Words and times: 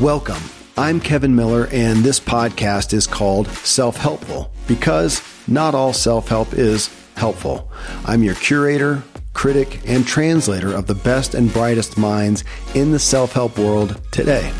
Welcome. 0.00 0.40
I'm 0.76 1.00
Kevin 1.00 1.34
Miller, 1.34 1.66
and 1.72 2.04
this 2.04 2.20
podcast 2.20 2.92
is 2.92 3.08
called 3.08 3.48
Self 3.48 3.96
Helpful 3.96 4.52
because 4.68 5.20
not 5.48 5.74
all 5.74 5.92
self 5.92 6.28
help 6.28 6.52
is 6.52 6.88
helpful. 7.16 7.68
I'm 8.04 8.22
your 8.22 8.36
curator, 8.36 9.02
critic, 9.32 9.80
and 9.88 10.06
translator 10.06 10.72
of 10.72 10.86
the 10.86 10.94
best 10.94 11.34
and 11.34 11.52
brightest 11.52 11.98
minds 11.98 12.44
in 12.76 12.92
the 12.92 13.00
self 13.00 13.32
help 13.32 13.58
world 13.58 14.00
today. 14.12 14.52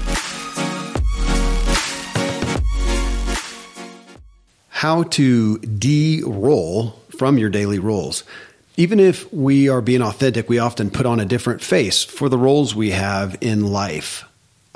How 4.70 5.04
to 5.04 5.58
de 5.58 6.24
role 6.26 7.00
from 7.16 7.38
your 7.38 7.50
daily 7.50 7.78
roles. 7.78 8.24
Even 8.76 8.98
if 8.98 9.32
we 9.32 9.68
are 9.68 9.82
being 9.82 10.02
authentic, 10.02 10.48
we 10.48 10.58
often 10.58 10.90
put 10.90 11.06
on 11.06 11.20
a 11.20 11.24
different 11.24 11.62
face 11.62 12.02
for 12.02 12.28
the 12.28 12.38
roles 12.38 12.74
we 12.74 12.90
have 12.90 13.38
in 13.40 13.64
life. 13.64 14.27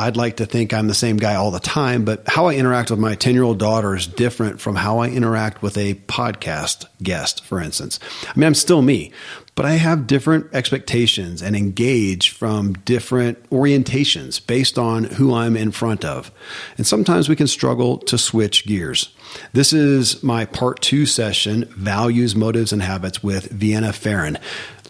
I'd 0.03 0.17
like 0.17 0.39
to 0.39 0.47
think 0.47 0.75
I'm 0.75 0.89
the 0.89 0.95
same 0.95 1.17
guy 1.17 1.37
all 1.37 1.53
the 1.53 1.61
time, 1.61 2.05
but 2.05 2.27
how 2.27 2.47
I 2.47 2.55
interact 2.55 2.91
with 2.91 2.99
my 2.99 3.15
10 3.15 3.35
year 3.35 3.45
old 3.45 3.59
daughter 3.59 3.95
is 3.95 4.07
different 4.07 4.61
from 4.61 4.75
how 4.75 4.99
I 4.99 5.09
interact 5.09 5.63
with 5.63 5.79
a 5.79 5.95
podcast 5.95 6.87
guest, 7.03 7.45
for 7.45 7.61
instance. 7.61 8.01
I 8.27 8.37
mean, 8.37 8.49
I'm 8.49 8.55
still 8.55 8.83
me, 8.83 9.13
but 9.55 9.65
I 9.65 9.73
have 9.73 10.07
different 10.07 10.47
expectations 10.53 11.41
and 11.41 11.55
engage 11.55 12.31
from 12.31 12.73
different 12.73 13.49
orientations 13.51 14.45
based 14.45 14.79
on 14.79 15.05
who 15.05 15.35
I'm 15.35 15.57
in 15.57 15.71
front 15.71 16.05
of. 16.05 16.33
And 16.77 16.87
sometimes 16.87 17.29
we 17.29 17.37
can 17.37 17.47
struggle 17.47 17.99
to 17.99 18.19
switch 18.19 18.67
gears. 18.67 19.15
This 19.53 19.73
is 19.73 20.23
my 20.23 20.47
part 20.47 20.81
two 20.81 21.07
session 21.07 21.67
Values, 21.77 22.35
Motives, 22.35 22.73
and 22.73 22.83
Habits 22.83 23.23
with 23.23 23.51
Vienna 23.51 23.93
Pharaon 23.93 24.39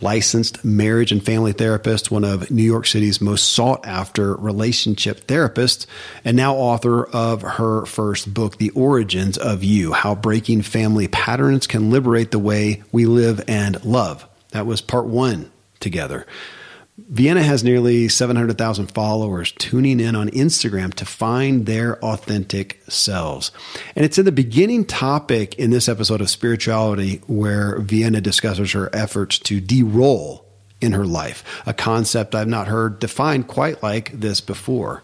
licensed 0.02 0.65
marriage 0.65 1.12
and 1.12 1.24
family 1.24 1.52
therapist, 1.52 2.10
one 2.10 2.24
of 2.24 2.51
New 2.51 2.62
York 2.62 2.87
City's 2.87 3.20
most 3.20 3.52
sought 3.52 3.87
after 3.87 4.34
relationship 4.34 5.27
therapists, 5.27 5.87
and 6.24 6.37
now 6.37 6.55
author 6.55 7.04
of 7.04 7.43
her 7.43 7.87
first 7.87 8.32
book, 8.32 8.59
The 8.59 8.71
Origins 8.71 9.38
of 9.38 9.65
You 9.65 9.93
How 9.93 10.15
Breaking 10.15 10.62
Family 10.62 11.09
Patterns 11.09 11.66
Can 11.66 11.90
Liberate 11.90 12.30
the 12.30 12.38
Way 12.38 12.82
We 12.93 13.07
Live 13.07 13.43
and 13.49 13.85
Love. 13.85 14.27
That 14.51 14.66
was 14.66 14.80
part 14.80 15.07
one 15.07 15.51
together. 15.80 16.27
Vienna 16.98 17.43
has 17.43 17.65
nearly 17.65 18.07
700,000 18.07 18.88
followers 18.88 19.52
tuning 19.52 19.98
in 19.98 20.15
on 20.15 20.29
Instagram 20.30 20.93
to 20.95 21.07
find 21.07 21.65
their 21.65 21.99
authentic 22.04 22.82
selves. 22.87 23.51
And 23.96 24.04
it's 24.04 24.18
in 24.18 24.26
the 24.26 24.32
beginning 24.32 24.84
topic 24.84 25.54
in 25.54 25.71
this 25.71 25.88
episode 25.88 26.21
of 26.21 26.29
Spirituality 26.29 27.23
where 27.26 27.79
Vienna 27.79 28.21
discusses 28.21 28.73
her 28.73 28.95
efforts 28.95 29.38
to 29.40 29.59
de 29.59 29.82
role 29.82 30.45
in 30.82 30.93
her 30.93 31.07
life, 31.07 31.62
a 31.65 31.73
concept 31.73 32.34
I've 32.34 32.49
not 32.49 32.68
heard 32.68 32.99
defined 32.99 33.49
quite 33.49 33.82
like 33.82 34.12
this 34.12 34.43
before. 34.43 35.02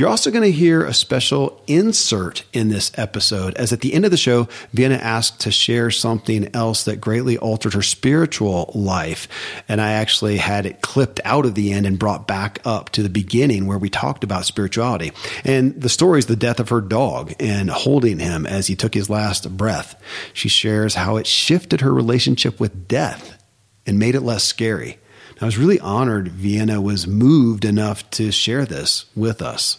You're 0.00 0.08
also 0.08 0.30
going 0.30 0.50
to 0.50 0.50
hear 0.50 0.82
a 0.82 0.94
special 0.94 1.62
insert 1.66 2.44
in 2.54 2.70
this 2.70 2.90
episode, 2.96 3.52
as 3.56 3.70
at 3.70 3.82
the 3.82 3.92
end 3.92 4.06
of 4.06 4.10
the 4.10 4.16
show, 4.16 4.48
Vienna 4.72 4.94
asked 4.94 5.40
to 5.40 5.50
share 5.50 5.90
something 5.90 6.56
else 6.56 6.84
that 6.84 7.02
greatly 7.02 7.36
altered 7.36 7.74
her 7.74 7.82
spiritual 7.82 8.72
life. 8.74 9.28
And 9.68 9.78
I 9.78 9.92
actually 9.92 10.38
had 10.38 10.64
it 10.64 10.80
clipped 10.80 11.20
out 11.22 11.44
of 11.44 11.54
the 11.54 11.70
end 11.74 11.84
and 11.84 11.98
brought 11.98 12.26
back 12.26 12.60
up 12.64 12.88
to 12.92 13.02
the 13.02 13.10
beginning 13.10 13.66
where 13.66 13.76
we 13.76 13.90
talked 13.90 14.24
about 14.24 14.46
spirituality. 14.46 15.12
And 15.44 15.78
the 15.78 15.90
story 15.90 16.18
is 16.20 16.24
the 16.24 16.34
death 16.34 16.60
of 16.60 16.70
her 16.70 16.80
dog 16.80 17.34
and 17.38 17.68
holding 17.68 18.20
him 18.20 18.46
as 18.46 18.68
he 18.68 18.76
took 18.76 18.94
his 18.94 19.10
last 19.10 19.54
breath. 19.54 20.02
She 20.32 20.48
shares 20.48 20.94
how 20.94 21.16
it 21.16 21.26
shifted 21.26 21.82
her 21.82 21.92
relationship 21.92 22.58
with 22.58 22.88
death 22.88 23.36
and 23.84 23.98
made 23.98 24.14
it 24.14 24.22
less 24.22 24.44
scary. 24.44 24.98
I 25.42 25.44
was 25.44 25.58
really 25.58 25.80
honored 25.80 26.28
Vienna 26.28 26.80
was 26.80 27.06
moved 27.06 27.66
enough 27.66 28.08
to 28.12 28.32
share 28.32 28.64
this 28.64 29.04
with 29.14 29.42
us. 29.42 29.76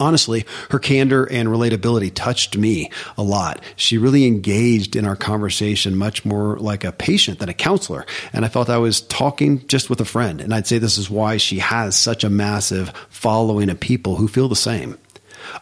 Honestly, 0.00 0.46
her 0.70 0.78
candor 0.78 1.24
and 1.24 1.48
relatability 1.48 2.14
touched 2.14 2.56
me 2.56 2.88
a 3.16 3.22
lot. 3.24 3.60
She 3.74 3.98
really 3.98 4.26
engaged 4.26 4.94
in 4.94 5.04
our 5.04 5.16
conversation 5.16 5.96
much 5.96 6.24
more 6.24 6.56
like 6.58 6.84
a 6.84 6.92
patient 6.92 7.40
than 7.40 7.48
a 7.48 7.54
counselor. 7.54 8.06
And 8.32 8.44
I 8.44 8.48
felt 8.48 8.68
I 8.68 8.78
was 8.78 9.00
talking 9.00 9.66
just 9.66 9.90
with 9.90 10.00
a 10.00 10.04
friend. 10.04 10.40
And 10.40 10.54
I'd 10.54 10.68
say 10.68 10.78
this 10.78 10.98
is 10.98 11.10
why 11.10 11.36
she 11.36 11.58
has 11.58 11.96
such 11.96 12.22
a 12.22 12.30
massive 12.30 12.90
following 13.08 13.70
of 13.70 13.80
people 13.80 14.14
who 14.14 14.28
feel 14.28 14.46
the 14.48 14.54
same. 14.54 14.96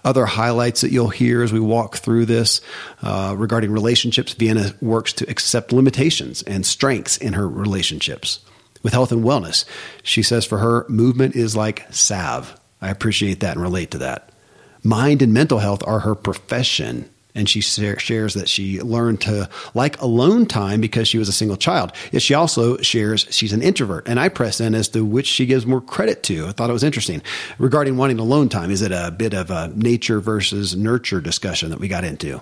Other 0.05 0.27
highlights 0.27 0.83
that 0.83 0.93
you'll 0.93 1.09
hear 1.09 1.43
as 1.43 1.53
we 1.53 1.61
walk 1.61 1.97
through 1.97 2.27
this 2.27 2.61
uh, 3.03 3.35
regarding 3.39 3.71
relationships, 3.71 4.35
Vienna 4.35 4.75
works 4.83 5.15
to 5.15 5.31
accept 5.31 5.73
limitations 5.73 6.43
and 6.43 6.67
strengths 6.67 7.17
in 7.17 7.33
her 7.33 7.49
relationships. 7.49 8.41
With 8.83 8.93
health 8.93 9.13
and 9.13 9.25
wellness, 9.25 9.65
she 10.03 10.23
says 10.23 10.45
for 10.45 10.59
her, 10.59 10.85
movement 10.91 11.37
is 11.37 11.57
like 11.57 11.87
salve. 11.91 12.55
I 12.87 12.91
appreciate 12.91 13.41
that 13.41 13.57
and 13.57 13.63
relate 13.63 13.91
to 13.91 13.99
that. 13.99 14.31
Mind 14.83 15.21
and 15.21 15.35
mental 15.35 15.59
health 15.59 15.83
are 15.87 16.01
her 16.01 16.15
profession. 16.15 17.11
And 17.37 17.49
she 17.49 17.61
shares 17.61 18.35
that 18.35 18.49
she 18.49 18.81
learned 18.81 19.21
to 19.23 19.49
like 19.75 20.01
alone 20.01 20.47
time 20.47 20.81
because 20.81 21.07
she 21.07 21.19
was 21.19 21.29
a 21.29 21.33
single 21.33 21.57
child. 21.57 21.93
Yet 22.11 22.23
she 22.23 22.35
also 22.35 22.79
shares 22.79 23.27
she's 23.31 23.53
an 23.53 23.63
introvert. 23.63 24.09
And 24.09 24.19
I 24.19 24.29
press 24.29 24.61
in 24.61 24.75
as 24.75 24.89
to 24.89 25.05
which 25.05 25.27
she 25.27 25.47
gives 25.47 25.67
more 25.67 25.81
credit 25.81 26.23
to. 26.25 26.47
I 26.47 26.53
thought 26.53 26.71
it 26.71 26.73
was 26.73 26.83
interesting. 26.83 27.23
Regarding 27.59 27.97
wanting 27.97 28.19
alone 28.19 28.49
time, 28.49 28.71
is 28.71 28.83
it 28.83 28.91
a 28.91 29.15
bit 29.17 29.35
of 29.35 29.51
a 29.51 29.69
nature 29.77 30.19
versus 30.19 30.75
nurture 30.75 31.21
discussion 31.21 31.71
that 31.71 31.79
we 31.79 31.89
got 31.89 32.05
into? 32.05 32.41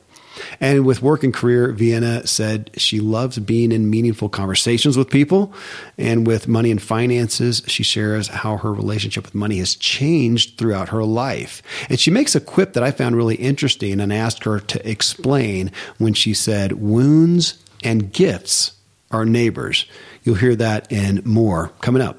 And 0.61 0.85
with 0.85 1.03
work 1.03 1.23
and 1.23 1.33
career, 1.33 1.73
Vienna 1.73 2.27
said 2.27 2.71
she 2.77 3.01
loves 3.01 3.39
being 3.39 3.73
in 3.73 3.91
meaningful 3.91 4.29
conversations 4.29 4.97
with 4.97 5.11
people. 5.11 5.53
And 5.99 6.27
with 6.27 6.49
money 6.49 6.71
and 6.71 6.83
finances, 6.83 7.63
she 7.67 7.83
shares 7.83 8.29
how 8.29 8.57
her 8.59 8.73
relationship 8.73 9.25
with 9.25 9.35
money 9.35 9.59
has 9.59 9.75
changed 9.75 10.59
throughout 10.59 10.89
her 10.89 11.05
life. 11.05 11.63
And 11.89 12.01
she 12.01 12.11
makes 12.11 12.35
a 12.35 12.41
quip 12.41 12.73
that 12.73 12.83
I 12.83 12.91
found 12.91 13.17
really 13.17 13.37
interesting 13.37 14.01
and 14.01 14.13
asked 14.13 14.45
her 14.45 14.61
to 14.61 14.84
explain 14.85 15.71
when 15.99 16.15
she 16.15 16.35
said, 16.35 16.73
Wounds 16.73 17.59
and 17.83 18.13
gifts 18.13 18.73
are 19.11 19.25
neighbors. 19.25 19.87
You'll 20.23 20.37
hear 20.37 20.57
that 20.57 20.91
and 20.91 21.25
more 21.25 21.69
coming 21.81 22.03
up. 22.03 22.19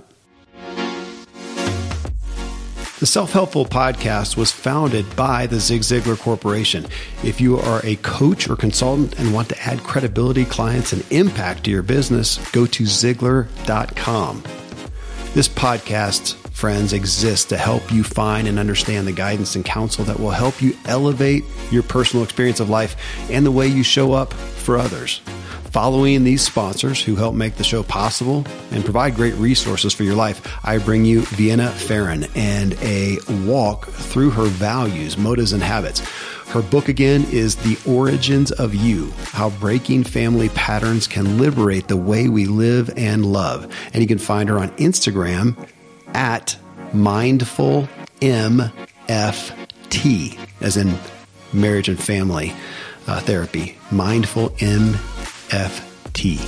The 2.97 3.05
Self 3.05 3.33
Helpful 3.33 3.65
podcast 3.65 4.37
was 4.37 4.53
founded 4.53 5.17
by 5.17 5.47
the 5.47 5.59
Zig 5.59 5.81
Ziglar 5.81 6.17
Corporation. 6.17 6.85
If 7.23 7.41
you 7.41 7.59
are 7.59 7.81
a 7.83 7.97
coach 7.97 8.49
or 8.49 8.55
consultant 8.55 9.19
and 9.19 9.33
want 9.33 9.49
to 9.49 9.61
add 9.61 9.83
credibility, 9.83 10.45
clients, 10.45 10.93
and 10.93 11.05
impact 11.11 11.65
to 11.65 11.71
your 11.71 11.83
business, 11.83 12.37
go 12.51 12.65
to 12.65 12.83
Ziglar.com. 12.83 14.43
This 15.33 15.49
podcast, 15.49 16.37
friends, 16.55 16.93
exists 16.93 17.45
to 17.45 17.57
help 17.57 17.91
you 17.91 18.01
find 18.01 18.47
and 18.47 18.57
understand 18.57 19.05
the 19.05 19.11
guidance 19.11 19.55
and 19.55 19.66
counsel 19.66 20.05
that 20.05 20.19
will 20.19 20.31
help 20.31 20.61
you 20.61 20.75
elevate 20.85 21.43
your 21.69 21.83
personal 21.83 22.23
experience 22.23 22.61
of 22.61 22.69
life 22.69 22.95
and 23.29 23.45
the 23.45 23.51
way 23.51 23.67
you 23.67 23.83
show 23.83 24.13
up 24.13 24.33
for 24.33 24.77
others. 24.77 25.19
Following 25.71 26.23
these 26.23 26.41
sponsors 26.41 27.03
who 27.03 27.17
help 27.17 27.35
make 27.35 27.55
the 27.55 27.63
show 27.65 27.83
possible 27.83 28.45
and 28.71 28.85
provide 28.85 29.15
great 29.15 29.33
resources 29.33 29.94
for 29.94 30.03
your 30.03 30.15
life, 30.15 30.57
I 30.63 30.77
bring 30.77 31.03
you 31.03 31.23
Vienna 31.23 31.69
Pharaon 31.69 32.27
and 32.33 32.77
a 32.81 33.17
walk 33.45 33.88
through 33.88 34.29
her 34.29 34.45
values, 34.45 35.17
motives, 35.17 35.51
and 35.51 35.61
habits. 35.61 35.99
Her 36.47 36.61
book 36.61 36.88
again 36.88 37.25
is 37.31 37.57
The 37.57 37.77
Origins 37.85 38.53
of 38.53 38.73
You 38.73 39.11
How 39.25 39.49
Breaking 39.49 40.05
Family 40.05 40.47
Patterns 40.49 41.05
Can 41.05 41.38
Liberate 41.38 41.89
the 41.89 41.97
Way 41.97 42.29
We 42.29 42.45
Live 42.45 42.89
and 42.95 43.25
Love. 43.25 43.69
And 43.91 44.01
you 44.01 44.07
can 44.07 44.19
find 44.19 44.47
her 44.47 44.57
on 44.57 44.69
Instagram 44.77 45.57
at 46.15 46.57
Mindful 46.93 47.89
MFT, 48.21 48.69
as 50.61 50.77
in 50.77 50.97
marriage 51.51 51.89
and 51.89 52.01
family 52.01 52.53
uh, 53.05 53.19
therapy. 53.19 53.77
Mindful 53.91 54.51
MFT. 54.51 56.39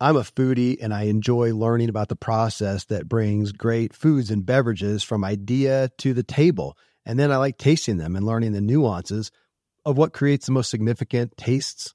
I'm 0.00 0.14
a 0.14 0.20
foodie 0.20 0.76
and 0.80 0.94
I 0.94 1.02
enjoy 1.02 1.52
learning 1.52 1.88
about 1.88 2.08
the 2.08 2.14
process 2.14 2.84
that 2.84 3.08
brings 3.08 3.50
great 3.50 3.92
foods 3.92 4.30
and 4.30 4.46
beverages 4.46 5.02
from 5.02 5.24
idea 5.24 5.90
to 5.98 6.14
the 6.14 6.22
table. 6.22 6.78
And 7.04 7.18
then 7.18 7.32
I 7.32 7.38
like 7.38 7.58
tasting 7.58 7.96
them 7.96 8.14
and 8.14 8.24
learning 8.24 8.52
the 8.52 8.60
nuances 8.60 9.32
of 9.84 9.98
what 9.98 10.12
creates 10.12 10.46
the 10.46 10.52
most 10.52 10.70
significant 10.70 11.36
tastes 11.36 11.94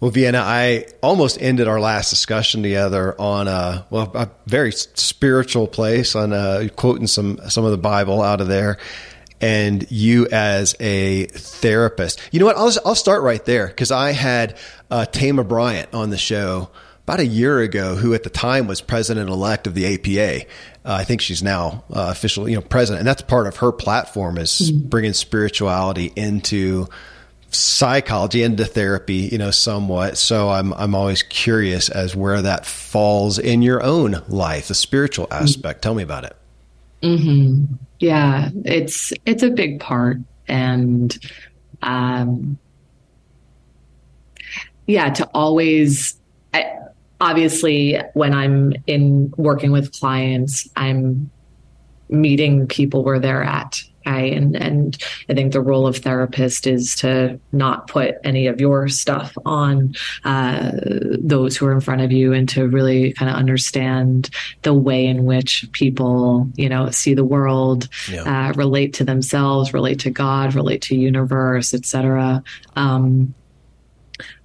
Well, 0.00 0.10
Vienna, 0.10 0.38
I 0.38 0.86
almost 1.02 1.40
ended 1.42 1.68
our 1.68 1.78
last 1.78 2.08
discussion 2.08 2.62
together 2.62 3.14
on 3.20 3.48
a 3.48 3.86
well, 3.90 4.10
a 4.14 4.30
very 4.46 4.72
spiritual 4.72 5.68
place 5.68 6.16
on 6.16 6.32
uh, 6.32 6.68
quoting 6.74 7.06
some 7.06 7.38
some 7.50 7.66
of 7.66 7.70
the 7.70 7.78
Bible 7.78 8.22
out 8.22 8.40
of 8.40 8.48
there, 8.48 8.78
and 9.42 9.86
you 9.90 10.26
as 10.32 10.74
a 10.80 11.26
therapist. 11.26 12.18
You 12.32 12.40
know 12.40 12.46
what? 12.46 12.56
I'll 12.56 12.72
I'll 12.86 12.94
start 12.94 13.22
right 13.22 13.44
there 13.44 13.66
because 13.66 13.90
I 13.90 14.12
had 14.12 14.56
uh, 14.90 15.04
Thema 15.04 15.44
Bryant 15.44 15.92
on 15.92 16.08
the 16.08 16.18
show 16.18 16.70
about 17.02 17.20
a 17.20 17.26
year 17.26 17.60
ago, 17.60 17.94
who 17.94 18.14
at 18.14 18.22
the 18.22 18.30
time 18.30 18.66
was 18.66 18.80
president 18.80 19.28
elect 19.28 19.66
of 19.66 19.74
the 19.74 19.94
APA. 19.94 20.46
Uh, 20.82 20.94
I 20.94 21.04
think 21.04 21.20
she's 21.20 21.42
now 21.42 21.84
uh, 21.92 22.08
officially, 22.10 22.52
you 22.52 22.56
know, 22.56 22.62
president, 22.62 23.00
and 23.00 23.06
that's 23.06 23.20
part 23.20 23.46
of 23.46 23.56
her 23.56 23.70
platform 23.70 24.38
is 24.38 24.50
mm-hmm. 24.50 24.88
bringing 24.88 25.12
spirituality 25.12 26.10
into 26.16 26.88
psychology 27.50 28.42
into 28.42 28.64
therapy, 28.64 29.28
you 29.32 29.38
know, 29.38 29.50
somewhat. 29.50 30.18
So 30.18 30.50
I'm 30.50 30.72
I'm 30.74 30.94
always 30.94 31.22
curious 31.22 31.88
as 31.88 32.14
where 32.14 32.42
that 32.42 32.66
falls 32.66 33.38
in 33.38 33.62
your 33.62 33.82
own 33.82 34.22
life, 34.28 34.68
the 34.68 34.74
spiritual 34.74 35.26
mm-hmm. 35.26 35.44
aspect. 35.44 35.78
Mm-hmm. 35.78 35.82
Tell 35.82 35.94
me 35.94 36.02
about 36.02 36.24
it. 36.24 36.36
Mm-hmm. 37.02 37.74
Yeah, 37.98 38.50
it's 38.64 39.12
it's 39.26 39.42
a 39.42 39.50
big 39.50 39.80
part, 39.80 40.18
and 40.48 41.16
um, 41.82 42.58
yeah, 44.86 45.10
to 45.10 45.26
always. 45.34 46.16
I, 46.52 46.78
obviously, 47.20 48.00
when 48.14 48.32
I'm 48.34 48.72
in 48.86 49.32
working 49.36 49.72
with 49.72 49.92
clients, 49.98 50.68
I'm 50.76 51.30
meeting 52.08 52.66
people 52.66 53.04
where 53.04 53.20
they're 53.20 53.44
at 53.44 53.82
Okay. 54.06 54.34
And, 54.34 54.56
and 54.56 54.98
I 55.28 55.34
think 55.34 55.52
the 55.52 55.60
role 55.60 55.86
of 55.86 55.98
therapist 55.98 56.66
is 56.66 56.94
to 56.96 57.38
not 57.52 57.86
put 57.86 58.16
any 58.24 58.46
of 58.46 58.60
your 58.60 58.88
stuff 58.88 59.36
on 59.44 59.94
uh, 60.24 60.72
those 61.20 61.56
who 61.56 61.66
are 61.66 61.72
in 61.72 61.80
front 61.80 62.00
of 62.00 62.10
you 62.10 62.32
and 62.32 62.48
to 62.50 62.66
really 62.66 63.12
kind 63.12 63.30
of 63.30 63.36
understand 63.36 64.30
the 64.62 64.74
way 64.74 65.06
in 65.06 65.24
which 65.24 65.68
people, 65.72 66.48
you 66.54 66.68
know, 66.68 66.90
see 66.90 67.14
the 67.14 67.24
world, 67.24 67.88
yeah. 68.10 68.48
uh, 68.48 68.52
relate 68.54 68.94
to 68.94 69.04
themselves, 69.04 69.74
relate 69.74 70.00
to 70.00 70.10
God, 70.10 70.54
relate 70.54 70.82
to 70.82 70.96
universe, 70.96 71.74
etc. 71.74 72.42
Um, 72.76 73.34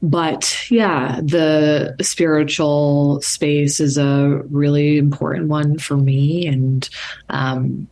but 0.01 0.69
yeah, 0.69 1.19
the 1.21 1.95
spiritual 2.01 3.21
space 3.21 3.79
is 3.79 3.97
a 3.97 4.41
really 4.49 4.97
important 4.97 5.47
one 5.47 5.77
for 5.77 5.97
me. 5.97 6.47
And 6.47 6.87
um, 7.29 7.87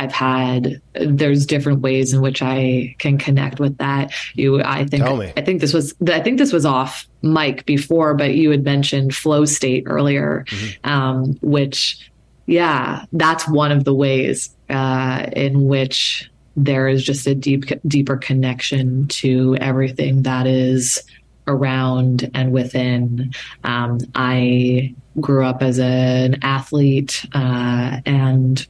I've 0.00 0.12
had 0.12 0.80
there's 0.94 1.44
different 1.44 1.82
ways 1.82 2.14
in 2.14 2.22
which 2.22 2.40
I 2.40 2.96
can 2.98 3.18
connect 3.18 3.60
with 3.60 3.76
that. 3.76 4.14
You 4.34 4.62
I 4.62 4.86
think 4.86 5.04
I 5.04 5.42
think 5.42 5.60
this 5.60 5.74
was 5.74 5.94
I 6.08 6.20
think 6.20 6.38
this 6.38 6.54
was 6.54 6.64
off 6.64 7.06
mic 7.20 7.66
before, 7.66 8.14
but 8.14 8.34
you 8.34 8.50
had 8.50 8.64
mentioned 8.64 9.14
flow 9.14 9.44
state 9.44 9.84
earlier, 9.86 10.46
mm-hmm. 10.48 10.90
um, 10.90 11.38
which 11.42 12.10
yeah, 12.46 13.04
that's 13.12 13.46
one 13.46 13.72
of 13.72 13.84
the 13.84 13.94
ways 13.94 14.56
uh, 14.70 15.26
in 15.36 15.66
which 15.66 16.30
there 16.56 16.88
is 16.88 17.04
just 17.04 17.26
a 17.26 17.34
deep 17.34 17.66
deeper 17.86 18.16
connection 18.16 19.06
to 19.08 19.54
everything 19.56 20.22
that 20.22 20.46
is 20.46 21.02
around 21.46 22.30
and 22.32 22.52
within. 22.52 23.34
Um, 23.64 23.98
I 24.14 24.94
grew 25.20 25.44
up 25.44 25.62
as 25.62 25.78
an 25.78 26.38
athlete 26.40 27.26
uh, 27.34 28.00
and 28.06 28.66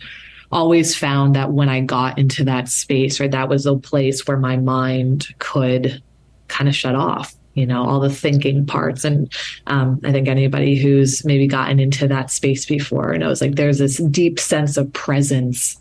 always 0.52 0.96
found 0.96 1.36
that 1.36 1.52
when 1.52 1.68
I 1.68 1.80
got 1.80 2.18
into 2.18 2.44
that 2.44 2.68
space, 2.68 3.20
or 3.20 3.28
that 3.28 3.48
was 3.48 3.66
a 3.66 3.76
place 3.76 4.26
where 4.26 4.36
my 4.36 4.56
mind 4.56 5.28
could 5.38 6.02
kind 6.48 6.68
of 6.68 6.74
shut 6.74 6.94
off 6.94 7.34
you 7.54 7.66
know 7.66 7.84
all 7.84 8.00
the 8.00 8.10
thinking 8.10 8.64
parts. 8.66 9.04
And 9.04 9.32
um, 9.66 10.00
i 10.04 10.12
think 10.12 10.28
anybody 10.28 10.76
who's 10.76 11.24
maybe 11.24 11.46
gotten 11.46 11.78
into 11.78 12.08
that 12.08 12.30
space 12.30 12.66
before 12.66 13.16
knows 13.16 13.40
like 13.40 13.56
there's 13.56 13.78
this 13.78 13.98
deep 13.98 14.38
sense 14.38 14.76
of 14.76 14.92
presence 14.92 15.78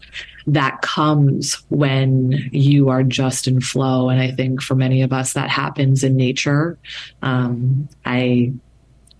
that 0.47 0.81
comes 0.81 1.55
when 1.69 2.31
you 2.51 2.89
are 2.89 3.03
just 3.03 3.47
in 3.47 3.61
flow. 3.61 4.09
And 4.09 4.21
i 4.21 4.31
think 4.31 4.61
for 4.61 4.75
many 4.75 5.01
of 5.01 5.13
us 5.13 5.33
that 5.33 5.49
happens 5.49 6.03
in 6.03 6.15
nature. 6.15 6.77
Um, 7.21 7.87
i 8.05 8.53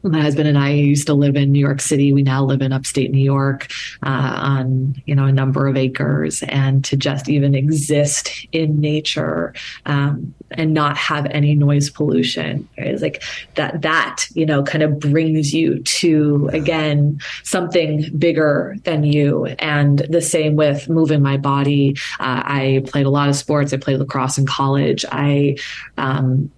my 0.03 0.21
husband 0.21 0.47
and 0.47 0.57
I 0.57 0.71
used 0.71 1.07
to 1.07 1.13
live 1.13 1.35
in 1.35 1.51
New 1.51 1.59
York 1.59 1.81
City. 1.81 2.13
We 2.13 2.23
now 2.23 2.43
live 2.43 2.61
in 2.61 2.71
upstate 2.71 3.11
New 3.11 3.23
York 3.23 3.67
uh, 4.03 4.33
on 4.35 5.01
you 5.05 5.15
know 5.15 5.25
a 5.25 5.31
number 5.31 5.67
of 5.67 5.75
acres, 5.75 6.43
and 6.43 6.83
to 6.85 6.95
just 6.95 7.29
even 7.29 7.53
exist 7.55 8.47
in 8.51 8.79
nature 8.79 9.53
um, 9.85 10.33
and 10.51 10.73
not 10.73 10.97
have 10.97 11.25
any 11.27 11.55
noise 11.55 11.89
pollution 11.89 12.67
is 12.77 13.01
like 13.01 13.23
that. 13.55 13.81
That 13.81 14.25
you 14.33 14.45
know 14.45 14.63
kind 14.63 14.83
of 14.83 14.99
brings 14.99 15.53
you 15.53 15.83
to 15.83 16.49
again 16.53 17.19
something 17.43 18.09
bigger 18.17 18.75
than 18.83 19.03
you. 19.03 19.47
And 19.59 19.99
the 19.99 20.21
same 20.21 20.55
with 20.55 20.87
moving 20.87 21.21
my 21.21 21.37
body. 21.37 21.95
Uh, 22.19 22.43
I 22.45 22.83
played 22.87 23.05
a 23.05 23.09
lot 23.09 23.29
of 23.29 23.35
sports. 23.35 23.73
I 23.73 23.77
played 23.77 23.99
lacrosse 23.99 24.37
in 24.37 24.45
college. 24.45 25.03
I 25.11 25.57
um, 25.97 26.51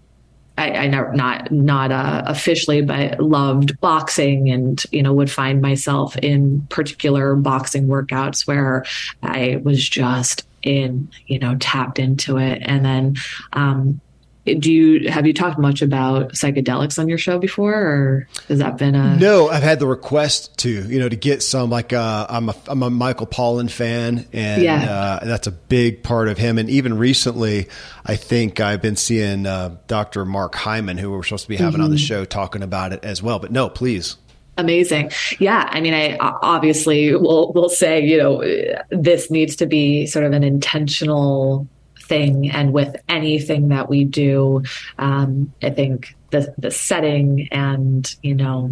I, 0.62 0.84
I 0.84 0.88
never 0.88 1.12
not 1.14 1.52
not 1.52 1.92
uh, 1.92 2.24
officially, 2.26 2.82
but 2.82 3.20
loved 3.20 3.80
boxing, 3.80 4.50
and 4.52 4.82
you 4.92 5.02
know 5.02 5.14
would 5.14 5.32
find 5.32 5.62
myself 5.62 6.16
in 6.18 6.62
particular 6.70 7.36
boxing 7.36 7.88
workouts 7.88 8.46
where 8.46 8.86
I 9.24 9.60
was 9.64 9.88
just 9.88 10.48
in 10.62 11.10
you 11.26 11.40
know 11.40 11.56
tapped 11.60 11.98
into 11.98 12.38
it, 12.38 12.62
and 12.64 12.86
then 12.86 13.16
um, 13.54 14.00
do 14.46 14.72
you 14.72 15.10
have 15.10 15.28
you 15.28 15.34
talked 15.34 15.60
much 15.60 15.82
about 15.82 16.32
psychedelics 16.32 16.98
on 16.98 17.08
your 17.08 17.18
show 17.18 17.38
before 17.38 17.74
or 17.74 18.28
has 18.48 18.58
that 18.60 18.78
been 18.78 18.96
a 18.96 19.16
no 19.18 19.50
i've 19.50 19.62
had 19.62 19.80
the 19.80 19.86
request 19.86 20.58
to 20.58 20.70
you 20.70 21.00
know 21.00 21.08
to 21.08 21.16
get 21.16 21.44
some 21.44 21.70
like 21.70 21.94
uh, 21.94 22.26
i'm 22.30 22.50
a 22.50 22.56
i'm 22.68 22.82
a 22.82 22.90
michael 22.90 23.28
pollan 23.28 23.70
fan 23.70 24.26
and 24.34 24.64
yeah. 24.64 25.20
uh, 25.22 25.26
that's 25.26 25.46
a 25.46 25.52
big 25.52 26.02
part 26.02 26.28
of 26.28 26.38
him 26.38 26.58
and 26.58 26.70
even 26.70 26.98
recently 26.98 27.68
i 28.06 28.16
think 28.16 28.60
i've 28.60 28.82
been 28.82 28.96
seeing 28.96 29.46
uh, 29.46 29.76
dr 29.88 30.26
mark 30.26 30.56
hyman 30.56 30.98
who 30.98 31.12
we're 31.12 31.24
supposed 31.24 31.44
to 31.44 31.50
be 31.50 31.56
having 31.56 31.74
mm-hmm. 31.74 31.84
on 31.84 31.90
the 31.92 31.96
mm-hmm. 31.96 32.06
show 32.06 32.26
talking 32.26 32.64
about 32.64 32.94
it 32.94 33.04
as 33.04 33.22
well 33.22 33.38
but 33.38 33.52
no 33.52 33.70
please 33.70 34.18
Amazing. 34.58 35.12
Yeah. 35.40 35.68
I 35.72 35.80
mean, 35.80 35.94
I 35.94 36.18
obviously 36.20 37.16
will, 37.16 37.54
will 37.54 37.70
say, 37.70 38.04
you 38.04 38.18
know, 38.18 38.44
this 38.90 39.32
needs 39.32 39.56
to 39.56 39.66
be 39.66 40.06
sort 40.06 40.26
of 40.26 40.34
an 40.34 40.44
intentional 40.44 41.68
thing 42.12 42.52
and 42.52 42.74
with 42.74 42.94
anything 43.08 43.70
that 43.70 43.90
we 43.90 44.04
do 44.04 44.62
um, 45.00 45.52
i 45.64 45.70
think 45.70 46.16
the 46.32 46.54
the 46.58 46.72
setting 46.72 47.48
and 47.52 48.16
you 48.22 48.34
know 48.34 48.72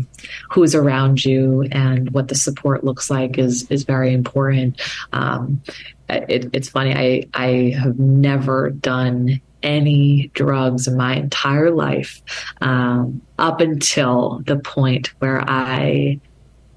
who's 0.50 0.74
around 0.74 1.24
you 1.24 1.68
and 1.72 2.10
what 2.12 2.28
the 2.28 2.36
support 2.36 2.84
looks 2.84 3.10
like 3.10 3.38
is 3.38 3.70
is 3.70 3.84
very 3.84 4.14
important. 4.14 4.82
Um, 5.12 5.62
it, 6.08 6.50
it's 6.54 6.70
funny 6.70 6.94
i 6.96 7.28
i 7.34 7.78
have 7.78 8.00
never 8.00 8.72
done 8.72 9.40
any 9.62 10.32
drugs 10.34 10.88
in 10.88 10.96
my 10.98 11.16
entire 11.16 11.72
life 11.72 12.22
um, 12.62 13.22
up 13.38 13.60
until 13.60 14.42
the 14.46 14.58
point 14.58 15.14
where 15.20 15.44
I 15.48 16.20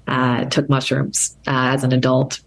uh, 0.07 0.45
took 0.45 0.69
mushrooms 0.69 1.37
uh, 1.47 1.71
as 1.73 1.83
an 1.83 1.93
adult, 1.93 2.41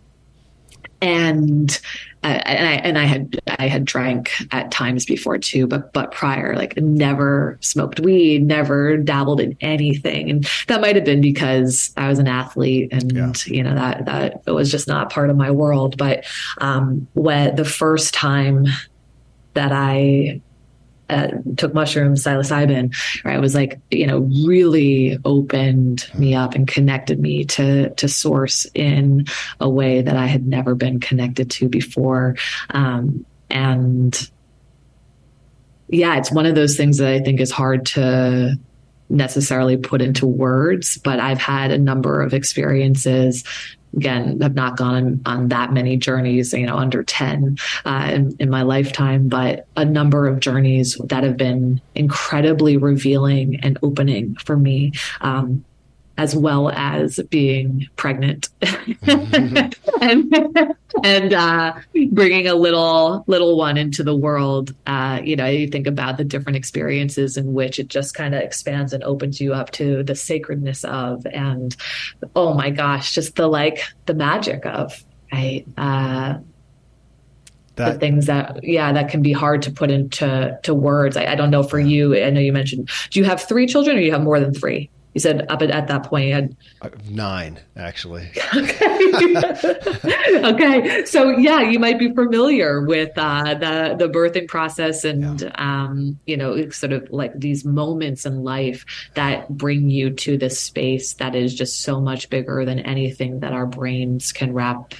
and 1.00 1.80
uh, 2.22 2.40
and 2.44 2.66
I 2.66 2.72
and 2.72 2.98
I 2.98 3.04
had 3.04 3.38
I 3.58 3.68
had 3.68 3.84
drank 3.84 4.32
at 4.50 4.70
times 4.70 5.04
before 5.04 5.38
too, 5.38 5.66
but 5.66 5.92
but 5.92 6.10
prior, 6.10 6.56
like 6.56 6.76
never 6.76 7.58
smoked 7.60 8.00
weed, 8.00 8.44
never 8.44 8.96
dabbled 8.96 9.40
in 9.40 9.56
anything, 9.60 10.30
and 10.30 10.48
that 10.66 10.80
might 10.80 10.96
have 10.96 11.04
been 11.04 11.20
because 11.20 11.92
I 11.96 12.08
was 12.08 12.18
an 12.18 12.26
athlete, 12.26 12.88
and 12.92 13.12
yeah. 13.12 13.32
you 13.46 13.62
know 13.62 13.74
that 13.74 14.06
that 14.06 14.42
it 14.46 14.52
was 14.52 14.70
just 14.70 14.88
not 14.88 15.10
part 15.10 15.30
of 15.30 15.36
my 15.36 15.50
world. 15.50 15.96
But 15.96 16.24
um, 16.58 17.06
when 17.14 17.54
the 17.56 17.64
first 17.64 18.12
time 18.14 18.66
that 19.54 19.72
I 19.72 20.40
uh, 21.08 21.28
took 21.56 21.72
mushrooms, 21.72 22.24
psilocybin, 22.24 22.94
right, 23.24 23.40
was 23.40 23.54
like, 23.54 23.78
you 23.90 24.06
know, 24.06 24.20
really 24.46 25.18
opened 25.24 26.06
me 26.18 26.34
up 26.34 26.54
and 26.54 26.66
connected 26.66 27.20
me 27.20 27.44
to 27.44 27.90
to 27.90 28.08
source 28.08 28.66
in 28.74 29.26
a 29.60 29.68
way 29.68 30.02
that 30.02 30.16
I 30.16 30.26
had 30.26 30.46
never 30.46 30.74
been 30.74 31.00
connected 31.00 31.50
to 31.52 31.68
before. 31.68 32.36
Um, 32.70 33.24
and 33.50 34.30
yeah, 35.88 36.16
it's 36.16 36.32
one 36.32 36.46
of 36.46 36.54
those 36.54 36.76
things 36.76 36.98
that 36.98 37.08
I 37.08 37.20
think 37.20 37.40
is 37.40 37.50
hard 37.50 37.86
to 37.86 38.58
necessarily 39.08 39.76
put 39.76 40.02
into 40.02 40.26
words, 40.26 40.98
but 40.98 41.20
I've 41.20 41.38
had 41.38 41.70
a 41.70 41.78
number 41.78 42.20
of 42.20 42.34
experiences 42.34 43.44
again 43.96 44.40
have 44.40 44.54
not 44.54 44.76
gone 44.76 45.20
on 45.26 45.48
that 45.48 45.72
many 45.72 45.96
journeys 45.96 46.52
you 46.52 46.66
know 46.66 46.76
under 46.76 47.02
10 47.02 47.56
uh, 47.84 48.10
in, 48.12 48.36
in, 48.38 48.50
my 48.50 48.62
lifetime 48.62 49.28
but 49.28 49.66
a 49.76 49.84
number 49.84 50.26
of 50.26 50.40
journeys 50.40 50.94
that 51.04 51.24
have 51.24 51.36
been 51.36 51.80
incredibly 51.94 52.76
revealing 52.76 53.58
and 53.60 53.78
opening 53.82 54.34
for 54.36 54.56
me. 54.56 54.92
Um, 55.20 55.64
as 56.18 56.34
well 56.34 56.70
as 56.70 57.20
being 57.30 57.86
pregnant 57.96 58.48
mm-hmm. 58.60 60.02
and, 60.02 60.74
and 61.04 61.34
uh, 61.34 61.74
bringing 62.10 62.46
a 62.46 62.54
little 62.54 63.24
little 63.26 63.56
one 63.56 63.76
into 63.76 64.02
the 64.02 64.16
world. 64.16 64.74
Uh, 64.86 65.20
you 65.22 65.36
know, 65.36 65.46
you 65.46 65.68
think 65.68 65.86
about 65.86 66.16
the 66.16 66.24
different 66.24 66.56
experiences 66.56 67.36
in 67.36 67.52
which 67.52 67.78
it 67.78 67.88
just 67.88 68.14
kind 68.14 68.34
of 68.34 68.40
expands 68.40 68.92
and 68.92 69.02
opens 69.04 69.40
you 69.40 69.52
up 69.52 69.70
to 69.72 70.02
the 70.02 70.14
sacredness 70.14 70.84
of, 70.84 71.26
and 71.26 71.76
oh 72.34 72.54
my 72.54 72.70
gosh, 72.70 73.12
just 73.12 73.36
the 73.36 73.46
like 73.46 73.82
the 74.06 74.14
magic 74.14 74.64
of 74.64 75.04
right. 75.32 75.64
Uh, 75.76 76.38
that, 77.76 77.92
the 77.92 77.98
things 77.98 78.24
that 78.24 78.64
yeah 78.64 78.90
that 78.90 79.10
can 79.10 79.20
be 79.20 79.32
hard 79.32 79.60
to 79.60 79.70
put 79.70 79.90
into 79.90 80.58
to 80.62 80.74
words 80.74 81.14
I, 81.14 81.26
I, 81.26 81.34
don't 81.34 81.50
know 81.50 81.62
for 81.62 81.78
you 81.78 82.16
i 82.16 82.30
know 82.30 82.40
you 82.40 82.50
mentioned 82.50 82.88
do 83.10 83.20
you 83.20 83.26
have 83.26 83.42
three 83.42 83.66
children 83.66 83.98
or 83.98 84.00
you 84.00 84.12
have 84.12 84.22
more 84.22 84.40
than 84.40 84.54
three 84.54 84.88
you 85.16 85.20
said 85.20 85.46
up 85.48 85.62
at, 85.62 85.70
at 85.70 85.88
that 85.88 86.02
point 86.02 86.26
you 86.26 86.34
had 86.34 86.54
uh, 86.82 86.90
nine 87.08 87.58
actually. 87.74 88.28
Okay. 88.54 88.84
Okay. 90.36 91.04
So 91.06 91.30
yeah 91.30 91.62
you 91.62 91.78
might 91.78 91.98
be 91.98 92.12
familiar 92.12 92.82
with 92.82 93.16
uh, 93.16 93.54
the 93.54 93.96
the 93.98 94.08
birthing 94.10 94.46
process 94.46 95.04
and 95.04 95.40
yeah. 95.40 95.50
um, 95.54 96.18
you 96.26 96.36
know 96.36 96.68
sort 96.68 96.92
of 96.92 97.10
like 97.10 97.32
these 97.34 97.64
moments 97.64 98.26
in 98.26 98.44
life 98.44 98.84
that 99.14 99.48
bring 99.48 99.88
you 99.88 100.10
to 100.10 100.36
this 100.36 100.60
space 100.60 101.14
that 101.14 101.34
is 101.34 101.54
just 101.54 101.80
so 101.80 101.98
much 101.98 102.28
bigger 102.28 102.66
than 102.66 102.80
anything 102.80 103.40
that 103.40 103.54
our 103.54 103.66
brains 103.66 104.32
can 104.32 104.52
wrap 104.52 104.92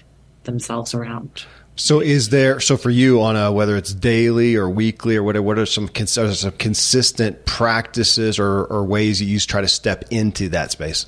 themselves 0.45 0.95
around 0.95 1.45
so 1.77 2.01
is 2.01 2.31
there 2.31 2.59
so 2.59 2.77
for 2.77 2.91
you 2.91 3.21
on 3.21 3.37
a 3.37 3.53
whether 3.53 3.77
it's 3.77 3.93
daily 3.93 4.57
or 4.57 4.69
weekly 4.69 5.17
or 5.17 5.23
whatever 5.23 5.43
what 5.43 5.59
are 5.59 5.67
some, 5.67 5.89
are 5.95 6.35
some 6.35 6.53
consistent 6.53 7.45
practices 7.45 8.39
or, 8.39 8.65
or 8.65 8.85
ways 8.85 9.21
you 9.23 9.39
try 9.41 9.61
to 9.61 9.69
step 9.69 10.05
into 10.11 10.49
that 10.49 10.73
space? 10.73 11.07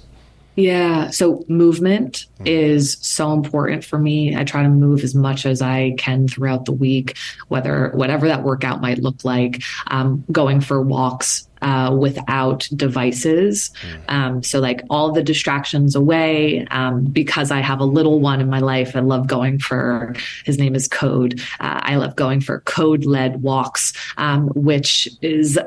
Yeah. 0.58 1.10
So 1.10 1.44
movement 1.46 2.26
mm-hmm. 2.34 2.48
is 2.48 2.98
so 3.00 3.32
important 3.32 3.84
for 3.84 3.96
me. 3.96 4.36
I 4.36 4.42
try 4.42 4.64
to 4.64 4.68
move 4.68 5.04
as 5.04 5.14
much 5.14 5.46
as 5.46 5.62
I 5.62 5.94
can 5.98 6.26
throughout 6.26 6.64
the 6.64 6.72
week, 6.72 7.16
whether 7.46 7.90
whatever 7.94 8.26
that 8.26 8.42
workout 8.42 8.80
might 8.80 8.98
look 8.98 9.24
like. 9.24 9.62
Um, 9.86 10.24
going 10.32 10.60
for 10.60 10.82
walks 10.82 11.47
uh, 11.62 11.94
without 11.98 12.68
devices. 12.74 13.70
Mm. 13.82 14.12
Um, 14.12 14.42
so, 14.42 14.60
like 14.60 14.82
all 14.90 15.12
the 15.12 15.22
distractions 15.22 15.94
away. 15.94 16.66
Um, 16.70 17.04
because 17.04 17.50
I 17.50 17.60
have 17.60 17.80
a 17.80 17.84
little 17.84 18.20
one 18.20 18.40
in 18.40 18.48
my 18.48 18.60
life, 18.60 18.94
I 18.96 19.00
love 19.00 19.26
going 19.26 19.58
for 19.58 20.14
his 20.44 20.58
name 20.58 20.74
is 20.74 20.88
Code. 20.88 21.40
Uh, 21.60 21.80
I 21.82 21.96
love 21.96 22.16
going 22.16 22.40
for 22.40 22.60
code 22.60 23.04
led 23.04 23.42
walks, 23.42 23.92
um, 24.16 24.48
which 24.48 25.08
is, 25.22 25.56
uh, 25.56 25.64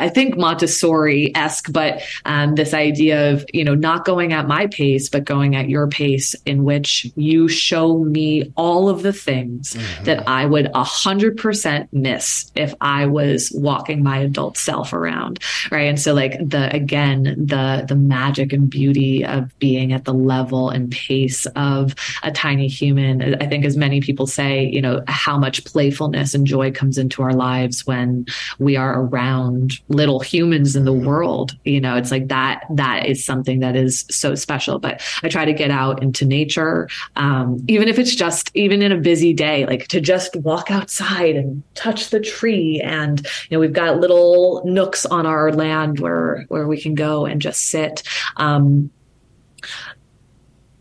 I 0.00 0.08
think, 0.08 0.36
Montessori 0.36 1.34
esque, 1.34 1.72
but 1.72 2.02
um, 2.24 2.54
this 2.54 2.74
idea 2.74 3.32
of, 3.32 3.44
you 3.52 3.64
know, 3.64 3.74
not 3.74 4.04
going 4.04 4.32
at 4.32 4.46
my 4.46 4.66
pace, 4.66 5.08
but 5.08 5.24
going 5.24 5.56
at 5.56 5.68
your 5.68 5.86
pace, 5.88 6.34
in 6.46 6.64
which 6.64 7.10
you 7.16 7.48
show 7.48 7.98
me 7.98 8.52
all 8.56 8.88
of 8.88 9.02
the 9.02 9.12
things 9.12 9.74
mm-hmm. 9.74 10.04
that 10.04 10.26
I 10.28 10.46
would 10.46 10.66
100% 10.66 11.88
miss 11.92 12.50
if 12.54 12.74
I 12.80 13.06
was 13.06 13.52
walking 13.54 14.02
my 14.02 14.18
adult 14.18 14.56
self 14.56 14.92
around 14.92 15.27
around 15.28 15.38
right? 15.70 15.88
And 15.88 16.00
so 16.00 16.14
like 16.14 16.38
the 16.38 16.74
again 16.74 17.22
the 17.22 17.84
the 17.86 17.94
magic 17.94 18.52
and 18.52 18.68
beauty 18.68 19.24
of 19.24 19.56
being 19.58 19.92
at 19.92 20.04
the 20.04 20.14
level 20.14 20.70
and 20.70 20.90
pace 20.90 21.46
of 21.56 21.94
a 22.22 22.30
tiny 22.30 22.68
human 22.68 23.40
i 23.42 23.46
think 23.46 23.64
as 23.64 23.76
many 23.76 24.00
people 24.00 24.26
say 24.26 24.64
you 24.64 24.80
know 24.80 25.02
how 25.08 25.38
much 25.38 25.64
playfulness 25.64 26.34
and 26.34 26.46
joy 26.46 26.70
comes 26.70 26.98
into 26.98 27.22
our 27.22 27.32
lives 27.32 27.86
when 27.86 28.26
we 28.58 28.76
are 28.76 29.02
around 29.02 29.72
little 29.88 30.20
humans 30.20 30.76
in 30.76 30.84
the 30.84 30.92
mm-hmm. 30.92 31.06
world. 31.06 31.52
You 31.64 31.80
know 31.80 31.96
it's 31.96 32.10
like 32.10 32.28
that 32.28 32.64
that 32.70 33.06
is 33.06 33.24
something 33.24 33.60
that 33.60 33.76
is 33.76 34.04
so 34.10 34.34
special. 34.34 34.78
But 34.78 35.02
i 35.22 35.28
try 35.28 35.44
to 35.44 35.52
get 35.52 35.70
out 35.70 36.02
into 36.02 36.24
nature 36.24 36.88
um, 37.16 37.64
even 37.68 37.88
if 37.88 37.98
it's 37.98 38.14
just 38.14 38.50
even 38.54 38.82
in 38.82 38.92
a 38.92 38.96
busy 38.96 39.32
day 39.32 39.66
like 39.66 39.88
to 39.88 40.00
just 40.00 40.36
walk 40.36 40.70
outside 40.70 41.36
and 41.36 41.62
touch 41.74 42.10
the 42.10 42.20
tree 42.20 42.80
and 42.82 43.26
you 43.48 43.56
know 43.56 43.60
we've 43.60 43.72
got 43.72 44.00
little 44.00 44.62
nooks 44.64 45.04
on 45.06 45.17
on 45.18 45.26
our 45.26 45.52
land 45.52 46.00
where 46.00 46.44
where 46.48 46.66
we 46.66 46.80
can 46.80 46.94
go 46.94 47.26
and 47.26 47.42
just 47.42 47.68
sit. 47.68 48.02
Um, 48.36 48.90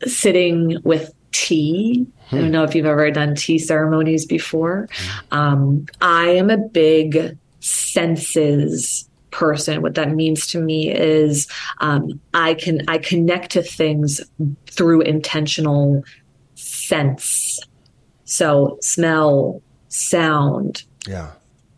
sitting 0.06 0.78
with 0.84 1.14
tea. 1.32 2.06
Hmm. 2.30 2.36
I 2.36 2.40
don't 2.42 2.52
know 2.52 2.64
if 2.64 2.76
you've 2.76 2.86
ever 2.86 3.10
done 3.12 3.36
tea 3.36 3.60
ceremonies 3.60 4.26
before. 4.26 4.88
Um, 5.32 5.86
I 6.02 6.30
am 6.30 6.50
a 6.50 6.58
big 6.58 7.38
senses 7.60 9.10
person. 9.32 9.82
What 9.82 9.96
that 9.96 10.12
means 10.12 10.48
to 10.48 10.60
me 10.60 10.92
is 10.92 11.48
um, 11.80 12.20
I 12.34 12.54
can 12.54 12.82
I 12.88 12.98
connect 12.98 13.52
to 13.52 13.62
things 13.62 14.22
through 14.68 15.02
intentional 15.02 16.04
sense. 16.56 17.60
So 18.26 18.78
smell, 18.82 19.62
sound, 19.90 20.84
yeah, 21.08 21.32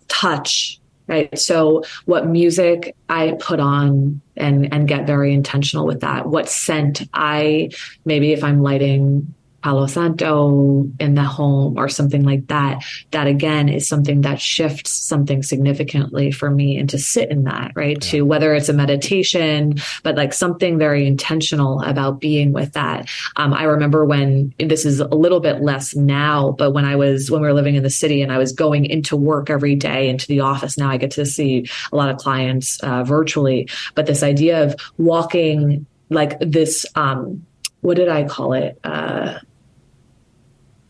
touch, 0.07 0.78
right. 1.09 1.37
So 1.37 1.83
what 2.05 2.27
music 2.27 2.95
i 3.09 3.35
put 3.39 3.59
on 3.59 4.21
and 4.37 4.71
and 4.73 4.87
get 4.87 5.07
very 5.07 5.33
intentional 5.33 5.85
with 5.85 6.01
that. 6.01 6.27
What 6.27 6.47
scent 6.47 7.01
i 7.13 7.69
maybe 8.05 8.31
if 8.31 8.43
i'm 8.43 8.61
lighting 8.61 9.33
Palo 9.61 9.87
Santo 9.87 10.87
in 10.99 11.15
the 11.15 11.23
home 11.23 11.77
or 11.77 11.89
something 11.89 12.23
like 12.23 12.47
that, 12.47 12.83
that 13.11 13.27
again 13.27 13.69
is 13.69 13.87
something 13.87 14.21
that 14.21 14.39
shifts 14.39 14.91
something 14.91 15.43
significantly 15.43 16.31
for 16.31 16.49
me 16.49 16.77
and 16.77 16.89
to 16.89 16.97
sit 16.97 17.29
in 17.29 17.43
that, 17.43 17.71
right? 17.75 18.03
Yeah. 18.05 18.11
To 18.11 18.21
whether 18.23 18.53
it's 18.53 18.69
a 18.69 18.73
meditation, 18.73 19.75
but 20.03 20.15
like 20.15 20.33
something 20.33 20.77
very 20.77 21.07
intentional 21.07 21.81
about 21.81 22.19
being 22.19 22.53
with 22.53 22.73
that. 22.73 23.09
Um, 23.35 23.53
I 23.53 23.63
remember 23.63 24.05
when 24.05 24.53
this 24.59 24.85
is 24.85 24.99
a 24.99 25.07
little 25.07 25.39
bit 25.39 25.61
less 25.61 25.95
now, 25.95 26.51
but 26.51 26.71
when 26.71 26.85
I 26.85 26.95
was, 26.95 27.29
when 27.29 27.41
we 27.41 27.47
were 27.47 27.53
living 27.53 27.75
in 27.75 27.83
the 27.83 27.89
city 27.89 28.21
and 28.21 28.31
I 28.31 28.37
was 28.37 28.51
going 28.51 28.85
into 28.85 29.15
work 29.15 29.49
every 29.49 29.75
day 29.75 30.09
into 30.09 30.27
the 30.27 30.39
office, 30.39 30.77
now 30.77 30.89
I 30.89 30.97
get 30.97 31.11
to 31.11 31.25
see 31.25 31.67
a 31.91 31.95
lot 31.95 32.09
of 32.09 32.17
clients 32.17 32.79
uh, 32.79 33.03
virtually, 33.03 33.69
but 33.95 34.05
this 34.05 34.23
idea 34.23 34.63
of 34.63 34.75
walking 34.97 35.85
like 36.09 36.39
this, 36.39 36.85
um, 36.95 37.45
what 37.81 37.95
did 37.95 38.09
I 38.09 38.23
call 38.23 38.53
it? 38.53 38.79
Uh, 38.83 39.39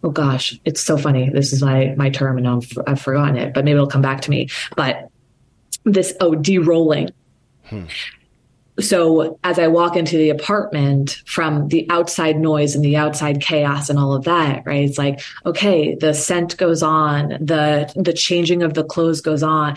oh 0.03 0.09
gosh, 0.09 0.59
it's 0.65 0.81
so 0.81 0.97
funny. 0.97 1.29
This 1.29 1.53
is 1.53 1.61
my 1.61 1.93
my 1.97 2.09
term, 2.09 2.37
and 2.37 2.47
I've, 2.47 2.71
I've 2.87 3.01
forgotten 3.01 3.37
it, 3.37 3.53
but 3.53 3.65
maybe 3.65 3.75
it'll 3.75 3.87
come 3.87 4.01
back 4.01 4.21
to 4.21 4.29
me. 4.29 4.49
But 4.75 5.09
this 5.83 6.13
oh 6.21 6.35
de-rolling. 6.35 7.09
Hmm 7.65 7.85
so 8.81 9.39
as 9.43 9.59
I 9.59 9.67
walk 9.67 9.95
into 9.95 10.17
the 10.17 10.29
apartment 10.29 11.21
from 11.25 11.67
the 11.69 11.88
outside 11.89 12.39
noise 12.39 12.75
and 12.75 12.83
the 12.83 12.98
outside 12.98 13.41
chaos 13.41 13.89
and 13.89 14.00
all 14.00 14.13
of 14.13 14.24
that, 14.25 14.63
right? 14.65 14.83
It's 14.83 14.98
like, 14.98 15.21
okay, 15.45 15.95
the 15.95 16.13
scent 16.13 16.57
goes 16.57 16.83
on, 16.83 17.29
the 17.39 17.91
the 17.95 18.13
changing 18.13 18.63
of 18.63 18.74
the 18.74 18.83
clothes 18.83 19.21
goes 19.21 19.43
on, 19.43 19.75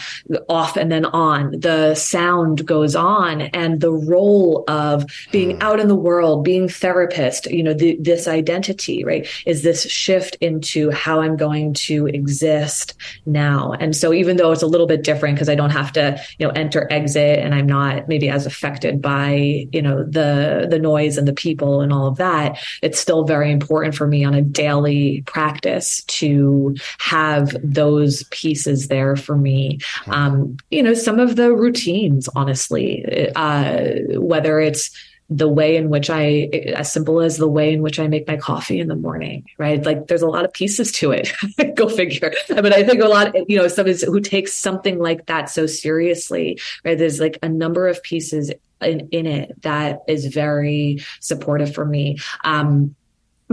off 0.49 0.77
and 0.77 0.91
then 0.91 1.07
on, 1.07 1.59
the 1.59 1.95
sound 1.95 2.67
goes 2.67 2.95
on, 2.95 3.43
and 3.43 3.81
the 3.81 3.93
role 3.93 4.65
of 4.69 5.05
being 5.31 5.57
hmm. 5.57 5.63
out 5.63 5.81
in 5.81 5.89
the 5.89 5.95
world, 5.95 6.45
being 6.45 6.69
therapist, 6.69 7.47
you 7.47 7.63
know, 7.63 7.75
the, 7.75 7.97
this 8.01 8.29
identity, 8.29 9.05
right, 9.05 9.27
is 9.47 9.63
this 9.63 9.91
shift 9.91 10.37
into 10.41 10.91
how 10.91 11.21
I'm 11.21 11.37
going 11.37 11.75
to 11.75 12.07
exist 12.07 12.95
now. 13.27 13.73
And 13.73 13.95
so 13.97 14.13
even 14.13 14.37
though 14.37 14.53
it's 14.53 14.63
a 14.63 14.67
little 14.67 14.87
bit 14.87 15.03
different 15.03 15.37
because 15.37 15.49
I 15.49 15.55
don't 15.55 15.71
have 15.71 15.93
to, 15.93 16.21
you 16.39 16.47
know, 16.47 16.53
enter 16.55 16.87
exit 16.91 17.39
and 17.39 17.55
I'm 17.55 17.67
not 17.67 18.09
maybe 18.09 18.29
as 18.29 18.47
affected 18.47 18.92
distracted 18.93 19.03
by, 19.03 19.67
you 19.73 19.83
know, 19.83 20.05
the 20.05 20.67
the 20.69 20.79
noise 20.79 21.17
and 21.17 21.27
the 21.27 21.33
people 21.33 21.81
and 21.81 21.93
all 21.93 22.07
of 22.07 22.17
that, 22.17 22.59
it's 22.83 22.99
still 22.99 23.25
very 23.25 23.51
important 23.51 23.95
for 23.95 24.07
me 24.07 24.25
on 24.25 24.35
a 24.35 24.43
daily 24.43 25.23
practice 25.27 26.03
to 26.05 26.75
have 26.99 27.57
those 27.63 28.25
pieces 28.31 28.89
there 28.89 29.17
for 29.17 29.37
me. 29.37 29.79
Um, 30.09 30.57
you 30.71 30.83
know, 30.83 30.95
some 30.95 31.19
of 31.19 31.37
the 31.37 31.55
routines, 31.55 32.29
honestly, 32.35 33.05
uh, 33.37 34.19
whether 34.19 34.61
it's 34.61 34.91
the 35.37 35.49
way 35.49 35.77
in 35.77 35.89
which 35.89 36.11
I, 36.11 36.51
as 36.75 36.93
simple 36.93 37.21
as 37.21 37.37
the 37.37 37.49
way 37.49 37.73
in 37.73 37.83
which 37.83 37.99
I 37.99 38.07
make 38.07 38.27
my 38.27 38.37
coffee 38.37 38.81
in 38.81 38.89
the 38.89 38.97
morning, 38.97 39.45
right? 39.59 39.85
Like 39.85 40.07
there's 40.07 40.23
a 40.23 40.29
lot 40.29 40.45
of 40.45 40.53
pieces 40.53 40.93
to 40.93 41.13
it. 41.13 41.33
Go 41.77 41.89
figure. 41.89 42.33
But 42.49 42.73
I 42.73 42.83
think 42.83 43.03
a 43.03 43.09
lot, 43.09 43.35
you 43.49 43.57
know, 43.57 43.69
somebody 43.69 43.99
who 44.05 44.21
takes 44.21 44.53
something 44.53 44.99
like 44.99 45.27
that 45.27 45.49
so 45.51 45.67
seriously, 45.67 46.61
right? 46.85 46.99
There's 46.99 47.21
like 47.21 47.39
a 47.43 47.49
number 47.49 47.89
of 47.89 48.03
pieces 48.03 48.53
in, 48.81 49.09
in 49.11 49.27
it 49.27 49.63
that 49.63 50.01
is 50.09 50.27
very 50.27 51.03
supportive 51.21 51.75
for 51.75 51.85
me. 51.85 52.19
Um, 52.45 52.95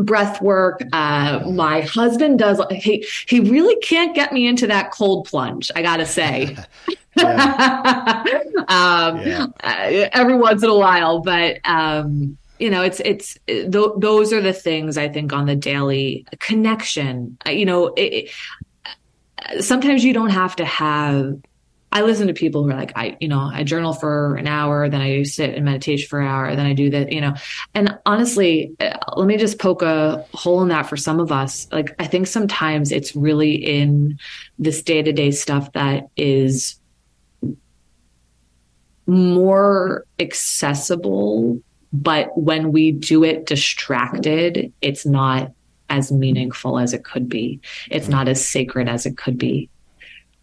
breath 0.04 0.42
work. 0.42 0.82
Uh, 0.92 1.42
my 1.52 1.82
husband 1.82 2.40
does. 2.40 2.62
He 2.72 3.06
he 3.28 3.40
really 3.40 3.76
can't 3.78 4.16
get 4.16 4.34
me 4.34 4.48
into 4.48 4.68
that 4.68 4.92
cold 4.92 5.26
plunge. 5.26 5.72
I 5.76 5.82
gotta 5.82 6.06
say. 6.06 6.58
um, 7.20 7.28
yeah. 8.68 9.48
uh, 9.62 10.10
every 10.14 10.38
once 10.38 10.64
in 10.64 10.70
a 10.70 10.76
while, 10.76 11.20
but 11.20 11.58
um, 11.66 12.38
you 12.60 12.70
know, 12.70 12.82
it's 12.82 13.00
it's 13.02 13.38
th- 13.48 13.68
those 13.98 14.32
are 14.32 14.42
the 14.42 14.54
things 14.54 14.98
I 14.98 15.10
think 15.10 15.34
on 15.34 15.46
the 15.46 15.56
daily 15.56 16.26
connection. 16.40 17.38
You 17.46 17.66
know, 17.66 17.88
it, 17.88 18.30
it, 19.52 19.64
sometimes 19.64 20.04
you 20.04 20.14
don't 20.14 20.30
have 20.30 20.56
to 20.58 20.66
have 20.66 21.40
I 21.92 22.02
listen 22.02 22.28
to 22.28 22.34
people 22.34 22.64
who 22.64 22.70
are 22.70 22.76
like, 22.76 22.92
I, 22.96 23.18
you 23.20 23.28
know, 23.28 23.40
I 23.40 23.64
journal 23.64 23.94
for 23.94 24.36
an 24.36 24.48
hour, 24.48 24.90
then 24.90 25.02
I 25.02 25.24
sit 25.24 25.56
in 25.56 25.64
meditation 25.64 26.08
for 26.08 26.20
an 26.20 26.28
hour, 26.28 26.56
then 26.56 26.66
I 26.66 26.74
do 26.74 26.90
that, 26.92 27.12
you 27.12 27.20
know. 27.20 27.34
And 27.74 27.98
honestly, 28.06 28.76
uh, 28.80 28.98
let 29.16 29.26
me 29.26 29.38
just 29.38 29.58
poke 29.58 29.82
a 29.82 30.26
hole 30.34 30.62
in 30.62 30.68
that 30.70 30.88
for 30.88 30.98
some 30.98 31.20
of 31.20 31.32
us. 31.32 31.68
Like, 31.72 31.96
I 32.00 32.06
think 32.06 32.28
sometimes 32.28 32.92
it's 32.92 33.16
really 33.16 33.56
in 33.56 34.20
this 34.60 34.84
day 34.84 35.02
to 35.02 35.12
day 35.12 35.32
stuff 35.32 35.72
that 35.74 36.10
is 36.16 36.80
more 39.08 40.06
accessible, 40.20 41.60
but 41.92 42.38
when 42.38 42.72
we 42.72 42.92
do 42.92 43.24
it 43.24 43.48
distracted, 43.48 44.72
it's 44.82 45.08
not 45.08 45.52
as 45.90 46.12
meaningful 46.12 46.78
as 46.78 46.94
it 46.94 47.04
could 47.04 47.28
be. 47.28 47.60
It's 47.90 48.08
not 48.08 48.28
as 48.28 48.48
sacred 48.48 48.88
as 48.88 49.08
it 49.08 49.18
could 49.18 49.40
be. 49.40 49.70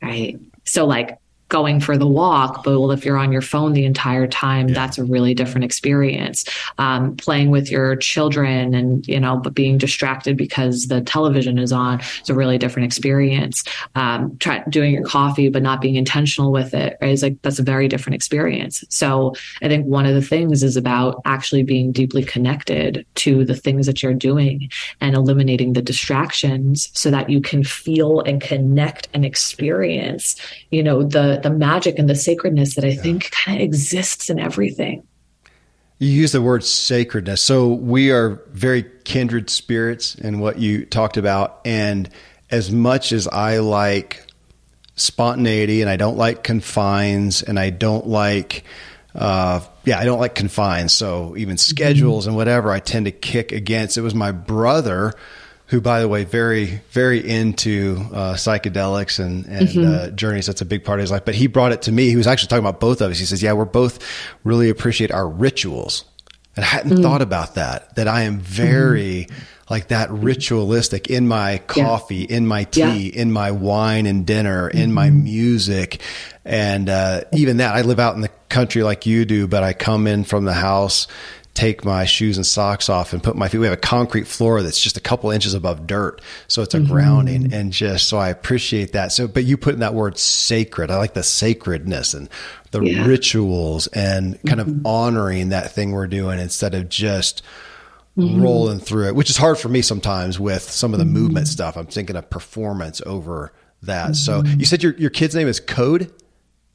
Right. 0.03 0.41
So, 0.65 0.85
like, 0.85 1.19
going 1.49 1.79
for 1.79 1.97
the 1.97 2.07
walk 2.07 2.65
but 2.65 2.81
well 2.81 2.91
if 2.91 3.05
you're 3.05 3.17
on 3.17 3.31
your 3.31 3.43
phone 3.43 3.73
the 3.73 3.85
entire 3.85 4.26
time 4.26 4.69
yeah. 4.69 4.75
that's 4.75 4.99
a 4.99 5.05
really 5.05 5.33
different 5.33 5.65
experience 5.65 6.45
um, 6.79 7.17
playing 7.17 7.50
with 7.50 7.71
your 7.71 7.95
children 7.97 8.75
and 8.75 9.07
you 9.07 9.21
know 9.21 9.37
but 9.37 9.55
being 9.55 9.79
distracted 9.79 10.37
because 10.37 10.88
the 10.88 11.00
television 11.03 11.59
is 11.59 11.73
on 11.73 12.00
is 12.00 12.29
a 12.29 12.35
really 12.35 12.59
different 12.59 12.85
experience 12.85 13.62
um, 13.95 14.37
try, 14.38 14.62
doing 14.69 14.93
your 14.93 15.05
coffee 15.05 15.49
but 15.49 15.62
not 15.62 15.81
being 15.81 15.95
intentional 15.95 16.50
with 16.50 16.75
it 16.75 16.97
right? 17.00 17.12
is 17.12 17.23
like 17.23 17.41
that's 17.43 17.61
a 17.61 17.62
very 17.62 17.87
different 17.87 18.15
experience 18.15 18.85
so 18.88 19.33
i 19.62 19.69
think 19.69 19.87
one 19.87 20.07
of 20.07 20.15
the 20.15 20.23
things 20.23 20.65
is 20.65 20.76
about 20.76 21.21
actually 21.25 21.62
being 21.62 21.93
deeply 21.93 22.25
connected 22.25 23.07
to 23.15 23.45
the 23.45 23.55
things 23.55 23.87
that 23.87 24.03
you're 24.03 24.15
doing 24.15 24.69
and 25.00 25.15
eliminating 25.15 25.75
the 25.75 25.83
distractions 25.83 26.91
so 26.93 27.09
that 27.09 27.31
you 27.31 27.41
can 27.41 27.62
feel 27.62 28.21
and 28.21 28.41
connect 28.41 29.09
and 29.15 29.25
experience 29.25 30.35
you 30.71 30.83
know 30.83 31.05
the 31.05 31.36
the 31.43 31.50
magic 31.50 31.99
and 31.99 32.09
the 32.09 32.14
sacredness 32.14 32.75
that 32.75 32.85
I 32.85 32.88
yeah. 32.88 33.02
think 33.02 33.31
kind 33.31 33.59
of 33.59 33.64
exists 33.64 34.31
in 34.31 34.38
everything. 34.38 35.07
You 35.99 36.09
use 36.09 36.33
the 36.33 36.43
word 36.43 36.62
sacredness. 36.62 37.40
So 37.40 37.69
we 37.69 38.11
are 38.11 38.43
very 38.49 38.85
kindred 39.05 39.49
spirits 39.49 40.14
in 40.14 40.40
what 40.40 40.59
you 40.59 40.85
talked 40.85 41.16
about. 41.16 41.61
And 41.64 42.11
as 42.50 42.71
much 42.71 43.12
as 43.12 43.26
I 43.26 43.59
like 43.59 44.26
spontaneity 44.97 45.81
and 45.81 45.90
I 45.90 45.97
don't 45.97 46.16
like 46.16 46.43
confines 46.43 47.43
and 47.43 47.59
I 47.59 47.71
don't 47.71 48.07
like, 48.07 48.64
uh, 49.14 49.61
yeah, 49.85 49.99
I 49.99 50.05
don't 50.05 50.21
like 50.21 50.35
confines. 50.35 50.93
So 50.93 51.35
even 51.37 51.57
schedules 51.57 52.25
mm-hmm. 52.25 52.31
and 52.31 52.37
whatever 52.37 52.73
I 52.73 52.81
tend 52.81 53.07
to 53.07 53.12
kick 53.12 53.52
against. 53.52 53.97
It 53.97 54.02
was 54.02 54.14
my 54.14 54.33
brother 54.33 55.14
who, 55.67 55.81
by 55.81 56.01
the 56.01 56.09
way, 56.09 56.25
very, 56.25 56.81
very 56.91 57.29
into 57.29 57.99
uh, 58.13 58.35
psychedelics 58.35 59.19
and, 59.19 59.47
and 59.47 59.69
mm-hmm. 59.69 59.95
uh, 59.95 60.11
journeys. 60.11 60.47
That's 60.47 60.61
a 60.61 60.67
big 60.67 60.85
part 60.85 61.00
of 61.00 61.02
his 61.02 61.11
life. 61.11 61.25
But 61.25 61.35
he 61.35 61.49
brought 61.49 61.73
it 61.73 61.83
to 61.83 61.93
me. 61.93 62.09
He 62.09 62.17
was 62.17 62.26
actually 62.26 62.49
talking 62.49 62.65
about 62.65 62.79
both 62.79 63.00
of 63.00 63.11
us. 63.11 63.19
He 63.19 63.26
says, 63.26 63.43
Yeah, 63.43 63.52
we're 63.52 63.65
both 63.65 63.99
really 64.45 64.71
appreciate 64.71 65.11
our 65.11 65.29
rituals. 65.29 66.05
And 66.55 66.65
I 66.65 66.69
hadn't 66.69 66.93
mm-hmm. 66.93 67.02
thought 67.02 67.21
about 67.21 67.57
that, 67.57 67.95
that 67.97 68.09
I 68.09 68.23
am 68.23 68.39
very 68.39 69.26
mm-hmm. 69.29 69.35
like 69.69 69.89
that 69.89 70.11
ritualistic 70.11 71.11
in 71.11 71.29
my 71.29 71.59
coffee, 71.67 72.26
yeah. 72.29 72.37
in 72.37 72.47
my 72.47 72.65
tea, 72.65 73.11
yeah. 73.11 73.21
in 73.21 73.33
my 73.33 73.50
wine 73.50 74.07
and 74.07 74.25
dinner, 74.25 74.69
in 74.69 74.93
my 74.93 75.09
mm-hmm. 75.09 75.25
music. 75.25 76.00
And 76.45 76.89
uh, 76.89 77.23
even 77.33 77.59
that, 77.59 77.75
I 77.75 77.83
live 77.83 77.99
out 77.99 78.15
in 78.15 78.23
the 78.23 78.31
country 78.49 78.85
like 78.85 79.05
you 79.05 79.25
do, 79.25 79.47
but 79.49 79.65
I 79.65 79.73
come 79.73 80.07
in 80.07 80.25
from 80.25 80.45
the 80.45 80.55
house 80.55 81.09
take 81.56 81.84
my 81.84 82.04
shoes 82.04 82.36
and 82.36 82.47
socks 82.47 82.88
off 82.88 83.12
and 83.12 83.23
put 83.23 83.34
my 83.34 83.49
feet. 83.49 83.58
We 83.58 83.66
have 83.66 83.73
a 83.73 83.78
concrete 83.78 84.26
floor 84.26 84.62
that's 84.62 84.80
just 84.80 84.97
a 84.97 85.00
couple 85.00 85.30
inches 85.30 85.54
above 85.54 85.86
dirt. 85.86 86.21
So 86.47 86.62
it's 86.62 86.75
a 86.75 86.78
mm-hmm. 86.78 86.92
grounding 86.92 87.52
and 87.52 87.73
just, 87.73 88.08
so 88.08 88.19
I 88.19 88.28
appreciate 88.28 88.92
that. 88.92 89.10
So, 89.10 89.26
but 89.26 89.45
you 89.45 89.56
put 89.56 89.75
in 89.75 89.80
that 89.80 89.95
word 89.95 90.19
sacred. 90.19 90.90
I 90.90 90.99
like 90.99 91.14
the 91.14 91.23
sacredness 91.23 92.14
and 92.14 92.28
the 92.71 92.82
yeah. 92.82 93.06
rituals 93.06 93.86
and 93.88 94.40
kind 94.47 94.60
mm-hmm. 94.60 94.80
of 94.80 94.86
honoring 94.86 95.49
that 95.49 95.73
thing 95.73 95.92
we're 95.92 96.06
doing 96.06 96.38
instead 96.38 96.75
of 96.75 96.88
just 96.88 97.42
mm-hmm. 98.16 98.40
rolling 98.40 98.78
through 98.78 99.08
it, 99.08 99.14
which 99.16 99.30
is 99.30 99.36
hard 99.36 99.58
for 99.58 99.69
me 99.69 99.82
sometimes 99.82 100.38
with 100.38 100.62
some 100.62 100.92
of 100.92 100.99
the 100.99 101.04
movement 101.04 101.47
mm-hmm. 101.47 101.52
stuff. 101.52 101.76
I'm 101.76 101.86
thinking 101.86 102.16
of 102.16 102.28
performance 102.30 103.00
over 103.06 103.52
that. 103.82 104.16
So 104.16 104.42
mm-hmm. 104.42 104.60
you 104.60 104.66
said 104.66 104.82
your, 104.82 104.95
your 104.95 105.10
kid's 105.10 105.34
name 105.34 105.49
is 105.49 105.60
Code? 105.60 106.12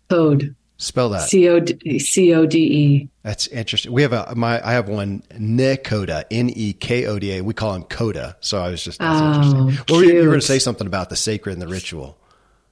Code. 0.09 0.55
Spell 0.81 1.09
that. 1.09 1.29
C 1.29 1.47
O 1.47 1.59
D 1.59 1.99
C 1.99 2.33
O 2.33 2.47
D 2.47 2.57
E. 2.57 3.09
That's 3.21 3.45
interesting. 3.47 3.91
We 3.91 4.01
have 4.01 4.13
a 4.13 4.33
my 4.35 4.67
I 4.67 4.71
have 4.71 4.89
one 4.89 5.21
Nekoda 5.33 6.23
N 6.31 6.49
E 6.55 6.73
K 6.73 7.05
O 7.05 7.19
D 7.19 7.37
A. 7.37 7.43
We 7.43 7.53
call 7.53 7.75
him 7.75 7.83
Coda. 7.83 8.35
So 8.39 8.59
I 8.59 8.71
was 8.71 8.83
just 8.83 8.97
that's 8.97 9.21
oh, 9.21 9.67
interesting. 9.67 9.85
Well, 9.89 10.03
you 10.03 10.15
were 10.15 10.25
going 10.25 10.39
to 10.39 10.45
say 10.45 10.57
something 10.57 10.87
about 10.87 11.11
the 11.11 11.15
sacred 11.15 11.53
and 11.53 11.61
the 11.61 11.67
ritual. 11.67 12.17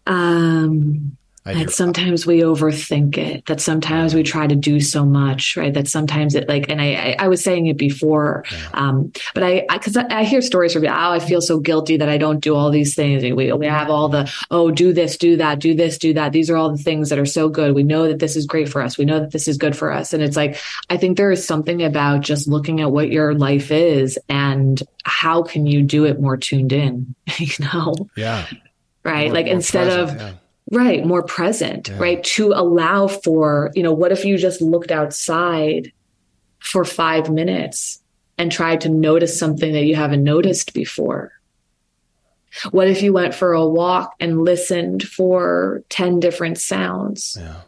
Um, 0.08 1.19
that 1.46 1.72
sometimes 1.72 2.26
we 2.26 2.40
overthink 2.42 3.18
it 3.18 3.46
that 3.48 3.62
sometimes 3.62 4.14
we 4.14 4.24
try 4.24 4.46
to 4.46 4.56
do 4.56 4.80
so 4.80 5.06
much 5.06 5.58
right? 5.58 5.74
That 5.74 5.88
sometimes 5.88 6.36
it 6.36 6.48
like 6.48 6.70
and 6.70 6.82
i 6.82 7.16
i, 7.20 7.28
was 7.28 7.44
saying 7.44 7.68
it 7.68 7.78
before 7.78 8.44
yeah. 8.52 8.70
um 8.74 9.12
but 9.34 9.44
i 9.44 9.66
because 9.72 9.98
I, 9.98 10.06
I, 10.10 10.24
hear 10.24 10.42
stories 10.42 10.74
from 10.74 10.86
oh 10.86 10.90
i 10.90 11.20
feel 11.20 11.42
so 11.42 11.60
guilty 11.60 11.98
that 11.98 12.10
i 12.10 12.18
don't 12.18 12.40
do 12.40 12.56
all 12.56 12.70
these 12.70 12.96
things. 12.96 13.24
We, 13.24 13.52
we 13.52 13.66
have 13.66 13.90
all 13.90 14.10
the 14.10 14.32
oh 14.52 14.72
do 14.72 14.94
this 14.94 15.18
do 15.18 15.38
that 15.38 15.60
do 15.60 15.74
this 15.74 15.98
do 15.98 16.14
that. 16.14 16.32
These 16.32 16.50
are 16.50 16.58
all 16.58 16.72
the 16.72 16.82
things 16.82 17.10
that 17.10 17.20
are 17.20 17.26
so 17.26 17.50
good. 17.50 17.74
We 17.74 17.84
know 17.84 18.08
that 18.08 18.20
this 18.20 18.36
is 18.36 18.46
great 18.46 18.70
for 18.70 18.82
us. 18.82 18.98
We 18.98 19.06
know 19.06 19.20
that 19.20 19.32
this 19.32 19.48
is 19.48 19.58
good 19.58 19.76
for 19.76 19.92
us. 19.92 20.14
And 20.14 20.24
it's 20.24 20.36
like 20.36 20.58
i 20.90 20.98
think 20.98 21.18
there 21.18 21.32
is 21.32 21.46
something 21.46 21.84
about 21.84 22.22
just 22.22 22.48
looking 22.48 22.82
at 22.82 22.92
what 22.92 23.10
your 23.10 23.34
life 23.34 23.72
is 23.72 24.18
and 24.28 24.82
how 25.04 25.44
can 25.44 25.66
you 25.66 25.82
do 25.82 26.06
it 26.06 26.20
more 26.20 26.38
tuned 26.38 26.74
in 26.74 27.16
you 27.38 27.48
know? 27.60 27.96
Yeah. 28.16 28.46
Right? 29.04 29.28
More, 29.28 29.34
like 29.34 29.46
more 29.46 29.56
instead 29.56 29.88
present, 29.88 30.10
of 30.10 30.22
yeah 30.22 30.34
Right, 30.72 31.06
more 31.06 31.24
present, 31.24 31.90
yeah. 31.90 31.98
right? 31.98 32.24
To 32.24 32.54
allow 32.54 33.08
for, 33.08 33.72
you 33.76 33.84
know, 33.84 33.94
what 33.94 34.12
if 34.12 34.24
you 34.24 34.38
just 34.38 34.62
looked 34.62 34.92
outside 34.92 35.92
for 36.60 36.86
five 36.86 37.30
minutes 37.30 38.02
and 38.38 38.52
tried 38.52 38.82
to 38.82 38.90
notice 38.90 39.38
something 39.38 39.74
that 39.74 39.86
you 39.86 39.96
haven't 39.96 40.24
noticed 40.24 40.74
before? 40.74 41.32
What 42.72 42.88
if 42.88 43.02
you 43.02 43.14
went 43.14 43.36
for 43.36 43.54
a 43.54 43.66
walk 43.66 44.16
and 44.20 44.44
listened 44.44 45.04
for 45.04 45.84
10 45.90 46.20
different 46.20 46.58
sounds? 46.58 47.38
Yeah 47.40 47.62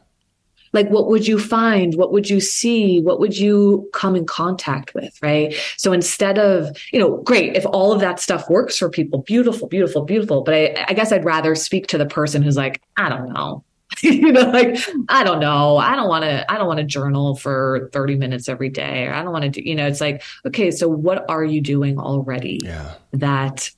like 0.73 0.89
what 0.89 1.07
would 1.07 1.27
you 1.27 1.37
find? 1.39 1.95
What 1.95 2.11
would 2.11 2.29
you 2.29 2.39
see? 2.39 3.01
What 3.01 3.19
would 3.19 3.37
you 3.37 3.89
come 3.93 4.15
in 4.15 4.25
contact 4.25 4.93
with 4.93 5.17
right? 5.21 5.53
So 5.77 5.93
instead 5.93 6.37
of 6.37 6.75
you 6.91 6.99
know 6.99 7.17
great 7.17 7.55
if 7.55 7.65
all 7.67 7.91
of 7.91 7.99
that 8.01 8.19
stuff 8.19 8.49
works 8.49 8.77
for 8.77 8.89
people 8.89 9.19
beautiful 9.19 9.67
beautiful 9.67 10.03
beautiful. 10.03 10.41
But 10.43 10.53
i, 10.53 10.85
I 10.87 10.93
guess 10.93 11.11
i'd 11.11 11.25
rather 11.25 11.55
speak 11.55 11.87
to 11.87 11.97
the 11.97 12.05
person 12.05 12.41
who's 12.41 12.57
like 12.57 12.81
i 12.97 13.09
don't 13.09 13.33
know. 13.33 13.63
You 14.01 14.31
know 14.31 14.49
like 14.49 14.77
i 15.09 15.23
don't 15.23 15.41
know. 15.41 15.77
I 15.77 15.97
don't 15.97 16.07
want 16.07 16.23
to 16.23 16.49
i 16.49 16.57
don't 16.57 16.67
want 16.67 16.79
to 16.79 16.85
journal 16.85 17.35
for 17.35 17.89
30 17.91 18.15
minutes 18.15 18.47
every 18.47 18.69
day 18.69 19.05
or 19.05 19.13
i 19.13 19.21
don't 19.21 19.33
want 19.33 19.43
to 19.43 19.49
do 19.49 19.61
you 19.61 19.75
know 19.75 19.85
it's 19.85 19.99
like 19.99 20.23
okay 20.45 20.71
so 20.71 20.87
what 20.87 21.29
are 21.29 21.43
you 21.43 21.59
doing 21.59 21.99
already 21.99 22.61
yeah. 22.63 22.93
that 23.11 23.69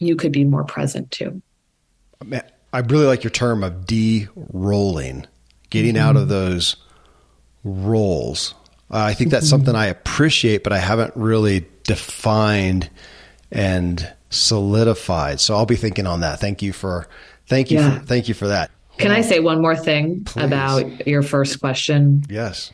you 0.00 0.16
could 0.16 0.32
be 0.32 0.44
more 0.44 0.64
present 0.64 1.10
to? 1.12 1.40
I 2.72 2.80
really 2.80 3.06
like 3.06 3.24
your 3.24 3.30
term 3.30 3.62
of 3.64 3.86
de-rolling 3.86 5.26
getting 5.70 5.94
mm-hmm. 5.94 6.08
out 6.08 6.16
of 6.16 6.28
those 6.28 6.76
roles. 7.64 8.54
Uh, 8.90 8.98
I 8.98 9.14
think 9.14 9.30
that's 9.30 9.46
mm-hmm. 9.46 9.50
something 9.50 9.74
I 9.74 9.86
appreciate, 9.86 10.64
but 10.64 10.72
I 10.72 10.78
haven't 10.78 11.12
really 11.14 11.66
defined 11.84 12.88
and 13.50 14.12
solidified. 14.30 15.40
So 15.40 15.54
I'll 15.54 15.66
be 15.66 15.76
thinking 15.76 16.06
on 16.06 16.20
that. 16.20 16.40
Thank 16.40 16.62
you 16.62 16.72
for 16.72 17.08
thank 17.46 17.70
you 17.70 17.78
yeah. 17.78 17.98
for, 17.98 18.06
thank 18.06 18.28
you 18.28 18.34
for 18.34 18.48
that. 18.48 18.70
Can 18.98 19.10
I 19.10 19.20
say 19.20 19.40
one 19.40 19.62
more 19.62 19.76
thing 19.76 20.24
Please. 20.24 20.44
about 20.44 21.06
your 21.06 21.22
first 21.22 21.60
question? 21.60 22.24
Yes. 22.28 22.72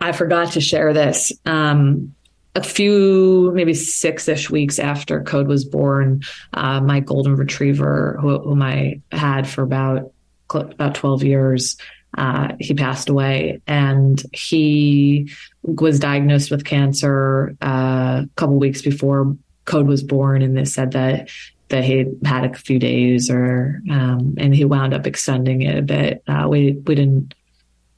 I 0.00 0.12
forgot 0.12 0.52
to 0.52 0.60
share 0.60 0.92
this. 0.92 1.32
Um, 1.46 2.14
a 2.54 2.62
few, 2.62 3.52
maybe 3.54 3.74
six 3.74 4.28
ish 4.28 4.50
weeks 4.50 4.78
after 4.78 5.22
Code 5.22 5.46
was 5.46 5.64
born, 5.64 6.22
uh, 6.54 6.80
my 6.80 7.00
golden 7.00 7.36
retriever, 7.36 8.18
who, 8.20 8.38
whom 8.38 8.62
I 8.62 9.02
had 9.12 9.46
for 9.46 9.62
about 9.62 10.12
about 10.48 10.94
12 10.94 11.24
years, 11.24 11.76
uh, 12.16 12.54
he 12.58 12.74
passed 12.74 13.08
away. 13.08 13.60
And 13.66 14.22
he 14.32 15.30
was 15.62 15.98
diagnosed 15.98 16.50
with 16.50 16.64
cancer 16.64 17.56
uh, 17.62 18.22
a 18.24 18.28
couple 18.36 18.58
weeks 18.58 18.82
before 18.82 19.36
code 19.64 19.86
was 19.86 20.02
born 20.02 20.42
and 20.42 20.56
they 20.56 20.64
said 20.64 20.92
that 20.92 21.28
that 21.68 21.82
he 21.82 22.06
had 22.24 22.44
a 22.44 22.54
few 22.54 22.78
days 22.78 23.28
or 23.28 23.82
um, 23.90 24.34
and 24.38 24.54
he 24.54 24.64
wound 24.64 24.94
up 24.94 25.06
extending 25.06 25.62
it 25.62 25.76
a 25.76 25.82
bit. 25.82 26.22
Uh, 26.28 26.46
we 26.48 26.72
we 26.86 26.94
didn't 26.94 27.34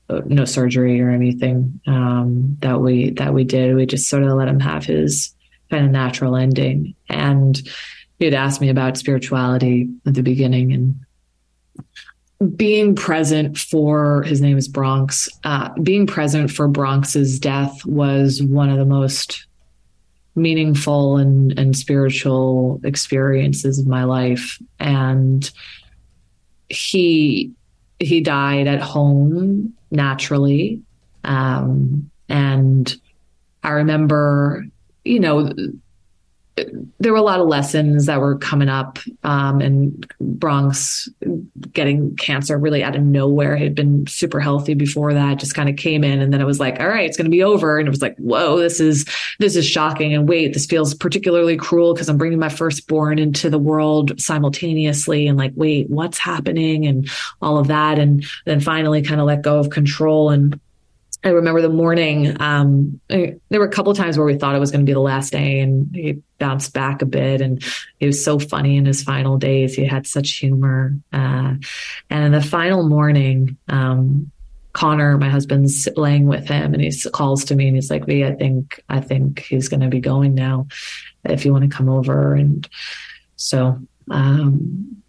uh, 0.09 0.23
no 0.25 0.47
surgery 0.47 1.01
or 1.01 1.11
anything 1.11 1.79
um, 1.87 2.57
that 2.61 2.81
we 2.81 3.11
that 3.11 3.35
we 3.35 3.45
did. 3.45 3.75
We 3.75 3.85
just 3.85 4.09
sort 4.09 4.23
of 4.23 4.33
let 4.33 4.49
him 4.49 4.61
have 4.61 4.87
his 4.87 5.35
kind 5.71 5.85
of 5.85 5.91
natural 5.91 6.35
ending. 6.35 6.95
And 7.11 7.61
he 8.19 8.25
had 8.25 8.35
asked 8.35 8.63
me 8.63 8.71
about 8.71 8.97
spirituality 8.97 9.89
at 10.07 10.15
the 10.15 10.23
beginning 10.23 10.73
and 10.73 11.01
being 12.55 12.95
present 12.95 13.59
for 13.59 14.23
his 14.23 14.41
name 14.41 14.57
is 14.57 14.69
Bronx. 14.69 15.29
Uh, 15.45 15.71
being 15.83 16.07
present 16.07 16.51
for 16.51 16.69
Bronx's 16.69 17.41
death 17.41 17.85
was 17.85 18.43
one 18.43 18.71
of 18.71 18.79
the 18.79 18.85
most 18.85 19.47
meaningful 20.37 21.17
and, 21.17 21.59
and 21.59 21.77
spiritual 21.77 22.81
experiences 22.85 23.79
of 23.79 23.87
my 23.87 24.05
life. 24.05 24.59
And 24.79 25.51
he 26.69 27.53
he 27.99 28.21
died 28.21 28.69
at 28.69 28.81
home 28.81 29.75
naturally. 29.91 30.81
Um, 31.25 32.09
and 32.29 32.95
I 33.65 33.71
remember, 33.71 34.65
you 35.05 35.19
know, 35.19 35.53
there 36.99 37.13
were 37.13 37.19
a 37.19 37.23
lot 37.23 37.41
of 37.41 37.47
lessons 37.47 38.07
that 38.07 38.21
were 38.21 38.37
coming 38.39 38.69
up 38.69 38.99
um, 39.25 39.61
and 39.61 40.07
bronx 40.21 41.09
getting 41.73 42.15
cancer 42.17 42.59
really 42.59 42.83
out 42.83 42.97
of 42.97 43.03
nowhere 43.03 43.57
he 43.57 43.65
had 43.65 43.75
been 43.75 44.07
super 44.07 44.41
healthy 44.41 44.75
before 44.75 45.15
that 45.15 45.39
just 45.39 45.55
kind 45.55 45.69
of 45.69 45.77
came 45.77 46.05
in 46.05 46.21
and 46.21 46.33
then 46.33 46.41
it 46.41 46.45
was 46.45 46.61
like 46.61 46.81
all 46.81 46.89
right 46.89 47.07
it's 47.07 47.17
going 47.17 47.25
to 47.25 47.31
be 47.31 47.43
over 47.43 47.79
and 47.79 47.87
it 47.87 47.91
was 47.91 48.03
like 48.03 48.17
whoa 48.19 48.59
this 48.59 48.81
is 48.81 49.05
this 49.39 49.57
is 49.57 49.67
shocking 49.67 50.15
and 50.15 50.29
wait 50.29 50.53
this 50.53 50.67
feels 50.67 50.95
particularly 50.95 51.57
cruel 51.57 51.95
because 51.95 52.09
i'm 52.09 52.19
bringing 52.19 52.39
my 52.39 52.49
firstborn 52.49 53.19
into 53.19 53.51
the 53.51 53.59
world 53.59 54.19
simultaneously 54.21 55.27
and 55.27 55.39
like 55.39 55.53
wait 55.55 55.89
what's 55.91 56.19
happening? 56.19 56.87
and 56.87 57.09
all 57.43 57.59
of 57.59 57.69
that 57.69 57.99
and 57.99 58.25
then 58.45 58.61
finally 58.61 59.03
kind 59.03 59.21
of 59.21 59.27
let 59.27 59.43
go 59.43 59.59
of 59.59 59.71
control 59.71 60.31
and 60.31 60.59
I 61.25 61.31
remember 61.31 61.61
the 61.61 61.69
morning. 61.69 62.41
Um, 62.41 63.01
there 63.09 63.41
were 63.53 63.67
a 63.67 63.71
couple 63.71 63.93
times 63.95 64.17
where 64.17 64.27
we 64.27 64.37
thought 64.37 64.55
it 64.55 64.61
was 64.61 64.71
going 64.71 64.85
to 64.85 64.89
be 64.89 64.95
the 64.95 65.01
last 65.01 65.33
day, 65.33 65.59
and 65.61 65.91
he 65.95 66.23
bounced 66.39 66.73
back 66.73 67.03
a 67.03 67.07
bit. 67.07 67.41
And 67.41 67.63
he 67.99 68.07
was 68.07 68.25
so 68.25 68.39
funny 68.39 68.77
in 68.77 68.87
his 68.87 69.03
final 69.03 69.37
days. 69.37 69.75
He 69.75 69.85
had 69.85 70.07
such 70.07 70.31
humor. 70.37 70.97
Uh, 71.13 71.55
and 72.09 72.25
in 72.25 72.33
the 72.33 72.43
final 72.43 72.89
morning, 72.89 73.57
um, 73.69 74.31
Connor, 74.75 75.19
my 75.19 75.29
husband's 75.29 75.89
laying 75.97 76.27
with 76.27 76.47
him, 76.47 76.73
and 76.73 76.83
he 76.83 76.93
calls 77.11 77.45
to 77.47 77.57
me 77.57 77.67
and 77.67 77.77
he's 77.77 77.91
like, 77.91 78.07
"V, 78.07 78.25
I 78.25 78.35
think 78.35 78.81
I 78.89 79.01
think 79.01 79.41
he's 79.41 79.69
going 79.69 79.81
to 79.81 79.89
be 79.89 79.99
going 79.99 80.35
now. 80.35 80.69
If 81.25 81.45
you 81.45 81.53
want 81.53 81.69
to 81.69 81.77
come 81.77 81.89
over." 81.89 82.35
And 82.35 82.69
so 83.35 83.81
um, 84.11 85.03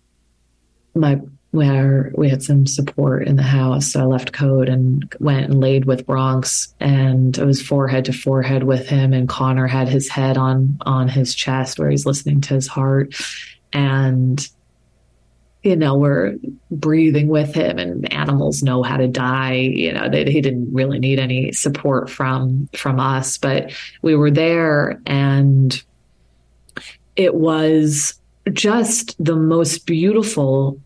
my 0.95 1.19
where 1.52 2.12
we 2.14 2.30
had 2.30 2.44
some 2.44 2.68
support 2.68 3.28
in 3.28 3.36
the 3.36 3.44
house. 3.44 3.94
So 3.94 4.02
I 4.02 4.04
left 4.04 4.34
code 4.34 4.70
and 4.70 5.12
went 5.20 5.46
and 5.46 5.60
laid 5.60 5.86
with 5.86 6.06
Bronx 6.06 6.74
and 6.80 7.36
it 7.38 7.46
was 7.46 7.62
forehead 7.62 8.06
to 8.06 8.14
forehead 8.14 8.64
with 8.64 8.88
him. 8.88 9.14
And 9.14 9.28
Connor 9.28 9.66
had 9.66 9.90
his 9.90 10.10
head 10.10 10.38
on, 10.38 10.78
on 10.86 11.08
his 11.08 11.34
chest 11.34 11.80
where 11.80 11.90
he's 11.90 12.06
listening 12.06 12.42
to 12.42 12.54
his 12.54 12.68
heart. 12.68 13.16
And, 13.74 14.48
you 15.64 15.76
know, 15.76 15.96
we're 15.96 16.36
breathing 16.70 17.30
with 17.30 17.56
him 17.56 17.80
and 17.80 18.12
animals 18.14 18.62
know 18.62 18.84
how 18.84 18.98
to 18.98 19.08
die. 19.08 19.54
You 19.54 19.94
know, 19.94 20.08
they, 20.08 20.26
he 20.32 20.42
didn't 20.42 20.72
really 20.72 21.00
need 21.00 21.18
any 21.18 21.52
support 21.52 22.12
from, 22.12 22.70
from 22.76 23.00
us, 23.00 23.40
but 23.40 23.74
we 24.04 24.16
were 24.16 24.32
there 24.32 25.02
and 25.08 25.82
it 27.16 27.34
was 27.34 28.14
just 28.54 29.16
the 29.24 29.36
most 29.36 29.88
beautiful 29.88 30.80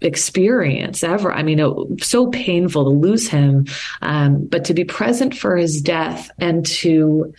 experience 0.00 1.02
ever. 1.02 1.32
I 1.32 1.42
mean, 1.42 1.58
it 1.58 2.04
so 2.04 2.28
painful 2.28 2.84
to 2.84 2.90
lose 2.90 3.28
him, 3.28 3.66
um, 4.02 4.46
but 4.46 4.64
to 4.66 4.74
be 4.74 4.84
present 4.84 5.36
for 5.36 5.56
his 5.56 5.80
death 5.80 6.30
and 6.38 6.64
to 6.66 7.34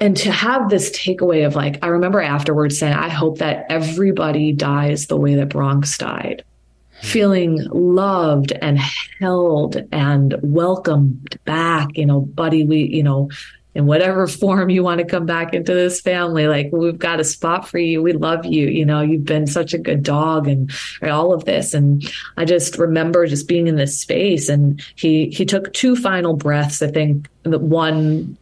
and 0.00 0.16
to 0.18 0.30
have 0.30 0.68
this 0.68 0.90
takeaway 0.90 1.46
of 1.46 1.54
like, 1.54 1.78
I 1.82 1.86
remember 1.86 2.20
afterwards 2.20 2.78
saying, 2.78 2.94
I 2.94 3.08
hope 3.08 3.38
that 3.38 3.66
everybody 3.70 4.52
dies 4.52 5.06
the 5.06 5.16
way 5.16 5.34
that 5.36 5.48
Bronx 5.48 5.96
died. 5.96 6.44
Hmm. 7.00 7.06
Feeling 7.06 7.68
loved 7.70 8.52
and 8.52 8.78
held 9.20 9.76
and 9.92 10.34
welcomed 10.42 11.38
back, 11.44 11.96
you 11.96 12.06
know, 12.06 12.20
buddy, 12.20 12.64
we, 12.64 12.84
you 12.84 13.02
know, 13.02 13.30
in 13.74 13.86
whatever 13.86 14.26
form 14.44 14.70
you 14.70 14.82
want 14.82 14.98
to 14.98 15.06
come 15.06 15.26
back 15.26 15.54
into 15.54 15.74
this 15.74 16.00
family. 16.00 16.46
Like 16.46 16.70
we've 16.72 16.98
got 16.98 17.20
a 17.20 17.24
spot 17.24 17.68
for 17.68 17.78
you. 17.78 18.02
We 18.02 18.12
love 18.12 18.44
you. 18.46 18.68
You 18.68 18.84
know, 18.84 19.00
you've 19.00 19.24
been 19.24 19.46
such 19.46 19.74
a 19.74 19.78
good 19.78 20.02
dog 20.02 20.48
and 20.48 20.70
all 21.02 21.32
of 21.32 21.44
this. 21.44 21.74
And 21.74 22.04
I 22.36 22.44
just 22.44 22.78
remember 22.78 23.26
just 23.26 23.48
being 23.48 23.66
in 23.66 23.76
this 23.76 23.98
space 23.98 24.48
and 24.48 24.82
he, 24.96 25.30
he 25.30 25.44
took 25.44 25.72
two 25.72 25.96
final 25.96 26.34
breaths. 26.34 26.82
I 26.82 26.88
think 26.88 27.28
that 27.42 27.60
one 27.60 28.36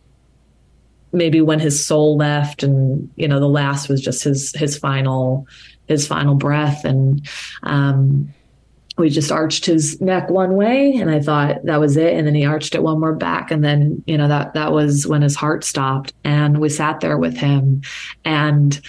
maybe 1.13 1.43
when 1.43 1.61
his 1.61 1.85
soul 1.85 2.17
left 2.17 2.63
and, 2.63 3.11
you 3.17 3.29
know, 3.29 3.39
the 3.39 3.49
last 3.49 3.89
was 3.89 4.01
just 4.01 4.25
his, 4.25 4.53
his 4.53 4.79
final, 4.79 5.47
his 5.87 6.07
final 6.07 6.35
breath. 6.35 6.87
And, 6.87 7.29
um, 7.65 8.33
we 9.03 9.11
just 9.11 9.33
arched 9.33 9.67
his 9.67 10.01
neck 10.01 10.31
one 10.31 10.55
way 10.55 10.93
and 10.95 11.11
I 11.11 11.19
thought 11.19 11.65
that 11.65 11.81
was 11.81 11.97
it. 11.97 12.15
And 12.15 12.25
then 12.25 12.37
he 12.37 12.47
arched 12.47 12.77
it 12.77 12.85
one 12.85 13.01
more 13.01 13.13
back. 13.13 13.51
And 13.51 13.65
then, 13.65 14.01
you 14.07 14.17
know, 14.17 14.29
that, 14.29 14.55
that 14.55 14.71
was 14.71 15.09
when 15.09 15.23
his 15.23 15.35
heart 15.35 15.65
stopped 15.65 16.15
and 16.23 16.59
we 16.59 16.69
sat 16.69 17.01
there 17.01 17.19
with 17.19 17.37
him 17.37 17.83
and 18.25 18.81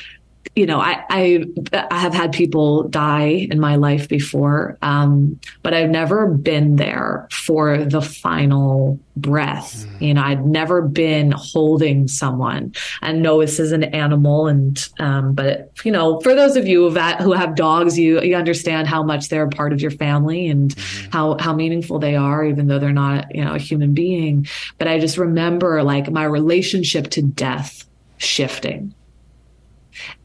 you 0.56 0.68
know, 0.68 0.80
I, 0.80 1.04
I, 1.10 1.46
I 1.89 1.98
have 1.98 2.13
had 2.13 2.32
people 2.32 2.84
die 2.84 3.48
in 3.50 3.60
my 3.60 3.76
life 3.76 4.08
before, 4.08 4.78
um, 4.84 5.39
but 5.63 5.74
I've 5.74 5.89
never 5.89 6.28
been 6.28 6.76
there 6.76 7.28
for 7.32 7.84
the 7.84 8.02
final 8.02 9.00
breath. 9.16 9.74
Mm. 9.74 10.02
You 10.02 10.13
know, 10.13 10.22
I'd 10.22 10.46
never 10.46 10.84
been 10.84 11.32
holding 11.32 12.08
someone. 12.08 12.74
And 13.02 13.24
know 13.24 13.42
this 13.42 13.60
is 13.60 13.72
an 13.72 13.84
animal, 13.84 14.48
and 14.48 14.89
um, 15.00 15.34
but 15.34 15.72
you 15.84 15.92
know, 15.92 16.20
for 16.20 16.36
those 16.36 16.56
of 16.56 16.68
you 16.68 16.88
that 16.92 17.20
who 17.20 17.32
have 17.32 17.56
dogs, 17.56 17.98
you 17.98 18.22
you 18.22 18.36
understand 18.36 18.88
how 18.88 19.02
much 19.02 19.30
they're 19.30 19.46
a 19.46 19.50
part 19.50 19.74
of 19.74 19.82
your 19.82 19.92
family 19.92 20.48
and 20.48 20.76
mm-hmm. 20.76 21.12
how 21.12 21.36
how 21.39 21.54
meaningful 21.54 21.98
they 21.98 22.16
are, 22.16 22.46
even 22.46 22.68
though 22.68 22.78
they're 22.78 22.92
not 22.92 23.34
you 23.34 23.44
know 23.44 23.56
a 23.56 23.60
human 23.60 23.96
being. 23.96 24.48
But 24.78 24.88
I 24.88 25.00
just 25.00 25.18
remember 25.18 25.82
like 25.82 26.12
my 26.12 26.26
relationship 26.26 27.10
to 27.12 27.24
death 27.24 27.88
shifting 28.18 28.94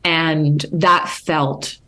and 0.04 0.64
that 0.72 1.08
felt 1.08 1.78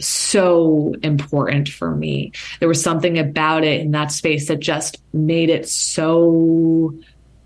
so 0.00 0.94
important 1.02 1.68
for 1.68 1.94
me. 1.94 2.32
There 2.60 2.68
was 2.68 2.82
something 2.82 3.18
about 3.18 3.64
it 3.64 3.80
in 3.80 3.90
that 3.92 4.12
space 4.12 4.48
that 4.48 4.60
just 4.60 5.02
made 5.12 5.50
it 5.50 5.68
so 5.68 6.94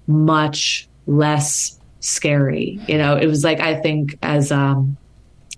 much 0.06 0.88
less 1.06 1.78
scary. 2.00 2.78
You 2.86 2.98
know, 2.98 3.16
it 3.16 3.26
was 3.26 3.44
like, 3.44 3.60
I 3.60 3.80
think, 3.80 4.18
as, 4.22 4.52
um, 4.52 4.96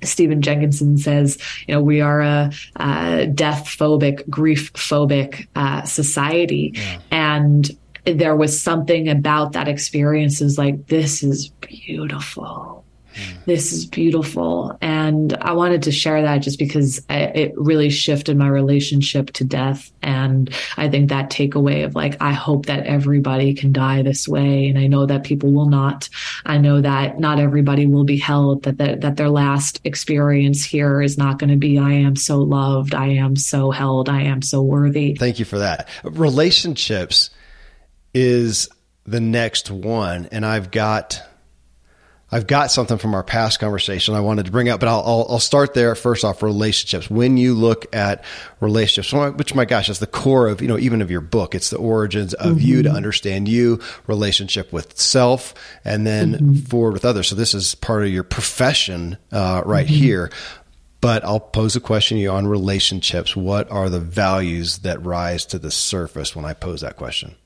Stephen 0.03 0.43
Jenkinson 0.43 0.99
says, 0.99 1.39
you 1.67 1.75
know, 1.75 1.81
we 1.81 2.01
are 2.01 2.21
a, 2.21 2.53
a 2.77 3.27
death 3.27 3.65
phobic, 3.67 4.29
grief 4.29 4.73
phobic 4.75 5.49
uh, 5.57 5.83
society. 5.83 6.73
Yeah. 6.75 7.01
And 7.11 7.71
there 8.05 8.37
was 8.37 8.61
something 8.61 9.09
about 9.09 9.53
that 9.53 9.67
experience 9.67 10.43
is 10.43 10.59
like, 10.59 10.89
this 10.89 11.23
is 11.23 11.49
beautiful 11.61 12.85
Mm. 13.15 13.45
this 13.47 13.73
is 13.73 13.87
beautiful. 13.87 14.77
And 14.81 15.35
I 15.41 15.53
wanted 15.53 15.83
to 15.85 15.93
share 15.93 16.23
that 16.23 16.39
just 16.39 16.59
because 16.59 17.05
I, 17.09 17.17
it 17.17 17.53
really 17.57 17.91
shifted 17.91 18.37
my 18.37 18.49
relationship 18.49 19.31
to 19.33 19.45
death. 19.45 19.93
And 20.03 20.53
I 20.77 20.89
think 20.89 21.09
that 21.09 21.31
takeaway 21.31 21.85
of 21.85 21.95
like, 21.95 22.21
I 22.21 22.33
hope 22.33 22.67
that 22.67 22.87
everybody 22.87 23.55
can 23.55 23.73
die 23.73 24.03
this 24.03 24.27
way. 24.27 24.69
And 24.69 24.79
I 24.79 24.87
know 24.87 25.07
that 25.07 25.25
people 25.25 25.53
will 25.53 25.69
not. 25.69 26.09
I 26.45 26.59
know 26.59 26.81
that 26.81 27.19
not 27.19 27.39
everybody 27.39 27.87
will 27.87 28.05
be 28.05 28.19
held, 28.19 28.65
that, 28.65 28.79
that, 28.79 29.01
that 29.03 29.17
their 29.17 29.31
last 29.31 29.81
experience 29.85 30.65
here 30.65 31.01
is 31.01 31.17
not 31.17 31.39
going 31.39 31.51
to 31.51 31.57
be, 31.57 31.79
I 31.79 31.93
am 31.93 32.17
so 32.17 32.39
loved. 32.39 32.95
I 32.95 33.09
am 33.09 33.37
so 33.37 33.71
held. 33.71 34.09
I 34.09 34.23
am 34.23 34.43
so 34.43 34.63
worthy. 34.63 35.15
Thank 35.15 35.39
you 35.39 35.45
for 35.45 35.59
that. 35.59 35.89
Relationships 36.03 37.31
is 38.13 38.69
the 39.05 39.21
next 39.21 39.71
one. 39.71 40.29
And 40.33 40.45
I've 40.47 40.71
got 40.71 41.21
I've 42.35 42.49
got 42.49 42.73
something 42.73 42.99
from 42.99 43.15
our 43.15 43.23
past 43.23 43.61
conversation 43.61 44.17
I 44.17 44.21
wanted 44.21 44.47
to 44.47 44.51
bring 44.51 44.69
up, 44.69 44.81
but 44.81 44.89
I'll, 44.89 45.05
I'll, 45.07 45.27
I'll 45.29 45.39
start 45.39 45.73
there 45.73 45.95
first 45.95 46.25
off. 46.25 46.43
Relationships. 46.43 47.09
When 47.09 47.37
you 47.37 47.55
look 47.55 47.87
at 47.95 48.25
relationships, 48.59 49.13
which 49.37 49.55
my 49.55 49.65
gosh, 49.65 49.89
is 49.89 50.01
the 50.01 50.09
core 50.09 50.49
of 50.49 50.61
you 50.61 50.67
know 50.67 50.77
even 50.77 51.01
of 51.01 51.13
your 51.13 51.21
book. 51.21 51.55
It's 51.55 51.71
the 51.71 51.77
origins 51.77 52.35
of 52.35 52.57
mm-hmm. 52.57 52.67
you 52.67 52.83
to 52.83 52.91
understand 52.91 53.47
you, 53.47 53.81
relationship 54.09 54.73
with 54.73 54.99
self, 54.99 55.55
and 55.85 56.05
then 56.05 56.33
mm-hmm. 56.33 56.55
forward 56.55 56.95
with 56.95 57.05
others. 57.05 57.29
So 57.29 57.37
this 57.37 57.55
is 57.55 57.77
part 57.77 58.03
of 58.03 58.09
your 58.09 58.25
profession 58.25 59.17
uh, 59.31 59.63
right 59.65 59.87
mm-hmm. 59.87 59.95
here. 59.95 60.33
But 61.01 61.25
I'll 61.25 61.39
pose 61.39 61.77
a 61.77 61.81
question 61.81 62.17
to 62.17 62.21
you 62.21 62.33
on 62.33 62.49
relationships. 62.49 63.37
What 63.37 63.71
are 63.71 63.89
the 63.89 64.01
values 64.01 64.79
that 64.79 65.01
rise 65.07 65.47
to 65.47 65.59
the 65.61 65.71
surface 65.71 66.35
when 66.35 66.45
I 66.45 66.55
pose 66.55 66.81
that 66.81 66.97
question? 66.97 67.37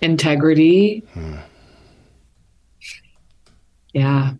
Integrity. 0.00 1.04
Hmm 1.14 1.36
yeah. 3.92 4.32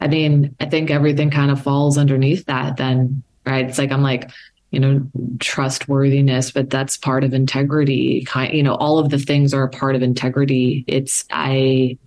I 0.00 0.08
mean, 0.08 0.56
I 0.60 0.66
think 0.66 0.90
everything 0.90 1.30
kind 1.30 1.50
of 1.50 1.62
falls 1.62 1.98
underneath 1.98 2.46
that 2.46 2.76
then, 2.76 3.22
right? 3.46 3.68
It's 3.68 3.78
like 3.78 3.92
I'm 3.92 4.02
like, 4.02 4.30
you 4.70 4.80
know, 4.80 5.06
trustworthiness, 5.38 6.50
but 6.50 6.70
that's 6.70 6.96
part 6.96 7.24
of 7.24 7.34
integrity. 7.34 8.24
Kind, 8.24 8.54
you 8.54 8.62
know, 8.62 8.74
all 8.74 8.98
of 8.98 9.10
the 9.10 9.18
things 9.18 9.52
are 9.52 9.64
a 9.64 9.70
part 9.70 9.94
of 9.94 10.02
integrity. 10.02 10.84
It's 10.86 11.24
I 11.30 11.98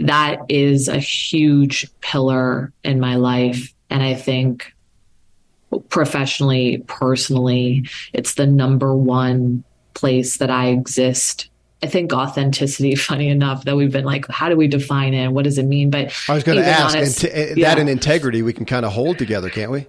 that 0.00 0.38
is 0.48 0.86
a 0.86 0.98
huge 0.98 1.88
pillar 2.00 2.72
in 2.84 3.00
my 3.00 3.16
life 3.16 3.74
and 3.90 4.02
I 4.02 4.14
think 4.14 4.72
professionally, 5.88 6.84
personally, 6.86 7.88
it's 8.12 8.34
the 8.34 8.46
number 8.46 8.94
one 8.94 9.64
place 9.94 10.38
that 10.38 10.50
I 10.50 10.68
exist 10.68 11.50
I 11.82 11.86
think 11.86 12.12
authenticity, 12.12 12.94
funny 12.96 13.28
enough, 13.28 13.64
that 13.64 13.76
we've 13.76 13.92
been 13.92 14.04
like, 14.04 14.26
how 14.28 14.48
do 14.48 14.56
we 14.56 14.68
define 14.68 15.14
it? 15.14 15.28
What 15.28 15.44
does 15.44 15.58
it 15.58 15.64
mean? 15.64 15.90
But 15.90 16.12
I 16.28 16.34
was 16.34 16.44
going 16.44 16.58
to 16.58 16.66
ask, 16.66 16.96
honest, 16.96 17.24
and 17.24 17.32
t- 17.32 17.38
eh, 17.38 17.54
yeah. 17.56 17.68
that 17.68 17.80
and 17.80 17.88
integrity 17.88 18.42
we 18.42 18.52
can 18.52 18.64
kind 18.64 18.84
of 18.84 18.92
hold 18.92 19.18
together, 19.18 19.50
can't 19.50 19.70
we? 19.70 19.86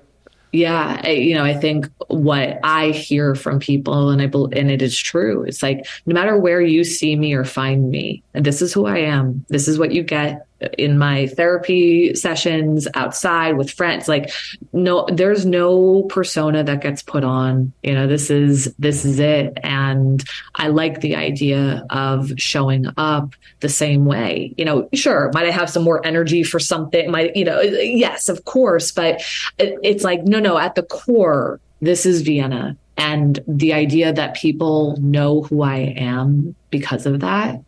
Yeah, 0.51 0.99
I, 1.03 1.11
you 1.11 1.35
know, 1.35 1.43
I 1.43 1.53
think 1.53 1.87
what 2.07 2.59
I 2.63 2.89
hear 2.89 3.35
from 3.35 3.59
people, 3.59 4.09
and 4.09 4.19
I 4.19 4.25
and 4.25 4.71
it 4.71 4.81
is 4.81 4.97
true. 4.97 5.43
It's 5.43 5.61
like 5.61 5.85
no 6.07 6.13
matter 6.15 6.35
where 6.37 6.59
you 6.59 6.83
see 6.83 7.15
me 7.15 7.33
or 7.33 7.45
find 7.45 7.91
me, 7.91 8.23
and 8.33 8.43
this 8.43 8.61
is 8.61 8.73
who 8.73 8.87
I 8.87 8.97
am. 8.97 9.45
This 9.49 9.67
is 9.67 9.77
what 9.77 9.91
you 9.91 10.01
get 10.01 10.47
in 10.77 10.97
my 10.97 11.27
therapy 11.27 12.13
sessions 12.13 12.87
outside 12.93 13.57
with 13.57 13.71
friends 13.71 14.07
like 14.07 14.31
no 14.73 15.07
there's 15.11 15.45
no 15.45 16.03
persona 16.03 16.63
that 16.63 16.81
gets 16.81 17.01
put 17.01 17.23
on 17.23 17.71
you 17.83 17.93
know 17.93 18.07
this 18.07 18.29
is 18.29 18.73
this 18.77 19.05
is 19.05 19.19
it. 19.19 19.57
And 19.63 20.23
i 20.55 20.67
like 20.67 21.01
the 21.01 21.15
idea 21.15 21.85
of 21.89 22.31
showing 22.37 22.87
up 22.97 23.33
the 23.61 23.69
same 23.69 24.05
way 24.05 24.53
you 24.57 24.65
know 24.65 24.89
sure 24.93 25.31
might 25.33 25.45
i 25.45 25.51
have 25.51 25.69
some 25.69 25.83
more 25.83 26.05
energy 26.05 26.43
for 26.43 26.59
something? 26.59 27.09
Might 27.11 27.35
you 27.35 27.45
know 27.45 27.61
yes 27.61 28.29
of 28.29 28.45
course 28.45 28.91
but 28.91 29.21
it, 29.57 29.77
it's 29.83 30.03
like 30.03 30.23
no 30.23 30.39
no 30.39 30.57
at 30.57 30.75
the 30.75 30.83
core 30.83 31.59
this 31.81 32.05
is 32.05 32.21
vienna. 32.21 32.75
And 32.97 33.39
the 33.47 33.71
idea 33.71 34.11
that 34.11 34.35
people 34.35 34.97
know 34.99 35.43
who 35.43 35.61
i 35.61 35.77
am 35.77 36.55
because 36.69 37.05
of 37.05 37.21
that 37.21 37.61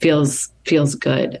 feels 0.00 0.50
feels 0.64 0.94
good 0.94 1.40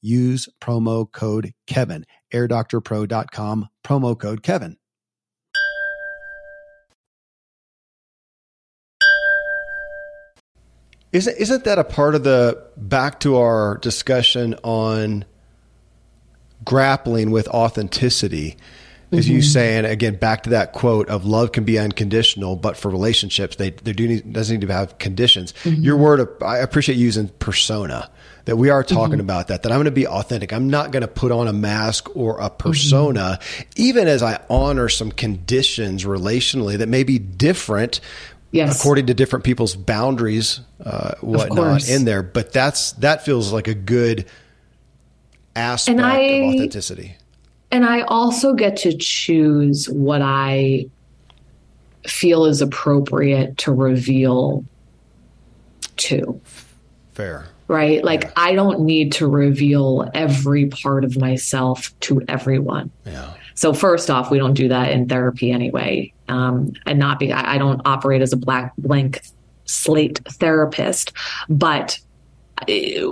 use 0.00 0.48
promo 0.60 1.10
code 1.10 1.52
Kevin. 1.66 2.04
AirDoctorPro.com, 2.32 3.68
promo 3.84 4.18
code 4.18 4.42
Kevin. 4.42 4.76
Isn't, 11.12 11.36
isn't 11.38 11.64
that 11.64 11.78
a 11.78 11.84
part 11.84 12.14
of 12.14 12.24
the 12.24 12.62
back 12.76 13.20
to 13.20 13.36
our 13.36 13.78
discussion 13.78 14.54
on 14.62 15.24
grappling 16.64 17.30
with 17.30 17.48
authenticity? 17.48 18.56
is 19.12 19.28
you 19.28 19.38
mm-hmm. 19.38 19.46
saying 19.46 19.84
again 19.84 20.16
back 20.16 20.42
to 20.42 20.50
that 20.50 20.72
quote 20.72 21.08
of 21.08 21.24
love 21.24 21.52
can 21.52 21.64
be 21.64 21.78
unconditional, 21.78 22.56
but 22.56 22.76
for 22.76 22.90
relationships 22.90 23.56
they 23.56 23.70
they 23.70 23.92
do 23.92 24.08
need, 24.08 24.32
doesn't 24.32 24.58
need 24.58 24.66
to 24.66 24.72
have 24.72 24.98
conditions. 24.98 25.54
Mm-hmm. 25.62 25.82
Your 25.82 25.96
word, 25.96 26.20
of, 26.20 26.28
I 26.44 26.58
appreciate 26.58 26.96
using 26.96 27.28
persona 27.38 28.10
that 28.46 28.56
we 28.56 28.70
are 28.70 28.82
talking 28.82 29.20
about 29.20 29.48
that 29.48 29.64
that 29.64 29.72
I'm 29.72 29.76
going 29.76 29.86
to 29.86 29.90
be 29.90 30.06
authentic. 30.06 30.52
I'm 30.52 30.70
not 30.70 30.92
going 30.92 31.02
to 31.02 31.08
put 31.08 31.30
on 31.30 31.48
a 31.48 31.52
mask 31.52 32.16
or 32.16 32.40
a 32.40 32.48
persona, 32.48 33.38
even 33.76 34.08
as 34.08 34.22
I 34.22 34.40
honor 34.48 34.88
some 34.88 35.10
conditions 35.10 36.04
relationally 36.04 36.78
that 36.78 36.88
may 36.88 37.04
be 37.04 37.18
different. 37.18 38.00
Yes. 38.52 38.80
According 38.80 39.06
to 39.06 39.14
different 39.14 39.44
people's 39.44 39.74
boundaries, 39.74 40.60
uh, 40.82 41.16
whatnot 41.20 41.88
in 41.88 42.04
there, 42.04 42.22
but 42.22 42.52
that's 42.52 42.92
that 42.92 43.24
feels 43.24 43.52
like 43.52 43.68
a 43.68 43.74
good 43.74 44.26
aspect 45.54 46.00
I- 46.00 46.20
of 46.20 46.54
authenticity. 46.54 47.16
And 47.72 47.84
I 47.84 48.02
also 48.02 48.54
get 48.54 48.76
to 48.78 48.96
choose 48.96 49.90
what 49.90 50.22
I 50.22 50.86
feel 52.06 52.46
is 52.46 52.62
appropriate 52.62 53.58
to 53.58 53.72
reveal 53.72 54.64
to, 55.96 56.40
Fair. 57.12 57.48
Right? 57.68 58.02
Like, 58.04 58.32
I 58.38 58.54
don't 58.54 58.80
need 58.80 59.12
to 59.12 59.26
reveal 59.26 60.10
every 60.14 60.66
part 60.66 61.04
of 61.04 61.16
myself 61.16 61.92
to 62.00 62.22
everyone. 62.28 62.90
Yeah. 63.04 63.32
So 63.54 63.72
first 63.72 64.10
off, 64.10 64.30
we 64.30 64.38
don't 64.38 64.54
do 64.54 64.68
that 64.68 64.92
in 64.92 65.08
therapy 65.08 65.50
anyway, 65.50 66.12
um, 66.28 66.72
and 66.84 66.98
not 66.98 67.18
be. 67.18 67.32
I, 67.32 67.54
I 67.54 67.58
don't 67.58 67.80
operate 67.84 68.20
as 68.22 68.32
a 68.32 68.36
black 68.36 68.74
blank 68.76 69.22
slate 69.64 70.20
therapist, 70.28 71.12
but 71.48 71.98
I- 72.68 73.04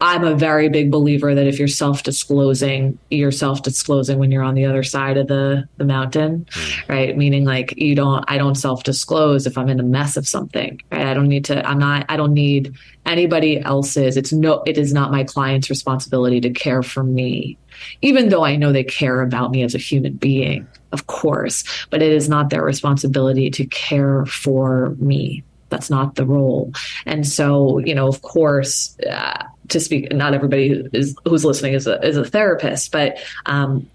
I'm 0.00 0.22
a 0.24 0.34
very 0.34 0.68
big 0.68 0.90
believer 0.90 1.34
that 1.34 1.46
if 1.46 1.58
you're 1.58 1.66
self-disclosing, 1.66 2.98
you're 3.10 3.32
self-disclosing 3.32 4.18
when 4.18 4.30
you're 4.30 4.44
on 4.44 4.54
the 4.54 4.64
other 4.64 4.82
side 4.82 5.16
of 5.16 5.26
the 5.26 5.68
the 5.76 5.84
mountain, 5.84 6.46
hmm. 6.52 6.92
right? 6.92 7.16
Meaning 7.16 7.44
like 7.44 7.74
you 7.76 7.94
don't. 7.94 8.24
I 8.28 8.38
don't 8.38 8.54
self-disclose 8.54 9.46
if 9.46 9.58
I'm 9.58 9.68
in 9.68 9.80
a 9.80 9.84
mess 9.84 10.16
of 10.16 10.28
something. 10.28 10.80
Right? 10.92 11.06
I 11.06 11.14
don't 11.14 11.28
need 11.28 11.44
to. 11.46 11.66
I'm 11.66 11.78
not. 11.78 12.06
I 12.08 12.16
don't 12.16 12.34
need 12.34 12.74
anybody 13.06 13.60
else's. 13.60 14.16
It's 14.16 14.32
no. 14.32 14.62
It 14.66 14.78
is 14.78 14.92
not 14.92 15.10
my 15.10 15.24
client's 15.24 15.68
responsibility 15.68 16.40
to 16.42 16.50
care 16.50 16.82
for 16.82 17.02
me 17.02 17.58
even 18.02 18.28
though 18.28 18.44
I 18.44 18.56
know 18.56 18.72
they 18.72 18.84
care 18.84 19.22
about 19.22 19.50
me 19.50 19.62
as 19.62 19.74
a 19.74 19.78
human 19.78 20.14
being, 20.14 20.66
of 20.92 21.06
course, 21.06 21.64
but 21.90 22.02
it 22.02 22.12
is 22.12 22.28
not 22.28 22.50
their 22.50 22.62
responsibility 22.62 23.50
to 23.50 23.66
care 23.66 24.26
for 24.26 24.96
me. 24.98 25.44
That's 25.68 25.90
not 25.90 26.14
the 26.14 26.26
role. 26.26 26.72
And 27.06 27.26
so, 27.26 27.78
you 27.78 27.94
know, 27.94 28.08
of 28.08 28.22
course, 28.22 28.96
uh, 29.00 29.44
to 29.68 29.80
speak, 29.80 30.12
not 30.12 30.34
everybody 30.34 30.88
is 30.92 31.16
who's 31.24 31.44
listening 31.44 31.74
is 31.74 31.86
a, 31.86 32.04
is 32.06 32.16
a 32.16 32.24
therapist, 32.24 32.90
but 32.90 33.18
um, 33.46 33.88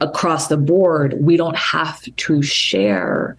across 0.00 0.48
the 0.48 0.56
board, 0.56 1.16
we 1.20 1.36
don't 1.36 1.56
have 1.56 2.02
to 2.02 2.42
share 2.42 3.36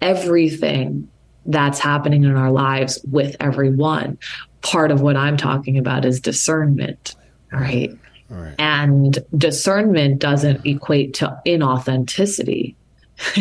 everything 0.00 1.08
that's 1.46 1.78
happening 1.78 2.24
in 2.24 2.36
our 2.36 2.50
lives 2.50 3.00
with 3.10 3.36
everyone. 3.40 4.18
Part 4.60 4.90
of 4.90 5.00
what 5.00 5.16
I'm 5.16 5.36
talking 5.36 5.78
about 5.78 6.04
is 6.04 6.20
discernment, 6.20 7.16
right? 7.50 7.90
Right. 8.28 8.54
And 8.58 9.18
discernment 9.36 10.20
doesn't 10.20 10.64
equate 10.64 11.14
to 11.14 11.38
inauthenticity. 11.46 12.74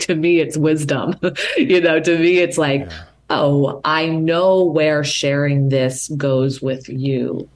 to 0.00 0.14
me, 0.14 0.40
it's 0.40 0.56
wisdom. 0.56 1.14
you 1.56 1.80
know, 1.80 2.00
to 2.00 2.18
me, 2.18 2.38
it's 2.38 2.58
like, 2.58 2.90
oh, 3.30 3.80
I 3.84 4.06
know 4.06 4.64
where 4.64 5.04
sharing 5.04 5.68
this 5.68 6.08
goes 6.08 6.60
with 6.60 6.88
you. 6.88 7.48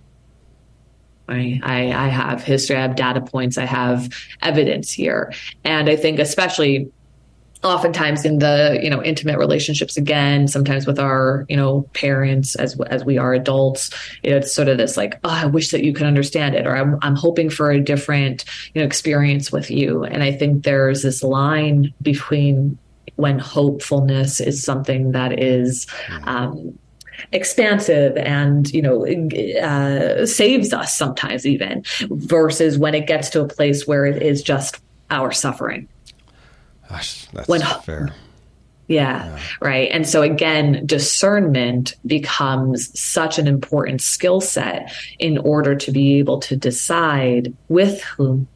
I, 1.28 1.60
I, 1.62 1.92
I 1.92 2.08
have 2.08 2.42
history, 2.42 2.76
I 2.76 2.80
have 2.80 2.96
data 2.96 3.20
points, 3.20 3.58
I 3.58 3.66
have 3.66 4.08
evidence 4.40 4.90
here. 4.90 5.32
And 5.62 5.90
I 5.90 5.96
think, 5.96 6.18
especially 6.18 6.90
oftentimes 7.64 8.24
in 8.24 8.38
the 8.38 8.78
you 8.82 8.88
know 8.88 9.02
intimate 9.02 9.38
relationships 9.38 9.96
again 9.96 10.46
sometimes 10.46 10.86
with 10.86 10.98
our 10.98 11.44
you 11.48 11.56
know 11.56 11.82
parents 11.92 12.54
as 12.54 12.80
as 12.82 13.04
we 13.04 13.18
are 13.18 13.34
adults 13.34 13.90
you 14.22 14.30
know, 14.30 14.36
it's 14.36 14.52
sort 14.52 14.68
of 14.68 14.78
this 14.78 14.96
like 14.96 15.18
oh 15.24 15.30
i 15.30 15.46
wish 15.46 15.70
that 15.70 15.82
you 15.82 15.92
could 15.92 16.06
understand 16.06 16.54
it 16.54 16.66
or 16.66 16.76
i'm, 16.76 16.98
I'm 17.02 17.16
hoping 17.16 17.50
for 17.50 17.70
a 17.70 17.80
different 17.80 18.44
you 18.74 18.80
know 18.80 18.86
experience 18.86 19.50
with 19.50 19.70
you. 19.70 20.04
And 20.04 20.22
i 20.22 20.30
think 20.30 20.64
there's 20.64 21.02
this 21.02 21.22
line 21.22 21.92
between 22.00 22.78
when 23.16 23.38
hopefulness 23.40 24.38
is 24.38 24.62
something 24.62 25.10
that 25.10 25.42
is 25.42 25.88
um, 26.22 26.78
expansive 27.32 28.16
and 28.16 28.70
you 28.72 28.80
know 28.80 29.04
uh, 29.60 30.24
saves 30.24 30.72
us 30.72 30.96
sometimes 30.96 31.44
even 31.44 31.82
versus 32.10 32.78
when 32.78 32.94
it 32.94 33.08
gets 33.08 33.28
to 33.30 33.40
a 33.40 33.48
place 33.48 33.86
where 33.88 34.06
it 34.06 34.22
is 34.22 34.42
just 34.42 34.78
our 35.10 35.32
suffering 35.32 35.88
Gosh, 36.88 37.26
that's 37.32 37.48
When- 37.48 37.60
fair. 37.82 38.14
yeah, 38.86 39.38
right. 39.60 39.90
And 39.92 40.06
so 40.06 40.22
again, 40.22 40.82
discernment 40.86 41.94
becomes 42.06 42.98
such 42.98 43.38
an 43.38 43.46
important 43.46 44.00
skill 44.00 44.40
set 44.40 44.90
in 45.18 45.38
order 45.38 45.74
to 45.74 45.92
be 45.92 46.18
able 46.18 46.38
to 46.40 46.56
decide 46.56 47.52
with 47.68 48.02
whom, 48.02 48.48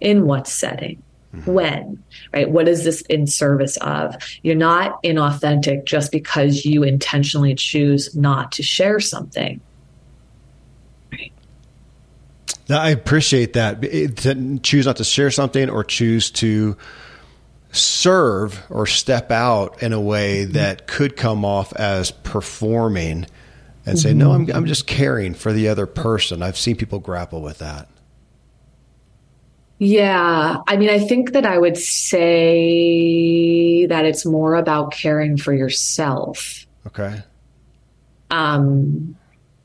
in 0.00 0.26
what 0.26 0.46
setting, 0.46 1.02
mm-hmm. 1.34 1.50
when, 1.50 2.02
right? 2.34 2.50
What 2.50 2.68
is 2.68 2.84
this 2.84 3.00
in 3.02 3.26
service 3.26 3.78
of? 3.78 4.16
You're 4.42 4.54
not 4.54 5.02
inauthentic 5.02 5.86
just 5.86 6.12
because 6.12 6.66
you 6.66 6.82
intentionally 6.82 7.54
choose 7.54 8.14
not 8.14 8.52
to 8.52 8.62
share 8.62 9.00
something. 9.00 9.60
I 12.70 12.90
appreciate 12.90 13.54
that. 13.54 13.82
It- 13.82 14.18
to 14.18 14.58
choose 14.58 14.84
not 14.84 14.96
to 14.96 15.04
share 15.04 15.30
something 15.30 15.70
or 15.70 15.82
choose 15.84 16.30
to 16.32 16.76
serve 17.78 18.62
or 18.70 18.86
step 18.86 19.30
out 19.30 19.82
in 19.82 19.92
a 19.92 20.00
way 20.00 20.44
that 20.44 20.86
could 20.86 21.16
come 21.16 21.44
off 21.44 21.72
as 21.74 22.10
performing 22.10 23.26
and 23.86 23.98
say, 23.98 24.12
no, 24.12 24.32
I'm, 24.32 24.50
I'm 24.52 24.66
just 24.66 24.86
caring 24.86 25.34
for 25.34 25.52
the 25.52 25.68
other 25.68 25.86
person. 25.86 26.42
I've 26.42 26.58
seen 26.58 26.76
people 26.76 26.98
grapple 26.98 27.40
with 27.40 27.58
that. 27.58 27.88
Yeah. 29.78 30.56
I 30.66 30.76
mean, 30.76 30.90
I 30.90 30.98
think 30.98 31.32
that 31.32 31.46
I 31.46 31.56
would 31.56 31.76
say 31.76 33.86
that 33.86 34.04
it's 34.04 34.26
more 34.26 34.56
about 34.56 34.92
caring 34.92 35.36
for 35.36 35.54
yourself. 35.54 36.66
Okay. 36.86 37.22
um, 38.30 39.16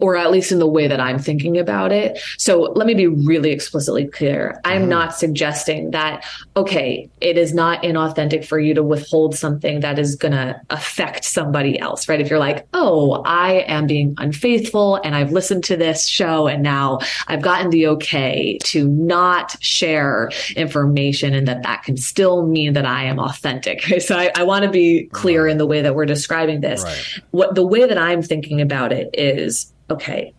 or 0.04 0.18
at 0.18 0.32
least 0.32 0.52
in 0.52 0.60
the 0.60 0.68
way 0.68 0.86
that 0.86 1.00
I'm 1.00 1.18
thinking 1.18 1.58
about 1.58 1.94
it. 1.94 2.20
So 2.38 2.74
let 2.76 2.86
me 2.86 2.94
be 2.94 3.08
really 3.08 3.52
explicitly 3.52 4.06
clear. 4.06 4.60
I'm 4.66 4.82
mm-hmm. 4.82 4.89
not 4.89 5.16
suggesting 5.16 5.92
that, 5.92 6.26
okay, 6.58 7.10
it 7.22 7.38
is 7.38 7.54
not 7.54 7.84
inauthentic 7.84 8.44
for 8.44 8.60
you 8.60 8.74
to 8.74 8.84
withhold 8.84 9.34
something 9.34 9.80
that 9.80 9.98
is 9.98 10.18
going 10.18 10.34
to 10.34 10.60
affect 10.70 11.24
somebody 11.24 11.80
else, 11.80 12.10
right? 12.10 12.20
If 12.20 12.30
you're 12.30 12.38
like, 12.38 12.68
oh, 12.74 13.24
I 13.26 13.63
am 13.70 13.88
being 13.88 14.13
unfaithful 14.18 14.98
and 15.06 15.16
I've 15.16 15.32
listened 15.32 15.63
to 15.66 15.78
this 15.78 16.06
show 16.06 16.48
and 16.48 16.62
now 16.62 17.00
I've 17.30 17.42
gotten 17.42 17.70
the 17.70 17.88
okay 17.88 18.58
to 18.66 18.86
not 18.89 19.56
share 19.63 20.32
information 20.58 21.34
and 21.34 21.48
that 21.48 21.63
that 21.63 21.84
can 21.84 21.96
still 21.96 22.46
mean 22.46 22.74
that 22.74 22.86
I 22.86 23.06
am 23.06 23.20
authentic. 23.20 23.84
Right? 23.94 24.02
So 24.02 24.18
I, 24.18 24.32
I 24.36 24.44
want 24.44 24.66
to 24.66 24.72
be 24.72 25.06
clear 25.13 25.44
mm-hmm. 25.44 25.52
in 25.52 25.58
the 25.60 25.68
way 25.68 25.82
that 25.82 25.96
we're 25.96 26.06
describing 26.06 26.60
this 26.60 26.84
Right. 26.84 27.22
what 27.32 27.56
the 27.56 27.66
way 27.66 27.86
that 27.86 27.98
I'm 27.98 28.22
thinking 28.22 28.60
about 28.60 28.92
it 28.92 29.10
is 29.13 29.72
okay. 29.93 30.34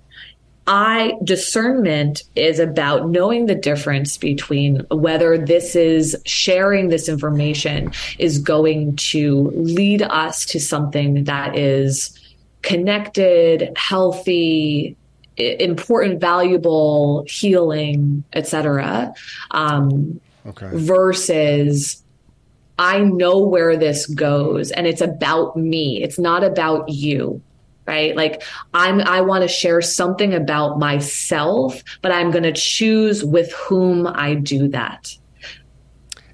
I 0.67 1.13
discernment 1.23 2.23
is 2.37 2.59
about 2.59 3.11
knowing 3.11 3.47
the 3.47 3.55
difference 3.55 4.17
between 4.17 4.81
whether 4.91 5.37
this 5.37 5.77
is 5.77 6.17
sharing 6.25 6.89
this 6.89 7.07
information 7.07 7.93
is 8.19 8.39
going 8.39 8.97
to 8.97 9.53
lead 9.55 10.01
us 10.01 10.47
to 10.47 10.61
something 10.61 11.25
that 11.25 11.59
is 11.59 12.19
connected, 12.63 13.71
healthy, 13.77 14.97
important, 15.37 16.19
valuable, 16.21 17.25
healing, 17.29 18.25
etc. 18.33 19.13
Um, 19.51 20.21
Okay. 20.47 20.69
versus 20.75 22.03
I 22.79 23.01
know 23.01 23.39
where 23.39 23.77
this 23.77 24.07
goes 24.07 24.71
and 24.73 24.87
it's 24.87 25.01
about 25.01 25.57
me. 25.57 26.03
It's 26.03 26.19
not 26.19 26.45
about 26.45 26.89
you. 26.89 27.41
Right? 27.87 28.17
Like 28.17 28.43
I'm 28.73 29.01
I 29.01 29.21
want 29.21 29.43
to 29.43 29.49
share 29.49 29.83
something 29.83 30.33
about 30.33 30.79
myself, 30.79 31.83
but 32.01 32.13
I'm 32.13 32.31
going 32.31 32.45
to 32.45 32.53
choose 32.53 33.23
with 33.25 33.53
whom 33.53 34.07
I 34.07 34.35
do 34.35 34.69
that. 34.69 35.15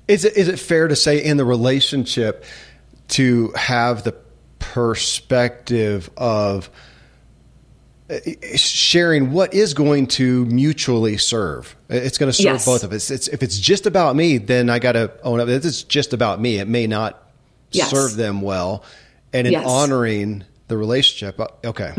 Is 0.06 0.24
it, 0.24 0.36
is 0.36 0.48
it 0.48 0.58
fair 0.58 0.88
to 0.88 0.96
say 0.96 1.22
in 1.22 1.36
the 1.36 1.44
relationship 1.44 2.44
to 3.08 3.52
have 3.54 4.02
the 4.02 4.12
perspective 4.58 6.10
of 6.16 6.68
uh, 8.08 8.18
sharing 8.56 9.30
what 9.30 9.54
is 9.54 9.72
going 9.74 10.08
to 10.08 10.44
mutually 10.46 11.16
serve? 11.16 11.76
It's 11.88 12.18
going 12.18 12.28
to 12.28 12.32
serve 12.32 12.44
Yes. 12.44 12.64
both 12.64 12.82
of 12.82 12.92
us. 12.92 13.10
It's, 13.10 13.28
if 13.28 13.42
it's 13.44 13.58
just 13.58 13.86
about 13.86 14.16
me, 14.16 14.38
then 14.38 14.68
I 14.68 14.80
got 14.80 14.92
to 14.92 15.12
own 15.22 15.38
up. 15.38 15.48
If 15.48 15.64
it's 15.64 15.84
just 15.84 16.12
about 16.12 16.40
me, 16.40 16.58
it 16.58 16.66
may 16.68 16.86
not 16.88 17.30
Yes. 17.70 17.90
serve 17.90 18.16
them 18.16 18.42
well. 18.42 18.82
And 19.32 19.46
in 19.46 19.52
Yes. 19.52 19.64
Honoring 19.64 20.44
the 20.70 20.78
relationship, 20.78 21.38
uh, 21.38 21.48
okay, 21.64 21.92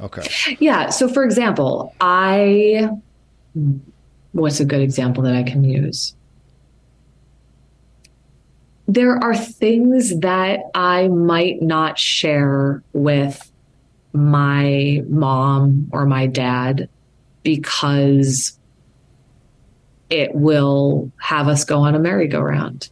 okay, 0.00 0.56
Yeah. 0.58 0.90
So, 0.90 1.08
for 1.08 1.22
example, 1.22 1.94
I, 2.00 2.88
what's 4.32 4.58
a 4.58 4.64
good 4.64 4.80
example 4.80 5.22
that 5.22 5.36
I 5.36 5.44
can 5.44 5.62
use? 5.62 6.14
there 8.86 9.16
are 9.16 9.34
things 9.34 10.20
that 10.20 10.60
I 10.74 11.08
might 11.08 11.62
not 11.62 11.98
share 11.98 12.82
with 12.92 13.50
my 14.12 15.02
mom 15.08 15.88
or 15.92 16.06
my 16.06 16.26
dad 16.26 16.88
because 17.42 18.58
it 20.10 20.34
will 20.34 21.10
have 21.18 21.48
us 21.48 21.64
go 21.64 21.80
on 21.80 21.94
a 21.94 21.98
merry-go-round. 21.98 22.88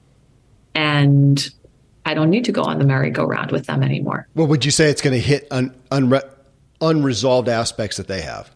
And 0.75 1.51
I 2.05 2.15
don't 2.15 2.31
need 2.31 2.45
to 2.47 2.53
go 2.53 2.63
on 2.63 2.79
the 2.79 2.85
merry-go-round 2.85 3.53
with 3.53 3.67
them 3.67 3.83
anymore. 3.83 4.27
Well, 4.35 4.47
would 4.49 4.65
you 4.65 4.71
say 4.71 4.91
it's 4.91 5.01
going 5.01 5.15
to 5.15 5.21
hit 5.21 5.47
un, 5.51 5.75
unre, 5.91 6.23
unresolved 6.81 7.49
aspects 7.49 7.97
that 7.97 8.09
they 8.09 8.23
have? 8.23 8.51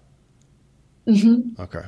Mm-hmm. 1.06 1.62
Okay. 1.62 1.84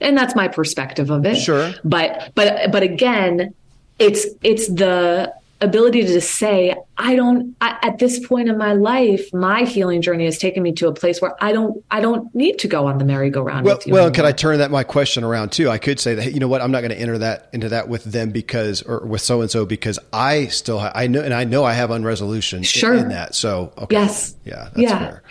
And 0.00 0.16
that's 0.16 0.34
my 0.34 0.48
perspective 0.48 1.10
of 1.10 1.24
it. 1.24 1.36
Sure. 1.36 1.72
But 1.82 2.32
but 2.34 2.70
but 2.70 2.82
again, 2.82 3.54
it's 3.98 4.26
it's 4.42 4.68
the 4.68 5.34
ability 5.60 6.02
to 6.02 6.06
just 6.06 6.36
say 6.36 6.74
i 6.98 7.16
don't 7.16 7.56
I, 7.60 7.78
at 7.82 7.98
this 7.98 8.24
point 8.24 8.48
in 8.48 8.56
my 8.56 8.74
life 8.74 9.32
my 9.34 9.64
healing 9.64 10.02
journey 10.02 10.24
has 10.24 10.38
taken 10.38 10.62
me 10.62 10.72
to 10.74 10.86
a 10.86 10.94
place 10.94 11.20
where 11.20 11.34
i 11.42 11.50
don't 11.50 11.84
i 11.90 12.00
don't 12.00 12.32
need 12.32 12.60
to 12.60 12.68
go 12.68 12.86
on 12.86 12.98
the 12.98 13.04
merry-go-round 13.04 13.66
well, 13.66 13.78
well 13.88 13.96
anymore. 13.96 14.10
can 14.12 14.24
i 14.24 14.30
turn 14.30 14.58
that 14.58 14.70
my 14.70 14.84
question 14.84 15.24
around 15.24 15.50
too 15.50 15.68
i 15.68 15.76
could 15.76 15.98
say 15.98 16.14
that 16.14 16.22
hey, 16.22 16.30
you 16.30 16.38
know 16.38 16.46
what 16.46 16.60
i'm 16.60 16.70
not 16.70 16.80
going 16.80 16.92
to 16.92 16.98
enter 16.98 17.18
that 17.18 17.48
into 17.52 17.68
that 17.68 17.88
with 17.88 18.04
them 18.04 18.30
because 18.30 18.82
or 18.82 19.04
with 19.04 19.20
so 19.20 19.40
and 19.40 19.50
so 19.50 19.66
because 19.66 19.98
i 20.12 20.46
still 20.46 20.78
ha- 20.78 20.92
i 20.94 21.08
know 21.08 21.20
and 21.20 21.34
i 21.34 21.42
know 21.42 21.64
i 21.64 21.72
have 21.72 21.90
unresolution 21.90 22.62
sure. 22.62 22.94
in, 22.94 23.04
in 23.04 23.08
that 23.08 23.34
so 23.34 23.72
okay. 23.78 23.96
yes 23.96 24.36
yeah 24.44 24.64
that's 24.64 24.78
yeah. 24.78 24.98
fair 24.98 25.22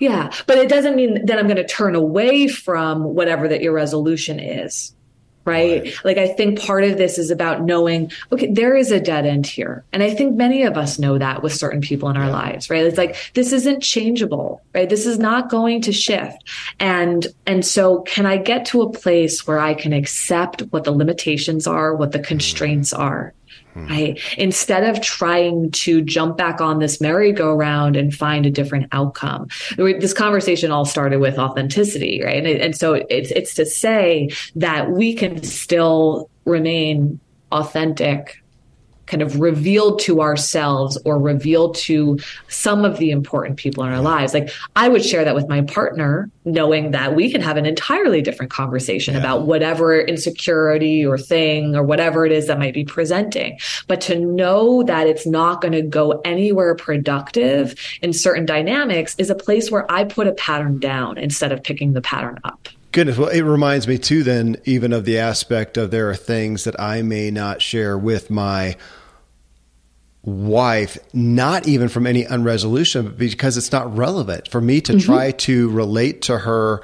yeah 0.00 0.32
but 0.48 0.58
it 0.58 0.68
doesn't 0.68 0.96
mean 0.96 1.24
that 1.26 1.38
i'm 1.38 1.46
going 1.46 1.56
to 1.56 1.66
turn 1.66 1.94
away 1.94 2.48
from 2.48 3.04
whatever 3.04 3.46
that 3.46 3.60
your 3.60 3.72
resolution 3.72 4.40
is 4.40 4.94
Right? 5.44 5.82
right? 5.82 5.94
Like 6.04 6.18
I 6.18 6.28
think 6.28 6.60
part 6.60 6.84
of 6.84 6.98
this 6.98 7.18
is 7.18 7.30
about 7.30 7.62
knowing, 7.62 8.12
okay, 8.30 8.52
there 8.52 8.76
is 8.76 8.90
a 8.90 9.00
dead 9.00 9.26
end 9.26 9.46
here. 9.46 9.84
And 9.92 10.02
I 10.02 10.14
think 10.14 10.36
many 10.36 10.62
of 10.62 10.76
us 10.76 10.98
know 10.98 11.18
that 11.18 11.42
with 11.42 11.54
certain 11.54 11.80
people 11.80 12.08
in 12.08 12.16
our 12.16 12.26
yeah. 12.26 12.32
lives, 12.32 12.70
right? 12.70 12.84
It's 12.84 12.98
like 12.98 13.16
this 13.34 13.52
isn't 13.52 13.82
changeable, 13.82 14.62
right? 14.74 14.88
This 14.88 15.06
is 15.06 15.18
not 15.18 15.50
going 15.50 15.80
to 15.82 15.92
shift. 15.92 16.48
And 16.78 17.26
and 17.46 17.64
so 17.64 18.02
can 18.02 18.26
I 18.26 18.36
get 18.36 18.66
to 18.66 18.82
a 18.82 18.90
place 18.90 19.46
where 19.46 19.58
I 19.58 19.74
can 19.74 19.92
accept 19.92 20.62
what 20.70 20.84
the 20.84 20.92
limitations 20.92 21.66
are, 21.66 21.94
what 21.94 22.12
the 22.12 22.20
constraints 22.20 22.92
are? 22.92 23.34
Hmm. 23.74 23.86
Right. 23.86 24.20
Instead 24.36 24.84
of 24.84 25.00
trying 25.00 25.70
to 25.70 26.02
jump 26.02 26.36
back 26.36 26.60
on 26.60 26.80
this 26.80 27.00
merry-go-round 27.00 27.96
and 27.96 28.12
find 28.12 28.44
a 28.44 28.50
different 28.50 28.88
outcome. 28.90 29.46
This 29.76 30.12
conversation 30.12 30.72
all 30.72 30.84
started 30.84 31.20
with 31.20 31.38
authenticity, 31.38 32.20
right? 32.24 32.44
And, 32.44 32.60
and 32.60 32.76
so 32.76 32.94
it's 32.94 33.30
it's 33.30 33.54
to 33.54 33.64
say 33.64 34.30
that 34.56 34.90
we 34.90 35.14
can 35.14 35.42
still 35.44 36.28
remain 36.44 37.20
authentic 37.52 38.42
kind 39.10 39.22
of 39.22 39.40
revealed 39.40 39.98
to 40.00 40.20
ourselves 40.20 40.96
or 41.04 41.18
revealed 41.18 41.74
to 41.74 42.18
some 42.48 42.84
of 42.84 42.98
the 42.98 43.10
important 43.10 43.56
people 43.56 43.82
in 43.82 43.92
our 43.92 44.00
lives. 44.00 44.32
Like 44.32 44.50
I 44.76 44.88
would 44.88 45.04
share 45.04 45.24
that 45.24 45.34
with 45.34 45.48
my 45.48 45.62
partner, 45.62 46.30
knowing 46.44 46.92
that 46.92 47.16
we 47.16 47.30
can 47.30 47.40
have 47.40 47.56
an 47.56 47.66
entirely 47.66 48.22
different 48.22 48.52
conversation 48.52 49.14
yeah. 49.14 49.20
about 49.20 49.46
whatever 49.46 50.00
insecurity 50.00 51.04
or 51.04 51.18
thing 51.18 51.74
or 51.74 51.82
whatever 51.82 52.24
it 52.24 52.30
is 52.30 52.46
that 52.46 52.58
might 52.58 52.72
be 52.74 52.84
presenting. 52.84 53.58
But 53.88 54.00
to 54.02 54.18
know 54.18 54.84
that 54.84 55.08
it's 55.08 55.26
not 55.26 55.60
going 55.60 55.72
to 55.72 55.82
go 55.82 56.20
anywhere 56.24 56.76
productive 56.76 57.74
in 58.00 58.12
certain 58.12 58.46
dynamics 58.46 59.16
is 59.18 59.28
a 59.28 59.34
place 59.34 59.70
where 59.70 59.90
I 59.90 60.04
put 60.04 60.28
a 60.28 60.32
pattern 60.32 60.78
down 60.78 61.18
instead 61.18 61.50
of 61.50 61.64
picking 61.64 61.94
the 61.94 62.00
pattern 62.00 62.38
up. 62.44 62.68
Goodness. 62.92 63.18
Well, 63.18 63.28
it 63.28 63.42
reminds 63.42 63.86
me 63.86 63.98
too, 63.98 64.24
then, 64.24 64.56
even 64.64 64.92
of 64.92 65.04
the 65.04 65.18
aspect 65.18 65.76
of 65.76 65.92
there 65.92 66.10
are 66.10 66.16
things 66.16 66.64
that 66.64 66.78
I 66.80 67.02
may 67.02 67.30
not 67.30 67.62
share 67.62 67.96
with 67.96 68.30
my 68.30 68.76
wife, 70.22 70.98
not 71.12 71.66
even 71.66 71.88
from 71.88 72.06
any 72.06 72.26
unresolution, 72.26 73.06
but 73.06 73.18
because 73.18 73.56
it's 73.56 73.72
not 73.72 73.96
relevant 73.96 74.48
for 74.48 74.60
me 74.60 74.80
to 74.82 74.92
mm-hmm. 74.92 75.00
try 75.00 75.30
to 75.32 75.70
relate 75.70 76.22
to 76.22 76.38
her 76.38 76.82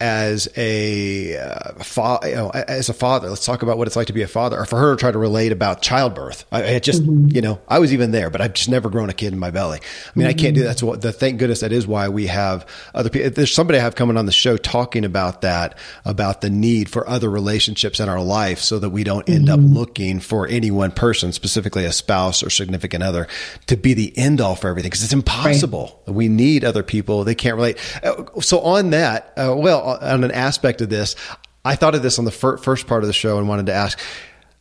as 0.00 0.48
a 0.56 1.38
uh, 1.38 1.72
fa- 1.82 2.18
you 2.24 2.34
know, 2.34 2.50
as 2.50 2.88
a 2.88 2.94
father. 2.94 3.28
Let's 3.28 3.46
talk 3.46 3.62
about 3.62 3.78
what 3.78 3.86
it's 3.86 3.96
like 3.96 4.08
to 4.08 4.12
be 4.12 4.22
a 4.22 4.28
father, 4.28 4.58
or 4.58 4.66
for 4.66 4.78
her 4.78 4.96
to 4.96 5.00
try 5.00 5.12
to 5.12 5.18
relate 5.18 5.52
about 5.52 5.82
childbirth. 5.82 6.44
I, 6.50 6.74
I 6.74 6.78
just, 6.80 7.02
mm-hmm. 7.02 7.28
you 7.34 7.40
know, 7.40 7.60
I 7.68 7.78
was 7.78 7.92
even 7.92 8.10
there, 8.10 8.28
but 8.28 8.40
I've 8.40 8.54
just 8.54 8.68
never 8.68 8.90
grown 8.90 9.08
a 9.08 9.12
kid 9.12 9.32
in 9.32 9.38
my 9.38 9.50
belly. 9.50 9.78
I 9.78 10.18
mean, 10.18 10.26
mm-hmm. 10.26 10.30
I 10.30 10.32
can't 10.32 10.54
do 10.54 10.64
that. 10.64 10.80
So 10.80 10.96
the 10.96 11.12
thank 11.12 11.38
goodness 11.38 11.60
that 11.60 11.72
is 11.72 11.86
why 11.86 12.08
we 12.08 12.26
have 12.26 12.66
other 12.92 13.08
people. 13.08 13.30
There's 13.30 13.54
somebody 13.54 13.78
I 13.78 13.82
have 13.82 13.94
coming 13.94 14.16
on 14.16 14.26
the 14.26 14.32
show 14.32 14.56
talking 14.56 15.04
about 15.04 15.42
that, 15.42 15.78
about 16.04 16.40
the 16.40 16.50
need 16.50 16.88
for 16.88 17.08
other 17.08 17.30
relationships 17.30 18.00
in 18.00 18.08
our 18.08 18.20
life, 18.22 18.58
so 18.58 18.80
that 18.80 18.90
we 18.90 19.04
don't 19.04 19.28
end 19.28 19.46
mm-hmm. 19.46 19.64
up 19.64 19.76
looking 19.76 20.18
for 20.18 20.48
any 20.48 20.72
one 20.72 20.90
person, 20.90 21.32
specifically 21.32 21.84
a 21.84 21.92
spouse 21.92 22.42
or 22.42 22.50
significant 22.50 23.04
other, 23.04 23.28
to 23.66 23.76
be 23.76 23.94
the 23.94 24.16
end 24.18 24.40
all 24.40 24.56
for 24.56 24.68
everything 24.68 24.88
because 24.90 25.04
it's 25.04 25.12
impossible. 25.12 26.02
Right. 26.06 26.14
We 26.14 26.28
need 26.28 26.64
other 26.64 26.82
people. 26.82 27.22
They 27.22 27.36
can't 27.36 27.56
relate. 27.56 27.78
Uh, 28.02 28.40
so 28.40 28.60
on 28.60 28.90
that, 28.90 29.32
uh, 29.36 29.54
well 29.56 29.83
on 29.84 30.24
an 30.24 30.30
aspect 30.30 30.80
of 30.80 30.88
this, 30.88 31.16
I 31.64 31.76
thought 31.76 31.94
of 31.94 32.02
this 32.02 32.18
on 32.18 32.24
the 32.24 32.30
fir- 32.30 32.58
first 32.58 32.86
part 32.86 33.02
of 33.02 33.06
the 33.06 33.12
show 33.12 33.38
and 33.38 33.48
wanted 33.48 33.66
to 33.66 33.72
ask. 33.72 33.98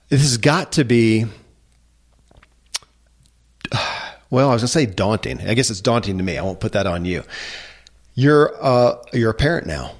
This 0.09 0.21
has 0.21 0.37
got 0.37 0.73
to 0.73 0.83
be. 0.83 1.25
Well, 4.29 4.49
I 4.49 4.53
was 4.53 4.63
going 4.63 4.67
to 4.67 4.73
say 4.73 4.85
daunting. 4.87 5.41
I 5.41 5.53
guess 5.53 5.69
it's 5.69 5.79
daunting 5.79 6.17
to 6.17 6.23
me. 6.23 6.39
I 6.39 6.41
won't 6.41 6.59
put 6.59 6.71
that 6.71 6.87
on 6.87 7.05
you. 7.05 7.21
You're 8.15 8.51
uh, 8.59 8.95
you're 9.13 9.29
a 9.29 9.35
parent 9.35 9.67
now. 9.67 9.91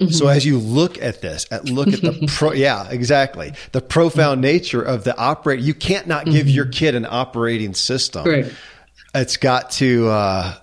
Mm-hmm. 0.00 0.10
So 0.10 0.26
as 0.26 0.44
you 0.44 0.58
look 0.58 1.00
at 1.00 1.20
this, 1.20 1.46
at 1.52 1.66
look 1.66 1.86
at 1.86 2.00
the 2.00 2.26
pro, 2.36 2.54
yeah, 2.54 2.88
exactly, 2.90 3.52
the 3.70 3.80
profound 3.80 4.40
nature 4.40 4.82
of 4.82 5.04
the 5.04 5.16
operate. 5.16 5.60
You 5.60 5.74
can't 5.74 6.08
not 6.08 6.24
give 6.24 6.46
mm-hmm. 6.46 6.56
your 6.56 6.66
kid 6.66 6.96
an 6.96 7.06
operating 7.08 7.72
system. 7.72 8.26
Right. 8.26 8.52
It's 9.14 9.36
got 9.36 9.70
to. 9.72 10.08
Uh, 10.08 10.54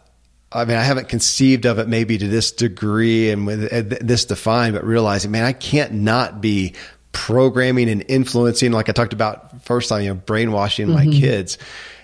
I 0.55 0.65
mean, 0.65 0.77
I 0.77 0.83
haven't 0.83 1.09
conceived 1.09 1.65
of 1.65 1.79
it 1.79 1.87
maybe 1.87 2.17
to 2.17 2.27
this 2.27 2.51
degree 2.51 3.29
and 3.29 3.45
with 3.45 3.71
uh, 3.71 3.97
this 4.01 4.25
defined, 4.25 4.73
but 4.73 4.85
realizing, 4.85 5.31
man, 5.31 5.43
I 5.43 5.53
can't 5.53 5.91
not 5.93 6.41
be 6.41 6.73
programming 7.11 7.89
and 7.89 8.03
influencing, 8.07 8.71
like 8.71 8.89
I 8.89 8.91
talked 8.91 9.13
about 9.13 9.63
first 9.65 9.89
time, 9.89 10.03
you 10.03 10.09
know, 10.09 10.15
brainwashing 10.15 10.87
mm-hmm. 10.87 11.11
my 11.11 11.19
kids. 11.19 11.57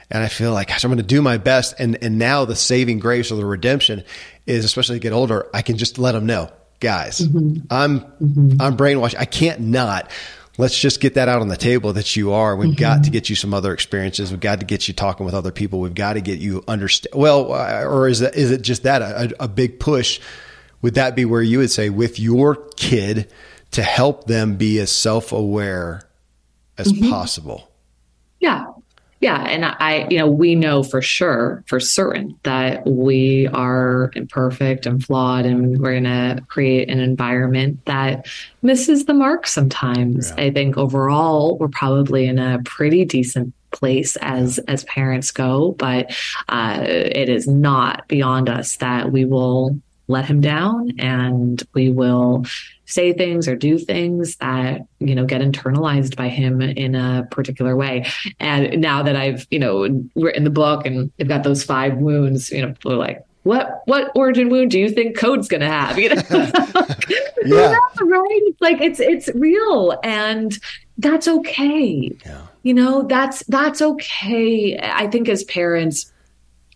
And 0.10 0.22
I 0.22 0.28
feel 0.28 0.52
like, 0.52 0.68
gosh, 0.68 0.84
I'm 0.84 0.90
going 0.90 0.98
to 0.98 1.04
do 1.04 1.22
my 1.22 1.38
best. 1.38 1.76
And, 1.80 2.04
and 2.04 2.20
now 2.20 2.44
the 2.44 2.56
saving 2.56 3.00
grace 3.00 3.32
or 3.32 3.36
the 3.36 3.46
redemption 3.46 4.04
is, 4.46 4.66
especially 4.66 4.98
to 4.98 5.00
get 5.02 5.14
older, 5.14 5.50
I 5.54 5.62
can 5.62 5.78
just 5.78 5.98
let 5.98 6.12
them 6.12 6.26
know, 6.26 6.52
guys, 6.82 7.20
mm-hmm. 7.20 7.66
I'm, 7.70 8.02
mm-hmm. 8.02 8.62
I'm 8.62 8.76
brainwashed. 8.76 9.16
I 9.18 9.26
can't 9.26 9.62
not 9.62 10.12
let's 10.58 10.78
just 10.78 11.00
get 11.00 11.16
that 11.16 11.28
out 11.28 11.42
on 11.42 11.48
the 11.48 11.58
table 11.58 11.94
that 11.94 12.16
you 12.16 12.34
are. 12.34 12.56
We've 12.56 12.70
mm-hmm. 12.70 12.80
got 12.80 13.04
to 13.06 13.10
get 13.10 13.30
you 13.30 13.36
some 13.36 13.54
other 13.54 13.74
experiences. 13.74 14.32
We've 14.32 14.40
got 14.40 14.60
to 14.60 14.66
get 14.66 14.88
you 14.88 14.94
talking 14.94 15.26
with 15.26 15.36
other 15.36 15.52
people. 15.52 15.80
We've 15.80 15.94
got 15.94 16.14
to 16.14 16.22
get 16.22 16.40
you 16.40 16.64
understand. 16.68 17.16
Well, 17.20 17.54
uh, 17.54 17.84
or 17.84 18.08
is 18.08 18.20
that, 18.20 18.36
is 18.36 18.52
it 18.52 18.62
just 18.62 18.84
that 18.84 19.02
a, 19.02 19.44
a 19.44 19.48
big 19.48 19.80
push? 19.80 20.20
Would 20.82 20.96
that 20.96 21.16
be 21.16 21.26
where 21.26 21.42
you 21.42 21.60
would 21.60 21.72
say 21.72 21.90
with 21.90 22.20
your 22.20 22.56
kid 22.76 23.32
to 23.72 23.84
help 23.84 24.26
them 24.26 24.56
be 24.58 24.80
as 24.80 24.92
self 24.92 25.32
aware 25.32 26.04
as 26.78 26.92
mm-hmm. 26.92 27.10
possible? 27.10 27.70
Yeah, 28.40 28.66
yeah. 29.22 29.44
And 29.44 29.66
I, 29.66 30.08
you 30.10 30.18
know, 30.18 30.28
we 30.28 30.56
know 30.56 30.82
for 30.82 31.02
sure, 31.02 31.64
for 31.68 31.80
certain, 31.80 32.38
that 32.44 32.86
we 32.88 33.48
are 33.48 34.12
imperfect 34.16 34.88
and 34.88 35.04
flawed, 35.04 35.46
and 35.46 35.80
we're 35.80 35.92
going 35.92 36.04
to 36.06 36.44
create 36.48 36.90
an 36.90 37.00
environment 37.00 37.86
that 37.86 38.26
misses 38.64 39.06
the 39.06 39.14
mark 39.14 39.46
sometimes. 39.46 40.30
Yeah. 40.30 40.46
I 40.46 40.52
think 40.52 40.76
overall, 40.76 41.58
we're 41.60 41.68
probably 41.68 42.26
in 42.26 42.40
a 42.40 42.62
pretty 42.66 43.06
decent 43.06 43.54
place 43.72 44.18
as 44.18 44.60
as 44.68 44.84
parents 44.84 45.32
go 45.32 45.72
but 45.78 46.14
uh, 46.50 46.84
it 46.86 47.30
is 47.30 47.48
not 47.48 48.06
beyond 48.10 48.50
us 48.50 48.76
that 48.76 49.14
we 49.14 49.24
will 49.24 49.80
let 50.10 50.26
him 50.26 50.42
down 50.42 50.92
and 51.00 51.64
we 51.74 51.90
will 51.90 52.46
say 52.92 53.14
things 53.14 53.48
or 53.48 53.56
do 53.56 53.78
things 53.78 54.36
that 54.38 54.82
you 55.00 55.16
know 55.16 55.26
get 55.26 55.42
internalized 55.42 56.16
by 56.16 56.28
him 56.28 56.62
in 56.62 56.96
a 56.96 57.28
particular 57.32 57.76
way. 57.76 58.06
And 58.40 58.82
now 58.82 59.02
that 59.04 59.16
i've 59.16 59.48
you 59.50 59.60
know 59.60 60.04
written 60.16 60.44
the 60.44 60.50
book 60.50 60.86
and 60.86 61.12
i've 61.20 61.28
got 61.28 61.44
those 61.44 61.64
five 61.64 61.98
wounds 61.98 62.52
you 62.52 62.62
know 62.62 62.74
people 62.74 62.94
are 62.94 62.98
like 62.98 63.26
what 63.44 63.82
what 63.86 64.12
origin 64.16 64.50
wound 64.50 64.72
do 64.72 64.80
you 64.80 64.90
think 64.90 65.18
code's 65.18 65.48
going 65.48 65.62
to 65.62 65.68
have? 65.68 65.98
You 66.02 66.10
know? 66.10 66.22
Yeah. 67.44 67.76
right? 68.04 68.42
It's 68.44 68.62
like 68.62 68.82
it's 68.82 69.00
it's 69.00 69.30
real 69.34 70.00
and 70.04 70.56
that's 71.00 71.28
okay. 71.28 72.12
Yeah. 72.24 72.42
you 72.62 72.74
know 72.76 73.04
that's 73.04 73.44
that's 73.48 73.82
okay. 73.82 74.80
I 74.82 75.08
think 75.08 75.28
as 75.28 75.44
parents 75.46 76.12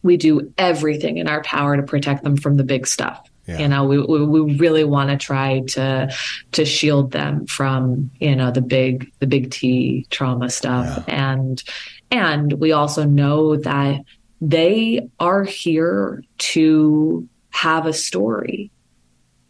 we 0.01 0.18
do 0.18 0.51
everything 0.57 1.18
in 1.18 1.28
our 1.28 1.43
power 1.43 1.76
to 1.76 1.84
protect 1.84 2.24
them 2.24 2.38
from 2.38 2.57
the 2.57 2.63
big 2.63 2.88
stuff 2.88 3.30
yeah. 3.47 3.59
You 3.59 3.67
know, 3.67 3.83
we, 3.85 3.99
we 3.99 4.55
really 4.55 4.83
want 4.83 5.11
to 5.11 5.17
try 5.17 5.59
to 5.59 6.11
to 6.53 6.65
shield 6.65 7.11
them 7.11 7.45
from 7.45 8.09
you 8.19 8.35
know 8.35 8.49
the 8.49 8.61
big 8.61 9.11
the 9.19 9.27
big 9.27 9.51
T 9.51 10.07
trauma 10.09 10.49
stuff, 10.49 11.03
yeah. 11.07 11.33
and 11.37 11.63
and 12.09 12.53
we 12.53 12.71
also 12.71 13.03
know 13.03 13.55
that 13.57 14.01
they 14.41 15.07
are 15.19 15.43
here 15.43 16.23
to 16.37 17.27
have 17.51 17.85
a 17.85 17.93
story 17.93 18.71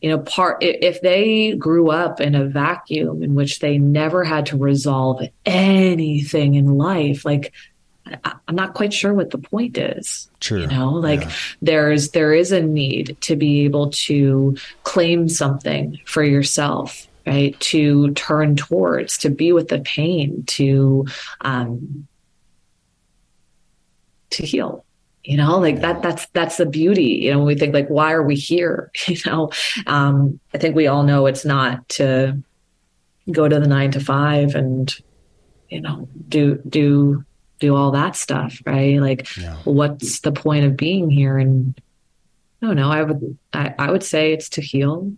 you 0.05 0.11
know, 0.11 0.19
part 0.19 0.57
if 0.61 1.01
they 1.01 1.55
grew 1.55 1.89
up 1.89 2.21
in 2.21 2.35
a 2.35 2.45
vacuum 2.45 3.23
in 3.23 3.33
which 3.33 3.57
they 3.57 3.79
never 3.79 4.23
had 4.23 4.45
to 4.45 4.55
resolve 4.55 5.19
anything 5.47 6.53
in 6.53 6.77
life, 6.77 7.25
like 7.25 7.53
I'm 8.47 8.55
not 8.55 8.75
quite 8.75 8.93
sure 8.93 9.13
what 9.13 9.31
the 9.31 9.37
point 9.37 9.77
is. 9.77 10.29
True. 10.39 10.61
You 10.61 10.67
know, 10.67 10.91
like 10.91 11.21
yeah. 11.21 11.31
there's 11.61 12.11
there 12.11 12.33
is 12.33 12.51
a 12.51 12.61
need 12.61 13.17
to 13.21 13.35
be 13.35 13.65
able 13.65 13.89
to 13.91 14.55
claim 14.83 15.27
something 15.27 15.99
for 16.05 16.23
yourself, 16.23 17.07
right? 17.25 17.59
To 17.61 18.11
turn 18.11 18.55
towards, 18.55 19.17
to 19.19 19.29
be 19.29 19.53
with 19.53 19.69
the 19.69 19.79
pain, 19.79 20.43
to 20.47 21.07
um 21.41 22.07
to 24.31 24.45
heal. 24.45 24.85
You 25.23 25.37
know, 25.37 25.57
like 25.57 25.81
that 25.81 26.03
that's 26.03 26.27
that's 26.27 26.57
the 26.57 26.67
beauty. 26.67 27.21
You 27.23 27.31
know, 27.31 27.39
when 27.39 27.47
we 27.47 27.55
think 27.55 27.73
like 27.73 27.87
why 27.87 28.11
are 28.11 28.23
we 28.23 28.35
here? 28.35 28.91
You 29.07 29.17
know, 29.25 29.51
um, 29.87 30.39
I 30.53 30.59
think 30.59 30.75
we 30.75 30.87
all 30.87 31.03
know 31.03 31.25
it's 31.25 31.45
not 31.45 31.87
to 31.89 32.37
go 33.31 33.47
to 33.47 33.59
the 33.59 33.67
nine 33.67 33.89
to 33.91 33.99
five 33.99 34.53
and 34.53 34.95
you 35.69 35.81
know 35.81 36.07
do 36.29 36.61
do 36.69 37.25
do 37.59 37.75
all 37.75 37.91
that 37.91 38.15
stuff, 38.15 38.61
right? 38.65 38.99
Like, 38.99 39.35
yeah. 39.37 39.57
what's 39.63 40.21
the 40.21 40.31
point 40.31 40.65
of 40.65 40.77
being 40.77 41.09
here? 41.09 41.37
And 41.37 41.79
I 42.61 42.67
don't 42.67 42.75
know. 42.75 42.89
I 42.89 43.03
would 43.03 43.37
I, 43.53 43.73
I 43.77 43.91
would 43.91 44.03
say 44.03 44.33
it's 44.33 44.49
to 44.49 44.61
heal, 44.61 45.13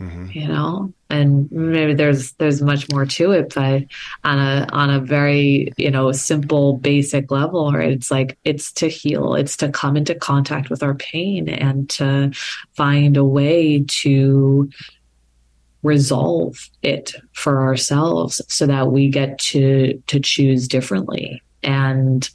mm-hmm. 0.00 0.26
you 0.32 0.48
know, 0.48 0.92
and 1.10 1.50
maybe 1.50 1.94
there's 1.94 2.32
there's 2.32 2.62
much 2.62 2.90
more 2.90 3.06
to 3.06 3.32
it, 3.32 3.54
but 3.54 3.84
on 4.22 4.38
a 4.38 4.68
on 4.72 4.90
a 4.90 5.00
very 5.00 5.72
you 5.76 5.90
know 5.90 6.12
simple 6.12 6.74
basic 6.78 7.30
level, 7.30 7.72
right? 7.72 7.92
It's 7.92 8.10
like 8.10 8.38
it's 8.44 8.72
to 8.72 8.88
heal. 8.88 9.34
It's 9.34 9.56
to 9.58 9.70
come 9.70 9.96
into 9.96 10.14
contact 10.14 10.70
with 10.70 10.82
our 10.82 10.94
pain 10.94 11.48
and 11.48 11.88
to 11.90 12.32
find 12.74 13.16
a 13.16 13.24
way 13.24 13.84
to 13.86 14.70
resolve 15.82 16.70
it 16.82 17.14
for 17.32 17.60
ourselves 17.62 18.40
so 18.48 18.66
that 18.66 18.90
we 18.90 19.08
get 19.08 19.38
to 19.38 20.02
to 20.06 20.18
choose 20.18 20.66
differently 20.66 21.42
and 21.64 22.28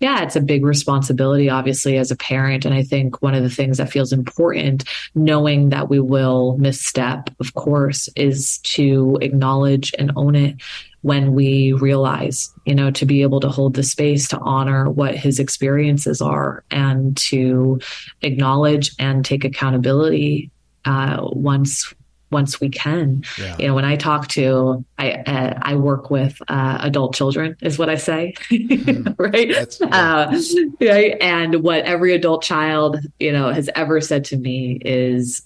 yeah, 0.00 0.22
it's 0.22 0.36
a 0.36 0.42
big 0.42 0.64
responsibility, 0.64 1.48
obviously, 1.48 1.96
as 1.96 2.10
a 2.10 2.16
parent. 2.16 2.66
And 2.66 2.74
I 2.74 2.82
think 2.82 3.22
one 3.22 3.34
of 3.34 3.42
the 3.42 3.50
things 3.50 3.78
that 3.78 3.90
feels 3.90 4.12
important, 4.12 4.84
knowing 5.14 5.70
that 5.70 5.88
we 5.88 6.00
will 6.00 6.58
misstep, 6.58 7.30
of 7.40 7.54
course, 7.54 8.08
is 8.14 8.58
to 8.58 9.18
acknowledge 9.22 9.94
and 9.98 10.12
own 10.14 10.34
it 10.34 10.56
when 11.00 11.32
we 11.32 11.72
realize, 11.72 12.52
you 12.66 12.74
know, 12.74 12.90
to 12.90 13.06
be 13.06 13.22
able 13.22 13.40
to 13.40 13.48
hold 13.48 13.74
the 13.74 13.82
space 13.82 14.28
to 14.28 14.38
honor 14.40 14.90
what 14.90 15.16
his 15.16 15.38
experiences 15.38 16.20
are 16.20 16.62
and 16.70 17.16
to 17.16 17.80
acknowledge 18.20 18.90
and 18.98 19.24
take 19.24 19.44
accountability 19.44 20.50
uh, 20.84 21.18
once 21.32 21.94
once 22.36 22.60
we 22.60 22.68
can. 22.68 23.24
Yeah. 23.38 23.56
You 23.58 23.68
know, 23.68 23.74
when 23.74 23.86
I 23.86 23.96
talk 23.96 24.28
to, 24.28 24.84
I 24.98 25.12
uh, 25.12 25.58
I 25.62 25.74
work 25.74 26.10
with 26.10 26.36
uh, 26.48 26.76
adult 26.82 27.14
children, 27.14 27.56
is 27.62 27.78
what 27.78 27.88
I 27.88 27.94
say, 27.94 28.34
mm-hmm. 28.50 29.14
right? 29.18 29.52
Uh, 29.80 30.38
right? 30.78 31.16
And 31.18 31.62
what 31.62 31.86
every 31.86 32.12
adult 32.12 32.42
child, 32.42 32.98
you 33.18 33.32
know, 33.32 33.50
has 33.50 33.70
ever 33.74 34.02
said 34.02 34.26
to 34.26 34.36
me 34.36 34.78
is 34.84 35.40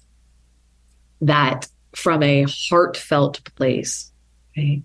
that 1.21 1.69
from 1.95 2.25
a 2.25 2.45
heartfelt 2.69 3.45
place, 3.55 4.11
right, 4.57 4.83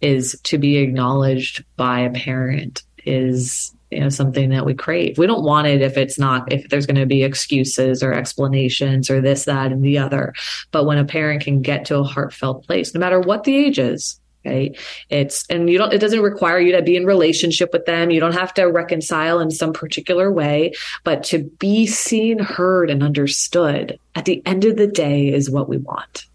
is 0.00 0.40
to 0.44 0.56
be 0.56 0.78
acknowledged 0.78 1.62
by 1.76 2.00
a 2.00 2.10
parent 2.10 2.84
is 3.04 3.73
you 3.94 4.00
know 4.00 4.08
something 4.08 4.50
that 4.50 4.66
we 4.66 4.74
crave. 4.74 5.18
We 5.18 5.26
don't 5.26 5.44
want 5.44 5.66
it 5.66 5.82
if 5.82 5.96
it's 5.96 6.18
not 6.18 6.52
if 6.52 6.68
there's 6.68 6.86
going 6.86 7.00
to 7.00 7.06
be 7.06 7.22
excuses 7.22 8.02
or 8.02 8.12
explanations 8.12 9.10
or 9.10 9.20
this 9.20 9.44
that 9.44 9.72
and 9.72 9.84
the 9.84 9.98
other. 9.98 10.34
But 10.70 10.84
when 10.84 10.98
a 10.98 11.04
parent 11.04 11.42
can 11.42 11.62
get 11.62 11.86
to 11.86 11.98
a 11.98 12.04
heartfelt 12.04 12.66
place 12.66 12.94
no 12.94 13.00
matter 13.00 13.20
what 13.20 13.44
the 13.44 13.56
age 13.56 13.78
is 13.78 14.20
right? 14.44 14.78
It's 15.08 15.46
and 15.48 15.68
you 15.70 15.78
don't 15.78 15.92
it 15.92 15.98
doesn't 15.98 16.20
require 16.20 16.58
you 16.58 16.72
to 16.72 16.82
be 16.82 16.96
in 16.96 17.06
relationship 17.06 17.72
with 17.72 17.86
them. 17.86 18.10
You 18.10 18.20
don't 18.20 18.34
have 18.34 18.54
to 18.54 18.64
reconcile 18.64 19.40
in 19.40 19.50
some 19.50 19.72
particular 19.72 20.30
way. 20.30 20.74
But 21.02 21.24
to 21.24 21.44
be 21.58 21.86
seen 21.86 22.38
heard 22.38 22.90
and 22.90 23.02
understood 23.02 23.98
at 24.14 24.24
the 24.24 24.42
end 24.46 24.64
of 24.64 24.76
the 24.76 24.86
day 24.86 25.28
is 25.28 25.50
what 25.50 25.68
we 25.68 25.78
want. 25.78 26.26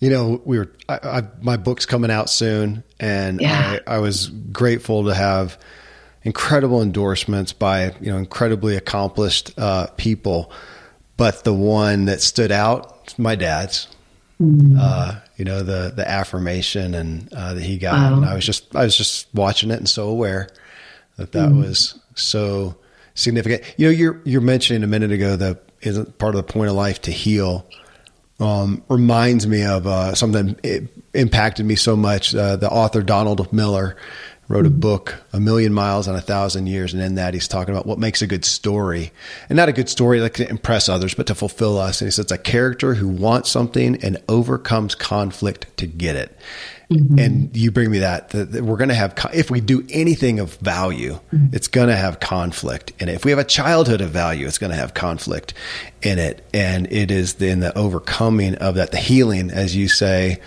You 0.00 0.10
know 0.10 0.42
we 0.44 0.58
were 0.58 0.72
I, 0.88 0.98
I, 1.02 1.22
my 1.40 1.56
book's 1.56 1.86
coming 1.86 2.10
out 2.10 2.28
soon 2.28 2.82
and 2.98 3.40
yeah. 3.40 3.78
I, 3.86 3.96
I 3.96 3.98
was 3.98 4.28
grateful 4.28 5.04
to 5.04 5.14
have 5.14 5.58
incredible 6.24 6.82
endorsements 6.82 7.52
by 7.52 7.94
you 8.00 8.10
know 8.10 8.18
incredibly 8.18 8.76
accomplished 8.76 9.52
uh, 9.58 9.86
people, 9.96 10.52
but 11.16 11.44
the 11.44 11.54
one 11.54 12.06
that 12.06 12.20
stood 12.20 12.52
out, 12.52 13.18
my 13.18 13.34
dad's. 13.34 13.88
Mm. 14.40 14.76
Uh, 14.80 15.20
you 15.36 15.44
know 15.44 15.62
the 15.62 15.92
the 15.94 16.08
affirmation 16.08 16.94
and 16.94 17.32
uh, 17.32 17.54
that 17.54 17.62
he 17.62 17.78
got, 17.78 17.94
wow. 17.94 18.16
and 18.16 18.24
I 18.24 18.34
was 18.34 18.44
just 18.44 18.74
I 18.74 18.84
was 18.84 18.96
just 18.96 19.26
watching 19.34 19.70
it 19.70 19.78
and 19.78 19.88
so 19.88 20.08
aware 20.08 20.48
that 21.16 21.32
that 21.32 21.50
mm. 21.50 21.64
was 21.64 21.98
so 22.14 22.76
significant. 23.14 23.62
You 23.76 23.86
know, 23.86 23.92
you're 23.92 24.20
you're 24.24 24.40
mentioning 24.40 24.82
a 24.82 24.86
minute 24.86 25.12
ago 25.12 25.36
that 25.36 25.62
isn't 25.80 26.18
part 26.18 26.34
of 26.34 26.46
the 26.46 26.52
point 26.52 26.70
of 26.70 26.76
life 26.76 27.02
to 27.02 27.10
heal. 27.10 27.66
Um, 28.40 28.82
reminds 28.88 29.46
me 29.46 29.62
of 29.62 29.86
uh, 29.86 30.14
something 30.14 30.56
that 30.62 30.88
impacted 31.14 31.64
me 31.64 31.76
so 31.76 31.94
much. 31.94 32.34
Uh, 32.34 32.56
the 32.56 32.68
author 32.68 33.02
Donald 33.02 33.52
Miller 33.52 33.96
wrote 34.48 34.66
a 34.66 34.70
book, 34.70 35.22
A 35.32 35.40
Million 35.40 35.72
Miles 35.72 36.08
and 36.08 36.16
a 36.16 36.20
Thousand 36.20 36.66
Years. 36.66 36.92
And 36.92 37.02
in 37.02 37.14
that, 37.14 37.32
he's 37.32 37.48
talking 37.48 37.72
about 37.72 37.86
what 37.86 37.98
makes 37.98 38.22
a 38.22 38.26
good 38.26 38.44
story. 38.44 39.12
And 39.48 39.56
not 39.56 39.68
a 39.68 39.72
good 39.72 39.88
story 39.88 40.20
like 40.20 40.34
to 40.34 40.48
impress 40.48 40.88
others, 40.88 41.14
but 41.14 41.28
to 41.28 41.34
fulfill 41.34 41.78
us. 41.78 42.00
And 42.00 42.06
he 42.06 42.10
says, 42.10 42.24
it's 42.24 42.32
a 42.32 42.38
character 42.38 42.94
who 42.94 43.08
wants 43.08 43.50
something 43.50 44.02
and 44.02 44.22
overcomes 44.28 44.94
conflict 44.94 45.74
to 45.78 45.86
get 45.86 46.16
it. 46.16 46.36
Mm-hmm. 46.90 47.18
And 47.18 47.56
you 47.56 47.70
bring 47.70 47.90
me 47.90 48.00
that, 48.00 48.30
that, 48.30 48.52
that 48.52 48.64
we're 48.64 48.76
going 48.76 48.90
to 48.90 48.94
have, 48.94 49.14
if 49.32 49.50
we 49.50 49.62
do 49.62 49.86
anything 49.88 50.40
of 50.40 50.56
value, 50.56 51.18
mm-hmm. 51.32 51.54
it's 51.54 51.68
going 51.68 51.88
to 51.88 51.96
have 51.96 52.20
conflict 52.20 52.92
in 52.98 53.08
it. 53.08 53.14
If 53.14 53.24
we 53.24 53.30
have 53.30 53.38
a 53.38 53.44
childhood 53.44 54.02
of 54.02 54.10
value, 54.10 54.46
it's 54.46 54.58
going 54.58 54.72
to 54.72 54.76
have 54.76 54.92
conflict 54.92 55.54
in 56.02 56.18
it. 56.18 56.46
And 56.52 56.92
it 56.92 57.10
is 57.10 57.34
then 57.34 57.60
the 57.60 57.76
overcoming 57.78 58.56
of 58.56 58.74
that, 58.74 58.90
the 58.90 58.98
healing, 58.98 59.50
as 59.50 59.74
you 59.74 59.88
say, 59.88 60.40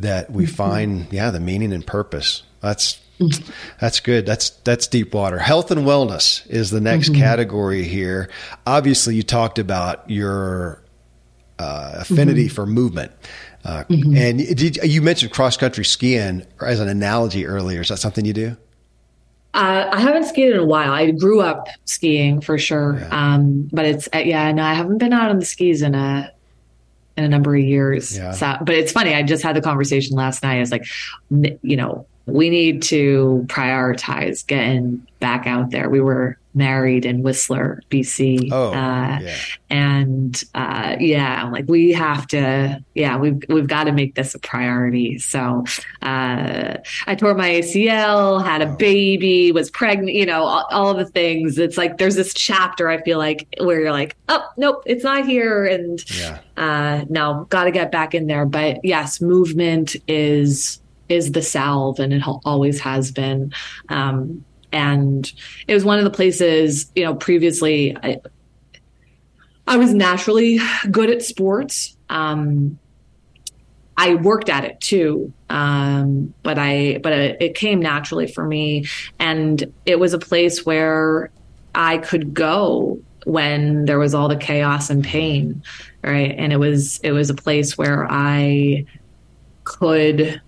that 0.00 0.30
we 0.30 0.44
mm-hmm. 0.44 0.54
find, 0.54 1.12
yeah, 1.12 1.30
the 1.30 1.40
meaning 1.40 1.72
and 1.72 1.86
purpose. 1.86 2.42
That's 2.60 3.00
that's 3.80 4.00
good. 4.00 4.26
That's 4.26 4.50
that's 4.50 4.86
deep 4.86 5.14
water. 5.14 5.38
Health 5.38 5.70
and 5.70 5.82
wellness 5.82 6.48
is 6.48 6.70
the 6.70 6.80
next 6.80 7.10
mm-hmm. 7.10 7.20
category 7.20 7.84
here. 7.84 8.30
Obviously, 8.66 9.14
you 9.14 9.22
talked 9.22 9.58
about 9.58 10.08
your 10.08 10.82
uh, 11.58 11.92
affinity 11.96 12.46
mm-hmm. 12.46 12.54
for 12.54 12.66
movement, 12.66 13.12
uh, 13.64 13.84
mm-hmm. 13.84 14.16
and 14.16 14.56
did, 14.56 14.76
you 14.76 15.02
mentioned 15.02 15.32
cross 15.32 15.56
country 15.56 15.84
skiing 15.84 16.46
as 16.60 16.80
an 16.80 16.88
analogy 16.88 17.46
earlier. 17.46 17.82
Is 17.82 17.88
that 17.88 17.98
something 17.98 18.24
you 18.24 18.32
do? 18.32 18.56
Uh, 19.52 19.88
I 19.92 20.00
haven't 20.00 20.24
skied 20.24 20.52
in 20.52 20.58
a 20.58 20.64
while. 20.64 20.92
I 20.92 21.10
grew 21.10 21.40
up 21.40 21.66
skiing 21.84 22.40
for 22.40 22.56
sure, 22.56 22.98
yeah. 23.00 23.34
um, 23.34 23.68
but 23.72 23.84
it's 23.84 24.08
uh, 24.14 24.18
yeah. 24.18 24.52
No, 24.52 24.62
I 24.62 24.74
haven't 24.74 24.98
been 24.98 25.12
out 25.12 25.30
on 25.30 25.38
the 25.38 25.44
skis 25.44 25.82
in 25.82 25.94
a 25.94 26.32
in 27.16 27.24
a 27.24 27.28
number 27.28 27.54
of 27.54 27.62
years. 27.62 28.16
Yeah. 28.16 28.32
So, 28.32 28.56
but 28.62 28.74
it's 28.74 28.92
funny. 28.92 29.14
I 29.14 29.22
just 29.22 29.42
had 29.42 29.54
the 29.54 29.60
conversation 29.60 30.16
last 30.16 30.42
night. 30.42 30.60
It's 30.60 30.70
like, 30.72 30.86
you 31.62 31.76
know, 31.76 32.06
we 32.26 32.50
need 32.50 32.82
to 32.82 33.44
prioritize 33.48 34.46
getting 34.46 35.06
back 35.18 35.46
out 35.46 35.70
there. 35.70 35.88
We 35.90 36.00
were 36.00 36.38
married 36.54 37.04
in 37.04 37.22
Whistler, 37.22 37.80
BC. 37.90 38.48
Oh, 38.50 38.70
uh, 38.70 39.18
yeah. 39.20 39.36
And 39.68 40.42
uh, 40.54 40.96
yeah, 40.98 41.44
like 41.44 41.66
we 41.68 41.92
have 41.92 42.26
to, 42.28 42.82
yeah, 42.94 43.16
we've 43.16 43.40
we've 43.48 43.68
got 43.68 43.84
to 43.84 43.92
make 43.92 44.14
this 44.14 44.34
a 44.34 44.38
priority. 44.38 45.18
So 45.18 45.64
uh, 46.02 46.76
I 47.06 47.14
tore 47.14 47.34
my 47.34 47.50
ACL, 47.50 48.44
had 48.44 48.62
a 48.62 48.68
oh. 48.68 48.76
baby, 48.76 49.52
was 49.52 49.70
pregnant, 49.70 50.12
you 50.12 50.26
know, 50.26 50.42
all, 50.42 50.66
all 50.70 50.94
the 50.94 51.06
things. 51.06 51.58
It's 51.58 51.76
like 51.76 51.98
there's 51.98 52.16
this 52.16 52.34
chapter 52.34 52.88
I 52.88 53.02
feel 53.02 53.18
like 53.18 53.46
where 53.60 53.80
you're 53.80 53.92
like, 53.92 54.16
oh 54.28 54.44
nope, 54.56 54.82
it's 54.86 55.04
not 55.04 55.26
here, 55.26 55.64
and 55.66 56.02
yeah. 56.18 56.40
uh, 56.56 57.04
no, 57.08 57.46
got 57.50 57.64
to 57.64 57.70
get 57.70 57.92
back 57.92 58.14
in 58.14 58.26
there. 58.26 58.46
But 58.46 58.84
yes, 58.84 59.20
movement 59.20 59.96
is 60.08 60.80
is 61.10 61.32
the 61.32 61.42
salve, 61.42 61.98
and 61.98 62.12
it 62.12 62.22
always 62.44 62.80
has 62.80 63.10
been. 63.12 63.52
Um, 63.88 64.44
and 64.72 65.30
it 65.66 65.74
was 65.74 65.84
one 65.84 65.98
of 65.98 66.04
the 66.04 66.10
places, 66.10 66.90
you 66.94 67.04
know, 67.04 67.14
previously 67.14 67.96
I, 68.02 68.20
I 69.66 69.76
was 69.76 69.92
naturally 69.92 70.58
good 70.90 71.10
at 71.10 71.22
sports. 71.22 71.96
Um, 72.08 72.78
I 73.96 74.14
worked 74.14 74.48
at 74.48 74.64
it 74.64 74.80
too, 74.80 75.32
um, 75.50 76.32
but 76.42 76.58
I 76.58 77.00
but 77.02 77.12
it, 77.12 77.42
it 77.42 77.54
came 77.54 77.80
naturally 77.80 78.26
for 78.26 78.44
me, 78.44 78.86
and 79.18 79.72
it 79.84 79.98
was 79.98 80.14
a 80.14 80.18
place 80.18 80.64
where 80.64 81.30
I 81.74 81.98
could 81.98 82.32
go 82.32 82.98
when 83.26 83.84
there 83.84 83.98
was 83.98 84.14
all 84.14 84.28
the 84.28 84.36
chaos 84.36 84.88
and 84.88 85.04
pain, 85.04 85.62
right? 86.02 86.34
And 86.36 86.52
it 86.52 86.56
was 86.56 86.98
it 87.00 87.12
was 87.12 87.28
a 87.28 87.34
place 87.34 87.76
where 87.76 88.06
I 88.10 88.86
could 89.64 90.40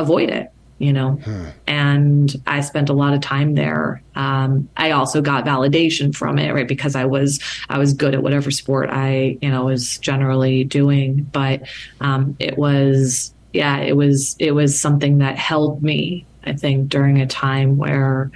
avoid 0.00 0.30
it 0.30 0.52
you 0.78 0.94
know? 0.94 1.10
Hmm. 1.10 1.44
and 1.66 2.42
i 2.46 2.62
spent 2.62 2.88
a 2.88 2.94
lot 2.94 3.12
of 3.12 3.20
time 3.20 3.54
there. 3.54 4.02
Um, 4.14 4.68
i 4.76 4.90
also 4.92 5.20
got 5.20 5.44
validation 5.44 6.14
from 6.14 6.38
it 6.38 6.52
right? 6.52 6.66
Because 6.66 6.96
i 6.96 7.04
was 7.04 7.38
i 7.68 7.78
was 7.78 7.92
good 7.92 8.14
at 8.14 8.22
whatever 8.22 8.50
sport 8.50 8.88
i 8.90 9.38
you 9.42 9.50
know 9.50 9.66
was 9.66 9.98
generally 9.98 10.64
doing. 10.64 11.28
But 11.32 11.62
um, 12.00 12.34
it 12.38 12.56
was 12.56 13.32
yeah 13.52 13.76
it 13.78 13.94
was 13.94 14.36
it 14.38 14.52
was 14.52 14.80
something 14.80 15.18
that 15.18 15.36
held 15.36 15.82
me 15.82 16.24
i 16.44 16.52
think 16.52 16.88
during 16.88 17.20
a 17.20 17.26
time 17.26 17.76
where 17.76 18.30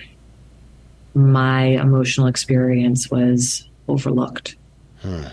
my 1.15 1.62
emotional 1.62 2.27
experience 2.27 3.11
was 3.11 3.67
overlooked. 3.89 4.57
Hmm. 5.01 5.25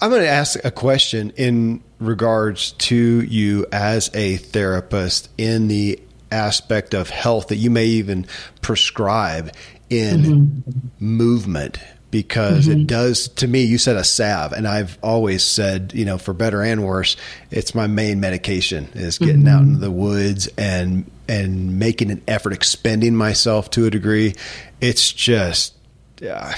I'm 0.00 0.10
going 0.10 0.22
to 0.22 0.28
ask 0.28 0.64
a 0.64 0.70
question 0.70 1.32
in 1.36 1.82
regards 1.98 2.72
to 2.72 2.96
you 2.96 3.66
as 3.72 4.10
a 4.14 4.36
therapist 4.36 5.28
in 5.36 5.68
the 5.68 6.00
aspect 6.30 6.94
of 6.94 7.10
health 7.10 7.48
that 7.48 7.56
you 7.56 7.70
may 7.70 7.86
even 7.86 8.26
prescribe 8.60 9.54
in 9.90 10.20
mm-hmm. 10.20 10.70
movement 10.98 11.78
because 12.10 12.68
mm-hmm. 12.68 12.80
it 12.80 12.86
does 12.86 13.28
to 13.28 13.48
me 13.48 13.64
you 13.64 13.78
said 13.78 13.96
a 13.96 14.04
salve 14.04 14.52
and 14.52 14.68
i've 14.68 14.98
always 15.02 15.42
said 15.42 15.92
you 15.94 16.04
know 16.04 16.18
for 16.18 16.34
better 16.34 16.62
and 16.62 16.84
worse 16.84 17.16
it's 17.50 17.74
my 17.74 17.86
main 17.86 18.20
medication 18.20 18.88
is 18.94 19.18
getting 19.18 19.42
mm-hmm. 19.44 19.48
out 19.48 19.62
into 19.62 19.78
the 19.78 19.90
woods 19.90 20.48
and 20.58 21.10
and 21.28 21.78
making 21.78 22.10
an 22.10 22.22
effort 22.28 22.52
expending 22.52 23.16
myself 23.16 23.70
to 23.70 23.86
a 23.86 23.90
degree 23.90 24.34
it's 24.80 25.12
just 25.12 25.74
uh, 26.22 26.52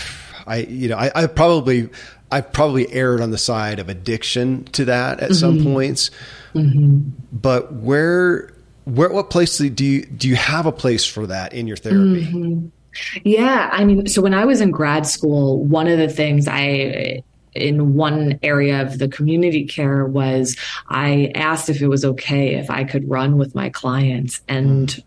i 0.46 0.58
you 0.58 0.88
know 0.88 0.96
I, 0.96 1.10
I 1.14 1.26
probably 1.26 1.90
I've 2.32 2.52
probably 2.52 2.92
erred 2.92 3.20
on 3.20 3.30
the 3.30 3.38
side 3.38 3.78
of 3.78 3.88
addiction 3.88 4.64
to 4.66 4.84
that 4.86 5.20
at 5.20 5.30
mm-hmm. 5.30 5.34
some 5.34 5.64
points. 5.64 6.10
Mm-hmm. 6.54 7.10
But 7.32 7.72
where, 7.72 8.54
where, 8.84 9.10
what 9.10 9.30
place 9.30 9.58
do 9.58 9.84
you 9.84 10.04
do 10.04 10.28
you 10.28 10.36
have 10.36 10.66
a 10.66 10.72
place 10.72 11.04
for 11.04 11.26
that 11.26 11.52
in 11.52 11.66
your 11.66 11.76
therapy? 11.76 12.26
Mm-hmm. 12.26 12.68
Yeah, 13.24 13.70
I 13.72 13.84
mean, 13.84 14.06
so 14.06 14.20
when 14.20 14.34
I 14.34 14.44
was 14.44 14.60
in 14.60 14.70
grad 14.70 15.06
school, 15.06 15.64
one 15.64 15.86
of 15.86 15.98
the 15.98 16.08
things 16.08 16.48
I 16.48 17.22
in 17.52 17.94
one 17.94 18.38
area 18.42 18.82
of 18.82 18.98
the 18.98 19.08
community 19.08 19.66
care 19.66 20.06
was 20.06 20.56
I 20.88 21.32
asked 21.34 21.68
if 21.68 21.82
it 21.82 21.88
was 21.88 22.04
okay 22.04 22.54
if 22.54 22.70
I 22.70 22.84
could 22.84 23.08
run 23.08 23.38
with 23.38 23.54
my 23.54 23.70
clients 23.70 24.40
and 24.48 25.02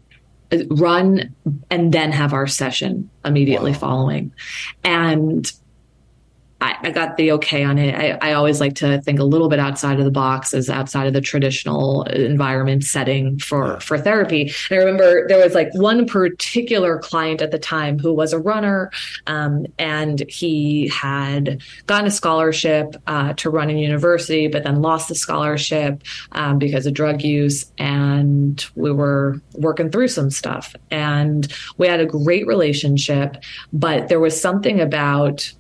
mm. 0.51 0.67
run 0.79 1.33
and 1.69 1.93
then 1.93 2.11
have 2.11 2.33
our 2.33 2.47
session 2.47 3.09
immediately 3.23 3.71
wow. 3.71 3.77
following. 3.77 4.33
And 4.83 5.51
I, 6.63 6.77
I, 6.81 6.91
got 6.91 7.17
the 7.17 7.33
okay 7.33 7.63
on 7.65 7.77
it. 7.77 7.93
I, 7.93 8.29
I, 8.29 8.33
always 8.33 8.61
like 8.61 8.75
to 8.75 9.01
think 9.01 9.19
a 9.19 9.25
little 9.25 9.49
bit 9.49 9.59
outside 9.59 9.99
of 9.99 10.05
the 10.05 10.11
box 10.11 10.53
as 10.53 10.69
outside 10.69 11.07
of 11.07 11.13
the 11.13 11.19
traditional 11.19 12.03
environment 12.03 12.85
setting 12.85 13.37
for, 13.37 13.81
for 13.81 13.97
therapy. 13.97 14.53
And 14.69 14.79
I 14.79 14.83
remember 14.83 15.27
there 15.27 15.43
was 15.43 15.55
like 15.55 15.73
one 15.73 16.07
particular 16.07 16.99
client 16.99 17.41
at 17.41 17.51
the 17.51 17.59
time 17.59 17.99
who 17.99 18.13
was 18.13 18.31
a 18.31 18.39
runner, 18.39 18.91
um, 19.27 19.65
and 19.77 20.23
he 20.29 20.87
had 20.87 21.61
gotten 21.85 22.07
a 22.07 22.11
scholarship 22.11 22.95
uh, 23.07 23.33
to 23.33 23.49
run 23.49 23.69
in 23.69 23.77
university, 23.77 24.47
but 24.47 24.63
then 24.63 24.81
lost 24.81 25.09
the 25.09 25.15
scholarship 25.15 26.01
um, 26.31 26.59
because 26.59 26.85
of 26.85 26.93
drug 26.93 27.23
use. 27.23 27.69
And 27.77 28.65
we 28.75 28.91
were 28.93 29.41
working 29.55 29.91
through 29.91 30.07
some 30.07 30.29
stuff, 30.29 30.77
and 30.89 31.53
we 31.77 31.87
had 31.87 31.99
a 31.99 32.05
great 32.05 32.47
relationship, 32.47 33.35
but 33.73 34.07
there 34.07 34.21
was 34.21 34.39
something 34.39 34.79
about 34.79 35.51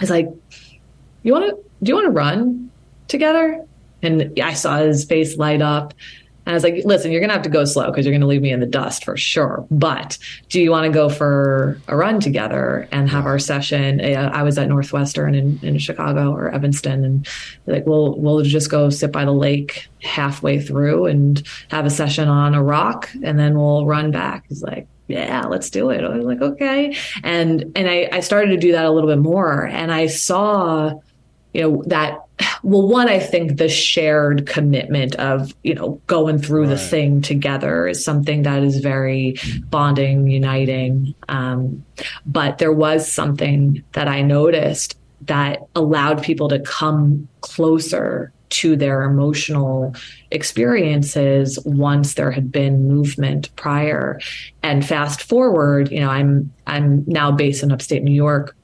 it's 0.00 0.10
like, 0.10 0.28
you 1.22 1.32
want 1.32 1.44
to, 1.46 1.56
do 1.82 1.90
you 1.90 1.94
want 1.94 2.06
to 2.06 2.12
run 2.12 2.70
together? 3.08 3.64
And 4.02 4.38
I 4.42 4.52
saw 4.54 4.78
his 4.78 5.04
face 5.04 5.36
light 5.36 5.62
up. 5.62 5.94
And 6.44 6.52
I 6.52 6.54
was 6.54 6.62
like, 6.62 6.84
listen, 6.84 7.10
you're 7.10 7.20
going 7.20 7.30
to 7.30 7.34
have 7.34 7.42
to 7.42 7.50
go 7.50 7.64
slow 7.64 7.86
because 7.90 8.06
you're 8.06 8.12
going 8.12 8.20
to 8.20 8.26
leave 8.28 8.42
me 8.42 8.52
in 8.52 8.60
the 8.60 8.66
dust 8.66 9.04
for 9.04 9.16
sure. 9.16 9.66
But 9.68 10.16
do 10.48 10.60
you 10.60 10.70
want 10.70 10.86
to 10.86 10.92
go 10.92 11.08
for 11.08 11.80
a 11.88 11.96
run 11.96 12.20
together 12.20 12.88
and 12.92 13.10
have 13.10 13.26
our 13.26 13.40
session? 13.40 14.00
Uh, 14.00 14.30
I 14.32 14.44
was 14.44 14.56
at 14.56 14.68
Northwestern 14.68 15.34
in, 15.34 15.58
in 15.62 15.78
Chicago 15.78 16.32
or 16.32 16.50
Evanston 16.50 17.04
and 17.04 17.28
like, 17.66 17.84
we'll, 17.84 18.14
we'll 18.14 18.42
just 18.42 18.70
go 18.70 18.90
sit 18.90 19.10
by 19.10 19.24
the 19.24 19.32
lake 19.32 19.88
halfway 20.02 20.60
through 20.60 21.06
and 21.06 21.42
have 21.70 21.84
a 21.84 21.90
session 21.90 22.28
on 22.28 22.54
a 22.54 22.62
rock 22.62 23.10
and 23.24 23.40
then 23.40 23.58
we'll 23.58 23.84
run 23.84 24.12
back. 24.12 24.44
He's 24.48 24.62
like, 24.62 24.86
yeah, 25.08 25.42
let's 25.46 25.70
do 25.70 25.90
it. 25.90 26.04
I 26.04 26.08
was 26.08 26.24
like, 26.24 26.40
okay. 26.40 26.96
And, 27.22 27.72
and 27.76 27.88
I, 27.88 28.08
I 28.12 28.20
started 28.20 28.48
to 28.50 28.56
do 28.56 28.72
that 28.72 28.84
a 28.84 28.90
little 28.90 29.08
bit 29.08 29.18
more. 29.18 29.66
And 29.66 29.92
I 29.92 30.06
saw, 30.08 30.92
you 31.54 31.62
know, 31.62 31.82
that, 31.86 32.18
well, 32.62 32.86
one, 32.86 33.08
I 33.08 33.18
think 33.18 33.56
the 33.56 33.68
shared 33.68 34.46
commitment 34.46 35.14
of, 35.16 35.54
you 35.62 35.74
know, 35.74 36.00
going 36.06 36.38
through 36.38 36.62
right. 36.62 36.70
the 36.70 36.78
thing 36.78 37.22
together 37.22 37.86
is 37.86 38.04
something 38.04 38.42
that 38.42 38.62
is 38.62 38.78
very 38.78 39.36
bonding, 39.70 40.28
uniting. 40.28 41.14
Um, 41.28 41.84
but 42.26 42.58
there 42.58 42.72
was 42.72 43.10
something 43.10 43.82
that 43.92 44.08
I 44.08 44.22
noticed 44.22 44.98
that 45.22 45.60
allowed 45.74 46.22
people 46.22 46.48
to 46.48 46.58
come 46.60 47.28
closer 47.40 48.32
to 48.50 48.76
their 48.76 49.02
emotional 49.02 49.94
experiences 50.30 51.58
once 51.64 52.14
there 52.14 52.30
had 52.30 52.50
been 52.50 52.88
movement 52.88 53.54
prior 53.56 54.20
and 54.62 54.86
fast 54.86 55.22
forward 55.22 55.90
you 55.90 56.00
know 56.00 56.10
i'm 56.10 56.52
i'm 56.66 57.04
now 57.06 57.30
based 57.30 57.62
in 57.62 57.72
upstate 57.72 58.02
new 58.02 58.14
york 58.14 58.56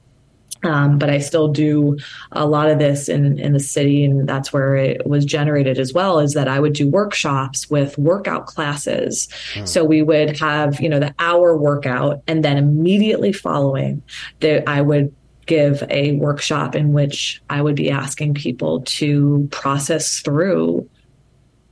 um, 0.63 0.97
but 0.97 1.09
I 1.09 1.19
still 1.19 1.47
do 1.49 1.97
a 2.31 2.45
lot 2.45 2.69
of 2.69 2.79
this 2.79 3.09
in, 3.09 3.37
in 3.39 3.53
the 3.53 3.59
city, 3.59 4.05
and 4.05 4.27
that's 4.27 4.53
where 4.53 4.75
it 4.75 5.05
was 5.05 5.25
generated 5.25 5.77
as 5.77 5.93
well. 5.93 6.19
Is 6.19 6.33
that 6.33 6.47
I 6.47 6.59
would 6.59 6.73
do 6.73 6.87
workshops 6.87 7.69
with 7.69 7.97
workout 7.97 8.45
classes. 8.45 9.27
Hmm. 9.53 9.65
So 9.65 9.83
we 9.83 10.01
would 10.01 10.39
have, 10.39 10.79
you 10.79 10.89
know, 10.89 10.99
the 10.99 11.13
hour 11.19 11.55
workout, 11.57 12.21
and 12.27 12.43
then 12.43 12.57
immediately 12.57 13.33
following, 13.33 14.01
that 14.39 14.67
I 14.67 14.81
would 14.81 15.13
give 15.45 15.83
a 15.89 16.13
workshop 16.13 16.75
in 16.75 16.93
which 16.93 17.41
I 17.49 17.61
would 17.61 17.75
be 17.75 17.91
asking 17.91 18.35
people 18.35 18.81
to 18.81 19.47
process 19.51 20.19
through 20.19 20.89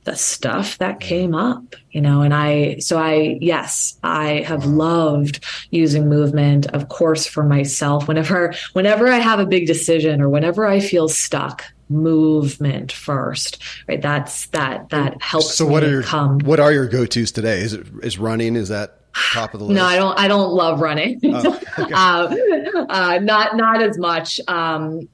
the 0.04 0.16
stuff 0.16 0.78
that 0.78 0.96
mm. 0.96 1.00
came 1.00 1.34
up, 1.34 1.76
you 1.92 2.00
know, 2.00 2.22
and 2.22 2.34
I, 2.34 2.78
so 2.78 2.98
I, 2.98 3.38
yes, 3.40 3.98
I 4.02 4.44
have 4.46 4.64
loved 4.64 5.44
using 5.70 6.08
movement, 6.08 6.66
of 6.74 6.88
course, 6.88 7.26
for 7.26 7.44
myself. 7.44 8.08
Whenever, 8.08 8.52
whenever 8.72 9.06
I 9.06 9.18
have 9.18 9.38
a 9.38 9.46
big 9.46 9.66
decision 9.66 10.20
or 10.20 10.28
whenever 10.28 10.66
I 10.66 10.80
feel 10.80 11.08
stuck, 11.08 11.64
movement 11.88 12.90
first, 12.90 13.62
right? 13.86 14.00
That's 14.00 14.46
that, 14.46 14.88
that 14.88 15.20
helps. 15.22 15.54
So 15.54 15.66
what 15.66 15.84
are 15.84 15.90
your, 15.90 16.02
come. 16.02 16.40
what 16.40 16.58
are 16.58 16.72
your 16.72 16.88
go-tos 16.88 17.30
today? 17.30 17.60
Is 17.60 17.74
it, 17.74 17.86
is 18.02 18.18
running? 18.18 18.56
Is 18.56 18.70
that 18.70 19.01
top 19.14 19.54
of 19.54 19.60
the 19.60 19.66
list? 19.66 19.76
No, 19.76 19.84
I 19.84 19.96
don't. 19.96 20.18
I 20.18 20.28
don't 20.28 20.52
love 20.52 20.80
running. 20.80 21.20
Oh, 21.24 21.60
okay. 21.78 21.92
uh, 21.92 22.34
uh, 22.88 23.18
not 23.22 23.56
not 23.56 23.82
as 23.82 23.98
much 23.98 24.40
um, 24.48 25.08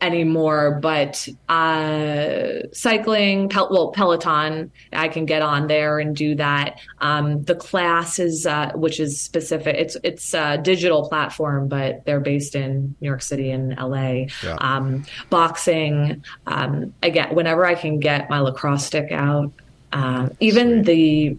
anymore. 0.00 0.78
But 0.80 1.28
uh, 1.48 2.68
cycling, 2.72 3.48
pel- 3.48 3.68
well, 3.70 3.92
Peloton, 3.92 4.70
I 4.92 5.08
can 5.08 5.26
get 5.26 5.42
on 5.42 5.66
there 5.66 5.98
and 5.98 6.14
do 6.14 6.34
that. 6.36 6.78
Um, 7.00 7.42
the 7.42 7.54
class 7.54 8.18
is, 8.18 8.46
uh, 8.46 8.72
which 8.74 9.00
is 9.00 9.20
specific. 9.20 9.76
It's 9.76 9.96
it's 10.02 10.34
a 10.34 10.58
digital 10.58 11.08
platform, 11.08 11.68
but 11.68 12.04
they're 12.04 12.20
based 12.20 12.54
in 12.54 12.94
New 13.00 13.06
York 13.08 13.22
City 13.22 13.50
and 13.50 13.76
LA. 13.78 14.26
Yeah. 14.42 14.56
Um, 14.58 15.04
boxing. 15.30 16.24
Um, 16.46 16.92
again, 17.02 17.34
whenever 17.34 17.64
I 17.64 17.74
can 17.74 18.00
get 18.00 18.30
my 18.30 18.40
lacrosse 18.40 18.86
stick 18.86 19.12
out. 19.12 19.52
Uh, 19.92 20.28
even 20.40 20.84
Sweet. 20.84 20.86
the 20.86 21.38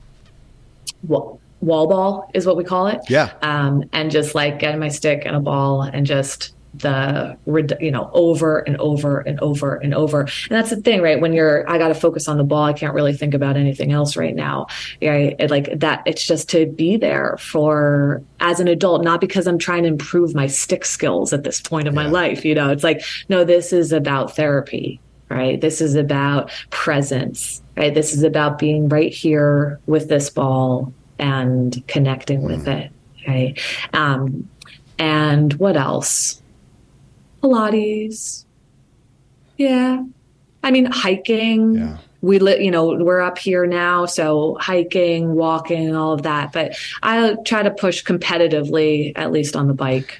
well, 1.03 1.36
wall 1.61 1.87
ball 1.87 2.29
is 2.33 2.45
what 2.45 2.57
we 2.57 2.63
call 2.63 2.87
it. 2.87 3.01
Yeah. 3.09 3.33
Um, 3.41 3.83
and 3.93 4.11
just 4.11 4.35
like 4.35 4.59
getting 4.59 4.79
my 4.79 4.89
stick 4.89 5.23
and 5.25 5.35
a 5.35 5.39
ball 5.39 5.81
and 5.81 6.05
just 6.05 6.53
the 6.79 7.37
you 7.79 7.91
know 7.91 8.09
over 8.13 8.59
and 8.59 8.77
over 8.77 9.19
and 9.21 9.39
over 9.39 9.75
and 9.75 9.93
over 9.93 10.21
and 10.21 10.29
that's 10.49 10.69
the 10.69 10.75
thing 10.75 11.01
right 11.01 11.19
when 11.19 11.33
you're 11.33 11.67
i 11.69 11.77
got 11.77 11.87
to 11.87 11.95
focus 11.95 12.27
on 12.27 12.37
the 12.37 12.43
ball 12.43 12.63
i 12.63 12.73
can't 12.73 12.93
really 12.93 13.13
think 13.13 13.33
about 13.33 13.57
anything 13.57 13.91
else 13.91 14.15
right 14.15 14.35
now 14.35 14.67
right 15.01 15.35
it, 15.39 15.49
like 15.49 15.79
that 15.79 16.03
it's 16.05 16.25
just 16.25 16.49
to 16.49 16.65
be 16.67 16.97
there 16.97 17.37
for 17.39 18.21
as 18.39 18.59
an 18.59 18.67
adult 18.67 19.03
not 19.03 19.19
because 19.19 19.47
i'm 19.47 19.57
trying 19.57 19.83
to 19.83 19.89
improve 19.89 20.35
my 20.35 20.45
stick 20.45 20.85
skills 20.85 21.33
at 21.33 21.43
this 21.43 21.61
point 21.61 21.87
of 21.87 21.93
yeah. 21.93 22.03
my 22.03 22.07
life 22.07 22.45
you 22.45 22.53
know 22.53 22.69
it's 22.69 22.83
like 22.83 23.01
no 23.29 23.43
this 23.43 23.73
is 23.73 23.91
about 23.91 24.35
therapy 24.35 24.99
right 25.29 25.61
this 25.61 25.81
is 25.81 25.95
about 25.95 26.51
presence 26.69 27.63
right 27.75 27.93
this 27.93 28.13
is 28.13 28.23
about 28.23 28.59
being 28.59 28.87
right 28.89 29.13
here 29.13 29.79
with 29.87 30.09
this 30.09 30.29
ball 30.29 30.93
and 31.19 31.85
connecting 31.87 32.43
with 32.43 32.65
mm. 32.65 32.81
it. 32.81 32.91
Okay. 33.21 33.55
Um, 33.93 34.49
and 34.97 35.53
what 35.53 35.77
else? 35.77 36.41
Pilates. 37.43 38.45
Yeah. 39.57 40.03
I 40.63 40.71
mean, 40.71 40.85
hiking. 40.85 41.75
Yeah. 41.75 41.97
We 42.21 42.39
live, 42.39 42.61
you 42.61 42.71
know, 42.71 42.95
we're 42.95 43.21
up 43.21 43.37
here 43.37 43.67
now, 43.67 44.07
so 44.07 44.57
hiking, 44.59 45.35
walking, 45.35 45.95
all 45.95 46.13
of 46.13 46.23
that. 46.23 46.51
But 46.51 46.75
I 47.03 47.35
try 47.45 47.61
to 47.61 47.69
push 47.69 48.03
competitively, 48.03 49.13
at 49.15 49.31
least 49.31 49.55
on 49.55 49.67
the 49.67 49.75
bike. 49.75 50.19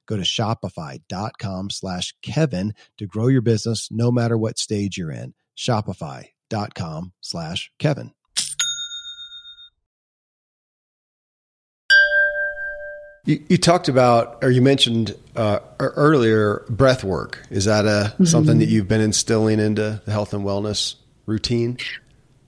Go 0.11 0.17
to 0.17 0.23
shopify.com 0.23 1.69
slash 1.69 2.13
Kevin 2.21 2.73
to 2.97 3.07
grow 3.07 3.27
your 3.27 3.39
business 3.41 3.87
no 3.89 4.11
matter 4.11 4.37
what 4.37 4.59
stage 4.59 4.97
you're 4.97 5.09
in. 5.09 5.33
Shopify.com 5.57 7.13
slash 7.21 7.71
Kevin. 7.79 8.11
You, 13.23 13.41
you, 13.47 13.57
talked 13.57 13.87
about, 13.87 14.39
or 14.41 14.51
you 14.51 14.61
mentioned 14.61 15.15
uh, 15.37 15.59
earlier, 15.79 16.65
breath 16.67 17.05
work. 17.05 17.47
Is 17.49 17.63
that 17.63 17.85
a 17.85 18.11
mm-hmm. 18.11 18.25
something 18.25 18.59
that 18.59 18.67
you've 18.67 18.89
been 18.89 18.99
instilling 18.99 19.61
into 19.61 20.01
the 20.03 20.11
health 20.11 20.33
and 20.33 20.43
wellness 20.43 20.95
routine? 21.25 21.77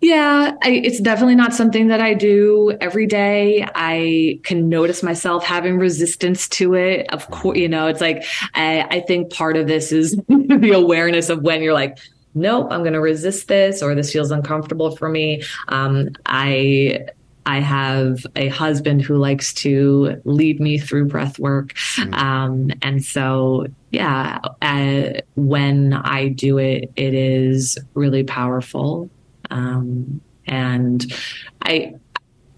Yeah, 0.04 0.51
I, 0.62 0.70
it's 0.72 0.99
definitely 0.99 1.36
not 1.36 1.54
something 1.54 1.88
that 1.88 2.01
I 2.01 2.14
do 2.14 2.76
every 2.82 3.08
day. 3.08 3.66
I 3.74 4.38
can 4.43 4.68
notice 4.68 5.01
myself 5.01 5.45
having 5.45 5.78
resistance 5.78 6.49
to 6.49 6.74
it. 6.74 7.10
Of 7.14 7.32
course, 7.32 7.58
you 7.58 7.70
know, 7.70 7.88
it's 7.88 8.01
like 8.01 8.26
I, 8.54 8.82
I 8.82 8.99
think 8.99 9.32
part 9.32 9.56
of 9.56 9.68
this 9.68 9.93
is 9.93 10.18
the 10.28 10.72
awareness 10.76 11.30
of 11.30 11.41
when 11.43 11.64
you're 11.64 11.74
like, 11.74 11.97
nope, 12.36 12.68
I'm 12.70 12.82
going 12.82 12.93
to 12.93 12.99
resist 12.99 13.47
this, 13.47 13.82
or 13.82 13.95
this 13.95 14.12
feels 14.12 14.30
uncomfortable 14.30 14.93
for 14.93 15.08
me. 15.08 15.41
Um, 15.70 16.10
I 16.26 17.06
I 17.45 17.62
have 17.62 18.26
a 18.36 18.49
husband 18.49 19.04
who 19.04 19.16
likes 19.18 19.54
to 19.54 20.22
lead 20.26 20.60
me 20.60 20.80
through 20.80 21.08
breath 21.08 21.39
work. 21.39 21.74
Mm. 21.95 22.14
Um, 22.14 22.72
and 22.82 23.04
so, 23.04 23.68
yeah, 23.91 24.39
uh, 24.62 25.22
when 25.36 25.93
I 25.93 26.28
do 26.28 26.58
it, 26.58 26.91
it 26.97 27.14
is 27.14 27.78
really 27.93 28.24
powerful. 28.24 29.10
Um, 29.54 30.22
and 30.47 31.06
I, 31.62 31.95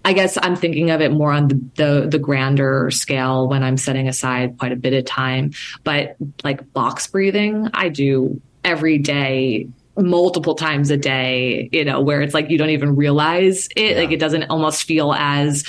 I 0.04 0.12
guess 0.12 0.38
I'm 0.40 0.56
thinking 0.56 0.90
of 0.90 1.00
it 1.00 1.12
more 1.12 1.32
on 1.32 1.48
the, 1.48 1.60
the, 1.74 2.08
the 2.10 2.18
grander 2.18 2.90
scale 2.90 3.48
when 3.48 3.62
I'm 3.62 3.76
setting 3.76 4.08
aside 4.08 4.58
quite 4.58 4.72
a 4.72 4.76
bit 4.76 4.94
of 4.94 5.04
time. 5.04 5.52
But 5.84 6.16
like 6.42 6.72
box 6.72 7.06
breathing, 7.06 7.68
I 7.74 7.88
do 7.88 8.40
every 8.64 8.98
day 8.98 9.68
multiple 9.96 10.54
times 10.54 10.90
a 10.90 10.96
day, 10.96 11.68
you 11.72 11.84
know, 11.84 12.00
where 12.00 12.22
it's 12.22 12.34
like 12.34 12.50
you 12.50 12.58
don't 12.58 12.70
even 12.70 12.96
realize 12.96 13.68
it. 13.76 13.96
Yeah. 13.96 14.02
Like 14.02 14.12
it 14.12 14.20
doesn't 14.20 14.44
almost 14.44 14.84
feel 14.84 15.12
as 15.12 15.64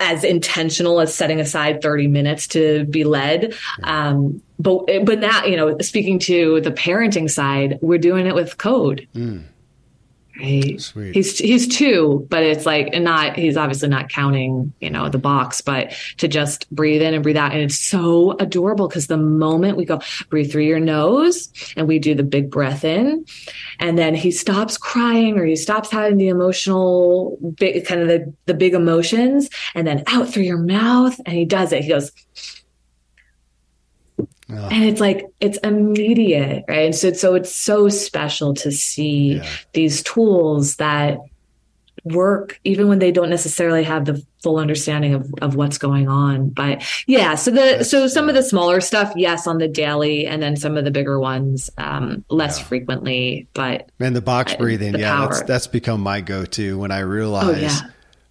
as 0.00 0.24
intentional 0.24 1.00
as 1.00 1.14
setting 1.14 1.38
aside 1.38 1.80
30 1.80 2.08
minutes 2.08 2.48
to 2.48 2.84
be 2.86 3.04
led. 3.04 3.54
Um, 3.84 4.42
but 4.58 4.86
but 5.04 5.20
now, 5.20 5.44
you 5.44 5.56
know, 5.56 5.78
speaking 5.78 6.18
to 6.20 6.60
the 6.60 6.72
parenting 6.72 7.30
side, 7.30 7.78
we're 7.80 7.98
doing 7.98 8.26
it 8.26 8.34
with 8.34 8.58
code. 8.58 9.08
Mm 9.14 9.44
right 10.40 10.80
Sweet. 10.80 11.14
he's 11.14 11.38
he's 11.38 11.68
two 11.68 12.26
but 12.30 12.42
it's 12.42 12.66
like 12.66 12.90
and 12.92 13.04
not 13.04 13.36
he's 13.36 13.56
obviously 13.56 13.88
not 13.88 14.08
counting 14.08 14.72
you 14.80 14.90
know 14.90 15.08
the 15.08 15.18
box 15.18 15.60
but 15.60 15.92
to 16.18 16.28
just 16.28 16.70
breathe 16.70 17.02
in 17.02 17.14
and 17.14 17.22
breathe 17.22 17.36
out 17.36 17.52
and 17.52 17.62
it's 17.62 17.78
so 17.78 18.36
adorable 18.38 18.88
because 18.88 19.06
the 19.06 19.16
moment 19.16 19.76
we 19.76 19.84
go 19.84 20.00
breathe 20.30 20.50
through 20.50 20.62
your 20.62 20.80
nose 20.80 21.52
and 21.76 21.86
we 21.86 21.98
do 21.98 22.14
the 22.14 22.22
big 22.22 22.50
breath 22.50 22.84
in 22.84 23.24
and 23.78 23.96
then 23.98 24.14
he 24.14 24.30
stops 24.30 24.76
crying 24.76 25.38
or 25.38 25.44
he 25.44 25.56
stops 25.56 25.90
having 25.90 26.16
the 26.16 26.28
emotional 26.28 27.38
big, 27.56 27.84
kind 27.86 28.00
of 28.00 28.08
the, 28.08 28.32
the 28.46 28.54
big 28.54 28.74
emotions 28.74 29.48
and 29.74 29.86
then 29.86 30.02
out 30.08 30.28
through 30.28 30.42
your 30.42 30.58
mouth 30.58 31.18
and 31.26 31.36
he 31.36 31.44
does 31.44 31.72
it 31.72 31.82
he 31.82 31.88
goes 31.88 32.10
Oh. 34.50 34.68
And 34.70 34.84
it's 34.84 35.00
like 35.00 35.26
it's 35.40 35.58
immediate, 35.58 36.64
right? 36.68 36.86
And 36.86 36.94
so, 36.94 37.12
so 37.12 37.34
it's 37.34 37.54
so 37.54 37.88
special 37.88 38.54
to 38.54 38.70
see 38.70 39.36
yeah. 39.36 39.48
these 39.72 40.02
tools 40.02 40.76
that 40.76 41.18
work 42.04 42.60
even 42.64 42.88
when 42.88 42.98
they 42.98 43.10
don't 43.10 43.30
necessarily 43.30 43.82
have 43.82 44.04
the 44.04 44.22
full 44.42 44.58
understanding 44.58 45.14
of, 45.14 45.32
of 45.40 45.56
what's 45.56 45.78
going 45.78 46.08
on. 46.08 46.50
But 46.50 46.84
yeah, 47.06 47.34
so 47.34 47.50
the 47.50 47.82
so 47.84 48.06
some 48.06 48.28
of 48.28 48.34
the 48.34 48.42
smaller 48.42 48.80
stuff, 48.80 49.12
yes, 49.16 49.46
on 49.46 49.58
the 49.58 49.68
daily, 49.68 50.26
and 50.26 50.42
then 50.42 50.56
some 50.56 50.76
of 50.76 50.84
the 50.84 50.90
bigger 50.90 51.18
ones, 51.18 51.70
um, 51.78 52.24
less 52.28 52.58
yeah. 52.58 52.64
frequently. 52.66 53.48
But 53.54 53.90
and 53.98 54.14
the 54.14 54.20
box 54.20 54.54
breathing, 54.54 54.92
the 54.92 55.00
yeah, 55.00 55.26
that's 55.26 55.42
that's 55.42 55.66
become 55.66 56.00
my 56.00 56.20
go-to 56.20 56.78
when 56.78 56.90
I 56.90 57.00
realize 57.00 57.46
oh, 57.46 57.58
yeah. 57.58 57.90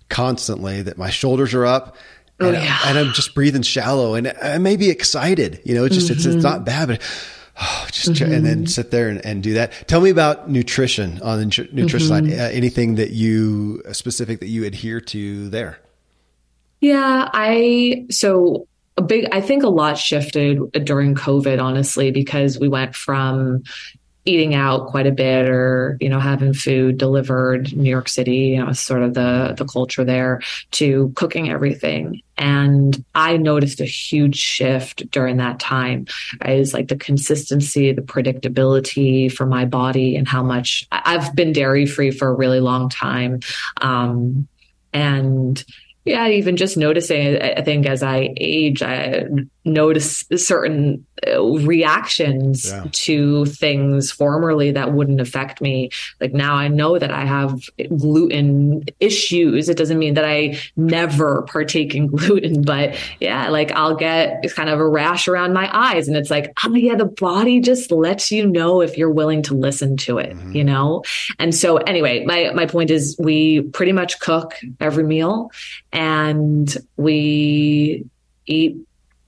constantly 0.10 0.84
that 0.84 0.98
my 0.98 1.10
shoulders 1.10 1.54
are 1.56 1.66
up 1.66 1.96
Oh, 2.40 2.48
and, 2.48 2.58
yeah. 2.58 2.80
and, 2.86 2.98
I'm 2.98 3.14
just 3.14 3.36
breathing 3.36 3.62
shallow 3.62 4.16
and 4.16 4.34
I 4.42 4.58
may 4.58 4.76
be 4.76 4.90
excited. 4.90 5.62
You 5.64 5.76
know, 5.76 5.86
it's 5.86 5.96
just, 5.96 6.08
mm-hmm. 6.08 6.18
it's, 6.18 6.26
it's 6.26 6.44
not 6.44 6.58
mm-hmm. 6.58 6.64
bad, 6.66 6.88
but 6.88 7.02
oh, 7.62 7.88
just 7.92 8.10
mm-hmm. 8.10 8.26
try, 8.26 8.36
and 8.36 8.46
then 8.46 8.58
mm-hmm. 8.60 8.66
sit 8.66 8.92
there 8.92 9.10
and, 9.10 9.24
and, 9.26 9.44
do 9.44 9.54
that. 9.54 9.88
Tell 9.88 10.02
me 10.02 10.10
about 10.10 10.50
nutrition 10.50 11.22
on 11.22 11.40
the 11.40 11.46
nutrition 11.46 12.10
mm-hmm. 12.10 12.30
side. 12.30 12.40
Uh, 12.40 12.52
anything 12.52 12.96
that 12.96 13.12
you 13.12 13.82
uh, 13.88 13.94
specific 13.94 14.40
that 14.40 14.48
you 14.48 14.66
adhere 14.66 15.00
to 15.02 15.50
there? 15.50 15.80
Yeah, 16.82 17.30
I, 17.32 18.08
so 18.10 18.68
a 18.98 19.02
big, 19.02 19.30
I 19.32 19.40
think 19.40 19.64
a 19.64 19.70
lot 19.70 19.98
shifted 19.98 20.60
during 20.84 21.16
COVID, 21.16 21.62
honestly, 21.62 22.12
because 22.12 22.60
we 22.60 22.68
went 22.68 22.96
from, 22.96 23.64
eating 24.26 24.56
out 24.56 24.88
quite 24.88 25.08
a 25.08 25.12
bit 25.12 25.50
or 25.50 25.98
you 26.00 26.10
know 26.10 26.20
having 26.20 26.54
food 26.54 26.98
delivered 26.98 27.76
new 27.76 27.90
york 27.90 28.08
city 28.08 28.38
you 28.56 28.64
know 28.64 28.72
sort 28.72 29.04
of 29.04 29.14
the 29.14 29.54
the 29.58 29.66
culture 29.66 30.04
there 30.04 30.42
to 30.72 31.12
cooking 31.16 31.50
everything. 31.50 32.22
And 32.38 33.04
i 33.14 33.38
noticed 33.38 33.80
a 33.80 33.86
huge 33.86 34.38
shift 34.38 35.10
during 35.12 35.38
that 35.38 35.60
time. 35.60 36.08
Is 36.46 36.74
like 36.74 36.88
the 36.88 36.96
consistency 36.96 37.92
the 37.92 38.02
predictability 38.02 39.32
for 39.32 39.46
my 39.46 39.66
body 39.66 40.16
and 40.16 40.28
how 40.28 40.44
much 40.44 40.88
i've 40.92 41.36
been 41.36 41.54
dairy 41.54 41.86
free 41.86 42.12
for 42.12 42.30
a 42.30 42.34
really 42.34 42.60
long 42.60 42.90
time. 42.90 43.40
Um, 43.82 44.48
and 44.94 45.64
yeah, 46.06 46.28
even 46.28 46.58
just 46.58 46.76
noticing, 46.76 47.42
I 47.42 47.62
think 47.62 47.86
as 47.86 48.04
I 48.04 48.34
age, 48.38 48.82
I 48.82 49.26
notice 49.66 50.26
certain 50.36 51.06
uh, 51.28 51.42
reactions 51.42 52.70
yeah. 52.70 52.86
to 52.92 53.46
things 53.46 54.12
formerly 54.12 54.72
that 54.72 54.94
wouldn't 54.94 55.22
affect 55.22 55.62
me. 55.62 55.90
Like 56.20 56.34
now 56.34 56.56
I 56.56 56.68
know 56.68 57.00
that 57.00 57.12
I 57.12 57.26
have 57.26 57.62
gluten 57.98 58.84
issues. 59.00 59.70
It 59.70 59.78
doesn't 59.78 60.00
mean 60.00 60.16
that 60.16 60.26
I 60.26 60.60
never 60.76 61.44
partake 61.44 61.96
in 61.96 62.08
gluten, 62.16 62.62
but 62.62 62.96
yeah, 63.20 63.50
like 63.50 63.72
I'll 63.72 63.96
get 63.96 64.44
kind 64.54 64.70
of 64.70 64.80
a 64.80 64.88
rash 64.88 65.28
around 65.28 65.54
my 65.54 65.70
eyes. 65.74 66.08
And 66.08 66.18
it's 66.18 66.30
like, 66.30 66.52
oh 66.66 66.76
yeah, 66.76 66.96
the 66.96 67.06
body 67.06 67.62
just 67.62 67.92
lets 67.92 68.32
you 68.32 68.46
know 68.46 68.82
if 68.82 68.98
you're 68.98 69.10
willing 69.10 69.42
to 69.44 69.54
listen 69.54 69.96
to 69.98 70.18
it, 70.18 70.36
mm-hmm. 70.36 70.56
you 70.56 70.64
know? 70.64 71.04
And 71.40 71.56
so 71.56 71.78
anyway, 71.78 72.26
my, 72.26 72.52
my 72.54 72.66
point 72.66 72.92
is 72.92 73.16
we 73.18 73.62
pretty 73.62 73.94
much 73.94 74.20
cook 74.20 74.56
every 74.80 75.04
meal 75.04 75.52
and 75.92 76.76
we 76.98 78.06
eat 78.46 78.78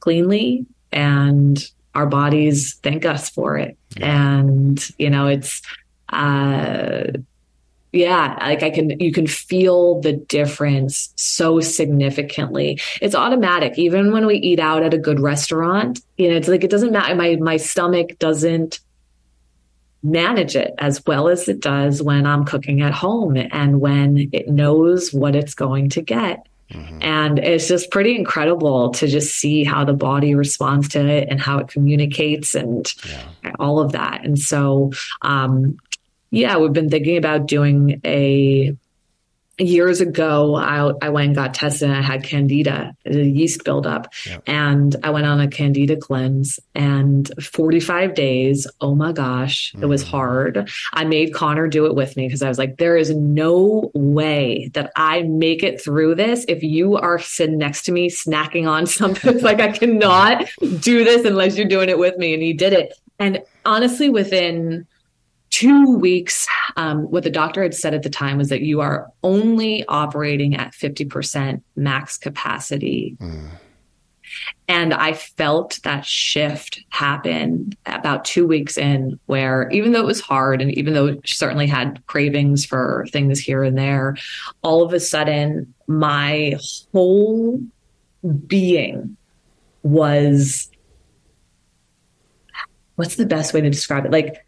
cleanly 0.05 0.67
and 0.91 1.67
our 1.95 2.05
bodies 2.05 2.75
thank 2.83 3.05
us 3.05 3.27
for 3.27 3.57
it. 3.57 3.75
Yeah. 3.97 4.37
And, 4.37 4.89
you 4.99 5.09
know, 5.09 5.25
it's, 5.25 5.63
uh, 6.09 7.05
yeah, 7.91 8.37
like 8.39 8.61
I 8.61 8.69
can, 8.69 8.99
you 8.99 9.11
can 9.11 9.25
feel 9.25 10.01
the 10.01 10.13
difference 10.13 11.11
so 11.15 11.59
significantly. 11.59 12.79
It's 13.01 13.15
automatic. 13.15 13.79
Even 13.79 14.11
when 14.11 14.27
we 14.27 14.35
eat 14.35 14.59
out 14.59 14.83
at 14.83 14.93
a 14.93 14.99
good 14.99 15.19
restaurant, 15.19 16.01
you 16.17 16.29
know, 16.29 16.35
it's 16.35 16.47
like, 16.47 16.63
it 16.63 16.69
doesn't 16.69 16.91
matter. 16.91 17.15
My, 17.15 17.37
my 17.37 17.57
stomach 17.57 18.19
doesn't 18.19 18.81
manage 20.03 20.55
it 20.55 20.75
as 20.77 21.03
well 21.07 21.29
as 21.29 21.47
it 21.47 21.61
does 21.61 22.03
when 22.03 22.27
I'm 22.27 22.45
cooking 22.45 22.83
at 22.83 22.93
home 22.93 23.37
and 23.37 23.81
when 23.81 24.29
it 24.31 24.49
knows 24.49 25.11
what 25.11 25.35
it's 25.35 25.55
going 25.55 25.89
to 25.91 26.01
get 26.03 26.45
Mm-hmm. 26.71 26.99
And 27.01 27.39
it's 27.39 27.67
just 27.67 27.91
pretty 27.91 28.15
incredible 28.15 28.89
to 28.91 29.07
just 29.07 29.35
see 29.35 29.63
how 29.63 29.85
the 29.85 29.93
body 29.93 30.33
responds 30.33 30.89
to 30.89 31.05
it 31.05 31.27
and 31.29 31.39
how 31.39 31.59
it 31.59 31.67
communicates 31.67 32.55
and 32.55 32.91
yeah. 33.07 33.51
all 33.59 33.79
of 33.79 33.91
that. 33.91 34.25
And 34.25 34.39
so, 34.39 34.91
um, 35.21 35.77
yeah, 36.31 36.57
we've 36.57 36.73
been 36.73 36.89
thinking 36.89 37.17
about 37.17 37.45
doing 37.45 38.01
a 38.03 38.75
years 39.57 40.01
ago, 40.01 40.55
I, 40.55 40.91
I 41.01 41.09
went 41.09 41.27
and 41.27 41.35
got 41.35 41.53
tested 41.53 41.89
and 41.89 41.97
I 41.97 42.01
had 42.01 42.23
candida, 42.23 42.95
a 43.05 43.15
yeast 43.15 43.63
buildup. 43.63 44.13
Yep. 44.25 44.43
And 44.47 44.95
I 45.03 45.11
went 45.11 45.25
on 45.25 45.39
a 45.39 45.47
candida 45.47 45.95
cleanse 45.95 46.59
and 46.73 47.31
45 47.43 48.15
days. 48.15 48.67
Oh 48.81 48.95
my 48.95 49.11
gosh, 49.11 49.73
mm. 49.73 49.83
it 49.83 49.85
was 49.85 50.03
mm. 50.03 50.09
hard. 50.09 50.69
I 50.93 51.05
made 51.05 51.33
Connor 51.33 51.67
do 51.67 51.85
it 51.85 51.95
with 51.95 52.17
me 52.17 52.27
because 52.27 52.41
I 52.41 52.49
was 52.49 52.57
like, 52.57 52.77
there 52.77 52.97
is 52.97 53.09
no 53.11 53.91
way 53.93 54.69
that 54.73 54.91
I 54.95 55.23
make 55.23 55.63
it 55.63 55.81
through 55.81 56.15
this 56.15 56.45
if 56.47 56.63
you 56.63 56.97
are 56.97 57.19
sitting 57.19 57.57
next 57.57 57.83
to 57.83 57.91
me 57.91 58.09
snacking 58.09 58.69
on 58.69 58.85
something. 58.85 59.41
like, 59.41 59.59
I 59.59 59.71
cannot 59.71 60.45
do 60.79 61.03
this 61.03 61.25
unless 61.25 61.57
you're 61.57 61.67
doing 61.67 61.89
it 61.89 61.97
with 61.97 62.17
me. 62.17 62.33
And 62.33 62.43
he 62.43 62.53
did 62.53 62.73
it. 62.73 62.93
And 63.19 63.41
honestly, 63.65 64.09
within 64.09 64.85
two 65.55 65.95
weeks, 65.95 66.45
um, 66.75 67.03
what 67.03 67.23
the 67.23 67.29
doctor 67.29 67.63
had 67.63 67.73
said 67.73 67.93
at 67.93 68.03
the 68.03 68.09
time 68.09 68.37
was 68.37 68.49
that 68.49 68.59
you 68.59 68.81
are 68.81 69.09
only 69.23 69.85
operating 69.87 70.53
at 70.53 70.73
50% 70.73 71.61
max 71.77 72.17
capacity. 72.17 73.15
Mm. 73.21 73.47
And 74.67 74.93
I 74.93 75.13
felt 75.13 75.79
that 75.83 76.05
shift 76.05 76.83
happen 76.89 77.71
about 77.85 78.25
two 78.25 78.45
weeks 78.45 78.77
in, 78.77 79.17
where 79.27 79.69
even 79.69 79.93
though 79.93 80.01
it 80.01 80.05
was 80.05 80.19
hard, 80.19 80.61
and 80.61 80.77
even 80.77 80.93
though 80.93 81.15
she 81.23 81.35
certainly 81.35 81.67
had 81.67 82.05
cravings 82.05 82.65
for 82.65 83.05
things 83.11 83.39
here 83.39 83.63
and 83.63 83.77
there, 83.77 84.17
all 84.61 84.83
of 84.83 84.91
a 84.91 84.99
sudden 84.99 85.73
my 85.87 86.59
whole 86.91 87.61
being 88.45 89.15
was 89.83 90.69
what's 92.95 93.15
the 93.15 93.25
best 93.25 93.53
way 93.53 93.61
to 93.61 93.69
describe 93.69 94.05
it? 94.05 94.11
Like 94.11 94.44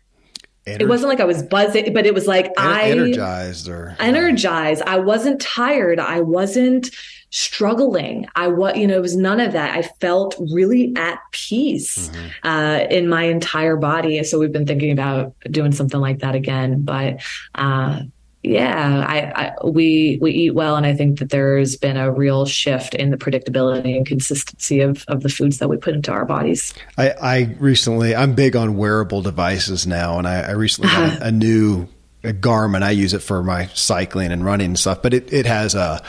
Ener- 0.67 0.81
it 0.81 0.87
wasn't 0.89 1.09
like 1.09 1.21
I 1.21 1.25
was 1.25 1.43
buzzing, 1.43 1.93
but 1.93 2.05
it 2.05 2.13
was 2.13 2.27
like 2.27 2.45
en- 2.45 2.53
I 2.57 2.81
energized 2.89 3.69
or 3.69 3.95
energized. 3.99 4.81
I 4.83 4.99
wasn't 4.99 5.39
tired. 5.39 5.99
I 5.99 6.19
wasn't 6.19 6.91
struggling. 7.29 8.27
I 8.35 8.47
was, 8.47 8.77
you 8.77 8.87
know, 8.87 8.97
it 8.97 9.01
was 9.01 9.15
none 9.15 9.39
of 9.39 9.53
that. 9.53 9.77
I 9.77 9.83
felt 10.01 10.35
really 10.51 10.93
at 10.95 11.19
peace 11.31 12.09
mm-hmm. 12.09 12.47
uh, 12.47 12.79
in 12.89 13.07
my 13.07 13.23
entire 13.23 13.77
body. 13.77 14.23
So 14.23 14.39
we've 14.39 14.51
been 14.51 14.65
thinking 14.65 14.91
about 14.91 15.33
doing 15.49 15.71
something 15.71 15.99
like 15.99 16.19
that 16.19 16.35
again. 16.35 16.81
But 16.83 17.21
uh, 17.55 18.01
yeah, 18.47 19.05
I, 19.07 19.19
I, 19.45 19.67
we 19.67 20.17
we 20.21 20.31
eat 20.31 20.51
well, 20.55 20.75
and 20.75 20.85
I 20.85 20.95
think 20.95 21.19
that 21.19 21.29
there's 21.29 21.75
been 21.75 21.97
a 21.97 22.11
real 22.11 22.45
shift 22.45 22.93
in 22.93 23.11
the 23.11 23.17
predictability 23.17 23.95
and 23.95 24.05
consistency 24.05 24.79
of 24.81 25.03
of 25.07 25.23
the 25.23 25.29
foods 25.29 25.57
that 25.59 25.67
we 25.67 25.77
put 25.77 25.93
into 25.93 26.11
our 26.11 26.25
bodies. 26.25 26.73
I, 26.97 27.09
I 27.11 27.55
recently, 27.59 28.15
I'm 28.15 28.33
big 28.33 28.55
on 28.55 28.77
wearable 28.77 29.21
devices 29.21 29.85
now, 29.85 30.17
and 30.17 30.27
I, 30.27 30.41
I 30.41 30.51
recently 30.51 30.89
got 30.89 31.21
a, 31.21 31.27
a 31.27 31.31
new 31.31 31.87
a 32.23 32.33
Garmin. 32.33 32.81
I 32.81 32.91
use 32.91 33.13
it 33.13 33.19
for 33.19 33.43
my 33.43 33.67
cycling 33.67 34.31
and 34.31 34.43
running 34.43 34.67
and 34.67 34.79
stuff, 34.79 35.01
but 35.01 35.13
it 35.13 35.31
it 35.31 35.45
has 35.45 35.75
a 35.75 36.01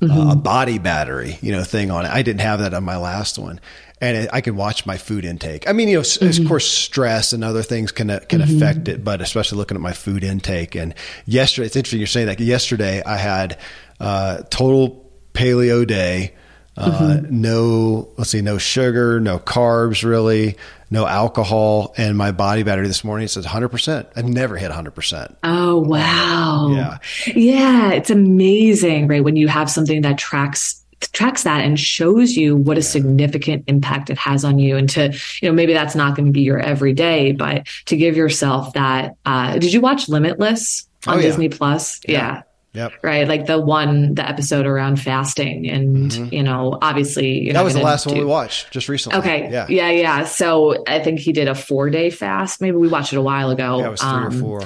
Mm-hmm. 0.00 0.30
a 0.30 0.36
body 0.36 0.78
battery, 0.78 1.38
you 1.40 1.52
know, 1.52 1.62
thing 1.62 1.90
on 1.90 2.04
it. 2.04 2.10
I 2.10 2.20
didn't 2.22 2.40
have 2.42 2.58
that 2.58 2.74
on 2.74 2.84
my 2.84 2.98
last 2.98 3.38
one, 3.38 3.58
and 4.04 4.16
it, 4.18 4.30
I 4.32 4.42
can 4.42 4.54
watch 4.56 4.84
my 4.84 4.98
food 4.98 5.24
intake. 5.24 5.66
I 5.66 5.72
mean, 5.72 5.88
you 5.88 5.96
know, 5.96 6.02
mm-hmm. 6.02 6.42
of 6.42 6.48
course, 6.48 6.70
stress 6.70 7.32
and 7.32 7.42
other 7.42 7.62
things 7.62 7.90
can 7.90 8.08
can 8.08 8.40
mm-hmm. 8.40 8.56
affect 8.56 8.88
it, 8.88 9.02
but 9.02 9.22
especially 9.22 9.56
looking 9.56 9.76
at 9.76 9.80
my 9.80 9.94
food 9.94 10.22
intake. 10.22 10.74
And 10.74 10.94
yesterday, 11.24 11.66
it's 11.66 11.76
interesting 11.76 12.00
you're 12.00 12.06
saying 12.06 12.26
that. 12.26 12.38
Yesterday, 12.38 13.02
I 13.02 13.16
had 13.16 13.58
uh, 14.00 14.42
total 14.50 15.10
paleo 15.32 15.86
day. 15.86 16.34
Uh, 16.76 16.90
mm-hmm. 16.90 17.40
no, 17.40 18.08
let's 18.18 18.30
see, 18.30 18.42
no 18.42 18.58
sugar, 18.58 19.20
no 19.20 19.38
carbs, 19.38 20.02
really, 20.02 20.56
no 20.90 21.06
alcohol, 21.06 21.94
and 21.96 22.18
my 22.18 22.32
body 22.32 22.64
battery 22.64 22.88
this 22.88 23.04
morning 23.04 23.28
says 23.28 23.44
100. 23.44 23.68
percent 23.68 24.08
I've 24.16 24.26
never 24.26 24.56
hit 24.56 24.68
100. 24.68 24.90
percent 24.90 25.36
Oh 25.44 25.78
wow! 25.78 26.68
Yeah, 26.72 26.98
yeah, 27.34 27.92
it's 27.92 28.10
amazing, 28.10 29.06
right? 29.06 29.22
When 29.22 29.36
you 29.36 29.46
have 29.48 29.70
something 29.70 30.02
that 30.02 30.18
tracks 30.18 30.83
tracks 31.12 31.42
that 31.44 31.64
and 31.64 31.78
shows 31.78 32.36
you 32.36 32.56
what 32.56 32.78
a 32.78 32.82
significant 32.82 33.64
impact 33.66 34.10
it 34.10 34.18
has 34.18 34.44
on 34.44 34.58
you 34.58 34.76
and 34.76 34.88
to 34.90 35.12
you 35.40 35.48
know 35.48 35.52
maybe 35.52 35.72
that's 35.72 35.94
not 35.94 36.16
going 36.16 36.26
to 36.26 36.32
be 36.32 36.42
your 36.42 36.58
everyday 36.58 37.32
but 37.32 37.66
to 37.86 37.96
give 37.96 38.16
yourself 38.16 38.72
that 38.74 39.16
uh 39.26 39.58
did 39.58 39.72
you 39.72 39.80
watch 39.80 40.08
limitless 40.08 40.88
on 41.06 41.14
oh, 41.14 41.16
yeah. 41.18 41.22
disney 41.22 41.48
plus 41.48 42.00
yeah. 42.06 42.34
yeah. 42.34 42.42
Yep. 42.74 42.92
Right. 43.02 43.28
Like 43.28 43.46
the 43.46 43.60
one, 43.60 44.16
the 44.16 44.28
episode 44.28 44.66
around 44.66 45.00
fasting. 45.00 45.70
And, 45.70 46.10
mm-hmm. 46.10 46.34
you 46.34 46.42
know, 46.42 46.76
obviously. 46.82 47.52
that 47.52 47.62
was 47.62 47.74
the 47.74 47.80
last 47.80 48.04
do... 48.04 48.10
one 48.10 48.18
we 48.18 48.24
watched 48.24 48.72
just 48.72 48.88
recently. 48.88 49.20
Okay. 49.20 49.48
Yeah. 49.50 49.66
Yeah. 49.68 49.90
Yeah. 49.90 50.24
So 50.24 50.82
I 50.88 50.98
think 50.98 51.20
he 51.20 51.32
did 51.32 51.46
a 51.46 51.54
four 51.54 51.88
day 51.88 52.10
fast. 52.10 52.60
Maybe 52.60 52.76
we 52.76 52.88
watched 52.88 53.12
it 53.12 53.16
a 53.16 53.22
while 53.22 53.50
ago. 53.50 53.78
Yeah, 53.78 53.86
it 53.86 53.90
was 53.90 54.00
three 54.00 54.10
um, 54.10 54.26
or 54.26 54.30
four. 54.32 54.62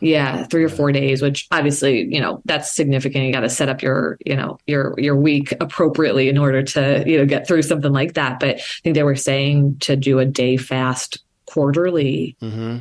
Yeah, 0.00 0.44
three 0.44 0.64
or 0.64 0.68
four 0.68 0.92
days, 0.92 1.22
which 1.22 1.48
obviously, 1.50 2.02
you 2.12 2.20
know, 2.20 2.40
that's 2.44 2.74
significant. 2.74 3.24
You 3.24 3.32
got 3.32 3.40
to 3.40 3.48
set 3.48 3.68
up 3.68 3.82
your, 3.82 4.18
you 4.24 4.36
know, 4.36 4.58
your 4.66 4.94
your 4.98 5.16
week 5.16 5.52
appropriately 5.60 6.28
in 6.28 6.38
order 6.38 6.62
to, 6.62 7.04
you 7.06 7.18
know, 7.18 7.26
get 7.26 7.46
through 7.46 7.62
something 7.62 7.92
like 7.92 8.14
that. 8.14 8.40
But 8.40 8.56
I 8.56 8.62
think 8.82 8.94
they 8.94 9.02
were 9.02 9.16
saying 9.16 9.78
to 9.80 9.96
do 9.96 10.18
a 10.18 10.24
day 10.24 10.56
fast 10.56 11.18
quarterly. 11.46 12.36
Mm-hmm. 12.40 12.78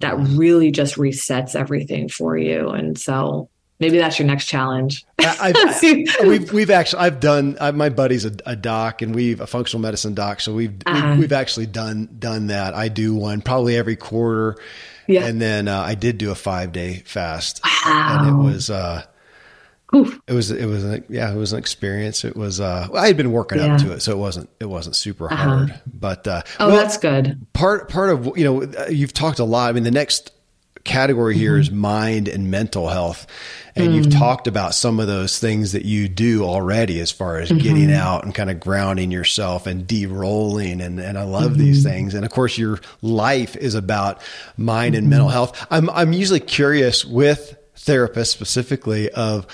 That 0.00 0.18
really 0.18 0.70
just 0.72 0.96
resets 0.96 1.54
everything 1.54 2.10
for 2.10 2.36
you. 2.36 2.68
And 2.68 2.98
so 2.98 3.48
maybe 3.80 3.98
that's 3.98 4.18
your 4.18 4.26
next 4.26 4.46
challenge. 4.46 5.06
I, 5.18 6.04
we've 6.24 6.52
we've 6.52 6.70
actually 6.70 7.00
I've 7.00 7.20
done 7.20 7.56
I, 7.60 7.70
my 7.70 7.88
buddy's 7.88 8.24
a, 8.24 8.32
a, 8.44 8.56
doc 8.56 9.02
and 9.02 9.14
we've 9.14 9.40
a 9.40 9.46
functional 9.46 9.80
medicine 9.80 10.14
doc, 10.14 10.40
so 10.40 10.54
we've, 10.54 10.76
uh-huh. 10.86 11.10
we've, 11.10 11.18
we've 11.18 11.32
actually 11.32 11.66
done 11.66 12.08
done 12.18 12.48
that. 12.48 12.74
I 12.74 12.88
do 12.88 13.14
one 13.14 13.40
probably 13.40 13.76
every 13.76 13.96
quarter 13.96 14.56
yeah. 15.06 15.26
And 15.26 15.40
then 15.40 15.68
uh, 15.68 15.80
I 15.80 15.94
did 15.94 16.18
do 16.18 16.30
a 16.30 16.34
five 16.34 16.72
day 16.72 17.02
fast. 17.06 17.60
Wow. 17.64 18.18
And 18.20 18.28
it 18.28 18.52
was, 18.52 18.70
uh, 18.70 19.04
Oof. 19.94 20.20
it 20.26 20.32
was, 20.32 20.50
it 20.50 20.66
was, 20.66 20.84
an, 20.84 21.04
yeah, 21.08 21.32
it 21.32 21.36
was 21.36 21.52
an 21.52 21.58
experience. 21.58 22.24
It 22.24 22.36
was, 22.36 22.60
uh, 22.60 22.88
I 22.94 23.06
had 23.06 23.16
been 23.16 23.32
working 23.32 23.58
yeah. 23.58 23.74
up 23.74 23.80
to 23.82 23.92
it, 23.92 24.00
so 24.00 24.12
it 24.12 24.18
wasn't, 24.18 24.50
it 24.60 24.66
wasn't 24.66 24.96
super 24.96 25.32
uh-huh. 25.32 25.36
hard, 25.36 25.80
but, 25.86 26.26
uh, 26.26 26.42
oh, 26.58 26.68
well, 26.68 26.76
that's 26.76 26.98
good. 26.98 27.46
Part, 27.52 27.88
part 27.88 28.10
of, 28.10 28.36
you 28.36 28.44
know, 28.44 28.88
you've 28.88 29.12
talked 29.12 29.38
a 29.38 29.44
lot. 29.44 29.68
I 29.68 29.72
mean, 29.72 29.84
the 29.84 29.90
next 29.90 30.32
category 30.86 31.36
here 31.36 31.52
mm-hmm. 31.52 31.60
is 31.60 31.70
mind 31.70 32.28
and 32.28 32.50
mental 32.50 32.88
health. 32.88 33.26
And 33.74 33.90
mm. 33.90 33.96
you've 33.96 34.10
talked 34.10 34.46
about 34.46 34.74
some 34.74 34.98
of 34.98 35.06
those 35.06 35.38
things 35.38 35.72
that 35.72 35.84
you 35.84 36.08
do 36.08 36.44
already 36.44 36.98
as 37.00 37.12
far 37.12 37.38
as 37.38 37.50
mm-hmm. 37.50 37.58
getting 37.58 37.92
out 37.92 38.24
and 38.24 38.34
kind 38.34 38.48
of 38.48 38.58
grounding 38.58 39.10
yourself 39.10 39.66
and 39.66 39.86
de-rolling. 39.86 40.80
And, 40.80 40.98
and 40.98 41.18
I 41.18 41.24
love 41.24 41.52
mm-hmm. 41.52 41.60
these 41.60 41.82
things. 41.82 42.14
And 42.14 42.24
of 42.24 42.30
course, 42.30 42.56
your 42.56 42.80
life 43.02 43.54
is 43.56 43.74
about 43.74 44.22
mind 44.56 44.94
and 44.94 45.10
mental 45.10 45.28
mm-hmm. 45.28 45.34
health. 45.34 45.66
I'm, 45.70 45.90
I'm 45.90 46.14
usually 46.14 46.40
curious 46.40 47.04
with 47.04 47.56
therapists 47.76 48.28
specifically 48.28 49.10
of 49.10 49.46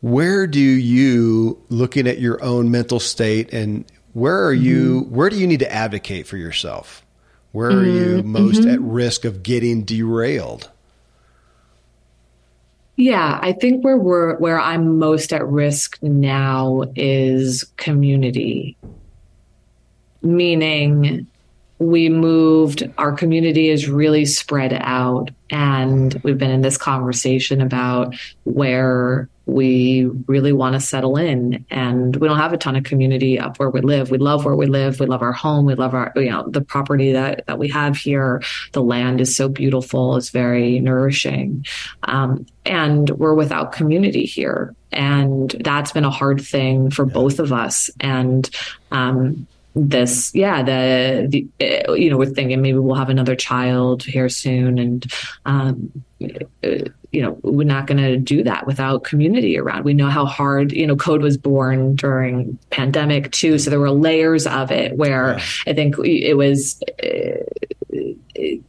where 0.00 0.46
do 0.46 0.60
you 0.60 1.62
looking 1.70 2.06
at 2.06 2.18
your 2.18 2.42
own 2.44 2.70
mental 2.70 3.00
state 3.00 3.54
and 3.54 3.84
where 4.12 4.44
are 4.44 4.52
you, 4.52 5.02
mm-hmm. 5.02 5.14
where 5.14 5.30
do 5.30 5.36
you 5.36 5.46
need 5.46 5.60
to 5.60 5.72
advocate 5.72 6.26
for 6.26 6.36
yourself? 6.36 7.04
Where 7.52 7.70
are 7.70 7.84
you 7.84 8.18
mm-hmm. 8.18 8.30
most 8.30 8.64
at 8.66 8.80
risk 8.80 9.24
of 9.24 9.42
getting 9.42 9.84
derailed? 9.84 10.70
Yeah, 13.00 13.38
I 13.40 13.52
think 13.52 13.82
where 13.82 13.96
we're 13.96 14.36
where 14.36 14.60
I'm 14.60 14.98
most 14.98 15.32
at 15.32 15.46
risk 15.46 15.96
now 16.02 16.82
is 16.96 17.64
community. 17.78 18.76
Meaning 20.20 21.26
we 21.78 22.10
moved 22.10 22.82
our 22.98 23.12
community 23.12 23.70
is 23.70 23.88
really 23.88 24.26
spread 24.26 24.74
out 24.82 25.30
and 25.50 26.20
we've 26.22 26.36
been 26.36 26.50
in 26.50 26.60
this 26.60 26.76
conversation 26.76 27.62
about 27.62 28.14
where 28.44 29.30
we 29.50 30.04
really 30.26 30.52
want 30.52 30.74
to 30.74 30.80
settle 30.80 31.16
in 31.16 31.64
and 31.70 32.16
we 32.16 32.28
don't 32.28 32.38
have 32.38 32.52
a 32.52 32.56
ton 32.56 32.76
of 32.76 32.84
community 32.84 33.38
up 33.38 33.58
where 33.58 33.70
we 33.70 33.80
live. 33.80 34.10
We 34.10 34.18
love 34.18 34.44
where 34.44 34.54
we 34.54 34.66
live. 34.66 35.00
We 35.00 35.06
love 35.06 35.22
our 35.22 35.32
home. 35.32 35.66
We 35.66 35.74
love 35.74 35.94
our 35.94 36.12
you 36.16 36.30
know 36.30 36.48
the 36.48 36.60
property 36.60 37.12
that 37.12 37.46
that 37.46 37.58
we 37.58 37.68
have 37.68 37.96
here. 37.96 38.42
The 38.72 38.82
land 38.82 39.20
is 39.20 39.34
so 39.34 39.48
beautiful. 39.48 40.16
It's 40.16 40.30
very 40.30 40.80
nourishing. 40.80 41.66
Um, 42.04 42.46
and 42.64 43.10
we're 43.10 43.34
without 43.34 43.72
community 43.72 44.24
here. 44.24 44.74
And 44.92 45.50
that's 45.64 45.92
been 45.92 46.04
a 46.04 46.10
hard 46.10 46.40
thing 46.40 46.90
for 46.90 47.04
both 47.04 47.38
of 47.38 47.52
us. 47.52 47.90
And 48.00 48.48
um, 48.90 49.46
this 49.74 50.34
yeah 50.34 50.62
the, 50.62 51.26
the 51.28 51.86
uh, 51.88 51.92
you 51.92 52.10
know 52.10 52.16
we're 52.16 52.26
thinking 52.26 52.60
maybe 52.60 52.78
we'll 52.78 52.96
have 52.96 53.08
another 53.08 53.36
child 53.36 54.02
here 54.02 54.28
soon 54.28 54.78
and 54.78 55.12
um, 55.46 55.92
you 56.18 57.22
know 57.22 57.38
we're 57.42 57.66
not 57.66 57.86
going 57.86 57.98
to 57.98 58.16
do 58.16 58.42
that 58.42 58.66
without 58.66 59.04
community 59.04 59.58
around 59.58 59.84
we 59.84 59.94
know 59.94 60.08
how 60.08 60.26
hard 60.26 60.72
you 60.72 60.86
know 60.86 60.96
code 60.96 61.22
was 61.22 61.36
born 61.36 61.94
during 61.94 62.58
pandemic 62.70 63.30
too 63.30 63.58
so 63.58 63.70
there 63.70 63.80
were 63.80 63.90
layers 63.90 64.46
of 64.46 64.72
it 64.72 64.96
where 64.96 65.34
yeah. 65.34 65.44
i 65.68 65.72
think 65.72 65.96
it 66.04 66.34
was 66.36 66.82
it, 66.98 67.48
uh, 68.36 68.60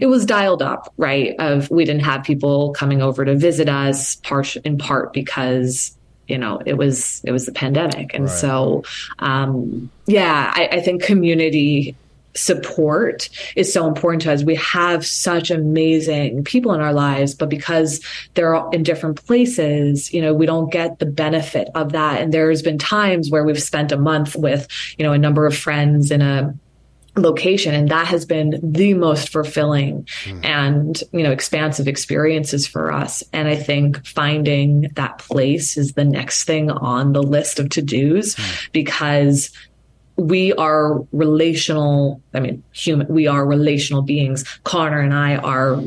it 0.00 0.06
was 0.06 0.26
dialed 0.26 0.62
up, 0.62 0.92
right? 0.96 1.34
Of 1.38 1.70
we 1.70 1.84
didn't 1.84 2.02
have 2.02 2.24
people 2.24 2.72
coming 2.72 3.02
over 3.02 3.24
to 3.24 3.36
visit 3.36 3.68
us, 3.68 4.16
part 4.16 4.56
in 4.56 4.78
part 4.78 5.12
because 5.12 5.95
you 6.28 6.38
know 6.38 6.60
it 6.66 6.74
was 6.74 7.20
it 7.24 7.32
was 7.32 7.46
the 7.46 7.52
pandemic 7.52 8.14
and 8.14 8.24
right. 8.24 8.32
so 8.32 8.82
um 9.18 9.90
yeah 10.06 10.52
I, 10.54 10.68
I 10.72 10.80
think 10.80 11.02
community 11.02 11.96
support 12.36 13.28
is 13.56 13.72
so 13.72 13.86
important 13.86 14.22
to 14.22 14.32
us. 14.32 14.42
We 14.42 14.56
have 14.56 15.04
such 15.04 15.50
amazing 15.50 16.44
people 16.44 16.72
in 16.74 16.80
our 16.80 16.92
lives, 16.92 17.34
but 17.34 17.48
because 17.48 18.00
they're 18.34 18.62
in 18.72 18.82
different 18.82 19.24
places, 19.24 20.12
you 20.12 20.20
know, 20.20 20.34
we 20.34 20.46
don't 20.46 20.70
get 20.70 20.98
the 20.98 21.06
benefit 21.06 21.68
of 21.74 21.92
that. 21.92 22.20
And 22.20 22.32
there's 22.32 22.62
been 22.62 22.78
times 22.78 23.30
where 23.30 23.44
we've 23.44 23.62
spent 23.62 23.92
a 23.92 23.96
month 23.96 24.36
with, 24.36 24.68
you 24.98 25.04
know, 25.04 25.12
a 25.12 25.18
number 25.18 25.46
of 25.46 25.56
friends 25.56 26.10
in 26.10 26.22
a 26.22 26.54
location 27.16 27.74
and 27.74 27.88
that 27.88 28.06
has 28.06 28.24
been 28.24 28.58
the 28.62 28.94
most 28.94 29.30
fulfilling 29.30 30.04
mm. 30.24 30.44
and 30.44 31.02
you 31.12 31.22
know 31.22 31.32
expansive 31.32 31.88
experiences 31.88 32.66
for 32.66 32.92
us 32.92 33.22
and 33.32 33.48
i 33.48 33.56
think 33.56 34.04
finding 34.06 34.82
that 34.94 35.18
place 35.18 35.76
is 35.76 35.94
the 35.94 36.04
next 36.04 36.44
thing 36.44 36.70
on 36.70 37.12
the 37.12 37.22
list 37.22 37.58
of 37.58 37.68
to-dos 37.70 38.34
mm. 38.34 38.72
because 38.72 39.50
we 40.16 40.52
are 40.54 41.00
relational 41.12 42.20
i 42.34 42.40
mean 42.40 42.62
human 42.72 43.06
we 43.08 43.26
are 43.26 43.46
relational 43.46 44.02
beings 44.02 44.44
connor 44.64 45.00
and 45.00 45.14
i 45.14 45.36
are 45.36 45.80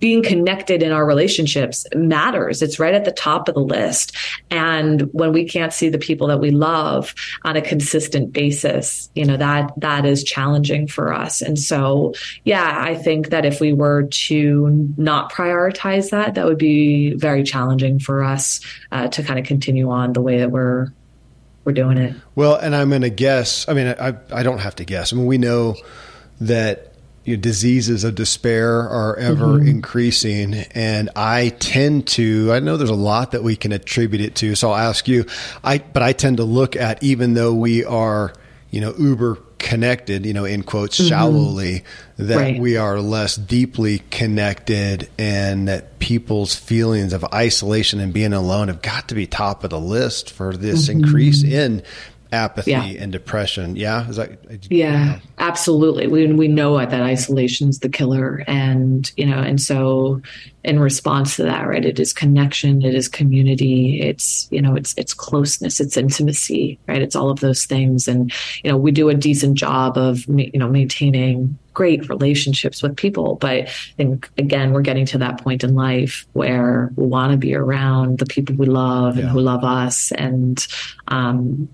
being 0.00 0.22
connected 0.22 0.82
in 0.82 0.90
our 0.90 1.06
relationships 1.06 1.86
matters. 1.94 2.60
It's 2.60 2.80
right 2.80 2.94
at 2.94 3.04
the 3.04 3.12
top 3.12 3.48
of 3.48 3.54
the 3.54 3.60
list. 3.60 4.16
And 4.50 5.02
when 5.12 5.32
we 5.32 5.48
can't 5.48 5.72
see 5.72 5.88
the 5.88 5.98
people 5.98 6.26
that 6.28 6.40
we 6.40 6.50
love 6.50 7.14
on 7.44 7.56
a 7.56 7.62
consistent 7.62 8.32
basis, 8.32 9.10
you 9.14 9.24
know, 9.24 9.36
that, 9.36 9.72
that 9.76 10.06
is 10.06 10.24
challenging 10.24 10.88
for 10.88 11.12
us. 11.12 11.40
And 11.40 11.58
so, 11.58 12.14
yeah, 12.44 12.82
I 12.82 12.96
think 12.96 13.28
that 13.28 13.44
if 13.44 13.60
we 13.60 13.72
were 13.72 14.04
to 14.04 14.92
not 14.96 15.32
prioritize 15.32 16.10
that, 16.10 16.34
that 16.34 16.46
would 16.46 16.58
be 16.58 17.14
very 17.14 17.44
challenging 17.44 18.00
for 18.00 18.24
us 18.24 18.60
uh, 18.90 19.08
to 19.08 19.22
kind 19.22 19.38
of 19.38 19.46
continue 19.46 19.88
on 19.90 20.14
the 20.14 20.20
way 20.20 20.38
that 20.38 20.50
we're, 20.50 20.88
we're 21.64 21.72
doing 21.72 21.98
it. 21.98 22.16
Well, 22.34 22.56
and 22.56 22.74
I'm 22.74 22.88
going 22.88 23.02
to 23.02 23.10
guess, 23.10 23.68
I 23.68 23.74
mean, 23.74 23.86
I, 23.86 24.14
I 24.32 24.42
don't 24.42 24.58
have 24.58 24.76
to 24.76 24.84
guess. 24.84 25.12
I 25.12 25.16
mean, 25.16 25.26
we 25.26 25.38
know 25.38 25.76
that 26.40 26.93
you 27.24 27.36
know, 27.36 27.40
diseases 27.40 28.04
of 28.04 28.14
despair 28.14 28.88
are 28.88 29.16
ever 29.16 29.46
mm-hmm. 29.46 29.68
increasing. 29.68 30.54
And 30.54 31.10
I 31.16 31.50
tend 31.58 32.06
to, 32.08 32.52
I 32.52 32.60
know 32.60 32.76
there's 32.76 32.90
a 32.90 32.94
lot 32.94 33.32
that 33.32 33.42
we 33.42 33.56
can 33.56 33.72
attribute 33.72 34.20
it 34.20 34.34
to. 34.36 34.54
So 34.54 34.70
I'll 34.70 34.88
ask 34.88 35.08
you, 35.08 35.26
I, 35.62 35.78
but 35.78 36.02
I 36.02 36.12
tend 36.12 36.36
to 36.36 36.44
look 36.44 36.76
at, 36.76 37.02
even 37.02 37.34
though 37.34 37.54
we 37.54 37.84
are, 37.84 38.34
you 38.70 38.80
know, 38.80 38.94
uber 38.98 39.38
connected, 39.58 40.26
you 40.26 40.34
know, 40.34 40.44
in 40.44 40.62
quotes, 40.62 40.98
mm-hmm. 40.98 41.08
shallowly, 41.08 41.84
that 42.18 42.36
right. 42.36 42.60
we 42.60 42.76
are 42.76 43.00
less 43.00 43.36
deeply 43.36 44.00
connected 44.10 45.08
and 45.18 45.68
that 45.68 45.98
people's 45.98 46.54
feelings 46.54 47.14
of 47.14 47.24
isolation 47.32 47.98
and 48.00 48.12
being 48.12 48.34
alone 48.34 48.68
have 48.68 48.82
got 48.82 49.08
to 49.08 49.14
be 49.14 49.26
top 49.26 49.64
of 49.64 49.70
the 49.70 49.80
list 49.80 50.30
for 50.30 50.54
this 50.54 50.88
mm-hmm. 50.88 51.02
increase 51.02 51.42
in 51.42 51.82
apathy 52.34 52.72
yeah. 52.72 52.82
and 52.84 53.10
depression. 53.10 53.76
Yeah, 53.76 54.08
is 54.08 54.16
that? 54.16 54.38
Yeah, 54.70 55.20
absolutely. 55.38 56.06
We 56.06 56.26
we 56.32 56.48
know 56.48 56.76
that 56.76 56.92
isolation 56.92 57.68
is 57.68 57.78
the 57.78 57.88
killer, 57.88 58.44
and 58.46 59.10
you 59.16 59.26
know, 59.26 59.38
and 59.38 59.60
so 59.60 60.20
in 60.62 60.80
response 60.80 61.36
to 61.36 61.44
that, 61.44 61.66
right, 61.66 61.84
it 61.84 62.00
is 62.00 62.12
connection, 62.12 62.82
it 62.82 62.94
is 62.94 63.08
community, 63.08 64.00
it's 64.00 64.48
you 64.50 64.60
know, 64.60 64.74
it's 64.74 64.94
it's 64.96 65.14
closeness, 65.14 65.80
it's 65.80 65.96
intimacy, 65.96 66.78
right? 66.86 67.02
It's 67.02 67.16
all 67.16 67.30
of 67.30 67.40
those 67.40 67.64
things, 67.64 68.08
and 68.08 68.32
you 68.62 68.70
know, 68.70 68.76
we 68.76 68.90
do 68.90 69.08
a 69.08 69.14
decent 69.14 69.56
job 69.56 69.96
of 69.96 70.26
you 70.26 70.58
know 70.58 70.68
maintaining 70.68 71.58
great 71.74 72.08
relationships 72.08 72.82
with 72.82 72.96
people. 72.96 73.34
But 73.34 73.50
I 73.50 73.70
think, 73.96 74.30
again, 74.38 74.72
we're 74.72 74.82
getting 74.82 75.06
to 75.06 75.18
that 75.18 75.42
point 75.42 75.64
in 75.64 75.74
life 75.74 76.24
where 76.32 76.92
we 76.96 77.06
want 77.06 77.32
to 77.32 77.36
be 77.36 77.54
around 77.54 78.18
the 78.20 78.26
people 78.26 78.54
we 78.54 78.66
love 78.66 79.16
yeah. 79.16 79.22
and 79.22 79.30
who 79.30 79.40
love 79.40 79.64
us. 79.64 80.12
And, 80.12 80.64
um, 81.08 81.68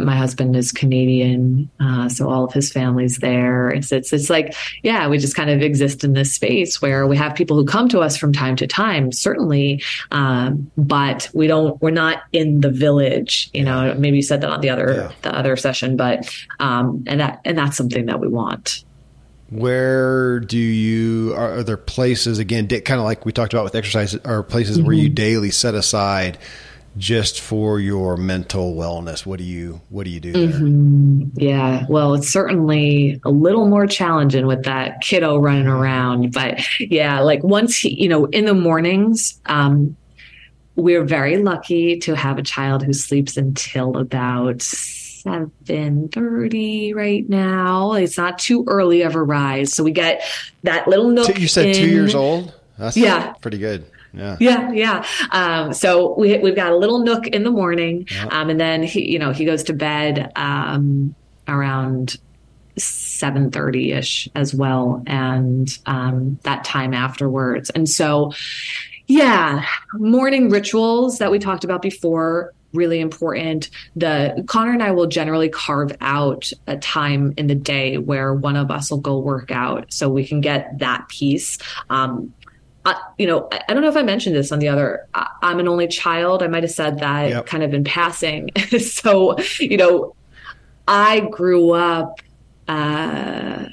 my 0.00 0.16
husband 0.16 0.56
is 0.56 0.72
Canadian, 0.72 1.70
uh, 1.80 2.08
so 2.08 2.28
all 2.28 2.44
of 2.44 2.52
his 2.52 2.72
family's 2.72 3.18
there. 3.18 3.70
It's, 3.70 3.92
it's 3.92 4.12
it's 4.12 4.30
like 4.30 4.54
yeah, 4.82 5.08
we 5.08 5.18
just 5.18 5.36
kind 5.36 5.50
of 5.50 5.62
exist 5.62 6.04
in 6.04 6.12
this 6.12 6.34
space 6.34 6.80
where 6.80 7.06
we 7.06 7.16
have 7.16 7.34
people 7.34 7.56
who 7.56 7.64
come 7.64 7.88
to 7.90 8.00
us 8.00 8.16
from 8.16 8.32
time 8.32 8.56
to 8.56 8.66
time, 8.66 9.12
certainly, 9.12 9.82
um, 10.10 10.70
but 10.76 11.28
we 11.34 11.46
don't 11.46 11.80
we're 11.82 11.90
not 11.90 12.22
in 12.32 12.60
the 12.60 12.70
village. 12.70 13.50
You 13.52 13.64
know, 13.64 13.94
maybe 13.94 14.16
you 14.16 14.22
said 14.22 14.40
that 14.40 14.50
on 14.50 14.60
the 14.60 14.70
other 14.70 14.94
yeah. 14.94 15.12
the 15.22 15.36
other 15.36 15.56
session, 15.56 15.96
but 15.96 16.28
um, 16.60 17.04
and 17.06 17.20
that 17.20 17.40
and 17.44 17.56
that's 17.58 17.76
something 17.76 18.06
that 18.06 18.20
we 18.20 18.28
want. 18.28 18.84
Where 19.52 20.40
do 20.40 20.56
you 20.56 21.34
are, 21.34 21.58
are 21.58 21.62
there 21.62 21.76
places 21.76 22.38
again, 22.38 22.68
kind 22.68 22.98
of 22.98 23.04
like 23.04 23.26
we 23.26 23.32
talked 23.32 23.52
about 23.52 23.64
with 23.64 23.74
exercise, 23.74 24.16
are 24.16 24.42
places 24.42 24.78
mm-hmm. 24.78 24.86
where 24.86 24.96
you 24.96 25.10
daily 25.10 25.50
set 25.50 25.74
aside? 25.74 26.38
Just 26.96 27.40
for 27.40 27.80
your 27.80 28.16
mental 28.16 28.74
wellness? 28.74 29.24
What 29.24 29.38
do 29.38 29.44
you 29.44 29.80
what 29.88 30.04
do 30.04 30.10
you 30.10 30.20
do 30.20 30.32
mm-hmm. 30.32 31.24
yeah 31.34 31.86
well 31.88 32.14
it's 32.14 32.28
certainly 32.28 33.20
a 33.24 33.30
little 33.30 33.68
more 33.68 33.86
challenging 33.86 34.46
with 34.46 34.64
that 34.64 35.00
kiddo 35.00 35.38
running 35.38 35.66
around 35.66 36.32
but 36.32 36.60
yeah 36.80 37.20
like 37.20 37.42
once 37.42 37.78
he, 37.78 38.02
you 38.02 38.08
know 38.08 38.26
in 38.26 38.44
the 38.44 38.54
mornings 38.54 39.40
um 39.46 39.96
we're 40.74 41.04
very 41.04 41.38
lucky 41.38 41.98
to 41.98 42.16
have 42.16 42.38
a 42.38 42.42
child 42.42 42.82
who 42.82 42.94
sleeps 42.94 43.36
until 43.36 43.98
about 43.98 44.56
7.30 44.58 46.94
right 46.94 47.28
now. 47.28 47.92
It's 47.92 48.16
not 48.16 48.38
too 48.38 48.64
early 48.66 49.02
of 49.02 49.14
a 49.14 49.22
rise 49.22 49.74
so 49.74 49.84
we 49.84 49.90
get 49.90 50.22
that 50.62 50.88
little 50.88 51.10
nook 51.10 51.38
you 51.38 51.46
said 51.46 51.66
in. 51.66 51.74
two 51.74 51.88
years 51.88 52.14
old? 52.14 52.54
That's 52.78 52.96
yeah. 52.96 53.34
pretty 53.34 53.58
good 53.58 53.84
yeah. 54.14 54.36
Yeah. 54.40 54.72
Yeah. 54.72 55.06
Um, 55.30 55.72
so 55.72 56.14
we, 56.18 56.38
we've 56.38 56.56
got 56.56 56.72
a 56.72 56.76
little 56.76 57.00
nook 57.00 57.26
in 57.26 57.44
the 57.44 57.50
morning. 57.50 58.06
Yeah. 58.10 58.26
Um, 58.30 58.50
and 58.50 58.60
then 58.60 58.82
he, 58.82 59.10
you 59.10 59.18
know, 59.18 59.32
he 59.32 59.44
goes 59.44 59.62
to 59.64 59.72
bed, 59.72 60.32
um, 60.36 61.14
around 61.48 62.16
7.30 62.76 63.96
ish 63.96 64.28
as 64.34 64.54
well. 64.54 65.02
And, 65.06 65.68
um, 65.86 66.38
that 66.42 66.64
time 66.64 66.94
afterwards. 66.94 67.70
And 67.70 67.88
so, 67.88 68.32
yeah, 69.06 69.64
morning 69.94 70.48
rituals 70.50 71.18
that 71.18 71.30
we 71.30 71.38
talked 71.38 71.64
about 71.64 71.82
before, 71.82 72.52
really 72.72 73.00
important. 73.00 73.68
The 73.96 74.44
Connor 74.46 74.72
and 74.72 74.82
I 74.82 74.92
will 74.92 75.06
generally 75.06 75.48
carve 75.48 75.92
out 76.00 76.50
a 76.66 76.76
time 76.78 77.34
in 77.36 77.46
the 77.46 77.54
day 77.54 77.98
where 77.98 78.32
one 78.32 78.56
of 78.56 78.70
us 78.70 78.90
will 78.90 79.00
go 79.00 79.18
work 79.18 79.50
out 79.50 79.92
so 79.92 80.08
we 80.08 80.26
can 80.26 80.40
get 80.40 80.78
that 80.78 81.08
piece. 81.08 81.58
Um, 81.90 82.32
I, 82.84 83.00
you 83.18 83.26
know, 83.26 83.48
I 83.52 83.72
don't 83.72 83.82
know 83.82 83.88
if 83.88 83.96
I 83.96 84.02
mentioned 84.02 84.34
this 84.34 84.50
on 84.50 84.58
the 84.58 84.68
other. 84.68 85.06
I, 85.14 85.28
am 85.42 85.60
an 85.60 85.68
only 85.68 85.86
child. 85.86 86.42
I 86.42 86.48
might 86.48 86.64
have 86.64 86.72
said 86.72 86.98
that 86.98 87.28
yep. 87.28 87.46
kind 87.46 87.62
of 87.62 87.74
in 87.74 87.84
passing. 87.84 88.50
so, 88.80 89.36
you 89.60 89.76
know, 89.76 90.16
I 90.88 91.20
grew 91.20 91.72
up 91.72 92.20
uh, 92.66 93.66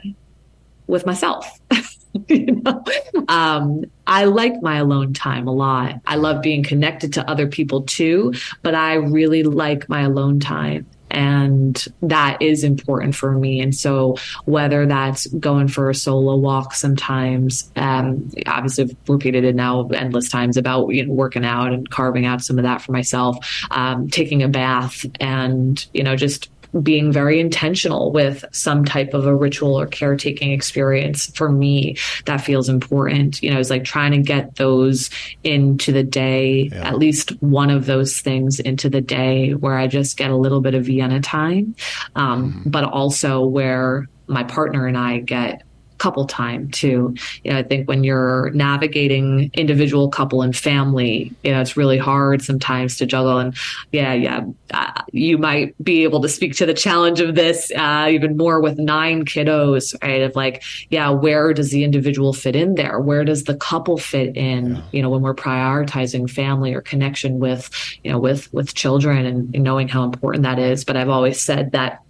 with 0.88 1.06
myself. 1.06 1.60
you 2.28 2.62
know, 2.64 2.84
um, 3.28 3.86
I 4.06 4.26
like 4.26 4.62
my 4.62 4.78
alone 4.78 5.14
time 5.14 5.48
a 5.48 5.54
lot. 5.54 5.96
I 6.06 6.16
love 6.16 6.42
being 6.42 6.64
connected 6.64 7.14
to 7.14 7.30
other 7.30 7.48
people 7.48 7.84
too, 7.84 8.34
but 8.62 8.76
I 8.76 8.96
really 8.96 9.44
like 9.44 9.90
my 9.90 10.02
alone 10.02 10.40
time 10.40 10.86
and 11.12 11.86
that 12.02 12.42
is 12.42 12.64
important 12.64 13.16
for 13.16 13.32
me. 13.32 13.62
And 13.62 13.76
so 13.76 14.18
whether 14.46 14.86
that's 14.86 15.28
going 15.28 15.68
for 15.68 15.90
a 15.90 15.96
solo 15.96 16.36
walk 16.36 16.74
sometimes 16.74 17.72
um, 17.76 18.30
obviously 18.48 18.86
I've 18.86 18.96
repeated 19.08 19.44
it 19.44 19.56
now 19.56 19.88
endless 19.90 20.30
times 20.30 20.58
about 20.58 20.90
you 20.90 21.06
know 21.06 21.14
working 21.14 21.46
out 21.46 21.74
and 21.74 21.90
carving 21.90 22.26
out 22.26 22.44
some 22.44 22.58
of 22.58 22.64
that 22.64 22.82
for 22.82 22.92
myself 22.92 23.38
um, 23.72 24.10
taking 24.10 24.44
a 24.44 24.48
bath 24.48 25.06
and 25.20 25.86
you 25.94 26.04
know 26.04 26.16
just 26.16 26.50
being 26.82 27.12
very 27.12 27.40
intentional 27.40 28.12
with 28.12 28.46
some 28.52 28.86
type 28.86 29.14
of 29.14 29.26
a 29.26 29.36
ritual 29.36 29.80
or 29.80 29.88
caretaking 29.88 30.52
experience 30.52 31.28
for 31.36 31.50
me 31.50 31.96
that 32.26 32.38
feels 32.38 32.70
important 32.70 33.42
you 33.42 33.52
know 33.52 33.60
it's 33.60 33.70
like 33.70 33.84
trying 33.84 34.12
to 34.12 34.20
get 34.20 34.56
those 34.56 35.10
into 35.44 35.92
the 35.92 36.04
day 36.04 36.70
yeah. 36.72 36.88
at 36.88 36.98
least 36.98 37.32
one 37.42 37.70
of 37.70 37.86
those 37.86 38.20
things 38.20 38.60
into 38.60 38.90
the 38.90 39.02
day 39.02 39.54
where 39.54 39.78
i 39.78 39.88
just 39.88 40.18
get 40.18 40.30
a 40.30 40.36
little 40.36 40.62
bit 40.62 40.76
of 40.76 40.86
vienna 40.86 41.20
time 41.20 41.76
um, 42.16 42.54
mm-hmm. 42.54 42.70
but 42.70 42.84
also 42.84 43.44
where 43.44 44.08
my 44.28 44.44
partner 44.44 44.86
and 44.86 44.98
i 44.98 45.18
get 45.18 45.64
couple 46.00 46.26
time 46.26 46.70
too. 46.72 47.14
You 47.44 47.52
know, 47.52 47.60
I 47.60 47.64
think 47.64 47.88
when 47.88 48.04
you're 48.04 48.50
navigating 48.52 49.52
individual, 49.54 50.10
couple, 50.10 50.42
and 50.42 50.56
family, 50.56 51.32
you 51.44 51.52
know, 51.52 51.62
it's 51.62 51.78
really 51.78 51.98
hard 51.98 52.42
sometimes 52.42 52.98
to 52.98 53.06
juggle. 53.06 53.38
And 53.38 53.56
yeah, 53.92 54.14
yeah, 54.14 54.46
uh, 54.74 55.02
you 55.12 55.38
might 55.38 55.76
be 55.84 56.04
able 56.04 56.22
to 56.22 56.30
speak 56.30 56.56
to 56.56 56.66
the 56.66 56.74
challenge 56.74 57.20
of 57.20 57.36
this 57.36 57.72
uh, 57.76 58.08
even 58.10 58.38
more 58.38 58.60
with 58.60 58.80
nine 58.80 59.26
kiddos, 59.26 59.96
right? 60.02 60.22
Of 60.22 60.36
like, 60.36 60.64
yeah, 60.90 61.10
where 61.10 61.54
does 61.54 61.72
the 61.72 61.84
individual 61.84 62.34
fit 62.34 62.56
in 62.56 62.76
there? 62.76 63.00
Where 63.00 63.24
does 63.24 63.44
the 63.44 63.56
couple 63.56 63.98
fit 63.98 64.36
in? 64.36 64.76
Yeah. 64.76 64.82
You 64.92 65.02
know, 65.02 65.10
when 65.10 65.22
we're 65.22 65.36
prioritizing 65.36 66.30
family 66.30 66.74
or 66.74 66.82
connection 66.82 67.40
with, 67.40 67.70
you 68.04 68.12
know, 68.12 68.20
with 68.20 68.52
with 68.54 68.74
children 68.74 69.26
and 69.26 69.52
knowing 69.52 69.88
how 69.88 70.04
important 70.04 70.44
that 70.44 70.60
is. 70.60 70.86
But 70.86 70.98
I've 70.98 71.10
always 71.10 71.40
said 71.42 71.72
that 71.74 72.02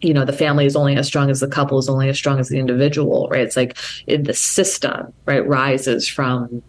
you 0.00 0.14
know 0.14 0.24
the 0.24 0.32
family 0.32 0.66
is 0.66 0.76
only 0.76 0.96
as 0.96 1.06
strong 1.06 1.30
as 1.30 1.40
the 1.40 1.48
couple 1.48 1.78
is 1.78 1.88
only 1.88 2.08
as 2.08 2.16
strong 2.16 2.38
as 2.38 2.48
the 2.48 2.58
individual 2.58 3.28
right 3.30 3.42
it's 3.42 3.56
like 3.56 3.76
in 4.06 4.24
the 4.24 4.34
system 4.34 5.12
right 5.26 5.46
rises 5.46 6.08
from 6.08 6.62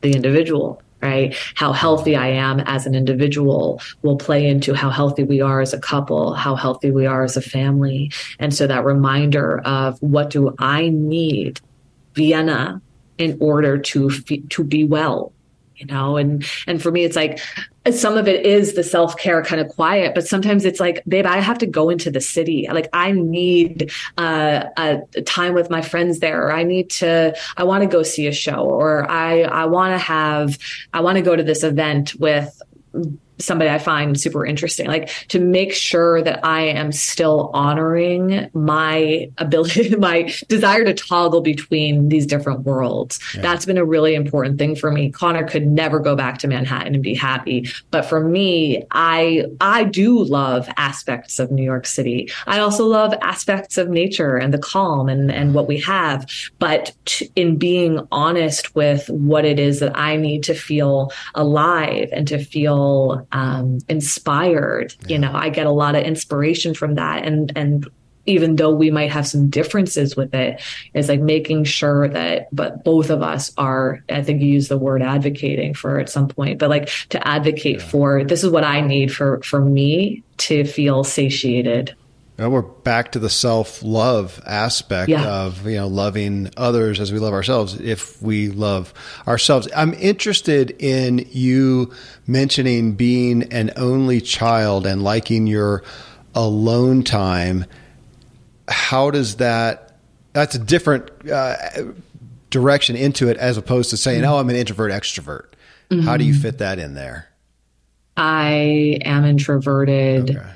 the 0.00 0.12
individual 0.12 0.82
right? 1.02 1.36
How 1.54 1.72
healthy 1.72 2.16
I 2.16 2.28
am 2.28 2.60
as 2.60 2.86
an 2.86 2.94
individual 2.94 3.80
will 4.02 4.16
play 4.16 4.46
into 4.46 4.74
how 4.74 4.90
healthy 4.90 5.24
we 5.24 5.40
are 5.40 5.60
as 5.60 5.72
a 5.72 5.78
couple, 5.78 6.32
how 6.34 6.56
healthy 6.56 6.90
we 6.90 7.06
are 7.06 7.22
as 7.22 7.36
a 7.36 7.42
family. 7.42 8.10
And 8.38 8.54
so 8.54 8.66
that 8.66 8.84
reminder 8.84 9.60
of 9.60 10.00
what 10.00 10.30
do 10.30 10.54
I 10.58 10.88
need, 10.88 11.60
Vienna, 12.14 12.80
in 13.18 13.36
order 13.40 13.78
to 13.78 14.10
to 14.10 14.64
be 14.64 14.84
well, 14.84 15.32
you 15.76 15.86
know 15.86 16.16
and 16.16 16.44
and 16.66 16.82
for 16.82 16.90
me 16.90 17.04
it's 17.04 17.16
like 17.16 17.38
some 17.94 18.16
of 18.16 18.28
it 18.28 18.44
is 18.44 18.74
the 18.74 18.82
self-care 18.82 19.42
kind 19.42 19.60
of 19.60 19.68
quiet 19.68 20.14
but 20.14 20.26
sometimes 20.26 20.64
it's 20.64 20.80
like 20.80 21.02
babe 21.06 21.26
i 21.26 21.38
have 21.38 21.58
to 21.58 21.66
go 21.66 21.90
into 21.90 22.10
the 22.10 22.20
city. 22.20 22.66
Like 22.70 22.88
i 22.92 23.12
need 23.12 23.90
uh, 24.18 24.64
a 24.76 25.22
time 25.22 25.54
with 25.54 25.70
my 25.70 25.82
friends 25.82 26.20
there 26.20 26.46
or 26.46 26.52
i 26.52 26.62
need 26.62 26.90
to 26.90 27.36
i 27.56 27.64
want 27.64 27.82
to 27.82 27.88
go 27.88 28.02
see 28.02 28.26
a 28.26 28.32
show 28.32 28.56
or 28.56 29.08
i 29.10 29.42
i 29.42 29.64
want 29.64 29.92
to 29.92 29.98
have 29.98 30.58
i 30.92 31.00
want 31.00 31.16
to 31.16 31.22
go 31.22 31.36
to 31.36 31.42
this 31.42 31.62
event 31.62 32.14
with 32.16 32.60
somebody 33.38 33.70
I 33.70 33.78
find 33.78 34.18
super 34.18 34.44
interesting, 34.44 34.86
like 34.86 35.08
to 35.28 35.38
make 35.38 35.72
sure 35.72 36.22
that 36.22 36.44
I 36.44 36.62
am 36.62 36.92
still 36.92 37.50
honoring 37.52 38.50
my 38.54 39.30
ability, 39.38 39.96
my 39.98 40.32
desire 40.48 40.84
to 40.84 40.94
toggle 40.94 41.40
between 41.40 42.08
these 42.08 42.26
different 42.26 42.60
worlds. 42.60 43.18
Yeah. 43.34 43.42
That's 43.42 43.66
been 43.66 43.78
a 43.78 43.84
really 43.84 44.14
important 44.14 44.58
thing 44.58 44.76
for 44.76 44.90
me. 44.90 45.10
Connor 45.10 45.46
could 45.46 45.66
never 45.66 45.98
go 45.98 46.16
back 46.16 46.38
to 46.38 46.48
Manhattan 46.48 46.94
and 46.94 47.02
be 47.02 47.14
happy. 47.14 47.68
But 47.90 48.02
for 48.02 48.20
me, 48.20 48.84
I, 48.90 49.44
I 49.60 49.84
do 49.84 50.22
love 50.22 50.68
aspects 50.76 51.38
of 51.38 51.50
New 51.50 51.64
York 51.64 51.86
City. 51.86 52.30
I 52.46 52.58
also 52.58 52.86
love 52.86 53.14
aspects 53.22 53.78
of 53.78 53.88
nature 53.88 54.36
and 54.36 54.52
the 54.52 54.58
calm 54.58 55.08
and, 55.08 55.30
and 55.30 55.54
what 55.54 55.68
we 55.68 55.80
have. 55.80 56.26
But 56.58 56.92
t- 57.04 57.30
in 57.36 57.56
being 57.56 58.06
honest 58.12 58.74
with 58.74 59.08
what 59.10 59.44
it 59.44 59.58
is 59.58 59.80
that 59.80 59.96
I 59.96 60.16
need 60.16 60.42
to 60.44 60.54
feel 60.54 61.12
alive 61.34 62.08
and 62.12 62.26
to 62.28 62.42
feel 62.42 63.25
um, 63.32 63.78
inspired. 63.88 64.94
Yeah. 65.00 65.08
You 65.08 65.18
know, 65.18 65.32
I 65.32 65.50
get 65.50 65.66
a 65.66 65.70
lot 65.70 65.94
of 65.94 66.02
inspiration 66.02 66.74
from 66.74 66.94
that, 66.94 67.24
and 67.24 67.52
and 67.56 67.86
even 68.26 68.56
though 68.56 68.70
we 68.70 68.90
might 68.90 69.10
have 69.10 69.26
some 69.26 69.48
differences 69.48 70.16
with 70.16 70.34
it, 70.34 70.60
it, 70.94 70.98
is 70.98 71.08
like 71.08 71.20
making 71.20 71.64
sure 71.64 72.08
that, 72.08 72.48
but 72.52 72.84
both 72.84 73.10
of 73.10 73.22
us 73.22 73.52
are, 73.56 74.02
I 74.10 74.22
think 74.22 74.42
you 74.42 74.48
use 74.48 74.68
the 74.68 74.78
word 74.78 75.02
advocating 75.02 75.74
for 75.74 75.98
at 75.98 76.10
some 76.10 76.28
point, 76.28 76.58
but 76.58 76.68
like 76.68 76.90
to 77.10 77.26
advocate 77.26 77.78
yeah. 77.78 77.86
for 77.86 78.24
this 78.24 78.44
is 78.44 78.50
what 78.50 78.64
I 78.64 78.80
need 78.80 79.14
for, 79.14 79.40
for 79.42 79.60
me 79.60 80.22
to 80.38 80.64
feel 80.64 81.04
satiated. 81.04 81.94
And 82.38 82.52
we're 82.52 82.62
back 82.62 83.12
to 83.12 83.18
the 83.18 83.30
self 83.30 83.82
love 83.82 84.42
aspect 84.44 85.08
yeah. 85.08 85.26
of, 85.26 85.66
you 85.66 85.76
know, 85.76 85.86
loving 85.86 86.50
others 86.56 87.00
as 87.00 87.10
we 87.10 87.18
love 87.18 87.32
ourselves 87.32 87.74
if 87.80 88.20
we 88.20 88.48
love 88.50 88.92
ourselves. 89.26 89.68
I'm 89.74 89.94
interested 89.94 90.76
in 90.78 91.26
you 91.30 91.94
mentioning 92.26 92.94
being 92.94 93.44
an 93.54 93.72
only 93.76 94.20
child 94.20 94.86
and 94.86 95.02
liking 95.02 95.46
your 95.46 95.82
alone 96.34 97.04
time. 97.04 97.64
How 98.68 99.10
does 99.10 99.36
that, 99.36 99.96
that's 100.34 100.54
a 100.54 100.58
different 100.58 101.10
uh, 101.30 101.56
direction 102.50 102.96
into 102.96 103.28
it 103.28 103.38
as 103.38 103.56
opposed 103.56 103.90
to 103.90 103.96
saying, 103.96 104.22
mm-hmm. 104.22 104.32
oh, 104.32 104.38
I'm 104.38 104.50
an 104.50 104.56
introvert 104.56 104.92
extrovert. 104.92 105.46
Mm-hmm. 105.90 106.00
How 106.00 106.18
do 106.18 106.24
you 106.24 106.34
fit 106.34 106.58
that 106.58 106.78
in 106.78 106.92
there? 106.92 107.28
I 108.18 108.98
am 109.06 109.24
introverted. 109.24 110.36
Okay 110.36 110.55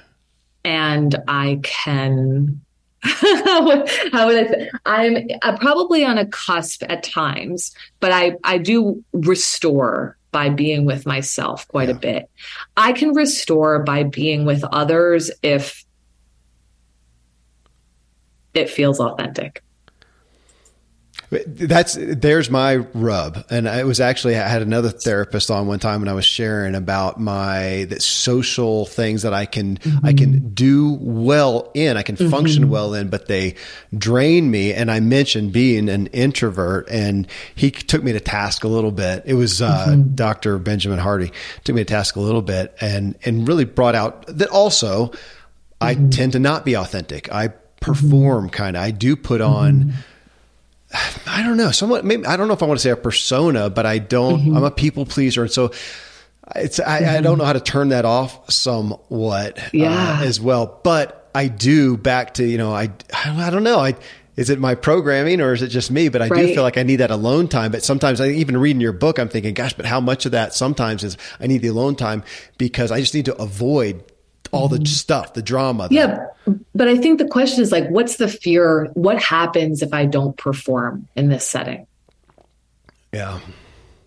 and 0.64 1.14
I 1.28 1.60
can 1.62 2.60
how 3.02 3.64
would 3.64 3.88
I 3.88 4.46
say? 4.46 4.70
I'm, 4.84 5.28
I'm 5.42 5.56
probably 5.56 6.04
on 6.04 6.18
a 6.18 6.26
cusp 6.26 6.82
at 6.86 7.02
times, 7.02 7.74
but 7.98 8.12
I, 8.12 8.36
I 8.44 8.58
do 8.58 9.02
restore 9.14 10.18
by 10.32 10.50
being 10.50 10.84
with 10.84 11.06
myself 11.06 11.66
quite 11.68 11.88
yeah. 11.88 11.94
a 11.94 11.98
bit. 11.98 12.30
I 12.76 12.92
can 12.92 13.14
restore 13.14 13.82
by 13.82 14.02
being 14.02 14.44
with 14.44 14.62
others 14.64 15.30
if 15.42 15.84
it 18.52 18.68
feels 18.68 19.00
authentic. 19.00 19.62
That's 21.30 21.96
there's 21.96 22.50
my 22.50 22.76
rub, 22.76 23.44
and 23.50 23.68
I 23.68 23.84
was 23.84 24.00
actually 24.00 24.36
I 24.36 24.48
had 24.48 24.62
another 24.62 24.90
therapist 24.90 25.48
on 25.48 25.68
one 25.68 25.78
time 25.78 26.00
when 26.00 26.08
I 26.08 26.12
was 26.12 26.24
sharing 26.24 26.74
about 26.74 27.20
my 27.20 27.86
the 27.88 28.00
social 28.00 28.84
things 28.84 29.22
that 29.22 29.32
I 29.32 29.46
can 29.46 29.76
mm-hmm. 29.76 30.04
I 30.04 30.12
can 30.12 30.52
do 30.54 30.98
well 31.00 31.70
in, 31.72 31.96
I 31.96 32.02
can 32.02 32.16
mm-hmm. 32.16 32.30
function 32.30 32.68
well 32.68 32.94
in, 32.94 33.10
but 33.10 33.28
they 33.28 33.54
drain 33.96 34.50
me. 34.50 34.72
And 34.72 34.90
I 34.90 34.98
mentioned 34.98 35.52
being 35.52 35.88
an 35.88 36.08
introvert, 36.08 36.88
and 36.90 37.28
he 37.54 37.70
took 37.70 38.02
me 38.02 38.10
to 38.10 38.20
task 38.20 38.64
a 38.64 38.68
little 38.68 38.90
bit. 38.90 39.22
It 39.24 39.34
was 39.34 39.62
uh, 39.62 39.86
mm-hmm. 39.90 40.16
Dr. 40.16 40.58
Benjamin 40.58 40.98
Hardy 40.98 41.30
took 41.62 41.76
me 41.76 41.82
to 41.82 41.84
task 41.84 42.16
a 42.16 42.20
little 42.20 42.42
bit, 42.42 42.74
and 42.80 43.16
and 43.24 43.46
really 43.46 43.64
brought 43.64 43.94
out 43.94 44.26
that 44.26 44.48
also 44.48 45.12
I 45.80 45.94
mm-hmm. 45.94 46.10
tend 46.10 46.32
to 46.32 46.40
not 46.40 46.64
be 46.64 46.76
authentic. 46.76 47.32
I 47.32 47.52
perform 47.80 48.46
mm-hmm. 48.46 48.54
kind 48.54 48.76
of. 48.76 48.82
I 48.82 48.90
do 48.90 49.14
put 49.14 49.40
on 49.40 49.74
mm-hmm. 49.74 49.90
I 51.26 51.42
don't 51.42 51.56
know, 51.56 51.70
somewhat, 51.70 52.04
maybe, 52.04 52.26
I 52.26 52.36
don't 52.36 52.48
know 52.48 52.54
if 52.54 52.62
I 52.62 52.66
want 52.66 52.80
to 52.80 52.82
say 52.82 52.90
a 52.90 52.96
persona, 52.96 53.70
but 53.70 53.86
I 53.86 53.98
don't, 53.98 54.40
mm-hmm. 54.40 54.56
I'm 54.56 54.64
a 54.64 54.70
people 54.70 55.06
pleaser. 55.06 55.42
And 55.42 55.50
so 55.50 55.72
it's, 56.56 56.80
I, 56.80 57.00
mm-hmm. 57.00 57.16
I, 57.16 57.20
don't 57.20 57.38
know 57.38 57.44
how 57.44 57.52
to 57.52 57.60
turn 57.60 57.90
that 57.90 58.04
off 58.04 58.50
somewhat 58.50 59.58
uh, 59.58 59.68
yeah. 59.72 60.20
uh, 60.20 60.24
as 60.24 60.40
well. 60.40 60.80
But 60.82 61.30
I 61.34 61.48
do 61.48 61.96
back 61.96 62.34
to, 62.34 62.44
you 62.44 62.58
know, 62.58 62.74
I, 62.74 62.90
I 63.12 63.50
don't 63.50 63.62
know. 63.62 63.78
I, 63.78 63.94
is 64.36 64.48
it 64.48 64.58
my 64.58 64.74
programming 64.74 65.40
or 65.40 65.52
is 65.52 65.62
it 65.62 65.68
just 65.68 65.90
me? 65.90 66.08
But 66.08 66.22
I 66.22 66.28
right. 66.28 66.46
do 66.46 66.54
feel 66.54 66.62
like 66.62 66.78
I 66.78 66.82
need 66.82 66.96
that 66.96 67.10
alone 67.10 67.46
time. 67.46 67.72
But 67.72 67.82
sometimes 67.82 68.20
I 68.20 68.28
even 68.28 68.56
reading 68.56 68.80
your 68.80 68.92
book, 68.92 69.18
I'm 69.18 69.28
thinking, 69.28 69.54
gosh, 69.54 69.74
but 69.74 69.86
how 69.86 70.00
much 70.00 70.24
of 70.24 70.32
that 70.32 70.54
sometimes 70.54 71.04
is 71.04 71.18
I 71.38 71.46
need 71.46 71.62
the 71.62 71.68
alone 71.68 71.94
time 71.94 72.22
because 72.56 72.90
I 72.90 73.00
just 73.00 73.14
need 73.14 73.26
to 73.26 73.36
avoid 73.36 74.02
all 74.52 74.68
the 74.68 74.76
mm-hmm. 74.76 74.84
stuff, 74.84 75.34
the 75.34 75.42
drama. 75.42 75.88
Yeah. 75.90 76.26
But 76.74 76.88
I 76.88 76.96
think 76.96 77.18
the 77.18 77.28
question 77.28 77.62
is 77.62 77.70
like, 77.70 77.88
what's 77.88 78.16
the 78.16 78.28
fear? 78.28 78.90
What 78.94 79.22
happens 79.22 79.82
if 79.82 79.92
I 79.92 80.06
don't 80.06 80.36
perform 80.36 81.08
in 81.16 81.28
this 81.28 81.46
setting? 81.46 81.86
Yeah 83.12 83.40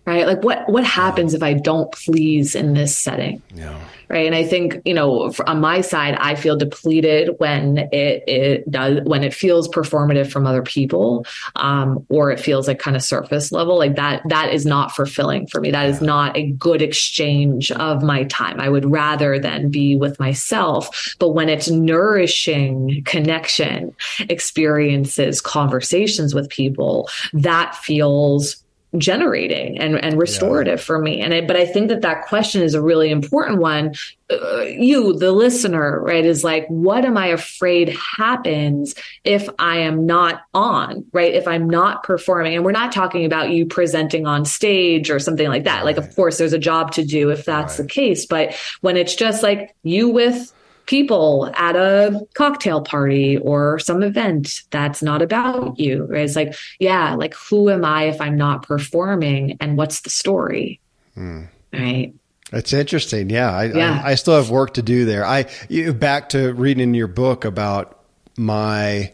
right? 0.06 0.26
Like 0.26 0.42
what 0.42 0.68
what 0.68 0.84
happens 0.84 1.34
if 1.34 1.42
i 1.42 1.52
don't 1.52 1.90
please 1.92 2.54
in 2.54 2.74
this 2.74 2.96
setting? 2.96 3.42
Yeah. 3.54 3.78
Right? 4.08 4.26
And 4.26 4.34
i 4.34 4.44
think 4.44 4.80
you 4.84 4.94
know 4.94 5.32
on 5.46 5.60
my 5.60 5.80
side 5.80 6.16
i 6.20 6.34
feel 6.34 6.56
depleted 6.56 7.30
when 7.38 7.78
it 7.92 8.22
it 8.28 8.70
does 8.70 9.00
when 9.04 9.24
it 9.24 9.32
feels 9.32 9.68
performative 9.68 10.30
from 10.30 10.46
other 10.46 10.62
people 10.62 11.26
um, 11.56 12.04
or 12.08 12.30
it 12.30 12.38
feels 12.40 12.68
like 12.68 12.78
kind 12.78 12.96
of 12.96 13.02
surface 13.02 13.52
level. 13.52 13.78
Like 13.78 13.96
that 13.96 14.22
that 14.28 14.52
is 14.52 14.66
not 14.66 14.94
fulfilling 14.94 15.46
for 15.46 15.60
me. 15.60 15.70
That 15.70 15.86
is 15.86 16.00
not 16.00 16.36
a 16.36 16.50
good 16.52 16.82
exchange 16.82 17.70
of 17.72 18.02
my 18.02 18.24
time. 18.24 18.60
I 18.60 18.68
would 18.68 18.90
rather 18.90 19.38
than 19.38 19.70
be 19.70 19.96
with 19.96 20.18
myself. 20.20 21.14
But 21.18 21.30
when 21.30 21.48
it's 21.48 21.70
nourishing 21.70 23.02
connection 23.04 23.94
experiences 24.20 25.40
conversations 25.40 26.34
with 26.34 26.48
people 26.48 27.08
that 27.32 27.74
feels 27.76 28.63
generating 28.96 29.78
and, 29.78 30.02
and 30.02 30.18
restorative 30.18 30.78
yeah. 30.78 30.84
for 30.84 30.98
me. 30.98 31.20
And 31.20 31.34
I, 31.34 31.40
but 31.40 31.56
I 31.56 31.66
think 31.66 31.88
that 31.88 32.02
that 32.02 32.26
question 32.26 32.62
is 32.62 32.74
a 32.74 32.80
really 32.80 33.10
important 33.10 33.60
one. 33.60 33.94
Uh, 34.30 34.60
you, 34.60 35.18
the 35.18 35.32
listener, 35.32 36.00
right, 36.00 36.24
is 36.24 36.44
like, 36.44 36.66
what 36.68 37.04
am 37.04 37.16
I 37.16 37.26
afraid 37.26 37.90
happens 38.16 38.94
if 39.24 39.48
I 39.58 39.78
am 39.78 40.06
not 40.06 40.42
on, 40.54 41.04
right? 41.12 41.34
If 41.34 41.46
I'm 41.46 41.68
not 41.68 42.04
performing, 42.04 42.54
and 42.54 42.64
we're 42.64 42.72
not 42.72 42.92
talking 42.92 43.24
about 43.26 43.50
you 43.50 43.66
presenting 43.66 44.26
on 44.26 44.44
stage 44.44 45.10
or 45.10 45.18
something 45.18 45.48
like 45.48 45.64
that. 45.64 45.78
Right. 45.78 45.84
Like, 45.84 45.96
of 45.98 46.14
course, 46.16 46.38
there's 46.38 46.54
a 46.54 46.58
job 46.58 46.92
to 46.92 47.04
do 47.04 47.30
if 47.30 47.44
that's 47.44 47.78
right. 47.78 47.86
the 47.86 47.92
case. 47.92 48.24
But 48.24 48.56
when 48.80 48.96
it's 48.96 49.14
just 49.14 49.42
like 49.42 49.74
you 49.82 50.08
with 50.08 50.53
people 50.86 51.50
at 51.54 51.76
a 51.76 52.20
cocktail 52.34 52.82
party 52.82 53.38
or 53.38 53.78
some 53.78 54.02
event 54.02 54.62
that's 54.70 55.02
not 55.02 55.22
about 55.22 55.78
you. 55.78 56.04
Right? 56.04 56.24
It's 56.24 56.36
like, 56.36 56.54
yeah, 56.78 57.14
like 57.14 57.34
who 57.34 57.70
am 57.70 57.84
I 57.84 58.04
if 58.04 58.20
I'm 58.20 58.36
not 58.36 58.66
performing 58.66 59.56
and 59.60 59.76
what's 59.76 60.00
the 60.00 60.10
story? 60.10 60.80
Hmm. 61.14 61.44
Right. 61.72 62.12
It's 62.52 62.72
interesting. 62.72 63.30
Yeah. 63.30 63.50
I, 63.50 63.64
yeah. 63.64 64.02
I, 64.04 64.12
I, 64.12 64.14
still 64.14 64.36
have 64.36 64.50
work 64.50 64.74
to 64.74 64.82
do 64.82 65.04
there. 65.04 65.24
I, 65.24 65.46
you, 65.68 65.92
back 65.92 66.28
to 66.30 66.52
reading 66.52 66.94
your 66.94 67.08
book 67.08 67.44
about 67.44 67.98
my, 68.36 69.12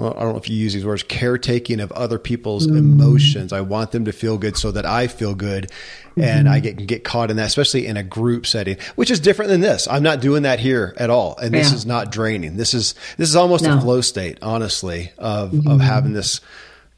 well, 0.00 0.14
I 0.16 0.20
don't 0.20 0.32
know 0.32 0.38
if 0.38 0.48
you 0.48 0.56
use 0.56 0.72
these 0.72 0.84
words, 0.84 1.02
caretaking 1.02 1.78
of 1.80 1.92
other 1.92 2.18
people's 2.18 2.66
mm. 2.66 2.78
emotions. 2.78 3.52
I 3.52 3.60
want 3.60 3.92
them 3.92 4.06
to 4.06 4.12
feel 4.12 4.38
good 4.38 4.56
so 4.56 4.70
that 4.70 4.86
I 4.86 5.08
feel 5.08 5.34
good. 5.34 5.70
Mm-hmm. 6.10 6.22
And 6.22 6.48
I 6.48 6.60
get, 6.60 6.86
get 6.86 7.04
caught 7.04 7.30
in 7.30 7.36
that, 7.36 7.46
especially 7.46 7.86
in 7.86 7.96
a 7.96 8.02
group 8.02 8.46
setting, 8.46 8.78
which 8.96 9.10
is 9.10 9.20
different 9.20 9.50
than 9.50 9.60
this. 9.60 9.86
I'm 9.88 10.02
not 10.02 10.20
doing 10.20 10.42
that 10.42 10.58
here 10.58 10.94
at 10.96 11.10
all. 11.10 11.36
And 11.36 11.54
this 11.54 11.70
yeah. 11.70 11.76
is 11.76 11.86
not 11.86 12.10
draining. 12.10 12.56
This 12.56 12.74
is, 12.74 12.94
this 13.16 13.28
is 13.28 13.36
almost 13.36 13.64
no. 13.64 13.76
a 13.76 13.80
flow 13.80 14.00
state, 14.00 14.38
honestly, 14.42 15.12
of, 15.18 15.52
mm-hmm. 15.52 15.70
of 15.70 15.80
having 15.80 16.14
this 16.14 16.40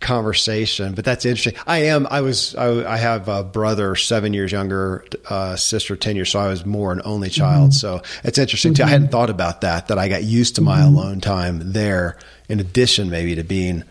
conversation, 0.03 0.95
but 0.95 1.05
that's 1.05 1.25
interesting. 1.25 1.55
I 1.67 1.85
am, 1.85 2.07
I 2.11 2.21
was, 2.21 2.55
I, 2.55 2.93
I 2.93 2.97
have 2.97 3.29
a 3.29 3.43
brother 3.43 3.97
seven 3.97 4.35
years 4.35 4.53
younger, 4.53 5.05
uh, 5.31 5.57
sister 5.57 5.97
10 5.97 6.17
years. 6.17 6.31
So 6.31 6.41
I 6.41 6.49
was 6.49 6.67
more 6.67 6.93
an 6.93 7.01
only 7.05 7.31
child. 7.31 7.71
Mm-hmm. 7.71 8.01
So 8.01 8.03
it's 8.25 8.39
interesting 8.39 8.75
too. 8.75 8.83
I 8.83 8.89
hadn't 8.89 9.09
thought 9.09 9.31
about 9.31 9.63
that, 9.63 9.89
that 9.89 9.99
I 9.99 10.09
got 10.09 10.25
used 10.25 10.57
to 10.57 10.61
my 10.61 10.81
mm-hmm. 10.81 10.95
alone 10.95 11.21
time 11.21 11.73
there 11.73 12.19
in 12.49 12.61
addition 12.61 13.09
maybe 13.09 13.35
to 13.37 13.45
being 13.45 13.85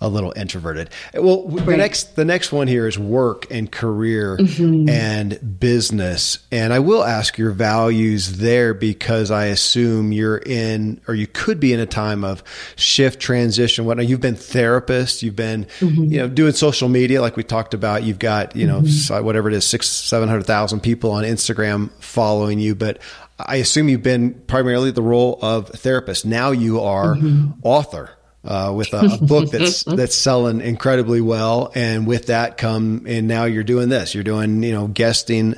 a 0.00 0.08
little 0.08 0.32
introverted. 0.36 0.90
Well, 1.14 1.48
right. 1.48 1.66
the 1.66 1.76
next 1.76 2.16
the 2.16 2.24
next 2.24 2.52
one 2.52 2.68
here 2.68 2.86
is 2.86 2.98
work 2.98 3.50
and 3.50 3.70
career 3.70 4.36
mm-hmm. 4.36 4.88
and 4.88 5.58
business. 5.58 6.38
And 6.52 6.72
I 6.72 6.78
will 6.78 7.02
ask 7.02 7.36
your 7.36 7.50
values 7.50 8.38
there 8.38 8.74
because 8.74 9.30
I 9.30 9.46
assume 9.46 10.12
you're 10.12 10.38
in 10.38 11.00
or 11.08 11.14
you 11.14 11.26
could 11.26 11.58
be 11.58 11.72
in 11.72 11.80
a 11.80 11.86
time 11.86 12.22
of 12.22 12.44
shift 12.76 13.20
transition. 13.20 13.84
What 13.84 13.98
you've 14.06 14.20
been 14.20 14.36
therapist, 14.36 15.22
you've 15.22 15.36
been 15.36 15.64
mm-hmm. 15.80 16.04
you 16.04 16.18
know 16.18 16.28
doing 16.28 16.52
social 16.52 16.88
media 16.88 17.20
like 17.20 17.36
we 17.36 17.42
talked 17.42 17.74
about. 17.74 18.04
You've 18.04 18.20
got 18.20 18.54
you 18.54 18.66
know 18.66 18.82
mm-hmm. 18.82 19.24
whatever 19.24 19.48
it 19.48 19.54
is 19.54 19.66
six 19.66 19.88
seven 19.88 20.28
hundred 20.28 20.46
thousand 20.46 20.80
people 20.80 21.10
on 21.10 21.24
Instagram 21.24 21.90
following 22.00 22.60
you, 22.60 22.76
but 22.76 22.98
I 23.38 23.56
assume 23.56 23.88
you've 23.88 24.02
been 24.02 24.34
primarily 24.46 24.90
the 24.90 25.02
role 25.02 25.38
of 25.42 25.68
therapist. 25.68 26.26
Now 26.26 26.50
you 26.50 26.80
are 26.80 27.14
mm-hmm. 27.14 27.60
author 27.62 28.10
uh, 28.48 28.72
with 28.74 28.92
a, 28.94 29.18
a, 29.20 29.24
book 29.24 29.50
that's 29.50 29.84
that's 29.84 30.16
selling 30.16 30.60
incredibly 30.60 31.20
well, 31.20 31.70
and 31.74 32.06
with 32.06 32.26
that 32.26 32.56
come 32.56 33.04
and 33.06 33.28
now 33.28 33.44
you're 33.44 33.62
doing 33.62 33.90
this. 33.90 34.14
You're 34.14 34.24
doing 34.24 34.62
you 34.62 34.72
know 34.72 34.88
guesting. 34.88 35.54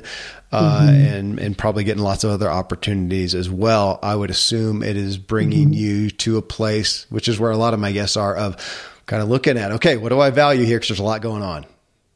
Uh, 0.53 0.81
mm-hmm. 0.81 1.15
and 1.15 1.39
and 1.39 1.57
probably 1.57 1.85
getting 1.85 2.03
lots 2.03 2.25
of 2.25 2.29
other 2.29 2.51
opportunities 2.51 3.33
as 3.35 3.49
well. 3.49 3.97
I 4.03 4.13
would 4.13 4.29
assume 4.29 4.83
it 4.83 4.97
is 4.97 5.17
bringing 5.17 5.69
mm-hmm. 5.69 5.75
you 5.75 6.09
to 6.09 6.35
a 6.35 6.41
place, 6.41 7.05
which 7.09 7.29
is 7.29 7.39
where 7.39 7.51
a 7.51 7.55
lot 7.55 7.73
of 7.73 7.79
my 7.79 7.93
guests 7.93 8.17
are, 8.17 8.35
of 8.35 8.57
kind 9.05 9.23
of 9.23 9.29
looking 9.29 9.57
at, 9.57 9.71
okay, 9.71 9.95
what 9.95 10.09
do 10.09 10.19
I 10.19 10.29
value 10.29 10.65
here? 10.65 10.75
Because 10.75 10.89
there's 10.89 10.99
a 10.99 11.03
lot 11.03 11.21
going 11.21 11.41
on. 11.41 11.65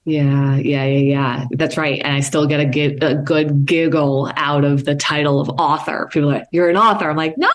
Yeah, 0.04 0.58
yeah, 0.58 0.84
yeah, 0.84 1.00
yeah. 1.00 1.46
That's 1.52 1.78
right. 1.78 2.02
And 2.04 2.14
I 2.14 2.20
still 2.20 2.46
get 2.46 2.60
a, 2.60 2.66
get 2.66 3.04
a 3.04 3.16
good 3.16 3.66
giggle 3.66 4.30
out 4.36 4.64
of 4.66 4.84
the 4.84 4.96
title 4.96 5.40
of 5.40 5.50
author. 5.52 6.10
People 6.12 6.30
are 6.30 6.40
like, 6.40 6.48
"You're 6.52 6.70
an 6.70 6.78
author." 6.78 7.10
I'm 7.10 7.16
like, 7.16 7.38
"No." 7.38 7.50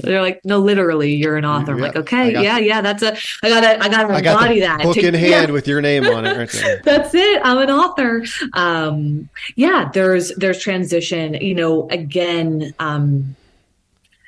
They're 0.00 0.22
like, 0.22 0.40
"No, 0.44 0.58
literally, 0.58 1.14
you're 1.14 1.36
an 1.36 1.44
author." 1.44 1.72
I'm 1.72 1.78
like, 1.78 1.96
"Okay, 1.96 2.32
yeah, 2.32 2.58
yeah. 2.58 2.80
That's 2.80 3.02
a. 3.02 3.16
I 3.42 3.48
gotta, 3.48 3.82
I 3.82 3.88
gotta 3.88 4.14
I 4.14 4.20
got 4.20 4.42
embody 4.42 4.60
that. 4.60 4.82
Book 4.82 4.96
in 4.96 5.14
hand 5.28 5.48
yeah. 5.48 5.50
with 5.50 5.66
your 5.66 5.80
name 5.80 6.04
on 6.06 6.24
it. 6.26 6.36
Right 6.36 6.80
that's 6.84 7.14
it. 7.14 7.40
I'm 7.44 7.58
an 7.58 7.70
author. 7.70 8.24
Um, 8.54 9.28
yeah. 9.56 9.90
There's 9.92 10.34
there's 10.36 10.60
transition. 10.60 11.34
You 11.34 11.54
know, 11.54 11.88
again. 11.90 12.74
Um, 12.78 13.36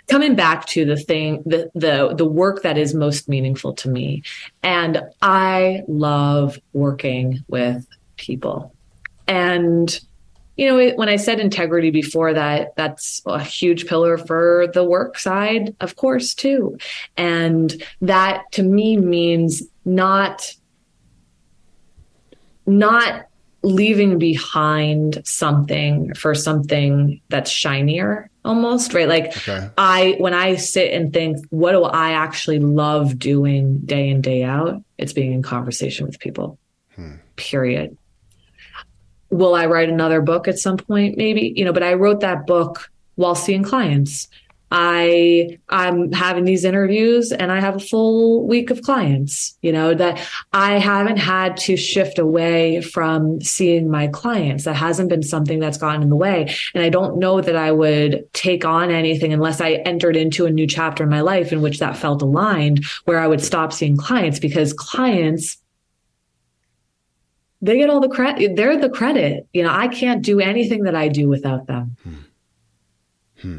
coming 0.09 0.35
back 0.35 0.67
to 0.67 0.85
the 0.85 0.97
thing 0.97 1.41
the 1.47 1.71
the 1.77 2.13
the 2.17 2.25
work 2.25 2.63
that 2.63 2.77
is 2.77 2.95
most 2.95 3.29
meaningful 3.29 3.73
to 3.73 3.89
me 3.89 4.25
and 4.65 5.01
i 5.23 5.83
love 5.87 6.59
working 6.73 7.39
with 7.47 7.87
people 8.17 8.75
and 9.29 10.01
you 10.61 10.69
know 10.69 10.91
when 10.97 11.09
i 11.09 11.17
said 11.17 11.41
integrity 11.41 11.91
before 11.91 12.35
that 12.35 12.77
that's 12.77 13.23
a 13.25 13.43
huge 13.43 13.87
pillar 13.87 14.19
for 14.19 14.67
the 14.75 14.85
work 14.85 15.19
side 15.19 15.75
of 15.81 15.97
course 15.97 16.35
too. 16.35 16.77
And 17.17 17.83
that 18.03 18.45
to 18.53 18.63
me 18.63 18.99
means 18.99 19.63
not 19.87 20.55
not 22.67 23.27
leaving 23.63 24.19
behind 24.19 25.23
something 25.25 26.15
for 26.15 26.35
something 26.35 27.21
that's 27.31 27.51
shinier 27.51 28.31
almost 28.45 28.93
right? 28.93 29.09
Like 29.09 29.37
okay. 29.39 29.71
i 29.79 30.17
when 30.19 30.35
i 30.35 30.57
sit 30.57 30.93
and 30.93 31.13
think 31.13 31.39
what 31.49 31.73
do 31.73 31.85
i 31.85 32.13
actually 32.13 32.59
love 32.59 33.19
doing 33.19 33.79
day 33.79 34.11
in 34.11 34.21
day 34.21 34.45
out? 34.45 34.83
It's 34.99 35.15
being 35.15 35.33
in 35.33 35.43
conversation 35.43 36.07
with 36.07 36.19
people. 36.19 36.59
Hmm. 36.97 37.15
period 37.37 37.97
will 39.31 39.55
i 39.55 39.67
write 39.67 39.89
another 39.89 40.21
book 40.21 40.49
at 40.49 40.59
some 40.59 40.77
point 40.77 41.17
maybe 41.17 41.53
you 41.57 41.65
know 41.65 41.73
but 41.73 41.83
i 41.83 41.95
wrote 41.95 42.21
that 42.21 42.47
book 42.47 42.91
while 43.17 43.35
seeing 43.35 43.63
clients 43.63 44.29
I 44.73 45.59
I'm 45.69 46.13
having 46.13 46.45
these 46.45 46.65
interviews 46.65 47.33
and 47.33 47.51
I 47.51 47.61
have 47.61 47.77
a 47.77 47.81
full 47.81 48.47
week 48.47 48.71
of 48.71 48.83
clients, 48.83 49.59
you 49.63 49.73
know, 49.73 49.95
that 49.95 50.21
I 50.53 50.79
haven't 50.79 51.17
had 51.17 51.57
to 51.59 51.77
shift 51.77 52.19
away 52.19 52.81
from 52.81 53.41
seeing 53.41 53.91
my 53.91 54.07
clients. 54.09 54.65
That 54.65 54.77
hasn't 54.77 55.09
been 55.09 55.25
something 55.25 55.59
that's 55.59 55.79
gotten 55.79 56.03
in 56.03 56.09
the 56.09 56.17
way. 56.17 56.55
And 56.75 56.85
I 56.85 56.89
don't 56.89 57.19
know 57.19 57.41
that 57.41 57.57
I 57.57 57.73
would 57.73 58.33
take 58.33 58.65
on 58.65 58.91
anything 58.91 59.33
unless 59.33 59.61
I 59.61 59.73
entered 59.73 60.17
into 60.17 60.47
a 60.47 60.51
new 60.51 60.69
chapter 60.69 61.03
in 61.03 61.11
my 61.11 61.21
life 61.21 61.53
in 61.53 61.63
which 61.63 61.81
that 61.81 61.97
felt 61.97 62.23
aligned, 62.23 62.85
where 63.07 63.19
I 63.19 63.27
would 63.27 63.43
stop 63.43 63.73
seeing 63.73 63.97
clients 63.97 64.39
because 64.39 64.73
clients 64.73 65.57
they 67.63 67.79
get 67.79 67.91
all 67.91 68.01
the 68.01 68.09
credit. 68.09 68.57
They're 68.57 68.79
the 68.79 68.89
credit. 68.89 69.47
You 69.53 69.63
know, 69.63 69.71
I 69.73 69.89
can't 69.89 70.23
do 70.23 70.41
anything 70.41 70.85
that 70.85 70.95
I 70.95 71.09
do 71.09 71.29
without 71.29 71.67
them. 71.67 71.97
Hmm. 72.03 72.15
Hmm. 73.41 73.59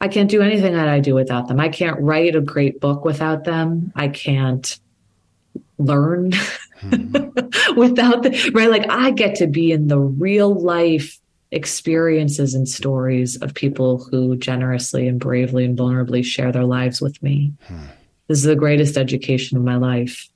I 0.00 0.08
can't 0.08 0.30
do 0.30 0.42
anything 0.42 0.74
that 0.74 0.88
I 0.88 1.00
do 1.00 1.14
without 1.14 1.48
them. 1.48 1.58
I 1.58 1.68
can't 1.68 1.98
write 2.00 2.36
a 2.36 2.40
great 2.40 2.80
book 2.80 3.04
without 3.04 3.44
them. 3.44 3.92
I 3.96 4.08
can't 4.08 4.78
learn 5.78 6.32
mm-hmm. 6.80 7.74
without 7.76 8.22
them, 8.22 8.34
right? 8.52 8.70
Like 8.70 8.88
I 8.90 9.10
get 9.10 9.36
to 9.36 9.46
be 9.46 9.72
in 9.72 9.88
the 9.88 9.98
real 9.98 10.54
life 10.54 11.18
experiences 11.50 12.54
and 12.54 12.68
stories 12.68 13.36
of 13.36 13.54
people 13.54 14.04
who 14.04 14.36
generously 14.36 15.08
and 15.08 15.18
bravely 15.18 15.64
and 15.64 15.78
vulnerably 15.78 16.24
share 16.24 16.52
their 16.52 16.64
lives 16.64 17.00
with 17.00 17.22
me. 17.22 17.52
Hmm. 17.62 17.86
This 18.28 18.38
is 18.38 18.44
the 18.44 18.56
greatest 18.56 18.96
education 18.96 19.56
of 19.56 19.64
my 19.64 19.76
life. 19.76 20.28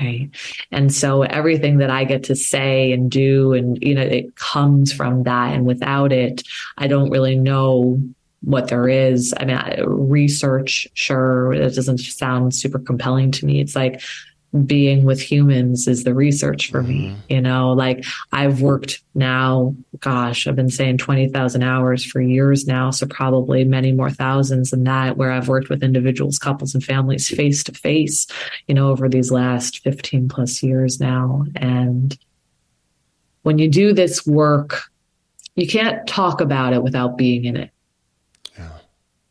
Right. 0.00 0.30
And 0.70 0.92
so 0.92 1.22
everything 1.22 1.76
that 1.78 1.90
I 1.90 2.04
get 2.04 2.24
to 2.24 2.34
say 2.34 2.92
and 2.92 3.10
do, 3.10 3.52
and, 3.52 3.78
you 3.82 3.94
know, 3.94 4.02
it 4.02 4.36
comes 4.36 4.90
from 4.90 5.24
that. 5.24 5.52
And 5.52 5.66
without 5.66 6.12
it, 6.12 6.42
I 6.78 6.86
don't 6.86 7.10
really 7.10 7.36
know 7.36 8.00
what 8.40 8.68
there 8.68 8.88
is. 8.88 9.34
I 9.38 9.44
mean, 9.44 9.60
research, 9.86 10.88
sure, 10.94 11.52
it 11.52 11.74
doesn't 11.74 11.98
sound 11.98 12.54
super 12.54 12.78
compelling 12.78 13.30
to 13.32 13.44
me. 13.44 13.60
It's 13.60 13.76
like 13.76 14.00
being 14.66 15.04
with 15.04 15.18
humans 15.18 15.88
is 15.88 16.04
the 16.04 16.14
research 16.14 16.70
for 16.70 16.82
me. 16.82 17.08
Mm-hmm. 17.08 17.20
You 17.30 17.40
know, 17.40 17.72
like 17.72 18.04
I've 18.32 18.60
worked 18.60 19.02
now, 19.14 19.74
gosh, 20.00 20.46
I've 20.46 20.56
been 20.56 20.68
saying 20.68 20.98
20,000 20.98 21.62
hours 21.62 22.04
for 22.04 22.20
years 22.20 22.66
now. 22.66 22.90
So 22.90 23.06
probably 23.06 23.64
many 23.64 23.92
more 23.92 24.10
thousands 24.10 24.70
than 24.70 24.84
that, 24.84 25.16
where 25.16 25.32
I've 25.32 25.48
worked 25.48 25.70
with 25.70 25.82
individuals, 25.82 26.38
couples, 26.38 26.74
and 26.74 26.84
families 26.84 27.28
face 27.28 27.64
to 27.64 27.72
face, 27.72 28.26
you 28.66 28.74
know, 28.74 28.90
over 28.90 29.08
these 29.08 29.30
last 29.30 29.78
15 29.78 30.28
plus 30.28 30.62
years 30.62 31.00
now. 31.00 31.46
And 31.56 32.16
when 33.42 33.58
you 33.58 33.68
do 33.68 33.94
this 33.94 34.26
work, 34.26 34.82
you 35.56 35.66
can't 35.66 36.06
talk 36.06 36.42
about 36.42 36.74
it 36.74 36.82
without 36.82 37.16
being 37.16 37.46
in 37.46 37.56
it. 37.56 37.70
Yeah. 38.58 38.68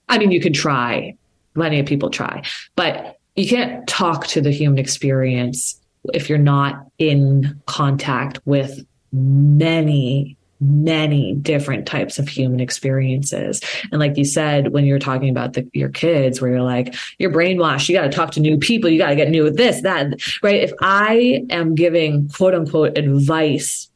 I 0.10 0.18
mean, 0.18 0.32
you 0.32 0.42
could 0.42 0.56
try, 0.56 1.16
plenty 1.54 1.80
of 1.80 1.86
people 1.86 2.10
try, 2.10 2.44
but 2.76 3.20
you 3.36 3.48
can't 3.48 3.88
talk 3.88 4.28
to 4.28 4.42
the 4.42 4.52
human 4.52 4.80
experience 4.80 5.80
if 6.14 6.30
you're 6.30 6.38
not 6.38 6.86
in 6.98 7.62
contact 7.66 8.40
with 8.46 8.86
many 9.12 10.38
many 10.62 11.34
different 11.34 11.88
types 11.88 12.20
of 12.20 12.30
human 12.30 12.60
experiences. 12.60 13.62
And 13.92 14.00
like 14.00 14.16
you 14.16 14.24
said, 14.24 14.72
when 14.72 14.86
you're 14.86 15.00
talking 15.00 15.30
about 15.30 15.54
the, 15.54 15.68
your 15.74 15.90
kids, 15.90 16.40
where 16.40 16.52
you're 16.52 16.62
like, 16.62 16.94
you're 17.18 17.32
brainwashed, 17.32 17.90
you 17.90 17.96
got 17.96 18.04
to 18.04 18.10
talk 18.10 18.32
to 18.32 18.40
new 18.40 18.58
people, 18.58 18.90
you 18.90 19.00
got 19.00 19.10
to 19.10 19.16
get 19.16 19.30
new 19.30 19.44
with 19.44 19.58
this, 19.58 19.82
that, 19.82 20.22
right? 20.44 20.62
If 20.62 20.72
I 20.80 21.46
am 21.50 21.74
giving 21.74 22.30
quote 22.30 22.54
unquote 22.54 22.98
advice 22.98 23.90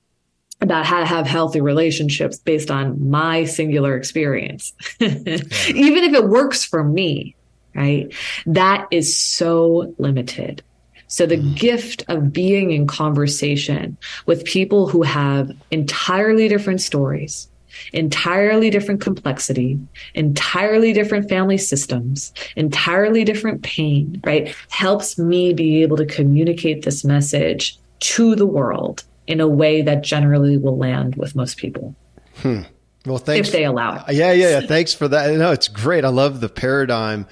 about 0.59 0.87
how 0.87 1.01
to 1.01 1.05
have 1.05 1.27
healthy 1.27 1.61
relationships 1.61 2.39
based 2.39 2.71
on 2.71 3.09
my 3.09 3.45
singular 3.45 3.95
experience, 3.95 4.73
even 4.99 6.03
if 6.03 6.13
it 6.13 6.27
works 6.27 6.65
for 6.65 6.83
me, 6.83 7.35
right? 7.75 8.13
That 8.45 8.87
is 8.91 9.19
so 9.19 9.93
limited. 9.97 10.63
So 11.07 11.25
the 11.25 11.37
mm. 11.37 11.55
gift 11.55 12.03
of 12.07 12.33
being 12.33 12.71
in 12.71 12.87
conversation 12.87 13.97
with 14.25 14.43
people 14.45 14.87
who 14.87 15.03
have 15.03 15.51
entirely 15.71 16.47
different 16.47 16.81
stories, 16.81 17.47
entirely 17.93 18.69
different 18.69 19.01
complexity, 19.01 19.79
entirely 20.13 20.93
different 20.93 21.29
family 21.29 21.57
systems, 21.57 22.33
entirely 22.55 23.23
different 23.23 23.61
pain, 23.61 24.21
right? 24.25 24.55
Helps 24.69 25.17
me 25.17 25.53
be 25.53 25.83
able 25.83 25.97
to 25.97 26.05
communicate 26.05 26.83
this 26.83 27.03
message 27.03 27.77
to 27.99 28.35
the 28.35 28.45
world 28.45 29.03
in 29.27 29.39
a 29.39 29.47
way 29.47 29.81
that 29.81 30.03
generally 30.03 30.57
will 30.57 30.77
land 30.77 31.15
with 31.15 31.35
most 31.35 31.57
people. 31.57 31.95
Hmm. 32.37 32.61
Well, 33.05 33.17
thanks. 33.19 33.47
If 33.47 33.53
they 33.53 33.65
allow 33.65 33.95
it. 33.95 34.15
Yeah, 34.15 34.31
yeah, 34.31 34.59
yeah. 34.59 34.67
Thanks 34.67 34.93
for 34.93 35.07
that. 35.07 35.35
No, 35.35 35.51
it's 35.51 35.67
great. 35.67 36.03
I 36.03 36.09
love 36.09 36.41
the 36.41 36.49
paradigm. 36.49 37.27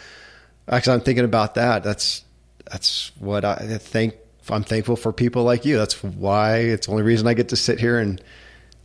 Actually, 0.67 0.93
I'm 0.93 1.01
thinking 1.01 1.25
about 1.25 1.55
that. 1.55 1.83
That's 1.83 2.23
that's 2.71 3.11
what 3.19 3.45
I 3.45 3.77
think. 3.77 4.15
I'm 4.49 4.63
thankful 4.63 4.95
for 4.95 5.13
people 5.13 5.43
like 5.43 5.65
you. 5.65 5.77
That's 5.77 6.03
why 6.03 6.57
it's 6.57 6.87
the 6.87 6.91
only 6.91 7.03
reason 7.03 7.27
I 7.27 7.33
get 7.33 7.49
to 7.49 7.55
sit 7.55 7.79
here 7.79 7.99
and 7.99 8.21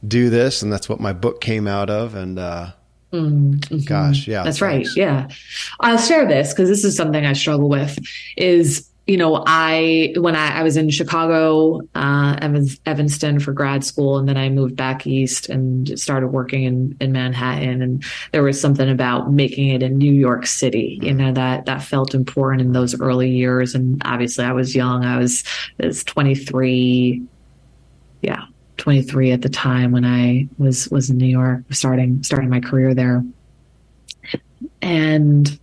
do 0.07 0.31
this, 0.31 0.63
and 0.63 0.73
that's 0.73 0.89
what 0.89 1.01
my 1.01 1.13
book 1.13 1.41
came 1.41 1.67
out 1.67 1.91
of. 1.91 2.15
And 2.15 2.39
uh, 2.39 2.73
mm-hmm. 3.13 3.79
gosh, 3.85 4.29
yeah, 4.29 4.45
that's 4.45 4.59
thanks. 4.59 4.89
right. 4.89 4.97
Yeah, 4.97 5.29
I'll 5.81 5.99
share 5.99 6.27
this 6.27 6.53
because 6.53 6.69
this 6.69 6.85
is 6.85 6.97
something 6.97 7.25
I 7.27 7.33
struggle 7.33 7.69
with. 7.69 7.99
Is 8.37 8.88
you 9.09 9.17
know, 9.17 9.43
I 9.47 10.13
when 10.19 10.37
I, 10.37 10.59
I 10.59 10.63
was 10.63 10.77
in 10.77 10.91
Chicago, 10.91 11.81
uh, 11.95 12.37
Evans, 12.43 12.79
Evanston 12.85 13.41
for 13.41 13.55
grad 13.55 13.83
school, 13.83 14.19
and 14.19 14.29
then 14.29 14.37
I 14.37 14.51
moved 14.51 14.77
back 14.77 15.07
east 15.07 15.49
and 15.49 15.99
started 15.99 16.29
working 16.29 16.65
in, 16.65 16.95
in 17.01 17.13
Manhattan. 17.13 17.81
And 17.81 18.05
there 18.33 18.43
was 18.43 18.61
something 18.61 18.89
about 18.89 19.33
making 19.33 19.69
it 19.69 19.83
in 19.83 19.97
New 19.97 20.13
York 20.13 20.47
City, 20.47 21.01
you 21.03 21.15
know, 21.15 21.33
that 21.33 21.65
that 21.65 21.83
felt 21.83 22.15
important 22.15 22.61
in 22.61 22.73
those 22.73 23.01
early 23.01 23.31
years. 23.31 23.75
And 23.75 24.03
obviously, 24.05 24.45
I 24.45 24.53
was 24.53 24.77
young. 24.77 25.07
I 25.07 25.17
was 25.17 25.43
I 25.83 25.87
was 25.87 26.05
23. 26.05 27.23
Yeah, 28.21 28.45
23 28.77 29.33
at 29.33 29.41
the 29.41 29.49
time 29.49 29.91
when 29.91 30.05
I 30.05 30.49
was 30.59 30.87
was 30.91 31.09
in 31.09 31.17
New 31.17 31.27
York, 31.27 31.63
starting 31.71 32.23
starting 32.23 32.51
my 32.51 32.61
career 32.61 32.93
there. 32.93 33.25
And 34.83 35.59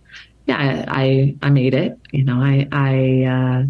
yeah, 0.46 0.84
I 0.88 1.36
I 1.42 1.50
made 1.50 1.74
it. 1.74 1.98
You 2.12 2.24
know, 2.24 2.40
I 2.40 2.68
I 2.72 3.24
uh, 3.24 3.64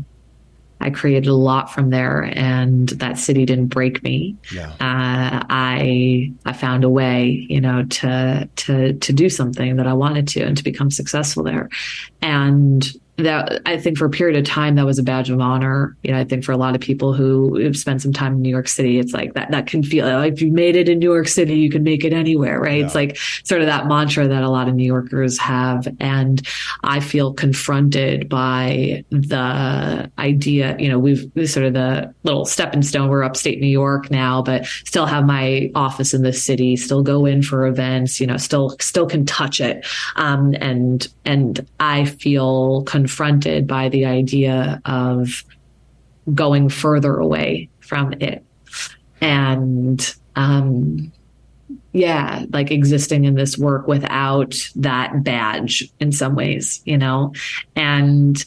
I 0.80 0.90
created 0.90 1.28
a 1.28 1.34
lot 1.34 1.72
from 1.72 1.90
there, 1.90 2.30
and 2.34 2.88
that 2.90 3.18
city 3.18 3.46
didn't 3.46 3.68
break 3.68 4.02
me. 4.02 4.36
Yeah. 4.52 4.70
Uh, 4.72 5.42
I 5.48 6.32
I 6.44 6.52
found 6.52 6.84
a 6.84 6.90
way, 6.90 7.46
you 7.48 7.60
know, 7.60 7.84
to 7.84 8.48
to 8.56 8.92
to 8.92 9.12
do 9.12 9.30
something 9.30 9.76
that 9.76 9.86
I 9.86 9.94
wanted 9.94 10.28
to, 10.28 10.42
and 10.42 10.56
to 10.56 10.62
become 10.62 10.90
successful 10.90 11.42
there. 11.42 11.70
And 12.20 12.86
that 13.18 13.62
I 13.64 13.78
think 13.78 13.96
for 13.96 14.04
a 14.04 14.10
period 14.10 14.38
of 14.38 14.44
time 14.44 14.74
that 14.74 14.84
was 14.84 14.98
a 14.98 15.02
badge 15.02 15.30
of 15.30 15.40
honor. 15.40 15.96
You 16.02 16.12
know, 16.12 16.18
I 16.18 16.24
think 16.24 16.44
for 16.44 16.52
a 16.52 16.56
lot 16.56 16.74
of 16.74 16.80
people 16.80 17.14
who 17.14 17.58
have 17.60 17.76
spent 17.76 18.02
some 18.02 18.12
time 18.12 18.34
in 18.34 18.42
New 18.42 18.50
York 18.50 18.68
City, 18.68 18.98
it's 18.98 19.12
like 19.12 19.34
that 19.34 19.50
that 19.50 19.66
can 19.66 19.82
feel 19.82 20.06
like 20.06 20.34
if 20.34 20.42
you 20.42 20.52
made 20.52 20.76
it 20.76 20.88
in 20.88 20.98
New 20.98 21.12
York 21.12 21.28
City, 21.28 21.54
you 21.54 21.70
can 21.70 21.82
make 21.82 22.04
it 22.04 22.12
anywhere, 22.12 22.60
right? 22.60 22.80
Yeah. 22.80 22.86
It's 22.86 22.94
like 22.94 23.16
sort 23.44 23.62
of 23.62 23.68
that 23.68 23.86
mantra 23.86 24.28
that 24.28 24.42
a 24.42 24.50
lot 24.50 24.68
of 24.68 24.74
New 24.74 24.84
Yorkers 24.84 25.38
have. 25.38 25.88
And 25.98 26.46
I 26.84 27.00
feel 27.00 27.32
confronted 27.32 28.28
by 28.28 29.04
the 29.10 30.10
idea, 30.18 30.76
you 30.78 30.88
know, 30.88 30.98
we've 30.98 31.30
sort 31.48 31.66
of 31.66 31.72
the 31.72 32.12
little 32.24 32.44
stepping 32.44 32.82
stone. 32.82 33.08
We're 33.08 33.24
upstate 33.24 33.60
New 33.60 33.66
York 33.66 34.10
now, 34.10 34.42
but 34.42 34.66
still 34.84 35.06
have 35.06 35.24
my 35.24 35.70
office 35.74 36.12
in 36.12 36.22
the 36.22 36.32
city, 36.32 36.76
still 36.76 37.02
go 37.02 37.24
in 37.24 37.42
for 37.42 37.66
events, 37.66 38.20
you 38.20 38.26
know, 38.26 38.36
still 38.36 38.76
still 38.80 39.06
can 39.06 39.24
touch 39.24 39.60
it. 39.60 39.86
Um, 40.16 40.54
and 40.60 41.08
and 41.24 41.66
I 41.80 42.04
feel 42.04 42.82
confronted 42.84 43.05
confronted 43.06 43.68
by 43.68 43.88
the 43.88 44.04
idea 44.04 44.82
of 44.84 45.44
going 46.34 46.68
further 46.68 47.16
away 47.18 47.68
from 47.78 48.12
it. 48.14 48.44
And 49.20 50.14
um, 50.34 51.12
yeah, 51.92 52.46
like 52.50 52.72
existing 52.72 53.24
in 53.24 53.36
this 53.36 53.56
work 53.56 53.86
without 53.86 54.56
that 54.74 55.22
badge 55.22 55.88
in 56.00 56.10
some 56.10 56.34
ways, 56.34 56.82
you 56.84 56.98
know, 56.98 57.32
and 57.76 58.44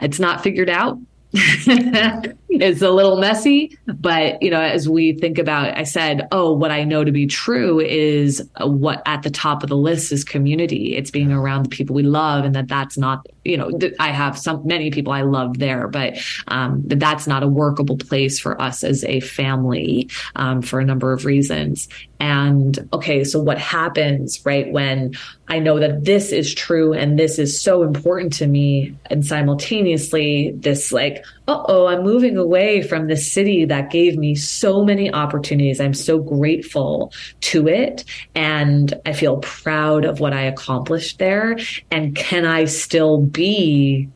it's 0.00 0.18
not 0.18 0.42
figured 0.42 0.70
out 0.70 0.98
it's 1.34 2.80
a 2.80 2.90
little 2.90 3.18
messy, 3.18 3.76
but 3.86 4.42
you 4.42 4.50
know, 4.50 4.62
as 4.62 4.88
we 4.88 5.12
think 5.12 5.36
about, 5.36 5.76
I 5.76 5.82
said, 5.82 6.26
oh, 6.32 6.54
what 6.54 6.70
I 6.70 6.84
know 6.84 7.04
to 7.04 7.12
be 7.12 7.26
true 7.26 7.80
is 7.80 8.42
what 8.58 9.02
at 9.04 9.22
the 9.22 9.30
top 9.30 9.62
of 9.62 9.68
the 9.68 9.76
list 9.76 10.10
is 10.10 10.24
community. 10.24 10.96
It's 10.96 11.10
being 11.10 11.30
around 11.30 11.64
the 11.64 11.68
people 11.68 11.94
we 11.94 12.02
love, 12.02 12.46
and 12.46 12.54
that 12.54 12.68
that's 12.68 12.96
not, 12.96 13.26
you 13.48 13.56
know, 13.56 13.70
I 13.98 14.08
have 14.08 14.38
some 14.38 14.66
many 14.66 14.90
people 14.90 15.12
I 15.12 15.22
love 15.22 15.58
there, 15.58 15.88
but 15.88 16.18
um, 16.48 16.82
that 16.86 17.00
that's 17.00 17.26
not 17.26 17.42
a 17.42 17.48
workable 17.48 17.96
place 17.96 18.38
for 18.38 18.60
us 18.60 18.84
as 18.84 19.04
a 19.04 19.20
family 19.20 20.10
um, 20.36 20.60
for 20.60 20.80
a 20.80 20.84
number 20.84 21.12
of 21.12 21.24
reasons. 21.24 21.88
And 22.20 22.88
okay, 22.92 23.24
so 23.24 23.40
what 23.40 23.58
happens, 23.58 24.44
right, 24.44 24.70
when 24.70 25.14
I 25.48 25.60
know 25.60 25.78
that 25.78 26.04
this 26.04 26.30
is 26.30 26.52
true 26.54 26.92
and 26.92 27.18
this 27.18 27.38
is 27.38 27.60
so 27.60 27.82
important 27.82 28.34
to 28.34 28.46
me, 28.46 28.94
and 29.06 29.24
simultaneously, 29.24 30.52
this 30.54 30.92
like, 30.92 31.24
uh 31.48 31.62
oh, 31.66 31.86
I'm 31.86 32.02
moving 32.02 32.36
away 32.36 32.82
from 32.82 33.08
the 33.08 33.16
city 33.16 33.64
that 33.64 33.90
gave 33.90 34.16
me 34.18 34.34
so 34.34 34.84
many 34.84 35.12
opportunities. 35.12 35.80
I'm 35.80 35.94
so 35.94 36.18
grateful 36.18 37.12
to 37.40 37.66
it. 37.66 38.04
And 38.34 38.92
I 39.06 39.14
feel 39.14 39.38
proud 39.38 40.04
of 40.04 40.20
what 40.20 40.34
I 40.34 40.42
accomplished 40.42 41.18
there. 41.18 41.56
And 41.90 42.14
can 42.14 42.44
I 42.44 42.66
still 42.66 43.22
be 43.22 44.08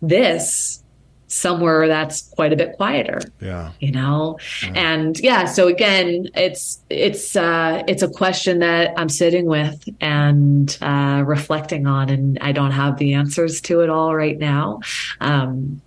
this 0.00 0.82
somewhere 1.30 1.86
that's 1.88 2.22
quite 2.30 2.54
a 2.54 2.56
bit 2.56 2.74
quieter 2.78 3.20
yeah 3.38 3.70
you 3.80 3.92
know 3.92 4.38
yeah. 4.62 4.72
and 4.74 5.20
yeah 5.20 5.44
so 5.44 5.68
again 5.68 6.26
it's 6.34 6.82
it's 6.88 7.36
uh 7.36 7.82
it's 7.86 8.02
a 8.02 8.08
question 8.08 8.60
that 8.60 8.94
i'm 8.96 9.10
sitting 9.10 9.44
with 9.44 9.84
and 10.00 10.78
uh 10.80 11.22
reflecting 11.26 11.86
on 11.86 12.08
and 12.08 12.38
i 12.40 12.50
don't 12.50 12.70
have 12.70 12.96
the 12.96 13.12
answers 13.12 13.60
to 13.60 13.80
it 13.80 13.90
all 13.90 14.16
right 14.16 14.38
now 14.38 14.80
um 15.20 15.82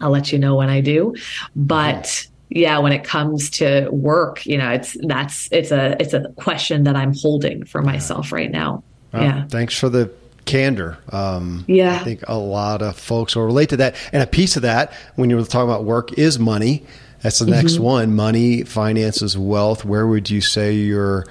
i'll 0.00 0.10
let 0.10 0.32
you 0.32 0.38
know 0.38 0.54
when 0.54 0.68
i 0.68 0.80
do 0.80 1.14
but 1.54 2.26
yeah 2.48 2.78
when 2.78 2.92
it 2.92 3.04
comes 3.04 3.50
to 3.50 3.88
work 3.90 4.44
you 4.46 4.56
know 4.56 4.70
it's 4.70 4.96
that's 5.06 5.48
it's 5.52 5.70
a 5.70 5.96
it's 6.00 6.14
a 6.14 6.28
question 6.36 6.84
that 6.84 6.96
i'm 6.96 7.14
holding 7.14 7.64
for 7.64 7.82
myself 7.82 8.32
right 8.32 8.50
now 8.50 8.82
well, 9.12 9.22
yeah 9.22 9.46
thanks 9.48 9.78
for 9.78 9.88
the 9.88 10.10
candor. 10.46 10.96
Um, 11.10 11.64
yeah. 11.68 11.96
I 11.96 12.04
think 12.04 12.22
a 12.26 12.38
lot 12.38 12.80
of 12.80 12.96
folks 12.96 13.36
will 13.36 13.44
relate 13.44 13.68
to 13.70 13.76
that. 13.78 13.96
And 14.12 14.22
a 14.22 14.26
piece 14.26 14.56
of 14.56 14.62
that, 14.62 14.92
when 15.16 15.28
you 15.28 15.36
were 15.36 15.44
talking 15.44 15.68
about 15.68 15.84
work, 15.84 16.12
is 16.14 16.38
money. 16.38 16.84
That's 17.22 17.40
the 17.40 17.46
next 17.46 17.74
mm-hmm. 17.74 17.82
one 17.82 18.14
money, 18.14 18.62
finances, 18.62 19.36
wealth. 19.36 19.84
Where 19.84 20.06
would 20.06 20.30
you 20.30 20.40
say 20.40 20.74
your 20.74 21.26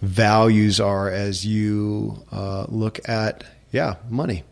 values 0.00 0.80
are 0.80 1.10
as 1.10 1.44
you 1.44 2.24
uh, 2.32 2.66
look 2.68 3.06
at, 3.08 3.44
yeah, 3.72 3.96
money? 4.08 4.44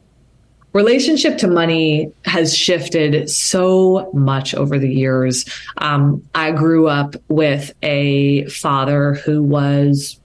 Relationship 0.79 1.39
to 1.39 1.49
money 1.49 2.13
has 2.25 2.57
shifted 2.57 3.29
so 3.29 4.09
much 4.15 4.55
over 4.55 4.79
the 4.79 4.89
years. 4.89 5.45
Um, 5.79 6.23
I 6.37 6.53
grew 6.53 6.87
up 6.87 7.17
with 7.27 7.75
a 7.83 8.45
father 8.47 9.15
who 9.15 9.43
was 9.43 10.21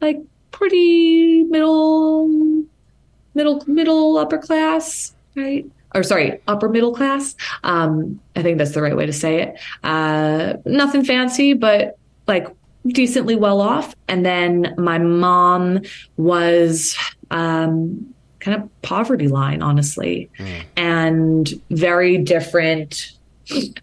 like 0.00 0.18
pretty 0.50 1.42
middle 1.42 2.26
middle 3.34 3.62
middle 3.66 4.16
upper 4.16 4.38
class, 4.38 5.14
right? 5.36 5.66
Or 5.94 6.02
sorry, 6.02 6.40
upper 6.48 6.70
middle 6.70 6.94
class. 6.94 7.36
Um, 7.62 8.18
I 8.34 8.42
think 8.42 8.56
that's 8.56 8.72
the 8.72 8.80
right 8.80 8.96
way 8.96 9.04
to 9.04 9.12
say 9.12 9.42
it. 9.42 9.60
Uh, 9.84 10.54
nothing 10.64 11.04
fancy, 11.04 11.52
but 11.52 11.98
like 12.26 12.46
decently 12.86 13.36
well 13.36 13.60
off. 13.60 13.94
And 14.08 14.24
then 14.24 14.74
my 14.78 14.96
mom 14.96 15.80
was 16.16 16.96
um, 17.30 18.14
kind 18.40 18.60
of 18.60 18.82
poverty 18.82 19.28
line, 19.28 19.62
honestly, 19.62 20.30
mm. 20.38 20.62
and 20.76 21.48
very 21.70 22.18
different 22.18 23.12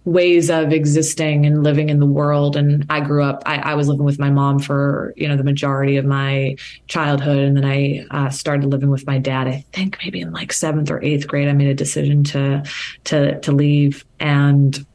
ways 0.04 0.50
of 0.50 0.72
existing 0.72 1.46
and 1.46 1.64
living 1.64 1.90
in 1.90 2.00
the 2.00 2.06
world. 2.06 2.56
And 2.56 2.86
I 2.90 3.00
grew 3.00 3.24
up, 3.24 3.44
I, 3.46 3.58
I, 3.58 3.74
was 3.74 3.88
living 3.88 4.06
with 4.06 4.20
my 4.20 4.30
mom 4.30 4.60
for, 4.60 5.14
you 5.18 5.28
know, 5.28 5.36
the 5.36 5.44
majority 5.44 5.98
of 5.98 6.06
my 6.06 6.56
childhood. 6.88 7.40
And 7.40 7.58
then 7.58 7.66
I 7.66 8.06
uh, 8.12 8.30
started 8.30 8.70
living 8.70 8.92
with 8.92 9.08
my 9.08 9.18
dad, 9.18 9.48
I 9.48 9.66
think 9.74 9.98
maybe 10.04 10.22
in 10.22 10.32
like 10.32 10.54
seventh 10.54 10.92
or 10.92 11.02
eighth 11.04 11.28
grade, 11.28 11.48
I 11.48 11.54
made 11.54 11.68
a 11.68 11.74
decision 11.74 12.24
to, 12.26 12.64
to, 13.06 13.40
to 13.40 13.52
leave. 13.52 14.06
And 14.20 14.86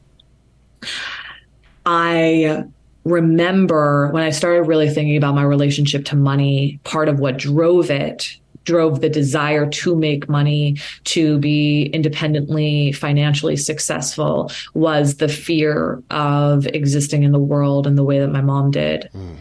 I 1.85 2.63
remember 3.03 4.09
when 4.11 4.23
I 4.23 4.29
started 4.29 4.63
really 4.63 4.89
thinking 4.89 5.17
about 5.17 5.35
my 5.35 5.43
relationship 5.43 6.05
to 6.05 6.15
money, 6.15 6.79
part 6.83 7.09
of 7.09 7.19
what 7.19 7.37
drove 7.37 7.89
it 7.89 8.37
drove 8.63 9.01
the 9.01 9.09
desire 9.09 9.69
to 9.69 9.95
make 9.95 10.29
money, 10.29 10.77
to 11.05 11.37
be 11.39 11.85
independently 11.93 12.91
financially 12.91 13.55
successful 13.55 14.51
was 14.73 15.15
the 15.17 15.27
fear 15.27 16.01
of 16.09 16.67
existing 16.67 17.23
in 17.23 17.31
the 17.31 17.39
world 17.39 17.87
in 17.87 17.95
the 17.95 18.03
way 18.03 18.19
that 18.19 18.29
my 18.29 18.41
mom 18.41 18.71
did. 18.71 19.09
Mm. 19.13 19.37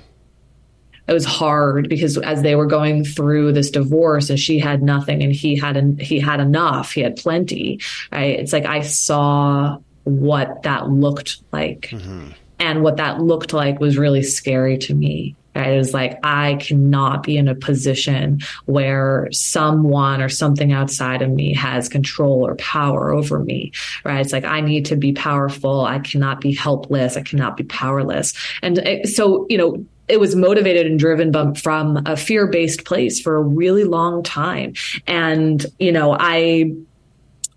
It 1.09 1.13
was 1.13 1.25
hard 1.25 1.89
because 1.89 2.17
as 2.19 2.43
they 2.43 2.55
were 2.55 2.67
going 2.67 3.05
through 3.05 3.53
this 3.53 3.71
divorce 3.71 4.31
and 4.31 4.39
she 4.39 4.61
had 4.61 4.81
nothing 4.81 5.25
and 5.25 5.33
he 5.33 5.57
had 5.57 5.77
an, 5.77 5.99
he 5.99 6.21
had 6.21 6.39
enough, 6.39 6.93
he 6.93 7.01
had 7.01 7.17
plenty. 7.17 7.81
Right? 8.13 8.39
It's 8.39 8.53
like 8.53 8.65
I 8.65 8.83
saw 8.83 9.79
what 10.05 10.63
that 10.63 10.89
looked 10.89 11.43
like. 11.53 11.89
Mm-hmm. 11.91 12.29
And 12.61 12.83
what 12.83 12.99
that 12.99 13.21
looked 13.21 13.53
like 13.53 13.81
was 13.81 13.97
really 13.97 14.23
scary 14.23 14.77
to 14.79 14.95
me. 14.95 15.35
It 15.55 15.77
was 15.77 15.93
like, 15.93 16.19
I 16.23 16.57
cannot 16.61 17.23
be 17.23 17.37
in 17.37 17.49
a 17.49 17.55
position 17.55 18.41
where 18.67 19.29
someone 19.33 20.23
or 20.23 20.29
something 20.29 20.73
outside 20.73 21.23
of 21.23 21.31
me 21.31 21.55
has 21.55 21.89
control 21.89 22.47
or 22.47 22.55
power 22.57 23.13
over 23.13 23.41
me. 23.41 23.73
Right. 24.05 24.21
It's 24.21 24.33
like, 24.33 24.45
I 24.45 24.61
need 24.61 24.87
to 24.87 24.97
be 24.97 25.13
powerful. 25.13 25.85
I 25.85 25.99
cannot 25.99 26.41
be 26.41 26.55
helpless. 26.55 27.17
I 27.17 27.23
cannot 27.23 27.57
be 27.57 27.65
powerless. 27.65 28.33
And 28.63 28.79
it, 28.79 29.09
so, 29.09 29.47
you 29.49 29.59
know, 29.59 29.85
it 30.09 30.19
was 30.19 30.35
motivated 30.35 30.87
and 30.87 30.99
driven 30.99 31.55
from 31.55 32.03
a 32.07 32.17
fear 32.17 32.47
based 32.47 32.85
place 32.85 33.21
for 33.21 33.37
a 33.37 33.43
really 33.43 33.85
long 33.85 34.23
time. 34.23 34.75
And, 35.07 35.65
you 35.79 35.93
know, 35.93 36.17
I, 36.19 36.73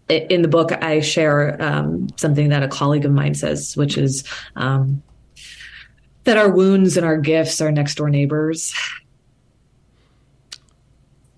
in 0.10 0.42
the 0.42 0.48
book, 0.48 0.72
I 0.72 1.00
share 1.00 1.60
um, 1.62 2.10
something 2.18 2.50
that 2.50 2.62
a 2.62 2.68
colleague 2.68 3.06
of 3.06 3.12
mine 3.12 3.34
says, 3.34 3.76
which 3.76 3.98
is, 3.98 4.24
um, 4.56 5.02
that 6.24 6.38
our 6.38 6.50
wounds 6.50 6.98
and 6.98 7.06
our 7.06 7.18
gifts 7.18 7.62
are 7.62 7.72
next 7.72 7.96
door 7.96 8.10
neighbors. 8.10 8.74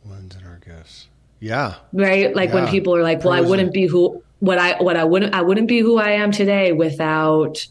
Wounds 0.03 0.35
and 0.35 0.45
our 0.45 0.59
gifts. 0.59 1.07
Yeah. 1.39 1.75
Right? 1.93 2.35
Like 2.35 2.49
yeah. 2.49 2.55
when 2.55 2.67
people 2.67 2.95
are 2.95 3.03
like, 3.03 3.23
well, 3.23 3.33
I 3.33 3.41
wouldn't 3.41 3.73
be 3.73 3.87
who 3.87 4.23
what 4.39 4.57
I 4.57 4.81
what 4.81 4.97
I 4.97 5.03
wouldn't 5.03 5.33
I 5.33 5.41
wouldn't 5.41 5.67
be 5.67 5.79
who 5.79 5.97
I 5.97 6.11
am 6.11 6.31
today 6.31 6.71
without 6.71 7.65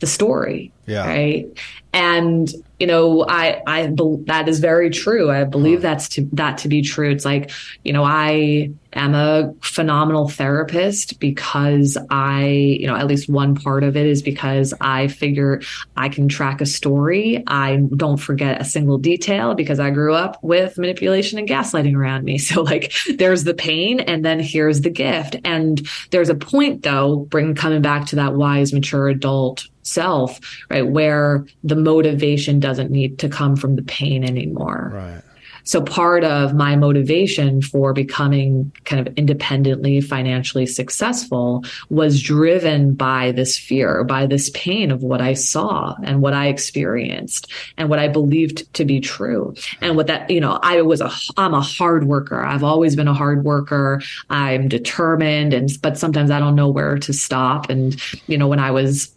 the 0.00 0.06
story. 0.06 0.72
Yeah. 0.86 1.06
Right. 1.06 1.46
And 1.92 2.52
you 2.78 2.86
know, 2.86 3.24
I 3.28 3.62
I 3.66 3.92
that 4.26 4.48
is 4.48 4.60
very 4.60 4.90
true. 4.90 5.30
I 5.30 5.44
believe 5.44 5.78
uh-huh. 5.78 5.88
that's 5.88 6.08
to 6.10 6.28
that 6.32 6.58
to 6.58 6.68
be 6.68 6.82
true. 6.82 7.10
It's 7.10 7.24
like 7.24 7.50
you 7.84 7.92
know, 7.92 8.04
I 8.04 8.70
am 8.92 9.14
a 9.14 9.54
phenomenal 9.60 10.28
therapist 10.28 11.20
because 11.20 11.98
I, 12.10 12.44
you 12.44 12.86
know, 12.86 12.96
at 12.96 13.06
least 13.06 13.28
one 13.28 13.54
part 13.54 13.84
of 13.84 13.96
it 13.96 14.06
is 14.06 14.22
because 14.22 14.72
I 14.80 15.08
figure 15.08 15.60
I 15.96 16.08
can 16.08 16.28
track 16.28 16.60
a 16.60 16.66
story. 16.66 17.42
I 17.46 17.76
don't 17.76 18.16
forget 18.16 18.60
a 18.60 18.64
single 18.64 18.98
detail 18.98 19.54
because 19.54 19.78
I 19.78 19.90
grew 19.90 20.14
up 20.14 20.38
with 20.42 20.78
manipulation 20.78 21.38
and 21.38 21.48
gaslighting 21.48 21.96
around 21.96 22.24
me. 22.24 22.38
So 22.50 22.62
like 22.62 22.92
there's 23.16 23.44
the 23.44 23.54
pain 23.54 24.00
and 24.00 24.24
then 24.24 24.40
here's 24.40 24.80
the 24.80 24.90
gift. 24.90 25.36
And 25.44 25.86
there's 26.10 26.30
a 26.30 26.34
point 26.34 26.82
though, 26.82 27.16
bring 27.16 27.54
coming 27.54 27.82
back 27.82 28.06
to 28.06 28.16
that 28.16 28.34
wise, 28.34 28.72
mature 28.72 29.08
adult 29.08 29.68
self, 29.90 30.40
right? 30.70 30.86
Where 30.86 31.46
the 31.64 31.76
motivation 31.76 32.60
doesn't 32.60 32.90
need 32.90 33.18
to 33.20 33.28
come 33.28 33.56
from 33.56 33.76
the 33.76 33.82
pain 33.82 34.24
anymore. 34.24 34.90
Right. 34.94 35.22
So 35.64 35.82
part 35.82 36.24
of 36.24 36.54
my 36.54 36.76
motivation 36.76 37.62
for 37.62 37.92
becoming 37.92 38.72
kind 38.84 39.06
of 39.06 39.14
independently 39.16 40.00
financially 40.00 40.66
successful 40.66 41.64
was 41.90 42.22
driven 42.22 42.94
by 42.94 43.32
this 43.32 43.58
fear, 43.58 44.04
by 44.04 44.26
this 44.26 44.50
pain 44.50 44.90
of 44.90 45.02
what 45.02 45.20
I 45.20 45.34
saw 45.34 45.96
and 46.02 46.22
what 46.22 46.34
I 46.34 46.48
experienced 46.48 47.52
and 47.76 47.88
what 47.88 47.98
I 47.98 48.08
believed 48.08 48.72
to 48.74 48.84
be 48.84 49.00
true. 49.00 49.54
And 49.80 49.96
what 49.96 50.06
that, 50.06 50.30
you 50.30 50.40
know, 50.40 50.58
I 50.62 50.82
was 50.82 51.00
a, 51.00 51.10
I'm 51.36 51.54
a 51.54 51.60
hard 51.60 52.04
worker. 52.04 52.42
I've 52.42 52.64
always 52.64 52.96
been 52.96 53.08
a 53.08 53.14
hard 53.14 53.44
worker. 53.44 54.02
I'm 54.28 54.68
determined 54.68 55.52
and, 55.52 55.70
but 55.82 55.98
sometimes 55.98 56.30
I 56.30 56.38
don't 56.38 56.56
know 56.56 56.70
where 56.70 56.98
to 56.98 57.12
stop. 57.12 57.70
And, 57.70 58.00
you 58.26 58.38
know, 58.38 58.48
when 58.48 58.60
I 58.60 58.70
was 58.70 59.14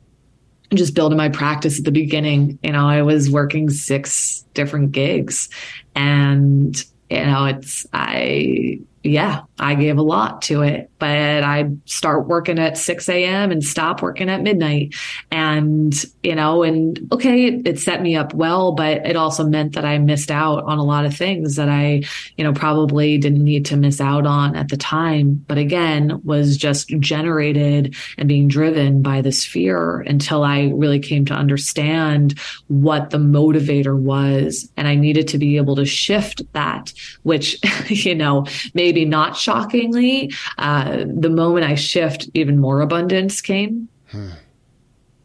just 0.74 0.94
building 0.94 1.18
my 1.18 1.30
practice 1.30 1.80
at 1.80 1.86
the 1.86 1.92
beginning. 1.92 2.60
You 2.64 2.72
know, 2.72 2.88
I 2.88 3.02
was 3.02 3.30
working 3.30 3.70
six 3.70 4.46
different 4.54 4.92
gigs 4.92 5.50
and, 5.96 6.76
you 7.10 7.26
know, 7.26 7.46
it's, 7.46 7.86
I, 7.94 8.80
yeah, 9.04 9.42
I 9.60 9.76
gave 9.76 9.98
a 9.98 10.02
lot 10.02 10.42
to 10.44 10.62
it, 10.62 10.90
but 11.04 11.44
I 11.44 11.70
start 11.84 12.30
working 12.30 12.60
at 12.60 12.78
6 12.78 13.10
a.m. 13.10 13.52
and 13.52 13.62
stop 13.62 14.02
working 14.02 14.30
at 14.30 14.42
midnight. 14.42 14.96
And, 15.32 15.94
you 16.24 16.34
know, 16.34 16.64
and 16.64 16.98
okay, 17.12 17.48
it, 17.48 17.68
it, 17.68 17.80
set 17.80 18.02
me 18.02 18.16
up 18.16 18.34
well, 18.34 18.72
but 18.72 19.06
it 19.06 19.18
also 19.18 19.44
meant 19.44 19.74
that 19.74 19.84
I 19.84 19.98
missed 19.98 20.32
out 20.32 20.64
on 20.64 20.78
a 20.78 20.84
lot 20.84 21.04
of 21.04 21.14
things 21.14 21.58
that 21.58 21.68
I, 21.68 22.04
you 22.38 22.46
know, 22.46 22.54
probably 22.54 23.18
didn't 23.18 23.44
need 23.44 23.66
to 23.66 23.76
miss 23.76 24.00
out 24.00 24.26
on 24.26 24.56
at 24.56 24.70
the 24.70 24.78
time. 24.78 25.44
But 25.46 25.58
again, 25.58 26.22
was 26.24 26.56
just 26.56 26.88
generated 27.00 27.98
and 28.18 28.30
being 28.30 28.48
driven 28.48 29.02
by 29.02 29.20
this 29.20 29.46
fear 29.46 30.00
until 30.08 30.46
I 30.46 30.72
really 30.74 31.00
came 31.00 31.26
to 31.26 31.34
understand 31.34 32.40
what 32.68 33.10
the 33.10 33.18
motivator 33.18 34.00
was. 34.00 34.72
And 34.78 34.88
I 34.88 34.96
needed 34.96 35.28
to 35.30 35.38
be 35.38 35.58
able 35.58 35.76
to 35.76 35.86
shift 35.86 36.44
that, 36.54 36.94
which, 37.24 37.60
you 37.90 38.16
know, 38.16 38.46
maybe 38.74 39.04
not 39.04 39.36
shockingly, 39.36 40.32
uh, 40.58 40.93
the 40.98 41.30
moment 41.30 41.66
I 41.66 41.76
shift, 41.76 42.30
even 42.34 42.60
more 42.60 42.82
abundance 42.82 43.42
came. 43.42 43.88
Hmm. 44.08 44.30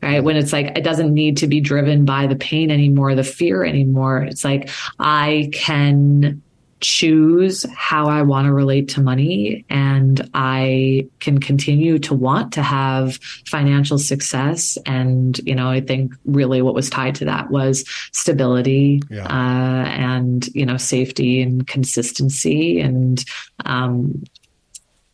Right. 0.01 0.23
When 0.23 0.37
it's 0.37 0.53
like, 0.53 0.79
it 0.79 0.85
doesn't 0.85 1.13
need 1.13 1.37
to 1.39 1.49
be 1.49 1.61
driven 1.61 2.05
by 2.05 2.29
the 2.29 2.37
pain 2.37 2.71
anymore, 2.71 3.17
the 3.17 3.25
fear 3.25 3.65
anymore. 3.65 4.23
It's 4.23 4.45
like, 4.45 4.71
I 5.01 5.51
can 5.53 6.41
choose 6.81 7.67
how 7.75 8.07
I 8.07 8.23
want 8.23 8.47
to 8.47 8.53
relate 8.53 8.89
to 8.91 9.01
money 9.01 9.65
and 9.69 10.31
I 10.35 11.09
can 11.19 11.41
continue 11.41 11.99
to 11.99 12.15
want 12.15 12.53
to 12.53 12.63
have 12.63 13.17
financial 13.47 13.99
success. 13.99 14.79
And, 14.87 15.37
you 15.41 15.57
know, 15.57 15.69
I 15.69 15.81
think 15.81 16.15
really 16.25 16.63
what 16.63 16.75
was 16.75 16.89
tied 16.89 17.17
to 17.17 17.25
that 17.25 17.51
was 17.51 17.85
stability 18.13 19.03
yeah. 19.11 19.25
uh, 19.27 19.89
and, 19.89 20.47
you 20.55 20.65
know, 20.65 20.77
safety 20.77 21.43
and 21.43 21.67
consistency. 21.67 22.79
And, 22.79 23.25
um, 23.67 24.23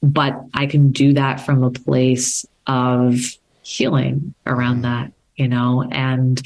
but 0.04 0.40
I 0.54 0.66
can 0.66 0.92
do 0.92 1.12
that 1.14 1.40
from 1.40 1.62
a 1.62 1.70
place 1.70 2.44
of 2.66 3.18
healing 3.62 4.34
around 4.46 4.78
mm. 4.78 4.82
that, 4.82 5.12
you 5.36 5.48
know, 5.48 5.86
and, 5.90 6.40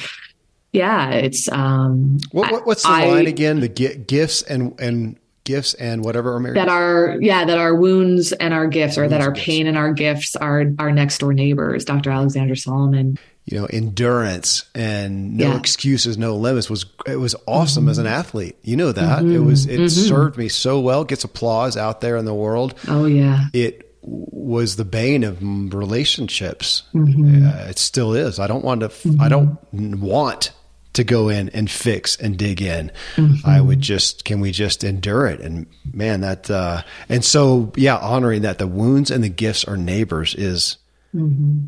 yeah, 0.73 1.11
it's 1.11 1.51
um. 1.51 2.19
What, 2.33 2.67
what's 2.67 2.83
the 2.83 2.91
I, 2.91 3.07
line 3.09 3.27
again? 3.27 3.61
The 3.61 3.69
gifts 3.69 4.43
and 4.43 4.79
and 4.79 5.19
gifts 5.45 5.73
and 5.75 6.05
whatever 6.05 6.37
are 6.37 6.53
that 6.53 6.69
are 6.69 7.17
yeah 7.23 7.47
that 7.47 7.57
our 7.57 7.75
wounds 7.75 8.33
and 8.33 8.53
our 8.53 8.67
gifts, 8.67 8.99
or 8.99 9.09
that 9.09 9.23
our 9.23 9.33
pain 9.33 9.67
and 9.67 9.79
our 9.79 9.93
gifts 9.95 10.37
are 10.37 10.67
our 10.79 10.93
next 10.93 11.19
door 11.19 11.33
neighbors. 11.33 11.85
Dr. 11.85 12.11
Alexandra 12.11 12.57
Solomon. 12.57 13.19
You 13.51 13.61
know, 13.61 13.67
endurance 13.67 14.67
and 14.75 15.39
no 15.39 15.53
yeah. 15.53 15.57
excuses, 15.57 16.19
no 16.19 16.37
limits 16.37 16.69
was 16.69 16.85
it 17.07 17.17
was 17.17 17.35
awesome 17.47 17.85
mm-hmm. 17.85 17.91
as 17.91 17.99
an 17.99 18.07
athlete. 18.07 18.57
You 18.63 18.77
know 18.77 18.93
that 18.93 19.23
mm-hmm. 19.23 19.35
it 19.35 19.39
was 19.39 19.65
it 19.65 19.79
mm-hmm. 19.79 19.87
served 19.89 20.37
me 20.37 20.49
so 20.49 20.81
well. 20.81 21.05
Gets 21.05 21.25
applause 21.25 21.77
out 21.77 22.03
there 22.03 22.19
in 22.19 22.27
the 22.27 22.35
world. 22.35 22.75
Oh 22.89 23.07
yeah, 23.07 23.47
it 23.55 23.97
was 24.03 24.77
the 24.77 24.85
bane 24.85 25.25
of 25.25 25.39
relationships. 25.41 26.83
Mm-hmm. 26.93 27.47
Uh, 27.47 27.71
it 27.71 27.79
still 27.79 28.13
is. 28.13 28.39
I 28.39 28.47
don't 28.49 28.65
want 28.65 28.83
to. 28.83 28.89
Mm-hmm. 28.89 29.21
I 29.21 29.29
don't 29.31 29.59
want 29.73 30.53
to 30.99 31.05
go 31.05 31.29
in 31.29 31.49
and 31.51 31.71
fix 31.71 32.17
and 32.17 32.37
dig 32.37 32.61
in. 32.61 32.91
Mm-hmm. 33.15 33.49
I 33.49 33.61
would 33.61 33.81
just, 33.81 34.25
can 34.25 34.41
we 34.41 34.51
just 34.51 34.83
endure 34.83 35.29
it? 35.29 35.41
And 35.41 35.67
man, 35.93 36.23
that, 36.23 36.51
uh, 36.51 36.83
and 37.09 37.25
so, 37.25 37.73
yeah, 37.77 37.97
honoring 37.99 38.43
that 38.43 38.59
the 38.59 38.67
wounds 38.67 39.13
and 39.13 39.23
the 39.23 39.29
gifts 39.29 39.65
are 39.65 39.77
neighbors 39.77 40.35
is, 40.35 40.77
mm-hmm. 41.15 41.67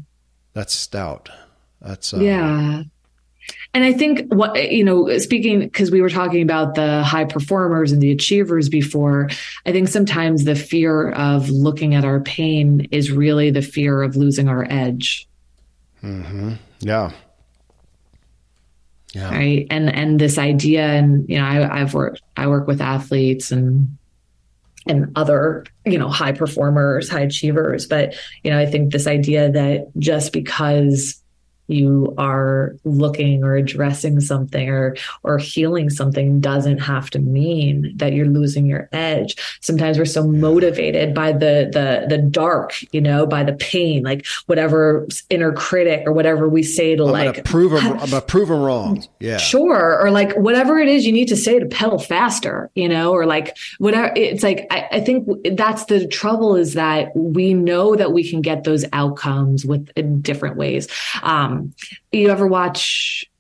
that's 0.53 0.75
stout. 0.75 1.29
That's, 1.81 2.15
uh, 2.15 2.19
yeah. 2.19 2.83
And 3.73 3.85
I 3.85 3.93
think 3.93 4.33
what, 4.33 4.71
you 4.71 4.85
know, 4.85 5.17
speaking, 5.19 5.61
because 5.61 5.91
we 5.91 6.01
were 6.01 6.11
talking 6.11 6.43
about 6.43 6.75
the 6.75 7.03
high 7.03 7.25
performers 7.25 7.93
and 7.93 8.03
the 8.03 8.11
achievers 8.11 8.69
before, 8.69 9.31
I 9.65 9.73
think 9.73 9.89
sometimes 9.89 10.45
the 10.45 10.55
fear 10.55 11.11
of 11.11 11.49
looking 11.51 11.95
at 11.95 12.05
our 12.05 12.21
pain 12.21 12.89
is 12.91 13.11
really 13.11 13.51
the 13.51 13.63
fear 13.63 14.03
of 14.03 14.17
losing 14.17 14.49
our 14.49 14.67
edge. 14.69 15.29
Mm-hmm. 16.03 16.55
Yeah. 16.81 17.13
Yeah. 19.13 19.31
Right. 19.31 19.67
And 19.71 19.93
and 19.93 20.21
this 20.21 20.39
idea, 20.39 20.87
and 20.87 21.29
you 21.29 21.39
know, 21.39 21.45
I, 21.45 21.81
I've 21.81 21.95
worked 21.95 22.23
I 22.37 22.47
work 22.47 22.69
with 22.69 22.81
athletes 22.81 23.51
and 23.51 23.99
and 24.87 25.13
other 25.17 25.67
you 25.85 25.99
know 25.99 26.09
high 26.09 26.33
performers 26.33 27.09
high 27.11 27.21
achievers 27.21 27.87
but 27.87 28.15
you 28.43 28.51
know 28.51 28.59
i 28.59 28.65
think 28.65 28.93
this 28.93 29.07
idea 29.07 29.51
that 29.51 29.87
just 29.99 30.33
because 30.33 31.21
you 31.71 32.15
are 32.19 32.75
looking 32.85 33.45
or 33.45 33.55
addressing 33.55 34.21
something 34.21 34.69
or 34.69 34.97
or 35.23 35.39
healing 35.39 35.91
something 35.91 36.41
doesn't 36.41 36.79
have 36.79 37.11
to 37.11 37.19
mean 37.19 37.93
that 37.97 38.13
you're 38.13 38.27
losing 38.27 38.67
your 38.67 38.89
edge. 38.93 39.37
Sometimes 39.61 39.99
we're 39.99 40.05
so 40.05 40.27
motivated 40.27 41.15
by 41.15 41.33
the 41.33 41.71
the 41.73 42.07
the 42.09 42.19
dark 42.19 42.75
you 42.93 43.01
know 43.01 43.27
by 43.27 43.45
the 43.45 43.53
pain 43.53 44.03
like 44.03 44.27
whatever 44.47 45.07
inner 45.29 45.53
critic 45.53 46.03
or 46.07 46.13
whatever 46.13 46.49
we 46.49 46.63
say 46.63 46.97
to 46.97 47.05
I'm 47.05 47.11
like 47.11 47.45
prove 47.45 47.73
them, 47.73 47.93
I'm 47.99 48.11
gonna 48.11 48.21
prove 48.23 48.49
them 48.49 48.61
wrong. 48.61 49.05
Yeah. 49.21 49.39
Sure. 49.39 50.01
Or 50.01 50.11
like 50.11 50.37
whatever 50.37 50.79
it 50.79 50.89
is 50.89 51.07
you 51.07 51.13
need 51.13 51.29
to 51.29 51.37
say 51.37 51.59
to 51.59 51.67
pedal 51.67 51.99
faster 51.99 52.71
you 52.75 52.89
know 52.89 53.13
or 53.13 53.27
like 53.27 53.57
whatever 53.79 54.13
it's 54.17 54.43
like 54.43 54.67
I, 54.71 54.89
I 54.93 55.01
think 55.01 55.29
that's 55.53 55.85
the 55.87 56.07
trouble 56.07 56.57
is 56.57 56.75
that 56.75 57.15
we 57.15 57.55
know 57.55 57.97
that 57.97 58.13
we 58.13 58.29
can 58.29 58.41
get 58.41 58.65
those 58.65 58.85
outcomes 58.93 59.65
with 59.65 59.91
in 59.97 60.21
different 60.21 60.57
ways. 60.57 60.89
Um 61.23 61.60
Um, 61.61 61.75
you 62.13 62.31
ever 62.31 62.47
watch 62.47 63.31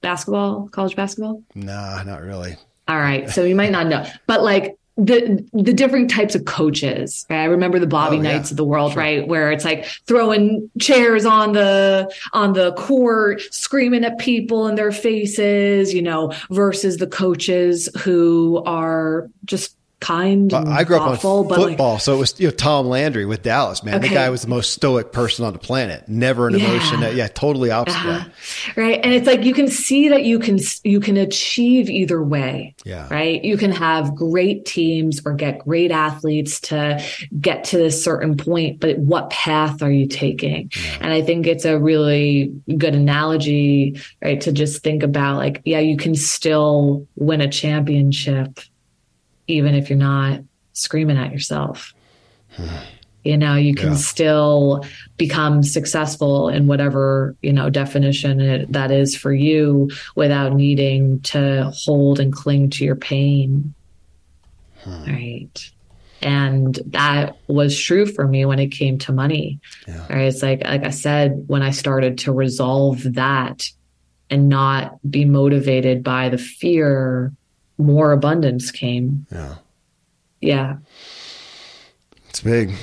basketball, 0.00 0.68
college 0.68 0.96
basketball? 0.96 1.42
Nah, 1.54 2.02
not 2.02 2.22
really. 2.22 2.56
All 2.88 2.98
right. 2.98 3.30
So 3.30 3.44
you 3.44 3.54
might 3.54 3.70
not 3.70 3.86
know, 3.86 4.06
but 4.26 4.42
like 4.42 4.76
the 4.96 5.48
the 5.52 5.72
different 5.72 6.10
types 6.10 6.34
of 6.34 6.44
coaches. 6.44 7.24
Right? 7.30 7.42
I 7.42 7.44
remember 7.44 7.78
the 7.78 7.86
Bobby 7.86 8.18
oh, 8.18 8.20
Knights 8.20 8.50
yeah. 8.50 8.54
of 8.54 8.56
the 8.56 8.64
world, 8.64 8.92
sure. 8.92 9.00
right, 9.00 9.26
where 9.26 9.50
it's 9.52 9.64
like 9.64 9.86
throwing 10.06 10.70
chairs 10.80 11.24
on 11.24 11.52
the 11.52 12.12
on 12.32 12.52
the 12.52 12.72
court, 12.74 13.40
screaming 13.52 14.04
at 14.04 14.18
people 14.18 14.66
in 14.66 14.74
their 14.74 14.92
faces, 14.92 15.94
you 15.94 16.02
know, 16.02 16.32
versus 16.50 16.98
the 16.98 17.06
coaches 17.06 17.88
who 18.02 18.62
are 18.66 19.30
just 19.44 19.76
kind. 20.00 20.52
I 20.52 20.84
grew 20.84 20.98
thoughtful, 20.98 21.44
up 21.44 21.52
on 21.52 21.68
football, 21.68 21.92
like, 21.94 22.02
so 22.02 22.14
it 22.14 22.18
was 22.18 22.38
you 22.40 22.48
know 22.48 22.54
Tom 22.54 22.86
Landry 22.86 23.26
with 23.26 23.42
Dallas. 23.42 23.84
Man, 23.84 23.96
okay. 23.96 24.08
the 24.08 24.14
guy 24.14 24.30
was 24.30 24.42
the 24.42 24.48
most 24.48 24.72
stoic 24.72 25.12
person 25.12 25.44
on 25.44 25.52
the 25.52 25.58
planet. 25.58 26.08
Never 26.08 26.48
an 26.48 26.58
yeah. 26.58 26.66
emotion. 26.66 27.00
That, 27.00 27.14
yeah, 27.14 27.28
totally 27.28 27.70
opposite. 27.70 27.98
Uh-huh. 27.98 28.28
Right, 28.76 29.00
and 29.02 29.12
it's 29.12 29.26
like 29.26 29.44
you 29.44 29.54
can 29.54 29.68
see 29.68 30.08
that 30.08 30.24
you 30.24 30.38
can 30.38 30.58
you 30.84 31.00
can 31.00 31.16
achieve 31.16 31.88
either 31.88 32.22
way. 32.22 32.74
Yeah. 32.84 33.08
Right. 33.10 33.42
You 33.44 33.56
can 33.56 33.72
have 33.72 34.14
great 34.14 34.64
teams 34.64 35.20
or 35.24 35.34
get 35.34 35.58
great 35.58 35.90
athletes 35.90 36.60
to 36.60 37.02
get 37.40 37.64
to 37.64 37.78
this 37.78 38.02
certain 38.02 38.36
point, 38.36 38.80
but 38.80 38.98
what 38.98 39.30
path 39.30 39.82
are 39.82 39.90
you 39.90 40.06
taking? 40.06 40.70
Yeah. 40.74 40.98
And 41.00 41.12
I 41.12 41.22
think 41.22 41.46
it's 41.46 41.64
a 41.64 41.78
really 41.78 42.52
good 42.78 42.94
analogy, 42.94 44.00
right, 44.22 44.40
to 44.40 44.52
just 44.52 44.82
think 44.82 45.02
about 45.02 45.36
like, 45.36 45.62
yeah, 45.64 45.80
you 45.80 45.96
can 45.96 46.14
still 46.14 47.06
win 47.16 47.40
a 47.40 47.48
championship 47.48 48.60
even 49.50 49.74
if 49.74 49.90
you're 49.90 49.98
not 49.98 50.40
screaming 50.72 51.16
at 51.18 51.32
yourself. 51.32 51.94
You 53.22 53.36
know, 53.36 53.54
you 53.54 53.74
can 53.74 53.90
Yeah. 53.90 53.96
still 53.96 54.82
become 55.18 55.62
successful 55.62 56.48
in 56.48 56.66
whatever, 56.66 57.36
you 57.42 57.52
know, 57.52 57.68
definition 57.68 58.40
it, 58.40 58.72
that 58.72 58.90
is 58.90 59.14
for 59.14 59.30
you 59.30 59.90
without 60.16 60.54
needing 60.54 61.20
to 61.24 61.70
hold 61.84 62.18
and 62.18 62.32
cling 62.32 62.70
to 62.70 62.84
your 62.86 62.96
pain. 62.96 63.74
Hmm. 64.84 65.04
Right. 65.04 65.70
And 66.22 66.78
that 66.86 67.36
was 67.46 67.78
true 67.78 68.06
for 68.06 68.26
me 68.26 68.46
when 68.46 68.58
it 68.58 68.68
came 68.68 68.96
to 69.00 69.12
money. 69.12 69.60
Yeah. 69.86 70.06
Right. 70.08 70.22
It's 70.24 70.42
like, 70.42 70.64
like 70.64 70.84
I 70.84 70.90
said, 70.90 71.44
when 71.46 71.60
I 71.62 71.72
started 71.72 72.16
to 72.20 72.32
resolve 72.32 73.02
that 73.12 73.68
and 74.30 74.48
not 74.48 74.98
be 75.10 75.26
motivated 75.26 76.02
by 76.02 76.30
the 76.30 76.38
fear, 76.38 77.34
more 77.80 78.12
abundance 78.12 78.70
came. 78.70 79.26
Yeah. 79.30 79.56
Yeah. 80.40 80.76
It's 82.28 82.40
big. 82.40 82.74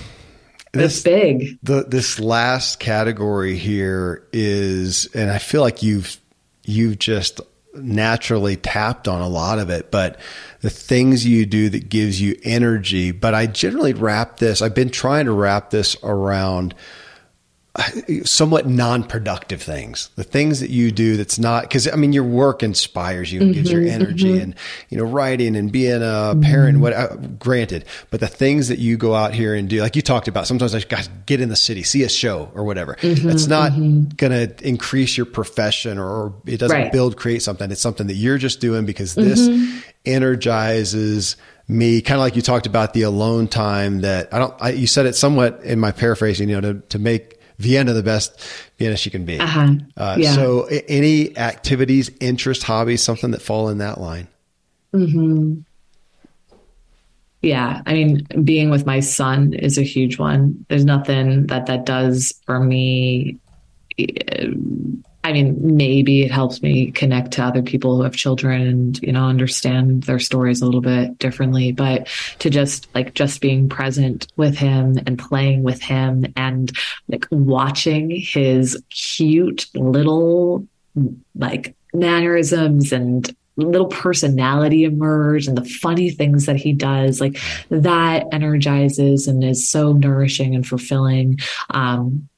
It's 0.73 1.01
big. 1.01 1.57
the 1.63 1.85
this 1.87 2.19
last 2.19 2.79
category 2.79 3.57
here 3.57 4.27
is 4.31 5.07
and 5.15 5.31
I 5.31 5.39
feel 5.39 5.61
like 5.61 5.81
you've 5.81 6.17
you've 6.65 6.99
just 6.99 7.41
naturally 7.73 8.55
tapped 8.55 9.07
on 9.07 9.21
a 9.21 9.27
lot 9.27 9.59
of 9.59 9.69
it 9.69 9.91
but 9.91 10.19
the 10.61 10.69
things 10.69 11.25
you 11.25 11.45
do 11.45 11.69
that 11.69 11.89
gives 11.89 12.19
you 12.19 12.37
energy 12.43 13.11
but 13.11 13.33
I 13.33 13.47
generally 13.47 13.93
wrap 13.93 14.37
this 14.37 14.61
I've 14.61 14.75
been 14.75 14.89
trying 14.89 15.25
to 15.25 15.31
wrap 15.31 15.69
this 15.69 15.95
around 16.03 16.75
somewhat 18.23 18.67
non-productive 18.67 19.61
things. 19.61 20.09
The 20.15 20.23
things 20.23 20.59
that 20.59 20.69
you 20.69 20.91
do 20.91 21.17
that's 21.17 21.39
not 21.39 21.63
because 21.63 21.87
i 21.87 21.95
mean 21.95 22.13
your 22.13 22.23
work 22.23 22.63
inspires 22.63 23.31
you 23.31 23.41
and 23.41 23.53
gives 23.53 23.71
you 23.71 23.79
mm-hmm, 23.79 23.89
energy 23.89 24.31
mm-hmm. 24.33 24.41
and 24.41 24.55
you 24.89 24.97
know 24.97 25.03
writing 25.03 25.55
and 25.55 25.71
being 25.71 26.01
a 26.01 26.35
parent 26.41 26.79
what 26.79 26.93
uh, 26.93 27.15
granted 27.39 27.85
but 28.09 28.19
the 28.19 28.27
things 28.27 28.67
that 28.67 28.79
you 28.79 28.97
go 28.97 29.15
out 29.15 29.33
here 29.33 29.53
and 29.55 29.69
do 29.69 29.79
like 29.81 29.95
you 29.95 30.01
talked 30.01 30.27
about 30.27 30.47
sometimes 30.47 30.75
i 30.75 30.79
got 30.81 31.03
to 31.03 31.09
get 31.25 31.39
in 31.39 31.49
the 31.49 31.55
city 31.55 31.83
see 31.83 32.03
a 32.03 32.09
show 32.09 32.51
or 32.53 32.63
whatever. 32.63 32.95
Mm-hmm, 32.95 33.29
it's 33.29 33.47
not 33.47 33.71
going 34.17 34.31
to 34.31 34.67
increase 34.67 35.17
your 35.17 35.25
profession 35.25 35.97
or 35.97 36.33
it 36.45 36.57
doesn't 36.57 36.77
Right. 36.77 36.91
build 36.91 37.17
create 37.17 37.41
something. 37.41 37.71
It's 37.71 37.81
something 37.81 38.07
that 38.07 38.15
you're 38.15 38.37
just 38.37 38.59
doing 38.59 38.85
because 38.85 39.15
this 39.15 39.49
energizes 40.05 41.37
me 41.67 42.01
kind 42.01 42.15
of 42.15 42.21
like 42.21 42.35
you 42.35 42.41
talked 42.41 42.65
about 42.65 42.93
the 42.93 43.01
alone 43.01 43.47
time 43.47 44.01
that 44.01 44.33
I 44.33 44.39
don't 44.39 44.53
I, 44.61 44.69
you 44.69 44.87
said 44.87 45.05
it 45.05 45.15
somewhat 45.15 45.61
in 45.63 45.79
my 45.79 45.91
paraphrasing 45.91 46.47
you 46.49 46.61
know 46.61 46.73
to 46.73 46.79
to 46.89 46.99
make 46.99 47.36
Vienna 47.59 47.93
the 47.93 48.03
best 48.03 48.39
Vienna 48.77 48.95
she 48.97 49.09
can 49.09 49.25
be. 49.25 49.39
Uh-huh. 49.39 49.73
Uh, 49.95 50.17
Yeah. 50.19 50.33
So 50.33 50.65
any 50.87 51.35
activities, 51.37 52.11
interest, 52.19 52.63
hobbies, 52.63 53.01
something 53.01 53.31
that 53.31 53.41
fall 53.41 53.69
in 53.69 53.79
that 53.79 53.99
line. 53.99 54.27
Yeah, 57.41 57.81
I 57.85 57.93
mean, 57.93 58.27
being 58.43 58.69
with 58.69 58.85
my 58.85 58.99
son 58.99 59.53
is 59.53 59.77
a 59.77 59.83
huge 59.83 60.17
one. 60.17 60.65
There's 60.69 60.85
nothing 60.85 61.47
that 61.47 61.67
that 61.67 61.85
does 61.85 62.33
for 62.45 62.59
me. 62.59 63.37
I 65.27 65.33
mean, 65.33 65.57
maybe 65.75 66.21
it 66.21 66.31
helps 66.31 66.61
me 66.61 66.91
connect 66.93 67.31
to 67.31 67.43
other 67.43 67.61
people 67.61 67.97
who 67.97 68.03
have 68.03 68.15
children 68.15 68.61
and, 68.61 68.97
you 69.01 69.11
know, 69.11 69.25
understand 69.25 70.03
their 70.03 70.19
stories 70.19 70.61
a 70.61 70.65
little 70.65 70.79
bit 70.79 71.19
differently. 71.19 71.73
But 71.73 72.07
to 72.39 72.49
just 72.49 72.87
like 72.95 73.13
just 73.13 73.41
being 73.41 73.67
present 73.67 74.31
with 74.37 74.57
him 74.57 74.97
and 75.05 75.19
playing 75.19 75.63
with 75.63 75.81
him 75.81 76.27
and 76.37 76.71
like 77.09 77.27
watching 77.29 78.09
his 78.09 78.81
cute 78.89 79.65
little 79.73 80.65
like 81.35 81.75
mannerisms 81.93 82.93
and 82.93 83.35
little 83.57 83.87
personality 83.87 84.85
emerge 84.85 85.45
and 85.45 85.57
the 85.57 85.65
funny 85.65 86.09
things 86.09 86.45
that 86.45 86.55
he 86.55 86.71
does 86.71 87.19
like 87.19 87.37
that 87.69 88.27
energizes 88.31 89.27
and 89.27 89.43
is 89.43 89.67
so 89.67 89.93
nourishing 89.93 90.53
and 90.53 90.67
fulfilling 90.67 91.39
um 91.71 92.29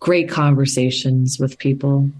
great 0.00 0.28
conversations 0.28 1.38
with 1.38 1.58
people. 1.58 2.10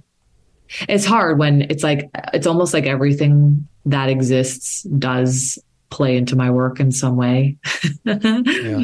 It's 0.88 1.04
hard 1.04 1.38
when 1.38 1.62
it's 1.62 1.82
like 1.82 2.10
it's 2.34 2.46
almost 2.46 2.74
like 2.74 2.86
everything 2.86 3.66
that 3.86 4.08
exists 4.10 4.82
does 4.82 5.58
play 5.90 6.16
into 6.16 6.36
my 6.36 6.50
work 6.50 6.80
in 6.80 6.92
some 6.92 7.16
way. 7.16 7.56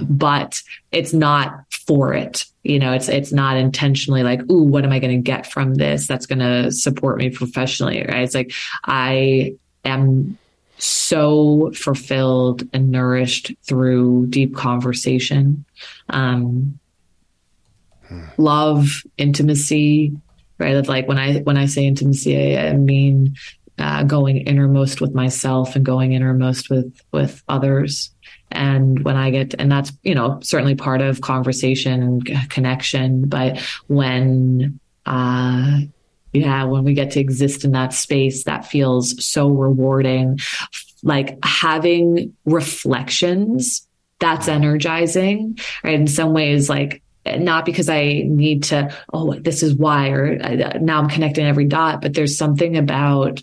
But 0.08 0.62
it's 0.92 1.12
not 1.12 1.64
for 1.86 2.14
it. 2.14 2.46
You 2.62 2.78
know 2.78 2.92
it's 2.92 3.08
it's 3.08 3.32
not 3.32 3.56
intentionally 3.56 4.22
like 4.22 4.40
ooh 4.50 4.62
what 4.62 4.84
am 4.84 4.92
i 4.92 4.98
going 4.98 5.14
to 5.14 5.22
get 5.22 5.46
from 5.46 5.74
this 5.74 6.06
that's 6.06 6.24
going 6.24 6.38
to 6.38 6.72
support 6.72 7.18
me 7.18 7.28
professionally? 7.28 8.04
Right? 8.08 8.22
It's 8.22 8.34
like 8.34 8.52
i 8.84 9.54
am 9.84 10.38
so 10.78 11.70
fulfilled 11.74 12.62
and 12.72 12.90
nourished 12.90 13.52
through 13.62 14.26
deep 14.28 14.56
conversation. 14.56 15.64
Um 16.08 16.78
love 18.36 18.89
intimacy 19.16 20.12
right? 20.59 20.86
Like 20.86 21.09
when 21.09 21.18
i 21.18 21.39
when 21.40 21.56
i 21.56 21.66
say 21.66 21.85
intimacy 21.85 22.56
i, 22.56 22.68
I 22.68 22.72
mean 22.74 23.35
uh, 23.76 24.05
going 24.05 24.36
innermost 24.36 25.01
with 25.01 25.14
myself 25.14 25.74
and 25.74 25.85
going 25.85 26.12
innermost 26.12 26.70
with 26.70 27.01
with 27.12 27.43
others. 27.48 28.10
And 28.51 29.05
when 29.05 29.16
i 29.16 29.31
get 29.31 29.55
and 29.59 29.70
that's 29.70 29.93
you 30.02 30.14
know 30.14 30.39
certainly 30.43 30.74
part 30.74 31.01
of 31.01 31.20
conversation 31.20 32.02
and 32.02 32.51
connection 32.51 33.28
but 33.28 33.59
when 33.89 34.78
uh 35.06 35.81
yeah 36.32 36.64
when 36.64 36.85
we 36.85 36.94
get 36.94 37.10
to 37.12 37.20
exist 37.20 37.64
in 37.64 37.72
that 37.72 37.93
space 37.93 38.44
that 38.44 38.66
feels 38.66 39.24
so 39.24 39.48
rewarding. 39.48 40.39
Like 41.02 41.39
having 41.44 42.35
reflections 42.44 43.86
that's 44.20 44.48
energizing 44.48 45.59
right? 45.82 45.94
In 45.94 46.06
some 46.06 46.32
ways 46.32 46.70
like 46.70 47.02
not 47.26 47.64
because 47.64 47.88
I 47.88 48.22
need 48.26 48.64
to, 48.64 48.94
oh, 49.12 49.34
this 49.34 49.62
is 49.62 49.74
why, 49.74 50.10
or 50.10 50.38
uh, 50.42 50.78
now 50.80 50.98
I'm 50.98 51.09
connecting 51.09 51.46
every 51.46 51.64
dot, 51.64 52.02
but 52.02 52.14
there's 52.14 52.36
something 52.36 52.76
about 52.76 53.42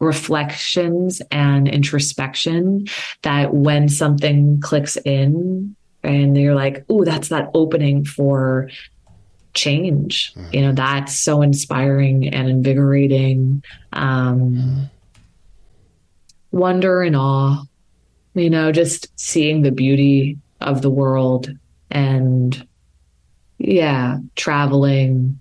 reflections 0.00 1.22
and 1.30 1.68
introspection 1.68 2.86
that 3.22 3.54
when 3.54 3.88
something 3.88 4.60
clicks 4.60 4.96
in 4.96 5.76
and 6.02 6.36
you're 6.36 6.54
like, 6.54 6.84
oh, 6.88 7.04
that's 7.04 7.28
that 7.28 7.50
opening 7.54 8.04
for 8.04 8.68
change, 9.54 10.34
you 10.52 10.60
know, 10.60 10.72
that's 10.72 11.18
so 11.18 11.40
inspiring 11.40 12.28
and 12.28 12.48
invigorating. 12.48 13.62
Um, 13.92 14.90
wonder 16.50 17.02
and 17.02 17.16
awe, 17.16 17.62
you 18.34 18.50
know, 18.50 18.72
just 18.72 19.08
seeing 19.18 19.62
the 19.62 19.70
beauty 19.70 20.38
of 20.60 20.82
the 20.82 20.90
world 20.90 21.50
and 21.90 22.66
yeah, 23.66 24.18
traveling, 24.36 25.40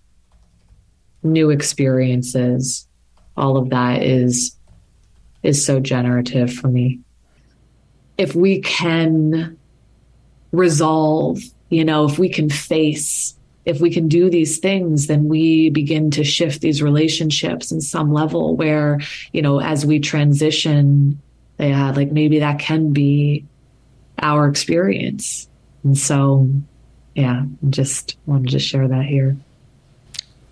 new 1.23 1.49
experiences, 1.49 2.87
all 3.35 3.57
of 3.57 3.69
that 3.69 4.03
is 4.03 4.55
is 5.41 5.63
so 5.63 5.79
generative 5.79 6.53
for 6.53 6.69
me. 6.69 6.99
If 8.17 8.33
we 8.33 8.61
can 8.61 9.57
resolve, 10.53 11.39
you 11.69 11.83
know, 11.83 12.05
if 12.05 12.17
we 12.17 12.29
can 12.29 12.49
face, 12.49 13.35
if 13.65 13.81
we 13.81 13.91
can 13.91 14.07
do 14.07 14.29
these 14.29 14.59
things, 14.59 15.07
then 15.07 15.27
we 15.27 15.69
begin 15.69 16.11
to 16.11 16.23
shift 16.23 16.61
these 16.61 16.81
relationships 16.81 17.71
in 17.71 17.81
some 17.81 18.13
level 18.13 18.55
where, 18.55 18.99
you 19.33 19.41
know, 19.41 19.59
as 19.59 19.85
we 19.85 19.99
transition, 19.99 21.21
yeah, 21.59 21.91
like 21.91 22.11
maybe 22.11 22.39
that 22.39 22.59
can 22.59 22.93
be 22.93 23.45
our 24.19 24.47
experience. 24.47 25.49
And 25.83 25.97
so 25.97 26.49
yeah, 27.15 27.43
just 27.69 28.17
wanted 28.25 28.51
to 28.51 28.59
share 28.59 28.87
that 28.87 29.05
here. 29.05 29.37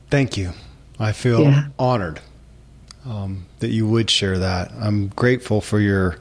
Thank 0.10 0.38
you. 0.38 0.52
I 1.00 1.12
feel 1.14 1.42
Yeah. 1.42 1.68
honored 1.80 2.20
um, 3.06 3.46
that 3.60 3.70
you 3.70 3.88
would 3.88 4.10
share 4.10 4.38
that. 4.38 4.72
I'm 4.80 5.08
grateful 5.10 5.62
for 5.62 5.80
your. 5.80 6.18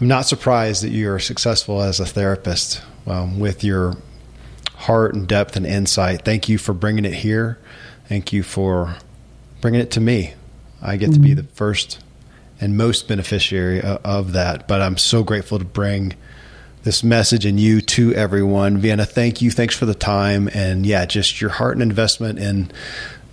I'm 0.00 0.08
not 0.08 0.22
surprised 0.22 0.82
that 0.82 0.90
you 0.90 1.10
are 1.12 1.18
successful 1.18 1.82
as 1.82 2.00
a 2.00 2.06
therapist 2.06 2.80
um, 3.06 3.38
with 3.38 3.62
your 3.62 3.96
heart 4.76 5.14
and 5.14 5.28
depth 5.28 5.56
and 5.56 5.66
insight. 5.66 6.24
Thank 6.24 6.48
you 6.48 6.56
for 6.56 6.72
bringing 6.72 7.04
it 7.04 7.12
here. 7.12 7.58
Thank 8.08 8.32
you 8.32 8.42
for 8.42 8.96
bringing 9.60 9.80
it 9.82 9.90
to 9.92 10.00
me. 10.00 10.32
I 10.80 10.96
get 10.96 11.12
to 11.12 11.18
be 11.20 11.34
the 11.34 11.42
first 11.42 11.98
and 12.62 12.78
most 12.78 13.08
beneficiary 13.08 13.82
of, 13.82 14.00
of 14.04 14.32
that, 14.32 14.66
but 14.66 14.80
I'm 14.80 14.96
so 14.96 15.22
grateful 15.22 15.58
to 15.58 15.64
bring 15.66 16.14
this 16.82 17.04
message 17.04 17.44
and 17.44 17.60
you 17.60 17.80
to 17.80 18.14
everyone. 18.14 18.78
Vienna, 18.78 19.04
thank 19.04 19.42
you. 19.42 19.50
Thanks 19.50 19.76
for 19.76 19.86
the 19.86 19.94
time. 19.94 20.48
And 20.54 20.86
yeah, 20.86 21.04
just 21.04 21.40
your 21.40 21.50
heart 21.50 21.74
and 21.74 21.82
investment 21.82 22.38
in 22.38 22.70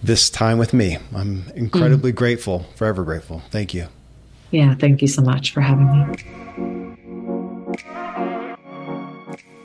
this 0.03 0.30
time 0.30 0.57
with 0.57 0.74
me. 0.74 0.98
I'm 1.15 1.44
incredibly 1.56 2.11
mm. 2.11 2.15
grateful, 2.15 2.65
forever 2.76 3.03
grateful. 3.03 3.41
Thank 3.52 3.74
you. 3.74 3.88
Yeah, 4.52 4.76
thank 4.76 5.02
you 5.02 5.07
so 5.07 5.22
much 5.22 5.52
for 5.52 5.61
having 5.61 5.91
me. 5.91 6.15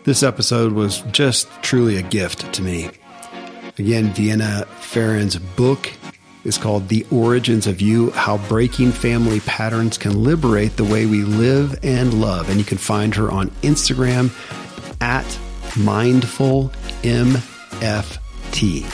This 0.05 0.23
episode 0.23 0.73
was 0.73 1.03
just 1.13 1.49
truly 1.63 1.97
a 1.97 2.03
gift 2.03 2.53
to 2.55 2.63
me. 2.63 2.91
Again, 3.79 4.13
Vienna 4.13 4.67
Pharaon's 4.81 5.37
book 5.37 5.93
is 6.45 6.59
called 6.59 6.89
The 6.89 7.07
Origins 7.11 7.67
of 7.67 7.81
You 7.81 8.11
How 8.11 8.39
Breaking 8.49 8.93
Family 8.93 9.41
Patterns 9.41 9.99
Can 9.99 10.23
Liberate 10.23 10.77
the 10.77 10.85
Way 10.85 11.07
We 11.07 11.23
Live 11.23 11.79
and 11.83 12.21
Love. 12.21 12.49
And 12.49 12.59
you 12.59 12.65
can 12.65 12.79
find 12.79 13.15
her 13.15 13.31
on 13.31 13.51
Instagram 13.63 14.31
at 15.01 15.39
Mindful 15.77 16.71
MFT. 17.03 18.85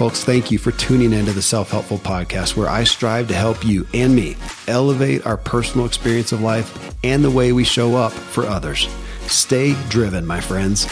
Folks, 0.00 0.24
thank 0.24 0.50
you 0.50 0.56
for 0.56 0.72
tuning 0.72 1.12
into 1.12 1.32
the 1.32 1.42
Self 1.42 1.70
Helpful 1.70 1.98
Podcast, 1.98 2.56
where 2.56 2.70
I 2.70 2.84
strive 2.84 3.28
to 3.28 3.34
help 3.34 3.64
you 3.66 3.86
and 3.92 4.16
me 4.16 4.36
elevate 4.66 5.26
our 5.26 5.36
personal 5.36 5.84
experience 5.84 6.32
of 6.32 6.40
life 6.40 6.94
and 7.04 7.22
the 7.22 7.30
way 7.30 7.52
we 7.52 7.64
show 7.64 7.96
up 7.96 8.12
for 8.12 8.46
others. 8.46 8.88
Stay 9.26 9.74
driven, 9.90 10.26
my 10.26 10.40
friends. 10.40 10.86